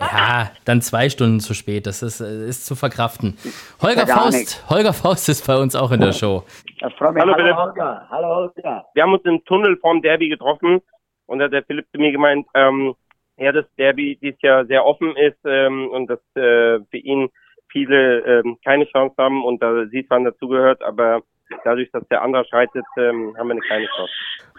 Ja, 0.00 0.50
dann 0.64 0.80
zwei 0.80 1.08
Stunden 1.08 1.40
zu 1.40 1.54
spät. 1.54 1.86
Das 1.86 2.02
ist, 2.02 2.20
äh, 2.20 2.48
ist 2.48 2.66
zu 2.66 2.74
verkraften. 2.74 3.36
Holger 3.80 4.06
Ja, 4.06 4.16
Faust. 4.16 4.64
Holger 4.70 4.92
Faust 4.92 5.28
ist 5.28 5.46
bei 5.46 5.56
uns 5.56 5.74
auch 5.74 5.90
in 5.90 6.00
der 6.00 6.12
Show. 6.12 6.44
Das 6.80 6.92
freut 6.94 7.14
mich. 7.14 7.22
Hallo, 7.22 7.34
Hallo, 7.34 7.42
Philipp. 7.42 7.56
Holger. 7.56 8.06
Hallo, 8.10 8.28
Holger. 8.36 8.84
Wir 8.94 9.02
haben 9.02 9.12
uns 9.12 9.24
im 9.24 9.44
Tunnel 9.44 9.76
vorm 9.78 10.02
Derby 10.02 10.28
getroffen 10.28 10.80
und 11.26 11.38
da 11.38 11.46
hat 11.46 11.52
der 11.52 11.64
Philipp 11.64 11.86
zu 11.92 11.98
mir 12.00 12.12
gemeint, 12.12 12.46
ähm, 12.54 12.94
ja, 13.38 13.50
das 13.52 13.64
Derby 13.76 14.18
dieses 14.20 14.40
Jahr 14.42 14.66
sehr 14.66 14.84
offen 14.84 15.16
ist 15.16 15.38
ähm, 15.44 15.88
und 15.88 16.06
dass 16.08 16.20
äh, 16.34 16.78
für 16.90 16.98
ihn 16.98 17.28
viele 17.68 18.20
ähm, 18.20 18.58
keine 18.64 18.84
Chance 18.86 19.14
haben 19.18 19.44
und 19.44 19.62
da 19.62 19.86
Siesmann 19.86 20.24
dazugehört, 20.24 20.82
aber 20.82 21.22
dadurch, 21.64 21.90
dass 21.92 22.06
der 22.08 22.22
andere 22.22 22.44
schreitet, 22.46 22.84
ähm, 22.96 23.34
haben 23.38 23.48
wir 23.48 23.52
eine 23.52 23.60
kleine 23.60 23.86
Chance. 23.86 24.12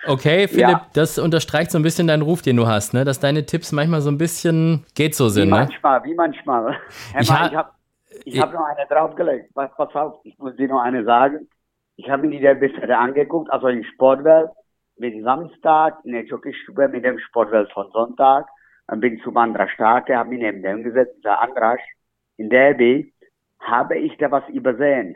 Okay, 0.06 0.48
Philipp, 0.48 0.60
Ja. 0.70 0.88
das 0.94 1.18
unterstreicht 1.18 1.72
so 1.72 1.78
ein 1.80 1.84
bisschen 1.84 2.08
deinen 2.08 2.24
Ruf, 2.24 2.42
den 2.42 2.58
du 2.58 2.68
hast, 2.68 2.94
ne? 2.94 3.06
Dass 3.06 3.20
deine 3.20 3.46
Tipps 3.46 3.72
manchmal 3.72 4.02
so 4.02 4.10
ein 4.12 4.18
bisschen 4.18 4.86
geht 4.96 5.16
so 5.16 5.26
Wie 5.26 5.30
sind, 5.30 5.50
ne? 5.50 5.56
manchmal, 5.56 6.04
wie 6.04 6.14
manchmal. 6.14 6.78
Ich 7.20 7.32
ha- 7.32 7.48
ich 7.48 7.56
habe 7.56 7.70
ich 8.26 8.40
hab 8.42 8.54
noch 8.54 8.66
eine 8.66 8.86
draufgelegt. 8.88 9.54
Pass, 9.54 9.72
pass 9.78 9.94
auf, 9.96 10.20
ich 10.24 10.38
muss 10.40 10.56
dir 10.58 10.68
noch 10.68 10.82
eine 10.82 11.04
sagen. 11.06 11.48
Ich 11.96 12.10
habe 12.10 12.24
mir 12.24 12.32
die 12.32 12.40
der 12.42 12.56
bisher 12.56 13.00
angeguckt, 13.00 13.52
also 13.52 13.68
in 13.68 13.84
Sportwelt, 13.86 14.50
mit 14.98 15.24
Samstag 15.24 15.98
in 16.04 16.12
der 16.14 16.26
Jockeystube 16.26 16.88
mit 16.90 17.06
dem 17.06 17.18
Sportwelt 17.20 17.72
von 17.72 17.90
Sonntag. 17.92 18.46
Dann 18.88 19.00
bin 19.00 19.16
ich 19.16 19.24
zum 19.24 19.38
Andra 19.38 19.68
Starke, 19.70 20.18
habe 20.18 20.30
mich 20.30 20.40
neben 20.42 20.62
dem 20.62 20.84
gesetzt, 20.84 21.16
der 21.24 21.40
Andrasch. 21.42 21.82
In 22.38 22.50
Derby 22.50 23.14
habe 23.62 23.98
ich 23.98 24.18
da 24.18 24.30
was 24.32 24.44
übersehen. 24.50 25.16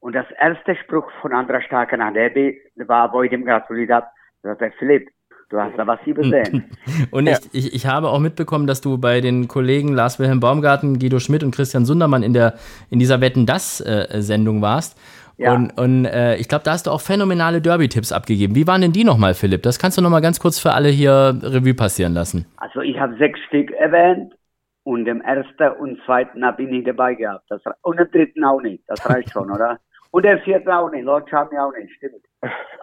Und 0.00 0.14
das 0.14 0.26
erste 0.38 0.76
Spruch 0.76 1.10
von 1.20 1.32
Andra 1.32 1.60
Starke 1.60 1.98
nach 1.98 2.12
Derby 2.12 2.60
war, 2.76 3.12
wo 3.12 3.22
ich 3.22 3.30
dem 3.30 3.44
gratuliert 3.44 3.90
habe, 3.90 4.06
sagt 4.42 4.62
er, 4.62 4.72
Philipp, 4.78 5.08
du 5.48 5.58
hast 5.58 5.76
da 5.76 5.86
was 5.86 5.98
übersehen. 6.06 6.70
Und 7.10 7.26
ich, 7.26 7.38
ich, 7.52 7.74
ich 7.74 7.86
habe 7.86 8.08
auch 8.08 8.20
mitbekommen, 8.20 8.66
dass 8.66 8.80
du 8.80 8.98
bei 8.98 9.20
den 9.20 9.48
Kollegen 9.48 9.92
Lars 9.92 10.18
Wilhelm 10.18 10.40
Baumgarten, 10.40 10.98
Guido 10.98 11.18
Schmidt 11.18 11.42
und 11.42 11.54
Christian 11.54 11.84
Sundermann 11.84 12.22
in, 12.22 12.32
der, 12.32 12.54
in 12.90 12.98
dieser 12.98 13.20
Wetten 13.20 13.46
das 13.46 13.80
äh, 13.80 14.20
Sendung 14.20 14.62
warst. 14.62 14.98
Ja. 15.36 15.54
Und, 15.54 15.78
und 15.78 16.04
äh, 16.04 16.36
ich 16.36 16.48
glaube, 16.48 16.64
da 16.64 16.72
hast 16.72 16.86
du 16.86 16.90
auch 16.90 17.00
phänomenale 17.00 17.60
Derby-Tipps 17.60 18.12
abgegeben. 18.12 18.56
Wie 18.56 18.66
waren 18.66 18.80
denn 18.80 18.92
die 18.92 19.04
nochmal, 19.04 19.34
Philipp? 19.34 19.62
Das 19.62 19.78
kannst 19.78 19.96
du 19.96 20.02
nochmal 20.02 20.20
ganz 20.20 20.40
kurz 20.40 20.58
für 20.58 20.72
alle 20.72 20.88
hier 20.88 21.38
Revue 21.42 21.74
passieren 21.74 22.12
lassen. 22.12 22.46
Also 22.56 22.80
ich 22.80 22.98
habe 22.98 23.16
sechs 23.18 23.38
Stück 23.46 23.70
erwähnt 23.70 24.34
und 24.82 25.06
im 25.06 25.20
ersten 25.20 25.68
und 25.78 26.00
zweiten 26.04 26.44
habe 26.44 26.64
ich 26.64 26.68
nicht 26.68 26.88
dabei 26.88 27.14
gehabt. 27.14 27.44
Das, 27.50 27.62
und 27.82 28.00
im 28.00 28.10
dritten 28.10 28.44
auch 28.44 28.60
nicht. 28.60 28.82
Das 28.88 29.08
reicht 29.08 29.30
schon, 29.32 29.50
oder? 29.50 29.78
Und 30.10 30.24
der 30.24 30.38
vierte 30.40 30.74
auch 30.74 30.90
nicht. 30.90 31.04
Lord 31.04 31.28
Charmy 31.28 31.58
auch 31.58 31.72
nicht, 31.78 31.92
stimmt. 31.94 32.24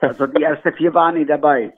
Also 0.01 0.27
die 0.27 0.43
ersten 0.43 0.73
vier 0.73 0.93
waren 0.93 1.15
nicht 1.15 1.29
dabei. 1.29 1.73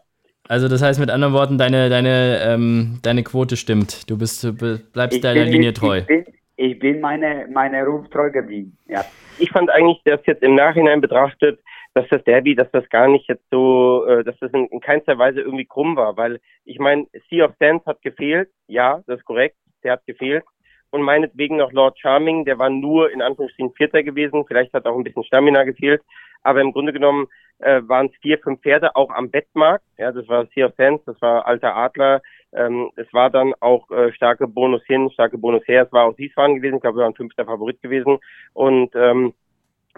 Also 0.49 0.67
das 0.67 0.81
heißt 0.81 0.99
mit 0.99 1.09
anderen 1.09 1.33
Worten, 1.33 1.57
deine, 1.57 1.89
deine, 1.89 2.39
ähm, 2.41 2.99
deine 3.03 3.23
Quote 3.23 3.57
stimmt. 3.57 4.09
Du 4.09 4.17
bist, 4.17 4.47
bleibst 4.93 5.23
deiner 5.23 5.43
bin, 5.43 5.53
Linie 5.53 5.69
ich, 5.69 5.75
treu. 5.75 5.97
Ich 5.99 6.05
bin, 6.05 6.25
ich 6.55 6.79
bin 6.79 7.01
meine, 7.01 7.47
meine 7.51 7.85
Ruf 7.85 8.09
treu 8.09 8.31
geblieben. 8.31 8.77
Ja. 8.87 9.05
Ich 9.39 9.51
fand 9.51 9.69
eigentlich, 9.69 10.01
dass 10.05 10.25
jetzt 10.25 10.43
im 10.43 10.55
Nachhinein 10.55 11.01
betrachtet, 11.01 11.59
dass 11.93 12.07
das 12.09 12.23
Derby, 12.23 12.55
dass 12.55 12.69
das 12.71 12.87
gar 12.89 13.07
nicht 13.07 13.27
jetzt 13.27 13.43
so, 13.51 14.05
äh, 14.05 14.23
dass 14.23 14.37
das 14.39 14.51
in, 14.53 14.67
in 14.67 14.79
keinster 14.79 15.17
Weise 15.17 15.41
irgendwie 15.41 15.65
krumm 15.65 15.95
war, 15.95 16.15
weil 16.15 16.39
ich 16.63 16.79
meine, 16.79 17.07
Sea 17.29 17.45
of 17.45 17.53
Sands 17.59 17.85
hat 17.85 18.01
gefehlt, 18.01 18.49
ja, 18.67 19.01
das 19.07 19.19
ist 19.19 19.25
korrekt, 19.25 19.57
der 19.83 19.93
hat 19.93 20.05
gefehlt. 20.05 20.43
Und 20.91 21.01
meinetwegen 21.01 21.57
noch 21.57 21.71
Lord 21.71 21.99
Charming, 21.99 22.45
der 22.45 22.59
war 22.59 22.69
nur 22.69 23.11
in 23.11 23.21
Anführungsstrichen 23.21 23.73
Vierter 23.73 24.03
gewesen, 24.03 24.45
vielleicht 24.47 24.73
hat 24.73 24.85
auch 24.85 24.95
ein 24.95 25.03
bisschen 25.03 25.23
Stamina 25.23 25.63
gefehlt, 25.63 26.01
aber 26.43 26.61
im 26.61 26.71
Grunde 26.71 26.93
genommen 26.93 27.27
äh, 27.59 27.81
waren 27.87 28.07
es 28.07 28.21
vier, 28.21 28.39
fünf 28.39 28.61
Pferde, 28.61 28.95
auch 28.95 29.09
am 29.09 29.29
Bettmarkt, 29.29 29.83
ja, 29.97 30.11
das 30.11 30.27
war 30.27 30.45
Sea 30.55 30.67
of 30.67 30.73
Sands, 30.77 31.03
das 31.05 31.21
war 31.21 31.45
Alter 31.45 31.75
Adler, 31.75 32.21
ähm, 32.53 32.89
es 32.95 33.11
war 33.13 33.29
dann 33.29 33.53
auch 33.59 33.89
äh, 33.91 34.13
starke 34.13 34.47
Bonus 34.47 34.81
hin, 34.85 35.09
starke 35.11 35.37
Bonus 35.37 35.67
her, 35.67 35.83
es 35.83 35.91
war 35.91 36.05
auch 36.05 36.17
Wiesbaden 36.17 36.55
gewesen, 36.55 36.75
ich 36.75 36.81
glaube, 36.81 36.99
wir 36.99 37.03
waren 37.03 37.15
fünfter 37.15 37.45
Favorit 37.45 37.81
gewesen 37.81 38.19
und 38.53 38.95
ähm, 38.95 39.33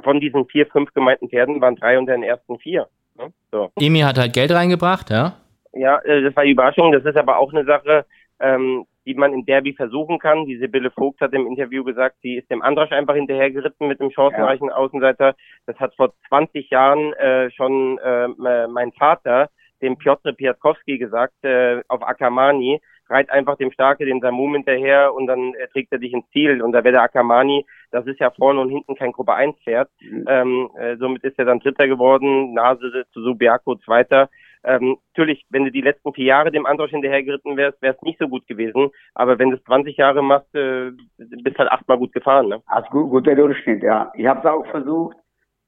von 0.03 0.19
diesen 0.19 0.45
vier, 0.47 0.65
fünf 0.67 0.93
gemeinten 0.93 1.29
Pferden 1.29 1.61
waren 1.61 1.75
drei 1.75 1.99
unter 1.99 2.13
den 2.13 2.23
ersten 2.23 2.57
vier. 2.59 2.87
Ne? 3.17 3.31
So. 3.51 3.69
Emi 3.79 3.99
hat 3.99 4.17
halt 4.17 4.33
Geld 4.33 4.51
reingebracht, 4.51 5.09
ja? 5.09 5.35
Ja, 5.73 5.99
äh, 5.99 6.21
das 6.23 6.35
war 6.35 6.43
die 6.43 6.51
Überraschung. 6.51 6.91
Das 6.91 7.05
ist 7.05 7.17
aber 7.17 7.37
auch 7.37 7.51
eine 7.53 7.65
Sache, 7.65 8.05
ähm, 8.39 8.85
die 9.09 9.15
man 9.15 9.33
im 9.33 9.43
Derby 9.43 9.73
versuchen 9.73 10.19
kann. 10.19 10.45
Die 10.45 10.57
Sibylle 10.57 10.91
Vogt 10.91 11.19
hat 11.19 11.33
im 11.33 11.47
Interview 11.47 11.83
gesagt, 11.83 12.17
sie 12.21 12.35
ist 12.35 12.51
dem 12.51 12.61
Andrasch 12.61 12.91
einfach 12.91 13.15
hinterhergeritten 13.15 13.87
mit 13.87 13.99
dem 13.99 14.11
chancenreichen 14.11 14.69
Außenseiter. 14.69 15.35
Das 15.65 15.79
hat 15.79 15.95
vor 15.95 16.13
20 16.27 16.69
Jahren 16.69 17.13
äh, 17.13 17.49
schon 17.49 17.97
äh, 17.97 18.27
mein 18.67 18.91
Vater, 18.91 19.49
dem 19.81 19.97
Piotr 19.97 20.33
Piatkowski, 20.33 20.99
gesagt, 20.99 21.33
äh, 21.43 21.81
auf 21.87 22.07
Akamani, 22.07 22.79
reit 23.09 23.31
einfach 23.31 23.57
dem 23.57 23.71
Starke 23.71 24.05
den 24.05 24.21
Samum 24.21 24.53
hinterher 24.53 25.15
und 25.15 25.25
dann 25.25 25.55
äh, 25.55 25.67
trägt 25.69 25.91
er 25.91 25.97
dich 25.97 26.13
ins 26.13 26.29
Ziel. 26.29 26.61
Und 26.61 26.73
da 26.73 26.83
wäre 26.83 26.93
der 26.93 27.01
Akamani, 27.01 27.65
das 27.89 28.05
ist 28.05 28.19
ja 28.19 28.29
vorne 28.29 28.61
und 28.61 28.69
hinten 28.69 28.93
kein 28.93 29.11
Gruppe 29.11 29.33
1 29.33 29.57
Pferd. 29.63 29.89
Ähm, 30.27 30.69
äh, 30.79 30.97
somit 30.97 31.23
ist 31.23 31.39
er 31.39 31.45
dann 31.45 31.61
Dritter 31.61 31.87
geworden, 31.87 32.53
Nase 32.53 33.05
zu 33.11 33.23
Subiaco 33.23 33.75
Zweiter. 33.77 34.29
Ähm, 34.63 34.97
natürlich, 35.15 35.45
wenn 35.49 35.63
du 35.63 35.71
die 35.71 35.81
letzten 35.81 36.13
vier 36.13 36.25
Jahre 36.25 36.51
dem 36.51 36.65
Androsch 36.65 36.91
hinterhergeritten 36.91 37.55
wärst, 37.55 37.81
wäre 37.81 37.95
es 37.95 38.01
nicht 38.01 38.19
so 38.19 38.27
gut 38.27 38.45
gewesen. 38.47 38.89
Aber 39.13 39.39
wenn 39.39 39.51
du 39.51 39.57
es 39.57 39.63
20 39.63 39.95
Jahre 39.95 40.21
machst, 40.21 40.53
äh, 40.53 40.91
bist 41.17 41.57
halt 41.57 41.71
achtmal 41.71 41.97
gut 41.97 42.11
gefahren. 42.11 42.49
Ne? 42.49 42.61
Also 42.65 42.89
gut, 42.89 43.09
guter 43.09 43.35
Durchschnitt, 43.35 43.83
ja. 43.83 44.11
Ich 44.15 44.25
habe 44.25 44.39
es 44.39 44.45
auch 44.45 44.65
versucht, 44.67 45.15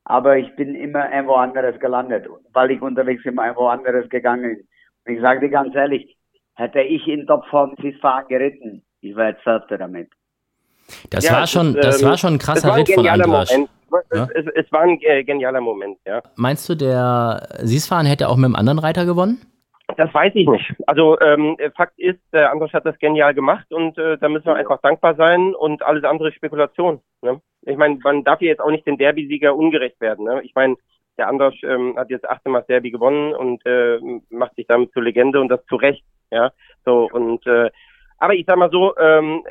aber 0.03 0.37
ich 0.37 0.53
bin 0.55 0.75
immer 0.75 1.11
irgendwo 1.11 1.35
anderes 1.35 1.79
gelandet, 1.79 2.27
weil 2.51 2.71
ich 2.71 2.81
unterwegs 2.81 3.23
immer 3.25 3.45
irgendwo 3.45 3.67
anderes 3.67 4.09
gegangen 4.09 4.43
bin. 4.43 4.67
Und 5.05 5.13
ich 5.15 5.21
sage 5.21 5.39
dir 5.39 5.49
ganz 5.49 5.73
ehrlich, 5.73 6.17
hätte 6.55 6.81
ich 6.81 7.07
in 7.07 7.25
Topform 7.25 7.75
Fahren 8.01 8.27
geritten, 8.27 8.83
ich 8.99 9.15
wäre 9.15 9.29
jetzt 9.29 9.43
Vierter 9.43 9.77
damit. 9.77 10.09
Das 11.09 11.23
Ja, 11.23 11.33
war 11.33 11.47
schon, 11.47 11.73
das 11.73 12.01
ähm, 12.01 12.09
war 12.09 12.17
schon 12.17 12.33
ein 12.33 12.39
krasser 12.39 12.67
war 12.67 12.75
ein 12.75 12.81
Ritt 12.81 12.93
von 12.93 13.07
Andrasch. 13.07 13.51
Moment. 13.51 13.69
Ja? 14.13 14.27
Es, 14.33 14.45
es, 14.45 14.65
es 14.65 14.71
war 14.71 14.81
ein 14.81 14.99
äh, 15.01 15.23
genialer 15.23 15.61
Moment, 15.61 15.97
ja. 16.05 16.21
Meinst 16.35 16.67
du, 16.69 16.75
der 16.75 17.47
Siesfahren 17.59 18.05
hätte 18.05 18.29
auch 18.29 18.37
mit 18.37 18.45
einem 18.45 18.55
anderen 18.55 18.79
Reiter 18.79 19.05
gewonnen? 19.05 19.41
Das 19.97 20.13
weiß 20.13 20.31
ich 20.35 20.47
nicht. 20.47 20.73
Also 20.87 21.19
ähm, 21.19 21.57
Fakt 21.75 21.99
ist, 21.99 22.19
der 22.31 22.51
Androsch 22.51 22.73
hat 22.73 22.85
das 22.85 22.97
genial 22.99 23.33
gemacht 23.33 23.71
und 23.71 23.97
äh, 23.97 24.17
da 24.17 24.29
müssen 24.29 24.45
wir 24.45 24.55
einfach 24.55 24.79
dankbar 24.81 25.15
sein 25.15 25.53
und 25.53 25.83
alles 25.83 26.03
andere 26.03 26.31
Spekulation. 26.31 27.01
Ne? 27.21 27.41
Ich 27.63 27.77
meine, 27.77 27.99
man 28.03 28.23
darf 28.23 28.39
hier 28.39 28.49
jetzt 28.49 28.61
auch 28.61 28.71
nicht 28.71 28.87
den 28.87 28.97
Derby-Sieger 28.97 29.55
ungerecht 29.55 29.99
werden. 29.99 30.25
Ne? 30.25 30.41
Ich 30.43 30.55
meine, 30.55 30.75
der 31.17 31.27
Androsch 31.27 31.61
ähm, 31.63 31.95
hat 31.97 32.09
jetzt 32.09 32.27
achtmal 32.29 32.63
Derby 32.67 32.91
gewonnen 32.91 33.33
und 33.33 33.65
äh, 33.65 33.99
macht 34.29 34.55
sich 34.55 34.65
damit 34.67 34.93
zur 34.93 35.03
Legende 35.03 35.41
und 35.41 35.49
das 35.49 35.63
zu 35.65 35.75
Recht. 35.75 36.03
Ja, 36.31 36.51
so 36.85 37.09
und 37.11 37.45
äh, 37.45 37.69
aber 38.17 38.35
ich 38.35 38.45
sag 38.47 38.55
mal 38.55 38.71
so, 38.71 38.95
ähm, 38.97 39.43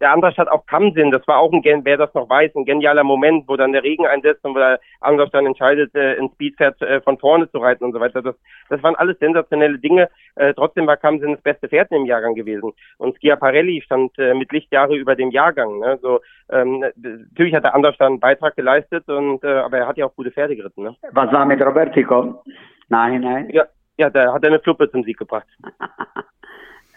der 0.00 0.12
Androsch 0.12 0.36
hat 0.38 0.48
auch 0.48 0.64
Kammsinn. 0.66 1.10
Das 1.10 1.26
war 1.26 1.38
auch 1.38 1.52
ein, 1.52 1.62
gen- 1.62 1.84
wer 1.84 1.96
das 1.96 2.12
noch 2.14 2.28
weiß, 2.28 2.54
ein 2.54 2.64
genialer 2.64 3.04
Moment, 3.04 3.48
wo 3.48 3.56
dann 3.56 3.72
der 3.72 3.82
Regen 3.82 4.06
einsetzt 4.06 4.44
und 4.44 4.54
wo 4.54 4.58
der 4.58 4.80
Androsch 5.00 5.30
dann 5.30 5.46
entscheidet, 5.46 5.94
äh, 5.94 6.18
ein 6.18 6.30
Speedpferd 6.34 6.80
äh, 6.82 7.00
von 7.00 7.18
vorne 7.18 7.50
zu 7.50 7.58
reiten 7.58 7.84
und 7.84 7.92
so 7.92 8.00
weiter. 8.00 8.22
Das, 8.22 8.34
das 8.68 8.82
waren 8.82 8.94
alles 8.96 9.18
sensationelle 9.18 9.78
Dinge. 9.78 10.08
Äh, 10.36 10.54
trotzdem 10.54 10.86
war 10.86 10.96
Kammsinn 10.96 11.32
das 11.32 11.42
beste 11.42 11.68
Pferd 11.68 11.90
im 11.90 12.04
Jahrgang 12.06 12.34
gewesen. 12.34 12.72
Und 12.98 13.18
Schiaparelli 13.20 13.80
stand 13.82 14.16
äh, 14.18 14.34
mit 14.34 14.52
Lichtjahre 14.52 14.96
über 14.96 15.16
dem 15.16 15.30
Jahrgang. 15.30 15.78
Ne? 15.80 15.98
So, 16.00 16.20
ähm, 16.50 16.80
natürlich 16.96 17.54
hat 17.54 17.64
der 17.64 17.74
Androsch 17.74 17.96
da 17.98 18.06
einen 18.06 18.20
Beitrag 18.20 18.54
geleistet, 18.56 19.08
und, 19.08 19.42
äh, 19.44 19.48
aber 19.58 19.78
er 19.78 19.86
hat 19.88 19.96
ja 19.96 20.06
auch 20.06 20.14
gute 20.14 20.30
Pferde 20.30 20.56
geritten. 20.56 20.82
Ne? 20.84 20.96
Was 21.12 21.32
war 21.32 21.44
mit 21.44 21.60
Robertico? 21.60 22.42
Nachhinein? 22.88 23.50
Ja, 23.50 23.64
ja, 23.96 24.08
da 24.10 24.32
hat 24.32 24.42
er 24.44 24.48
eine 24.50 24.60
Fluppe 24.60 24.90
zum 24.90 25.02
Sieg 25.02 25.18
gebracht. 25.18 25.46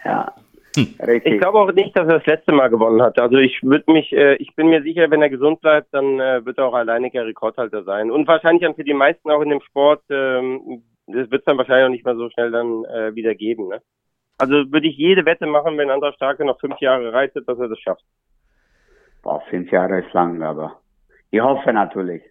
Ja. 0.04 0.32
Hm. 0.74 0.94
Ich 1.24 1.38
glaube 1.38 1.58
auch 1.58 1.72
nicht, 1.72 1.94
dass 1.96 2.08
er 2.08 2.18
das 2.18 2.26
letzte 2.26 2.52
Mal 2.52 2.68
gewonnen 2.68 3.02
hat. 3.02 3.18
Also 3.18 3.36
ich 3.36 3.62
würde 3.62 3.92
mich, 3.92 4.10
äh, 4.12 4.36
ich 4.36 4.54
bin 4.56 4.68
mir 4.68 4.82
sicher, 4.82 5.10
wenn 5.10 5.20
er 5.20 5.28
gesund 5.28 5.60
bleibt, 5.60 5.92
dann 5.92 6.18
äh, 6.18 6.44
wird 6.46 6.56
er 6.58 6.66
auch 6.66 6.74
alleiniger 6.74 7.26
Rekordhalter 7.26 7.84
sein. 7.84 8.10
Und 8.10 8.26
wahrscheinlich 8.26 8.62
dann 8.62 8.74
für 8.74 8.84
die 8.84 8.94
meisten 8.94 9.30
auch 9.30 9.42
in 9.42 9.50
dem 9.50 9.60
Sport, 9.60 10.02
ähm, 10.08 10.82
das 11.06 11.30
wird 11.30 11.40
es 11.40 11.44
dann 11.44 11.58
wahrscheinlich 11.58 11.84
auch 11.84 11.90
nicht 11.90 12.04
mehr 12.06 12.16
so 12.16 12.30
schnell 12.30 12.50
dann 12.50 12.84
äh, 12.86 13.14
wieder 13.14 13.34
geben. 13.34 13.68
Ne? 13.68 13.82
Also 14.38 14.72
würde 14.72 14.88
ich 14.88 14.96
jede 14.96 15.26
Wette 15.26 15.46
machen, 15.46 15.76
wenn 15.76 15.90
Andra 15.90 16.12
Starke 16.14 16.44
noch 16.44 16.58
fünf 16.58 16.80
Jahre 16.80 17.12
reitet, 17.12 17.46
dass 17.46 17.58
er 17.58 17.68
das 17.68 17.78
schafft. 17.78 18.04
Boah, 19.22 19.42
fünf 19.50 19.70
Jahre 19.70 20.00
ist 20.00 20.12
lang, 20.14 20.42
aber 20.42 20.80
ich 21.30 21.40
hoffe 21.40 21.72
natürlich. 21.72 22.22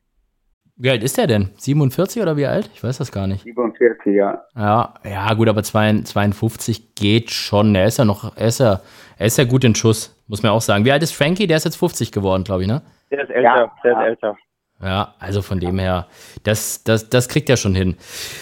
Wie 0.81 0.89
alt 0.89 1.03
ist 1.03 1.15
der 1.19 1.27
denn? 1.27 1.51
47 1.57 2.23
oder 2.23 2.37
wie 2.37 2.47
alt? 2.47 2.71
Ich 2.73 2.83
weiß 2.83 2.97
das 2.97 3.11
gar 3.11 3.27
nicht. 3.27 3.43
47, 3.43 4.15
ja. 4.15 4.41
Ja, 4.55 4.95
ja, 5.03 5.31
gut, 5.35 5.47
aber 5.47 5.61
52 5.61 6.95
geht 6.95 7.29
schon. 7.29 7.75
Er 7.75 7.85
ist 7.85 7.99
ja 7.99 8.05
noch, 8.05 8.35
er 8.35 8.47
ist 8.47 8.59
ja, 8.59 8.81
er 9.19 9.27
ist 9.27 9.37
ja 9.37 9.43
gut 9.43 9.63
in 9.63 9.75
Schuss, 9.75 10.19
muss 10.27 10.41
man 10.41 10.51
auch 10.51 10.61
sagen. 10.61 10.83
Wie 10.83 10.91
alt 10.91 11.03
ist 11.03 11.11
Frankie? 11.11 11.45
Der 11.45 11.57
ist 11.57 11.65
jetzt 11.65 11.75
50 11.75 12.11
geworden, 12.11 12.43
glaube 12.43 12.63
ich, 12.63 12.67
ne? 12.67 12.81
Der 13.11 13.21
ist 13.21 13.29
älter, 13.29 13.41
Ja, 13.43 13.71
der 13.83 13.91
ist 13.91 14.07
älter. 14.07 14.37
Ja, 14.81 15.13
also 15.19 15.43
von 15.43 15.59
dem 15.59 15.77
her, 15.77 16.07
das, 16.41 16.83
das, 16.83 17.07
das 17.09 17.29
kriegt 17.29 17.47
er 17.51 17.57
schon 17.57 17.75
hin. 17.75 17.95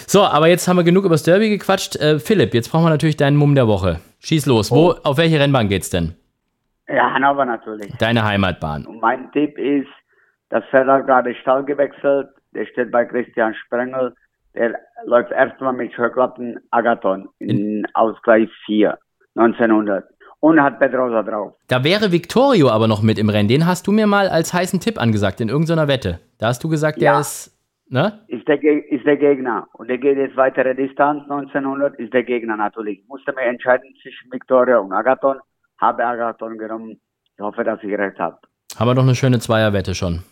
So, 0.08 0.24
aber 0.24 0.48
jetzt 0.48 0.66
haben 0.70 0.78
wir 0.78 0.86
genug 0.86 1.04
über 1.04 1.16
das 1.16 1.24
Derby 1.24 1.50
gequatscht. 1.50 1.98
Äh, 1.98 2.20
Philipp, 2.20 2.54
jetzt 2.54 2.72
brauchen 2.72 2.86
wir 2.86 2.90
natürlich 2.90 3.18
deinen 3.18 3.36
Mumm 3.36 3.54
der 3.54 3.68
Woche. 3.68 4.00
Schieß 4.20 4.46
los. 4.46 4.72
Wo, 4.72 4.92
auf 5.04 5.18
welche 5.18 5.42
Rennbahn 5.42 5.68
geht's 5.68 5.90
denn? 5.90 6.16
Ja, 6.88 7.12
Hannover 7.12 7.44
natürlich. 7.44 7.92
Deine 7.98 8.24
Heimatbahn. 8.24 8.86
Und 8.86 9.02
mein 9.02 9.30
Tipp 9.34 9.58
ist, 9.58 9.90
das 10.50 10.64
Pferd 10.66 10.88
hat 10.88 11.06
gerade 11.08 11.34
Stall 11.36 11.64
gewechselt. 11.66 12.28
Der 12.54 12.66
steht 12.66 12.92
bei 12.92 13.06
Christian 13.06 13.54
Sprengel. 13.54 14.14
Der 14.56 14.74
läuft 15.06 15.32
erstmal 15.32 15.74
mit 15.74 15.94
Schöcklappen 15.94 16.60
Agathon 16.72 17.30
in 17.40 17.86
Ausgleich 17.94 18.50
4, 18.66 18.98
1900. 19.36 20.06
Und 20.42 20.62
hat 20.62 20.80
Pedrosa 20.80 21.22
drauf. 21.22 21.54
Da 21.68 21.84
wäre 21.84 22.12
Victorio 22.14 22.70
aber 22.70 22.88
noch 22.88 23.02
mit 23.02 23.20
im 23.20 23.30
Rennen. 23.30 23.50
Den 23.50 23.66
hast 23.68 23.88
du 23.88 23.92
mir 23.92 24.08
mal 24.08 24.30
als 24.30 24.54
heißen 24.54 24.80
Tipp 24.80 25.00
angesagt 25.00 25.42
in 25.42 25.50
irgendeiner 25.50 25.90
Wette. 25.90 26.20
Da 26.38 26.48
hast 26.48 26.64
du 26.64 26.70
gesagt, 26.70 27.02
der 27.02 27.12
Ja. 27.12 27.20
ist, 27.20 27.52
ne? 27.90 28.20
Ist 28.28 28.48
der, 28.48 28.64
ist 28.64 29.06
der 29.06 29.18
Gegner. 29.18 29.68
Und 29.74 29.90
der 29.90 29.98
geht 29.98 30.18
jetzt 30.18 30.38
weitere 30.38 30.74
Distanz, 30.76 31.24
1900, 31.24 32.00
ist 32.00 32.14
der 32.14 32.24
Gegner 32.24 32.56
natürlich. 32.56 33.00
Ich 33.02 33.08
musste 33.10 33.34
mir 33.34 33.42
entscheiden 33.42 33.94
zwischen 34.02 34.32
Victoria 34.32 34.78
und 34.80 34.94
Agathon. 34.94 35.40
Habe 35.78 36.06
Agathon 36.06 36.58
genommen. 36.58 37.02
Ich 37.36 37.40
hoffe, 37.42 37.66
dass 37.66 37.84
ich 37.84 37.92
recht 37.98 38.18
habe. 38.18 38.38
Haben 38.78 38.90
wir 38.92 38.96
doch 38.96 39.04
eine 39.04 39.16
schöne 39.16 39.40
Zweierwette 39.40 39.94
schon. 39.94 40.24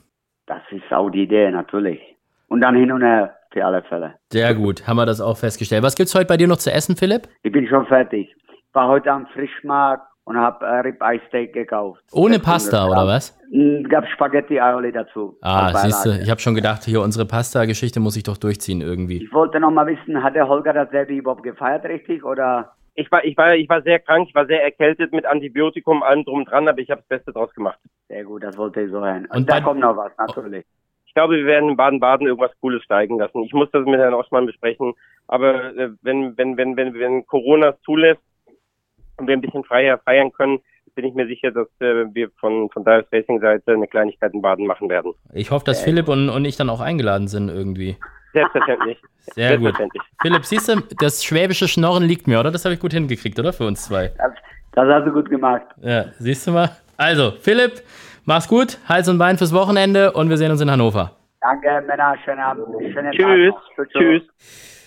Das 0.47 0.61
ist 0.71 0.91
auch 0.91 1.09
die 1.09 1.23
Idee, 1.23 1.51
natürlich. 1.51 1.99
Und 2.47 2.61
dann 2.61 2.75
hin 2.75 2.91
und 2.91 3.01
her, 3.01 3.35
für 3.51 3.65
alle 3.65 3.83
Fälle. 3.83 4.15
Sehr 4.31 4.55
gut, 4.55 4.87
haben 4.87 4.95
wir 4.97 5.05
das 5.05 5.21
auch 5.21 5.37
festgestellt. 5.37 5.83
Was 5.83 5.95
gibt's 5.95 6.15
heute 6.15 6.25
bei 6.25 6.37
dir 6.37 6.47
noch 6.47 6.57
zu 6.57 6.71
essen, 6.71 6.95
Philipp? 6.95 7.27
Ich 7.43 7.51
bin 7.51 7.67
schon 7.67 7.85
fertig. 7.85 8.33
Ich 8.49 8.73
war 8.75 8.87
heute 8.87 9.11
am 9.11 9.27
Frischmarkt 9.27 10.03
und 10.23 10.37
habe 10.37 10.65
äh, 10.65 10.79
Ribeye 10.79 11.21
Steak 11.27 11.53
gekauft. 11.53 12.01
Ohne 12.11 12.35
600 12.35 12.43
Pasta 12.43 12.87
oder 12.87 13.07
was? 13.07 13.37
Mm, 13.51 13.83
gab 13.83 14.07
Spaghetti 14.07 14.59
Aioli 14.59 14.91
dazu. 14.91 15.37
Ah, 15.41 15.73
siehst 15.73 16.05
du, 16.05 16.11
ich 16.11 16.29
habe 16.29 16.39
schon 16.39 16.55
gedacht, 16.55 16.83
hier 16.83 17.01
unsere 17.01 17.25
Pasta-Geschichte 17.25 17.99
muss 17.99 18.15
ich 18.15 18.23
doch 18.23 18.37
durchziehen 18.37 18.81
irgendwie. 18.81 19.23
Ich 19.23 19.33
wollte 19.33 19.59
noch 19.59 19.71
mal 19.71 19.87
wissen, 19.87 20.23
hat 20.23 20.35
der 20.35 20.47
Holger 20.47 20.73
das 20.73 20.89
Derby 20.89 21.17
überhaupt 21.17 21.43
gefeiert 21.43 21.85
richtig 21.85 22.23
oder? 22.23 22.73
Ich 22.99 23.11
war, 23.11 23.23
ich 23.23 23.37
war, 23.37 23.55
ich 23.55 23.69
war 23.69 23.83
sehr 23.83 23.99
krank, 23.99 24.27
ich 24.27 24.33
war 24.33 24.47
sehr 24.47 24.63
erkältet 24.63 25.13
mit 25.13 25.23
Antibiotikum, 25.23 26.01
allem 26.01 26.25
drum 26.25 26.39
und 26.39 26.45
dran, 26.49 26.67
aber 26.67 26.79
ich 26.79 26.89
habe 26.89 27.01
das 27.01 27.07
Beste 27.07 27.31
draus 27.31 27.53
gemacht. 27.53 27.77
Sehr 28.07 28.23
gut, 28.23 28.41
das 28.41 28.57
wollte 28.57 28.81
ich 28.81 28.89
so 28.89 28.99
hören. 28.99 29.25
Und, 29.25 29.37
Und 29.37 29.49
da 29.49 29.61
kommt 29.61 29.79
noch 29.79 29.95
was, 29.95 30.11
natürlich. 30.17 30.65
Ich 31.05 31.13
glaube, 31.13 31.35
wir 31.35 31.45
werden 31.45 31.69
in 31.69 31.77
Baden-Baden 31.77 32.25
irgendwas 32.25 32.51
Cooles 32.59 32.83
steigen 32.83 33.19
lassen. 33.19 33.43
Ich 33.43 33.53
muss 33.53 33.69
das 33.71 33.85
mit 33.85 33.99
Herrn 33.99 34.15
Osman 34.15 34.47
besprechen, 34.47 34.95
aber 35.27 35.75
äh, 35.77 35.91
wenn, 36.01 36.35
wenn, 36.37 36.57
wenn, 36.57 36.75
wenn, 36.75 36.95
wenn 36.95 37.27
Corona 37.27 37.69
es 37.69 37.81
zulässt 37.81 38.21
und 39.17 39.27
wir 39.27 39.37
ein 39.37 39.41
bisschen 39.41 39.63
freier 39.63 39.99
feiern 39.99 40.31
können, 40.31 40.59
bin 40.95 41.05
ich 41.05 41.13
mir 41.13 41.27
sicher, 41.27 41.51
dass 41.51 41.67
äh, 41.79 42.05
wir 42.15 42.31
von, 42.39 42.69
von 42.71 42.83
Dives 42.83 43.05
Racing 43.11 43.39
Seite 43.39 43.73
eine 43.73 43.87
Kleinigkeit 43.87 44.33
in 44.33 44.41
Baden 44.41 44.65
machen 44.65 44.89
werden. 44.89 45.13
Ich 45.33 45.51
hoffe, 45.51 45.65
dass 45.65 45.81
Philipp 45.83 46.07
und, 46.07 46.29
und 46.29 46.45
ich 46.45 46.57
dann 46.57 46.71
auch 46.71 46.81
eingeladen 46.81 47.27
sind 47.27 47.49
irgendwie. 47.49 47.97
Selbstverständlich. 48.37 48.97
Sehr 49.33 49.57
gut. 49.57 49.75
Selbstverständlich. 49.75 50.03
Philipp, 50.21 50.45
siehst 50.45 50.69
du, 50.69 50.81
das 50.99 51.23
schwäbische 51.23 51.67
Schnorren 51.67 52.03
liegt 52.03 52.27
mir, 52.27 52.39
oder? 52.39 52.51
Das 52.51 52.65
habe 52.65 52.75
ich 52.75 52.79
gut 52.79 52.93
hingekriegt, 52.93 53.39
oder? 53.39 53.51
Für 53.51 53.65
uns 53.65 53.83
zwei. 53.85 54.09
Das, 54.17 54.31
das 54.73 54.87
hast 54.87 55.05
du 55.05 55.11
gut 55.11 55.29
gemacht. 55.29 55.63
Ja, 55.81 56.05
siehst 56.19 56.45
du 56.45 56.51
mal? 56.51 56.69
Also, 56.97 57.33
Philipp, 57.41 57.81
mach's 58.25 58.47
gut, 58.47 58.77
Hals 58.87 59.07
und 59.09 59.17
Bein 59.17 59.37
fürs 59.37 59.53
Wochenende 59.53 60.11
und 60.11 60.29
wir 60.29 60.37
sehen 60.37 60.51
uns 60.51 60.61
in 60.61 60.69
Hannover. 60.69 61.11
Danke, 61.41 61.83
Männer. 61.87 62.15
Schönen 62.23 62.39
Abend. 62.39 62.65
Schönen 62.93 63.11
Tschüss. 63.11 63.53
Tag. 63.75 63.89
Tschüss. 63.89 64.23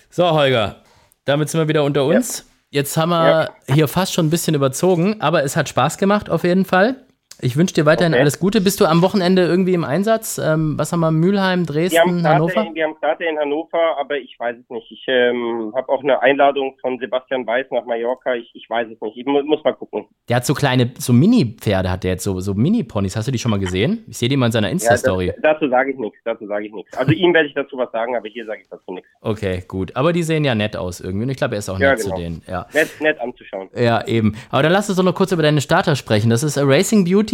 So, 0.09 0.29
Holger, 0.31 0.77
damit 1.25 1.49
sind 1.49 1.59
wir 1.59 1.67
wieder 1.67 1.83
unter 1.83 2.05
uns. 2.05 2.49
Jetzt 2.69 2.95
haben 2.95 3.09
wir 3.09 3.49
hier 3.67 3.87
fast 3.89 4.13
schon 4.13 4.27
ein 4.27 4.29
bisschen 4.29 4.55
überzogen, 4.55 5.19
aber 5.19 5.43
es 5.43 5.57
hat 5.57 5.67
Spaß 5.67 5.97
gemacht 5.97 6.29
auf 6.29 6.43
jeden 6.43 6.63
Fall. 6.63 6.95
Ich 7.41 7.57
wünsche 7.57 7.73
dir 7.73 7.85
weiterhin 7.85 8.13
Okay. 8.13 8.21
alles 8.21 8.39
Gute. 8.39 8.61
Bist 8.61 8.79
du 8.81 8.85
am 8.85 9.01
Wochenende 9.01 9.43
irgendwie 9.45 9.73
im 9.73 9.83
Einsatz? 9.83 10.37
Ähm, 10.37 10.77
was 10.77 10.91
haben 10.91 10.99
wir? 10.99 11.11
Mülheim, 11.11 11.41
Wir 11.41 11.49
haben, 11.51 11.65
Dresden, 11.65 12.27
Hannover? 12.27 12.65
in, 12.67 12.75
wir 12.75 12.83
haben 12.85 12.95
Starter 12.97 13.25
in 13.29 13.37
Hannover, 13.39 13.97
aber 13.99 14.17
ich 14.17 14.35
weiß 14.39 14.57
es 14.61 14.69
nicht. 14.69 14.91
Ich 14.91 15.03
ähm, 15.07 15.71
habe 15.75 15.89
auch 15.89 16.03
eine 16.03 16.21
Einladung 16.21 16.75
von 16.81 16.99
Sebastian 16.99 17.45
Weiß 17.47 17.65
nach 17.71 17.85
Mallorca. 17.85 18.35
Ich, 18.35 18.51
ich 18.53 18.69
weiß 18.69 18.87
es 18.93 19.01
nicht. 19.01 19.17
Ich 19.17 19.25
mu 19.25 19.41
muss 19.43 19.63
mal 19.63 19.73
gucken. 19.73 20.05
Der 20.29 20.37
hat 20.37 20.45
so 20.45 20.53
kleine, 20.53 20.91
so 20.97 21.13
Mini-Pferde 21.13 21.89
hat 21.89 22.03
der 22.03 22.11
jetzt, 22.11 22.23
so, 22.23 22.39
so 22.39 22.53
Mini-Ponys. 22.53 23.15
Hast 23.15 23.27
du 23.27 23.31
die 23.31 23.39
schon 23.39 23.51
mal 23.51 23.59
gesehen? 23.59 24.05
Ich 24.07 24.17
sehe 24.17 24.29
die 24.29 24.37
mal 24.37 24.45
in 24.47 24.51
seiner 24.51 24.67
Ja, 24.67 24.73
Insta-Story. 24.73 25.27
das, 25.27 25.53
dazu 25.59 25.69
sage 25.69 25.91
ich 25.91 25.97
nichts. 25.97 26.17
Dazu 26.23 26.45
sage 26.47 26.67
ich 26.67 26.73
nichts. 26.73 26.95
Also 26.97 27.11
ihm 27.11 27.33
werde 27.33 27.47
ich 27.47 27.53
dazu 27.55 27.77
was 27.77 27.91
sagen, 27.91 28.15
aber 28.15 28.27
hier 28.29 28.45
sage 28.45 28.61
ich 28.61 28.67
dazu 28.69 28.91
nichts. 28.93 29.09
Okay, 29.21 29.63
gut. 29.67 29.95
Aber 29.95 30.13
die 30.13 30.23
sehen 30.23 30.43
ja 30.45 30.53
nett 30.55 30.75
aus 30.77 30.99
irgendwie. 31.01 31.23
Und 31.23 31.29
ich 31.31 31.37
glaube, 31.37 31.55
er 31.55 31.59
ist 31.59 31.69
auch 31.69 31.79
Ja, 31.79 31.91
nett 31.91 32.01
genau. 32.03 32.15
zu 32.15 32.21
denen. 32.21 32.41
Ja. 32.47 32.67
Nett, 32.73 32.89
nett 33.01 33.19
anzuschauen. 33.19 33.69
ja, 33.75 34.05
eben. 34.07 34.35
Aber 34.49 34.63
dann 34.63 34.71
lass 34.71 34.89
uns 34.89 34.97
doch 34.97 35.03
noch 35.03 35.15
kurz 35.15 35.31
über 35.31 35.41
deine 35.43 35.61
Starter 35.61 35.95
sprechen. 35.95 36.29
Das 36.29 36.43
ist 36.43 36.57
a 36.57 36.63
Racing 36.63 37.05
Beauty 37.05 37.30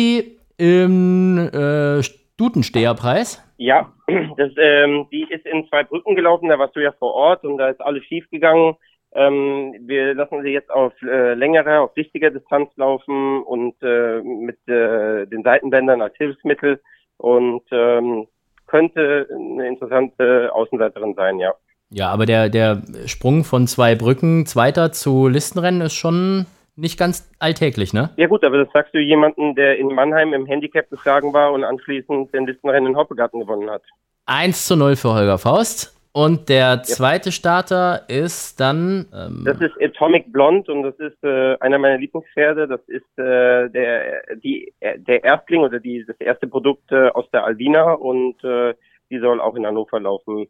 im 0.57 1.37
äh, 1.37 2.03
Stutensteherpreis. 2.03 3.43
Ja, 3.57 3.91
das, 4.07 4.51
ähm, 4.57 5.07
die 5.11 5.25
ist 5.29 5.45
in 5.45 5.67
zwei 5.69 5.83
Brücken 5.83 6.15
gelaufen, 6.15 6.49
da 6.49 6.59
warst 6.59 6.75
du 6.75 6.79
ja 6.79 6.91
vor 6.91 7.13
Ort 7.13 7.43
und 7.43 7.57
da 7.57 7.69
ist 7.69 7.81
alles 7.81 8.03
schief 8.05 8.29
gegangen. 8.29 8.75
Ähm, 9.13 9.73
wir 9.81 10.13
lassen 10.13 10.43
sie 10.43 10.49
jetzt 10.49 10.69
auf 10.69 10.93
äh, 11.01 11.33
längere, 11.33 11.79
auf 11.79 11.95
richtiger 11.95 12.29
Distanz 12.29 12.69
laufen 12.75 13.41
und 13.43 13.75
äh, 13.81 14.21
mit 14.21 14.57
äh, 14.67 15.25
den 15.25 15.43
Seitenbändern 15.43 16.01
als 16.01 16.15
Hilfsmittel 16.17 16.81
und 17.17 17.63
ähm, 17.71 18.27
könnte 18.67 19.27
eine 19.31 19.67
interessante 19.67 20.53
Außenseiterin 20.53 21.15
sein, 21.15 21.39
ja. 21.39 21.53
Ja, 21.89 22.09
aber 22.09 22.25
der, 22.25 22.49
der 22.49 22.81
Sprung 23.05 23.45
von 23.45 23.65
zwei 23.65 23.95
Brücken, 23.95 24.45
Zweiter 24.45 24.91
zu 24.91 25.29
Listenrennen 25.29 25.81
ist 25.81 25.95
schon 25.95 26.45
nicht 26.77 26.97
ganz 26.97 27.29
alltäglich, 27.39 27.93
ne? 27.93 28.11
Ja 28.17 28.27
gut, 28.27 28.43
aber 28.43 28.63
das 28.63 28.71
sagst 28.71 28.93
du 28.93 28.99
jemanden, 28.99 29.55
der 29.55 29.77
in 29.77 29.87
Mannheim 29.87 30.33
im 30.33 30.45
Handicap 30.45 30.89
geschlagen 30.89 31.33
war 31.33 31.51
und 31.51 31.63
anschließend 31.63 32.33
den 32.33 32.45
Listenrennen 32.45 32.91
in 32.91 32.97
Hoppegarten 32.97 33.41
gewonnen 33.41 33.69
hat. 33.69 33.81
1 34.27 34.67
zu 34.67 34.75
0 34.75 34.95
für 34.95 35.13
Holger 35.13 35.37
Faust. 35.37 35.97
Und 36.13 36.49
der 36.49 36.81
zweite 36.81 37.31
Starter 37.31 38.09
ist 38.09 38.59
dann. 38.59 39.05
Ähm, 39.13 39.43
Das 39.45 39.61
ist 39.61 39.79
Atomic 39.79 40.31
Blonde 40.33 40.71
und 40.71 40.81
das 40.81 40.95
ist 40.95 41.23
äh, 41.23 41.55
einer 41.59 41.77
meiner 41.77 41.99
Lieblingspferde. 41.99 42.67
Das 42.67 42.81
ist 42.87 43.05
äh, 43.19 43.69
der 43.69 44.23
die 44.37 44.73
äh, 44.79 44.97
der 44.97 45.23
Erstling 45.23 45.61
oder 45.61 45.79
die 45.79 46.03
das 46.07 46.19
erste 46.19 46.47
Produkt 46.47 46.91
äh, 46.91 47.09
aus 47.09 47.29
der 47.31 47.43
Alvina 47.43 47.93
und 47.93 48.43
äh, 48.43 48.73
die 49.11 49.19
soll 49.19 49.39
auch 49.39 49.53
in 49.55 49.67
Hannover 49.67 49.99
laufen, 49.99 50.47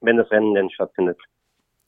wenn 0.00 0.16
das 0.16 0.28
Rennen 0.32 0.54
denn 0.54 0.70
stattfindet. 0.70 1.18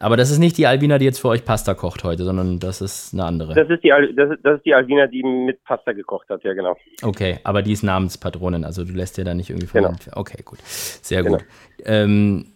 Aber 0.01 0.17
das 0.17 0.31
ist 0.31 0.39
nicht 0.39 0.57
die 0.59 0.67
Albina, 0.67 0.99
die 0.99 1.05
jetzt 1.05 1.21
für 1.21 1.29
euch 1.29 1.45
Pasta 1.45 1.75
kocht 1.75 2.03
heute, 2.05 2.25
sondern 2.25 2.59
das 2.59 2.81
ist 2.81 3.13
eine 3.13 3.25
andere. 3.25 3.55
Das 3.55 3.69
ist 3.71 3.85
die 3.85 3.93
Al 3.93 4.13
das 4.15 4.31
das 4.43 4.57
ist 4.57 4.67
die 4.67 4.75
Alvina, 4.75 5.07
die 5.07 5.23
mit 5.23 5.63
Pasta 5.65 5.93
gekocht 5.93 6.29
hat, 6.31 6.43
ja 6.43 6.55
genau. 6.55 6.77
Okay, 7.03 7.39
aber 7.45 7.63
die 7.63 7.73
ist 7.73 7.83
Namenspatronin, 7.85 8.65
also 8.65 8.85
du 8.85 8.93
lässt 8.93 9.17
dir 9.19 9.25
da 9.25 9.35
nicht 9.35 9.51
irgendwie 9.51 9.67
von. 9.69 9.83
Genau. 9.83 9.95
Okay, 10.15 10.43
gut. 10.45 10.59
Sehr 10.65 11.23
Genau. 11.23 11.37
gut. 11.37 11.47
Ähm, 11.85 12.47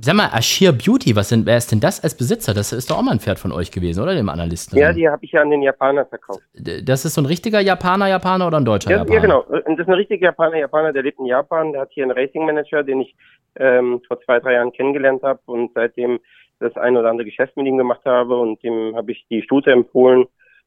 sag 0.00 0.14
mal, 0.14 0.28
Ashir 0.32 0.72
Beauty, 0.72 1.16
was 1.16 1.28
sind, 1.30 1.46
wer 1.46 1.56
ist 1.56 1.72
denn 1.72 1.80
das 1.80 2.02
als 2.04 2.16
Besitzer? 2.16 2.52
Das 2.54 2.72
ist 2.72 2.90
doch 2.90 2.98
auch 2.98 3.02
mal 3.02 3.12
ein 3.12 3.20
Pferd 3.20 3.38
von 3.38 3.50
euch 3.50 3.70
gewesen, 3.70 4.02
oder? 4.02 4.14
Dem 4.14 4.28
Analysten. 4.28 4.78
Ja, 4.78 4.92
die 4.92 5.08
habe 5.08 5.24
ich 5.24 5.32
ja 5.32 5.40
an 5.42 5.50
den 5.50 5.62
Japaner 5.62 6.04
verkauft. 6.06 6.42
Das 6.54 7.04
ist 7.04 7.14
so 7.14 7.22
ein 7.22 7.26
richtiger 7.26 7.60
Japaner, 7.60 8.06
Japaner 8.08 8.46
oder 8.46 8.58
ein 8.58 8.64
deutscher 8.64 8.90
Ja, 8.90 8.98
Japaner? 8.98 9.14
ja, 9.14 9.20
genau. 9.22 9.40
Und 9.40 9.78
das 9.78 9.86
ist 9.86 9.88
ein 9.88 9.94
richtiger 9.94 10.26
Japaner, 10.26 10.58
Japaner, 10.58 10.92
der 10.92 11.02
lebt 11.02 11.18
in 11.18 11.26
Japan, 11.26 11.72
der 11.72 11.80
hat 11.82 11.90
hier 11.92 12.04
einen 12.04 12.12
Racing 12.12 12.44
Manager, 12.44 12.82
den 12.82 13.00
ich 13.00 13.16
ähm, 13.56 14.00
vor 14.06 14.20
zwei, 14.20 14.38
drei 14.38 14.52
Jahren 14.54 14.72
kennengelernt 14.72 15.22
habe 15.22 15.40
und 15.46 15.70
seitdem 15.74 16.20
das 16.58 16.76
ein 16.76 16.96
oder 16.96 17.10
andere 17.10 17.26
Geschäft 17.26 17.56
mit 17.56 17.66
ihm 17.66 17.78
gemacht 17.78 18.04
habe 18.04 18.38
und 18.38 18.62
dem 18.62 18.96
habe 18.96 19.12
ich 19.12 19.26
die 19.30 19.42
Stute 19.42 19.72
empfohlen 19.72 20.26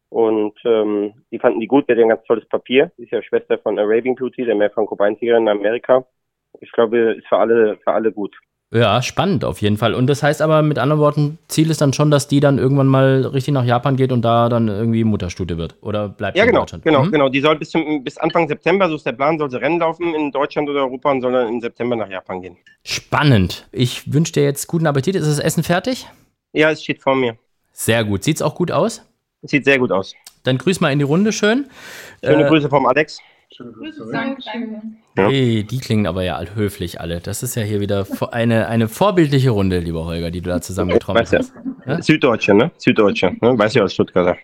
und 0.09 0.57
ähm, 0.65 1.13
die 1.31 1.39
fanden 1.39 1.59
die 1.59 1.67
gut, 1.67 1.87
der 1.87 1.95
hat 1.95 2.03
ein 2.03 2.09
ganz 2.09 2.23
tolles 2.23 2.47
Papier, 2.47 2.91
ist 2.97 3.11
ja 3.11 3.21
Schwester 3.21 3.57
von 3.59 3.77
Arabian 3.77 4.15
Beauty, 4.15 4.45
der 4.45 4.55
Mehrfranco-Beintigerin 4.55 5.43
in 5.43 5.49
Amerika. 5.49 6.05
Ich 6.61 6.71
glaube, 6.71 7.13
ist 7.13 7.27
für 7.27 7.37
alle, 7.37 7.77
für 7.83 7.91
alle 7.91 8.11
gut. 8.11 8.35
Ja, 8.71 9.01
spannend 9.01 9.43
auf 9.45 9.61
jeden 9.61 9.77
Fall. 9.77 9.95
Und 9.95 10.05
das 10.05 10.21
heißt 10.21 10.43
aber 10.43 10.61
mit 10.61 10.77
anderen 10.77 11.01
Worten, 11.01 11.39
Ziel 11.47 11.71
ist 11.71 11.81
dann 11.81 11.91
schon, 11.91 12.11
dass 12.11 12.27
die 12.27 12.39
dann 12.39 12.59
irgendwann 12.59 12.85
mal 12.85 13.25
richtig 13.25 13.51
nach 13.55 13.65
Japan 13.65 13.95
geht 13.95 14.11
und 14.11 14.21
da 14.21 14.47
dann 14.47 14.67
irgendwie 14.67 15.03
Mutterstute 15.03 15.57
wird. 15.57 15.75
Oder 15.81 16.07
bleibt 16.07 16.37
Ja, 16.37 16.43
in 16.43 16.49
genau, 16.51 16.61
Deutschland? 16.61 16.83
genau, 16.83 17.03
Mhm. 17.05 17.11
genau. 17.11 17.29
Die 17.29 17.41
soll 17.41 17.57
bis 17.57 17.71
zum, 17.71 18.03
bis 18.03 18.19
Anfang 18.19 18.47
September, 18.47 18.87
so 18.87 18.95
ist 18.95 19.07
der 19.07 19.13
Plan, 19.13 19.39
soll 19.39 19.49
sie 19.49 19.59
Rennen 19.59 19.79
laufen 19.79 20.13
in 20.13 20.31
Deutschland 20.31 20.69
oder 20.69 20.81
Europa 20.81 21.09
und 21.09 21.21
soll 21.21 21.31
dann 21.31 21.47
im 21.47 21.59
September 21.61 21.95
nach 21.95 22.09
Japan 22.09 22.41
gehen. 22.43 22.57
Spannend. 22.83 23.67
Ich 23.71 24.13
wünsche 24.13 24.33
dir 24.33 24.43
jetzt 24.43 24.67
guten 24.67 24.85
Appetit. 24.85 25.15
Ist 25.15 25.27
das 25.27 25.39
Essen 25.39 25.63
fertig? 25.63 26.05
Ja, 26.53 26.69
es 26.69 26.83
steht 26.83 27.01
vor 27.01 27.15
mir. 27.15 27.37
Sehr 27.73 28.03
gut. 28.03 28.23
Sieht's 28.23 28.43
auch 28.43 28.53
gut 28.53 28.69
aus? 28.71 29.01
Sieht 29.41 29.65
sehr 29.65 29.79
gut 29.79 29.91
aus. 29.91 30.13
Dann 30.43 30.59
grüß 30.59 30.79
mal 30.79 30.91
in 30.91 30.99
die 30.99 31.05
Runde 31.05 31.31
schön. 31.31 31.65
Schöne 32.23 32.45
Äh, 32.45 32.49
Grüße 32.49 32.69
vom 32.69 32.85
Alex. 32.85 33.19
Danke, 33.57 34.41
danke. 34.45 34.81
Ja. 35.17 35.27
Hey, 35.29 35.63
die 35.63 35.79
klingen 35.79 36.05
aber 36.05 36.23
ja 36.23 36.35
all- 36.35 36.53
höflich 36.55 37.01
alle. 37.01 37.19
Das 37.19 37.41
ist 37.43 37.55
ja 37.55 37.63
hier 37.63 37.79
wieder 37.79 38.05
eine, 38.31 38.67
eine 38.67 38.87
vorbildliche 38.87 39.49
Runde, 39.49 39.79
lieber 39.79 40.05
Holger, 40.05 40.29
die 40.31 40.41
du 40.41 40.49
da 40.49 40.61
zusammengetrommelt 40.61 41.31
hast. 41.33 41.53
Ja? 41.85 42.01
Süddeutsche, 42.01 42.53
ne? 42.53 42.71
Süddeutsche, 42.77 43.35
ne? 43.41 43.57
Weiß 43.57 43.75
ich 43.75 43.81
aus 43.81 43.93
Stuttgarter. 43.93 44.37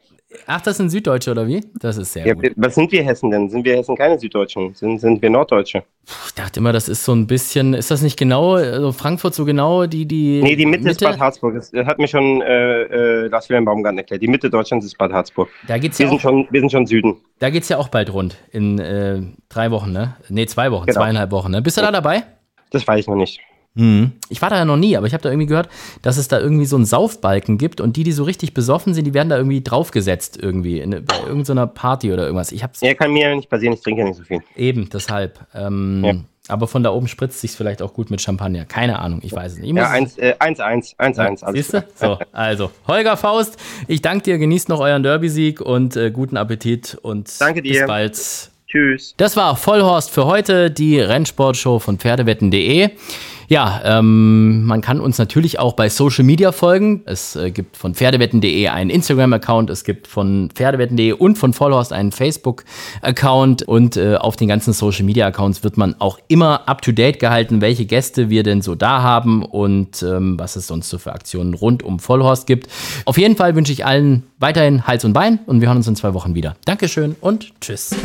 Ach, 0.48 0.62
das 0.62 0.78
sind 0.78 0.90
Süddeutsche 0.90 1.32
oder 1.32 1.48
wie? 1.48 1.62
Das 1.80 1.98
ist 1.98 2.14
sehr 2.14 2.26
Ja, 2.28 2.34
gut. 2.34 2.52
was 2.56 2.76
sind 2.76 2.92
wir 2.92 3.04
Hessen 3.04 3.32
denn? 3.32 3.50
Sind 3.50 3.66
wir 3.66 3.76
Hessen 3.78 3.96
keine 3.96 4.18
Süddeutschen? 4.20 4.74
Sind, 4.74 5.00
sind 5.00 5.22
wir 5.22 5.30
Norddeutsche? 5.30 5.84
Ich 6.28 6.34
dachte 6.36 6.60
immer, 6.60 6.72
das 6.72 6.88
ist 6.90 7.04
so 7.04 7.14
ein 7.14 7.28
bisschen, 7.28 7.74
ist 7.74 7.90
das 7.92 8.02
nicht 8.02 8.18
genau, 8.18 8.54
also 8.56 8.92
Frankfurt 8.92 9.34
so 9.34 9.46
genau 9.46 9.86
die, 9.86 10.06
die. 10.06 10.42
Nee, 10.44 10.56
die 10.56 10.66
Mitte, 10.66 10.90
ist 10.90 11.02
Bad 11.02 11.20
Harzburg. 11.20 11.56
Das 11.56 11.72
hat 11.88 11.98
mir 11.98 12.08
schon 12.08 12.42
äh, 12.42 12.84
äh, 12.84 13.28
Lars 13.28 13.50
Wilhelm 13.50 13.66
Baumgarten 13.66 13.98
erklärt. 13.98 14.22
Die 14.22 14.28
Mitte 14.28 14.50
Deutschlands 14.50 14.86
ist 14.86 14.98
Bad 14.98 15.12
Harzburg. 15.12 15.50
Da 15.68 15.78
geht's 15.78 15.98
Wir 16.00 16.06
ja 16.06 16.10
sind 16.12 16.18
auch, 16.18 16.22
schon, 16.22 16.48
wir 16.52 16.60
sind 16.60 16.72
schon 16.72 16.86
Süden. 16.86 17.18
da 17.40 17.50
geht's 17.50 17.70
ja 17.70 17.78
auch 17.78 17.88
bald 17.90 18.14
rund. 18.14 18.38
In 18.52 18.80
äh, 18.80 19.22
drei 19.50 19.72
Wochen, 19.72 19.92
ne? 19.92 20.16
Nee, 20.30 20.46
zwei 20.46 20.72
Wochen, 20.72 20.86
Genau. 20.86 21.00
zweieinhalb 21.00 21.32
Wochen, 21.32 21.52
ne? 21.52 21.62
Bist 21.62 21.78
du 21.78 21.82
da 21.82 21.92
dabei? 21.92 22.24
Das 22.72 22.88
weiß 22.88 23.00
ich 23.02 23.08
noch 23.08 23.16
nicht. 23.16 23.40
Mhm. 23.76 24.14
Ich 24.30 24.42
war 24.42 24.50
da 24.50 24.58
ja 24.58 24.66
noch 24.66 24.78
nie, 24.78 24.96
aber 24.98 25.06
ich 25.08 25.14
habe 25.14 25.22
da 25.22 25.30
irgendwie 25.30 25.48
gehört, 25.48 25.70
dass 26.02 26.18
es 26.18 26.28
da 26.28 26.40
irgendwie 26.40 26.66
so 26.66 26.76
einen 26.78 26.86
Saufbalken 26.86 27.58
gibt 27.58 27.82
und 27.82 27.96
die, 27.98 28.04
die 28.04 28.12
so 28.14 28.24
richtig 28.24 28.54
besoffen 28.54 28.94
sind, 28.94 29.06
die 29.06 29.14
werden 29.14 29.30
da 29.30 29.38
irgendwie 29.38 29.62
draufgesetzt 29.62 30.38
irgendwie 30.42 30.80
in, 30.80 30.92
bei 31.06 31.20
irgendeiner 31.28 31.68
Party 31.68 32.12
oder 32.14 32.24
irgendwas. 32.24 32.52
Ich 32.52 32.64
hab's 32.64 32.82
Ja, 32.82 32.94
kann 32.94 33.12
mir 33.12 33.30
ja 33.30 33.36
nicht 33.36 33.50
passieren, 33.50 33.74
ich 33.74 33.82
trinke 33.82 34.02
ja 34.02 34.08
nicht 34.08 34.18
so 34.18 34.24
viel. 34.24 34.40
eben, 34.56 34.90
deshalb. 34.92 35.40
Ähm, 35.54 36.04
Ja. 36.04 36.14
Aber 36.48 36.68
von 36.68 36.84
da 36.84 36.92
oben 36.92 37.08
spritzt 37.08 37.42
sich's 37.42 37.56
vielleicht 37.56 37.82
auch 37.82 37.92
gut 37.96 38.12
mit 38.12 38.22
Champagner. 38.22 38.66
Keine 38.66 39.00
Ahnung, 39.00 39.20
ich 39.24 39.34
weiß 39.34 39.54
es 39.54 39.58
nicht. 39.58 39.72
Ich 39.72 39.76
Ja, 39.76 40.00
muss- 40.00 40.16
1-1, 40.16 40.20
äh, 40.20 40.36
1-1, 40.40 40.96
1-1, 41.00 41.44
alles 41.44 41.56
Siehst 41.72 41.74
du? 41.74 41.84
So, 41.96 42.20
also, 42.34 42.70
Holger 42.88 43.18
Faust, 43.18 43.58
ich 43.88 44.04
danke 44.04 44.26
dir, 44.26 44.38
genießt 44.38 44.70
noch 44.70 44.80
euren 44.80 45.02
Derby-Sieg 45.02 45.60
und 45.60 45.96
äh, 45.98 46.12
guten 46.12 46.38
Appetit 46.38 47.00
und 47.02 47.32
Danke 47.42 47.64
bis 47.64 47.72
dir. 47.72 47.88
bald. 47.88 48.16
Tschüss. 48.68 49.16
Das 49.18 49.36
war 49.36 49.56
Vollhorst 49.56 50.12
für 50.12 50.28
heute, 50.28 50.70
die 50.70 51.00
Rennsportshow 51.00 51.80
von 51.80 51.98
Pferdewetten.de. 51.98 52.92
Ja, 53.48 53.82
ähm, 53.84 54.64
man 54.64 54.82
kann 54.82 55.00
uns 55.00 55.18
natürlich 55.18 55.60
auch 55.60 55.74
bei 55.74 55.90
Social 55.90 56.24
Media 56.24 56.52
folgen. 56.52 57.04
Es 57.06 57.36
äh, 57.36 57.52
gibt 57.52 57.78
von 57.78 57.94
Pferdewetten.de 57.94 58.68
einen 58.68 58.90
Instagram-Account, 58.90 59.70
es 59.70 59.84
gibt 59.84 60.08
von 60.08 60.50
Pferdewetten.de 60.54 61.14
und 61.14 61.38
von 61.38 61.54
Vollhorst 61.54 61.94
einen 61.94 62.12
Facebook-Account 62.12 63.64
und 63.64 63.98
äh, 63.98 64.16
auf 64.16 64.36
den 64.36 64.48
ganzen 64.48 64.74
Social 64.74 65.06
Media-Accounts 65.06 65.64
wird 65.64 65.78
man 65.78 65.96
auch 66.00 66.20
immer 66.28 66.68
up-to-date 66.68 67.20
gehalten, 67.20 67.62
welche 67.62 67.86
Gäste 67.86 68.30
wir 68.30 68.44
denn 68.44 68.62
so 68.62 68.76
da 68.76 69.02
haben 69.02 69.44
und 69.44 70.02
ähm, 70.04 70.40
was 70.40 70.56
es 70.56 70.68
sonst 70.68 70.90
so 70.90 70.98
für 70.98 71.14
Aktionen 71.14 71.54
rund 71.54 71.84
um 71.84 72.00
Vollhorst 72.00 72.48
gibt. 72.48 72.68
Auf 73.06 73.18
jeden 73.18 73.36
Fall 73.36 73.56
wünsche 73.56 73.72
ich 73.72 73.86
allen 73.86 74.24
weiterhin 74.40 74.88
Hals 74.88 75.06
und 75.06 75.14
Bein 75.14 75.40
und 75.46 75.62
wir 75.62 75.68
hören 75.68 75.78
uns 75.78 75.88
in 75.88 75.96
zwei 75.96 76.14
Wochen 76.14 76.36
wieder. 76.36 76.56
Dankeschön 76.66 77.16
und 77.22 77.54
tschüss. 77.62 77.96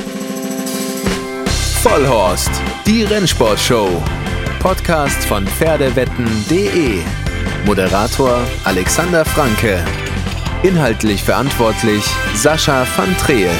Vollhorst, 1.82 2.50
die 2.86 3.04
Rennsportshow. 3.04 3.88
Podcast 4.60 5.24
von 5.24 5.46
Pferdewetten.de. 5.46 6.98
Moderator 7.64 8.38
Alexander 8.64 9.24
Franke. 9.24 9.82
Inhaltlich 10.62 11.24
verantwortlich 11.24 12.04
Sascha 12.34 12.86
van 12.94 13.16
Treel. 13.16 13.50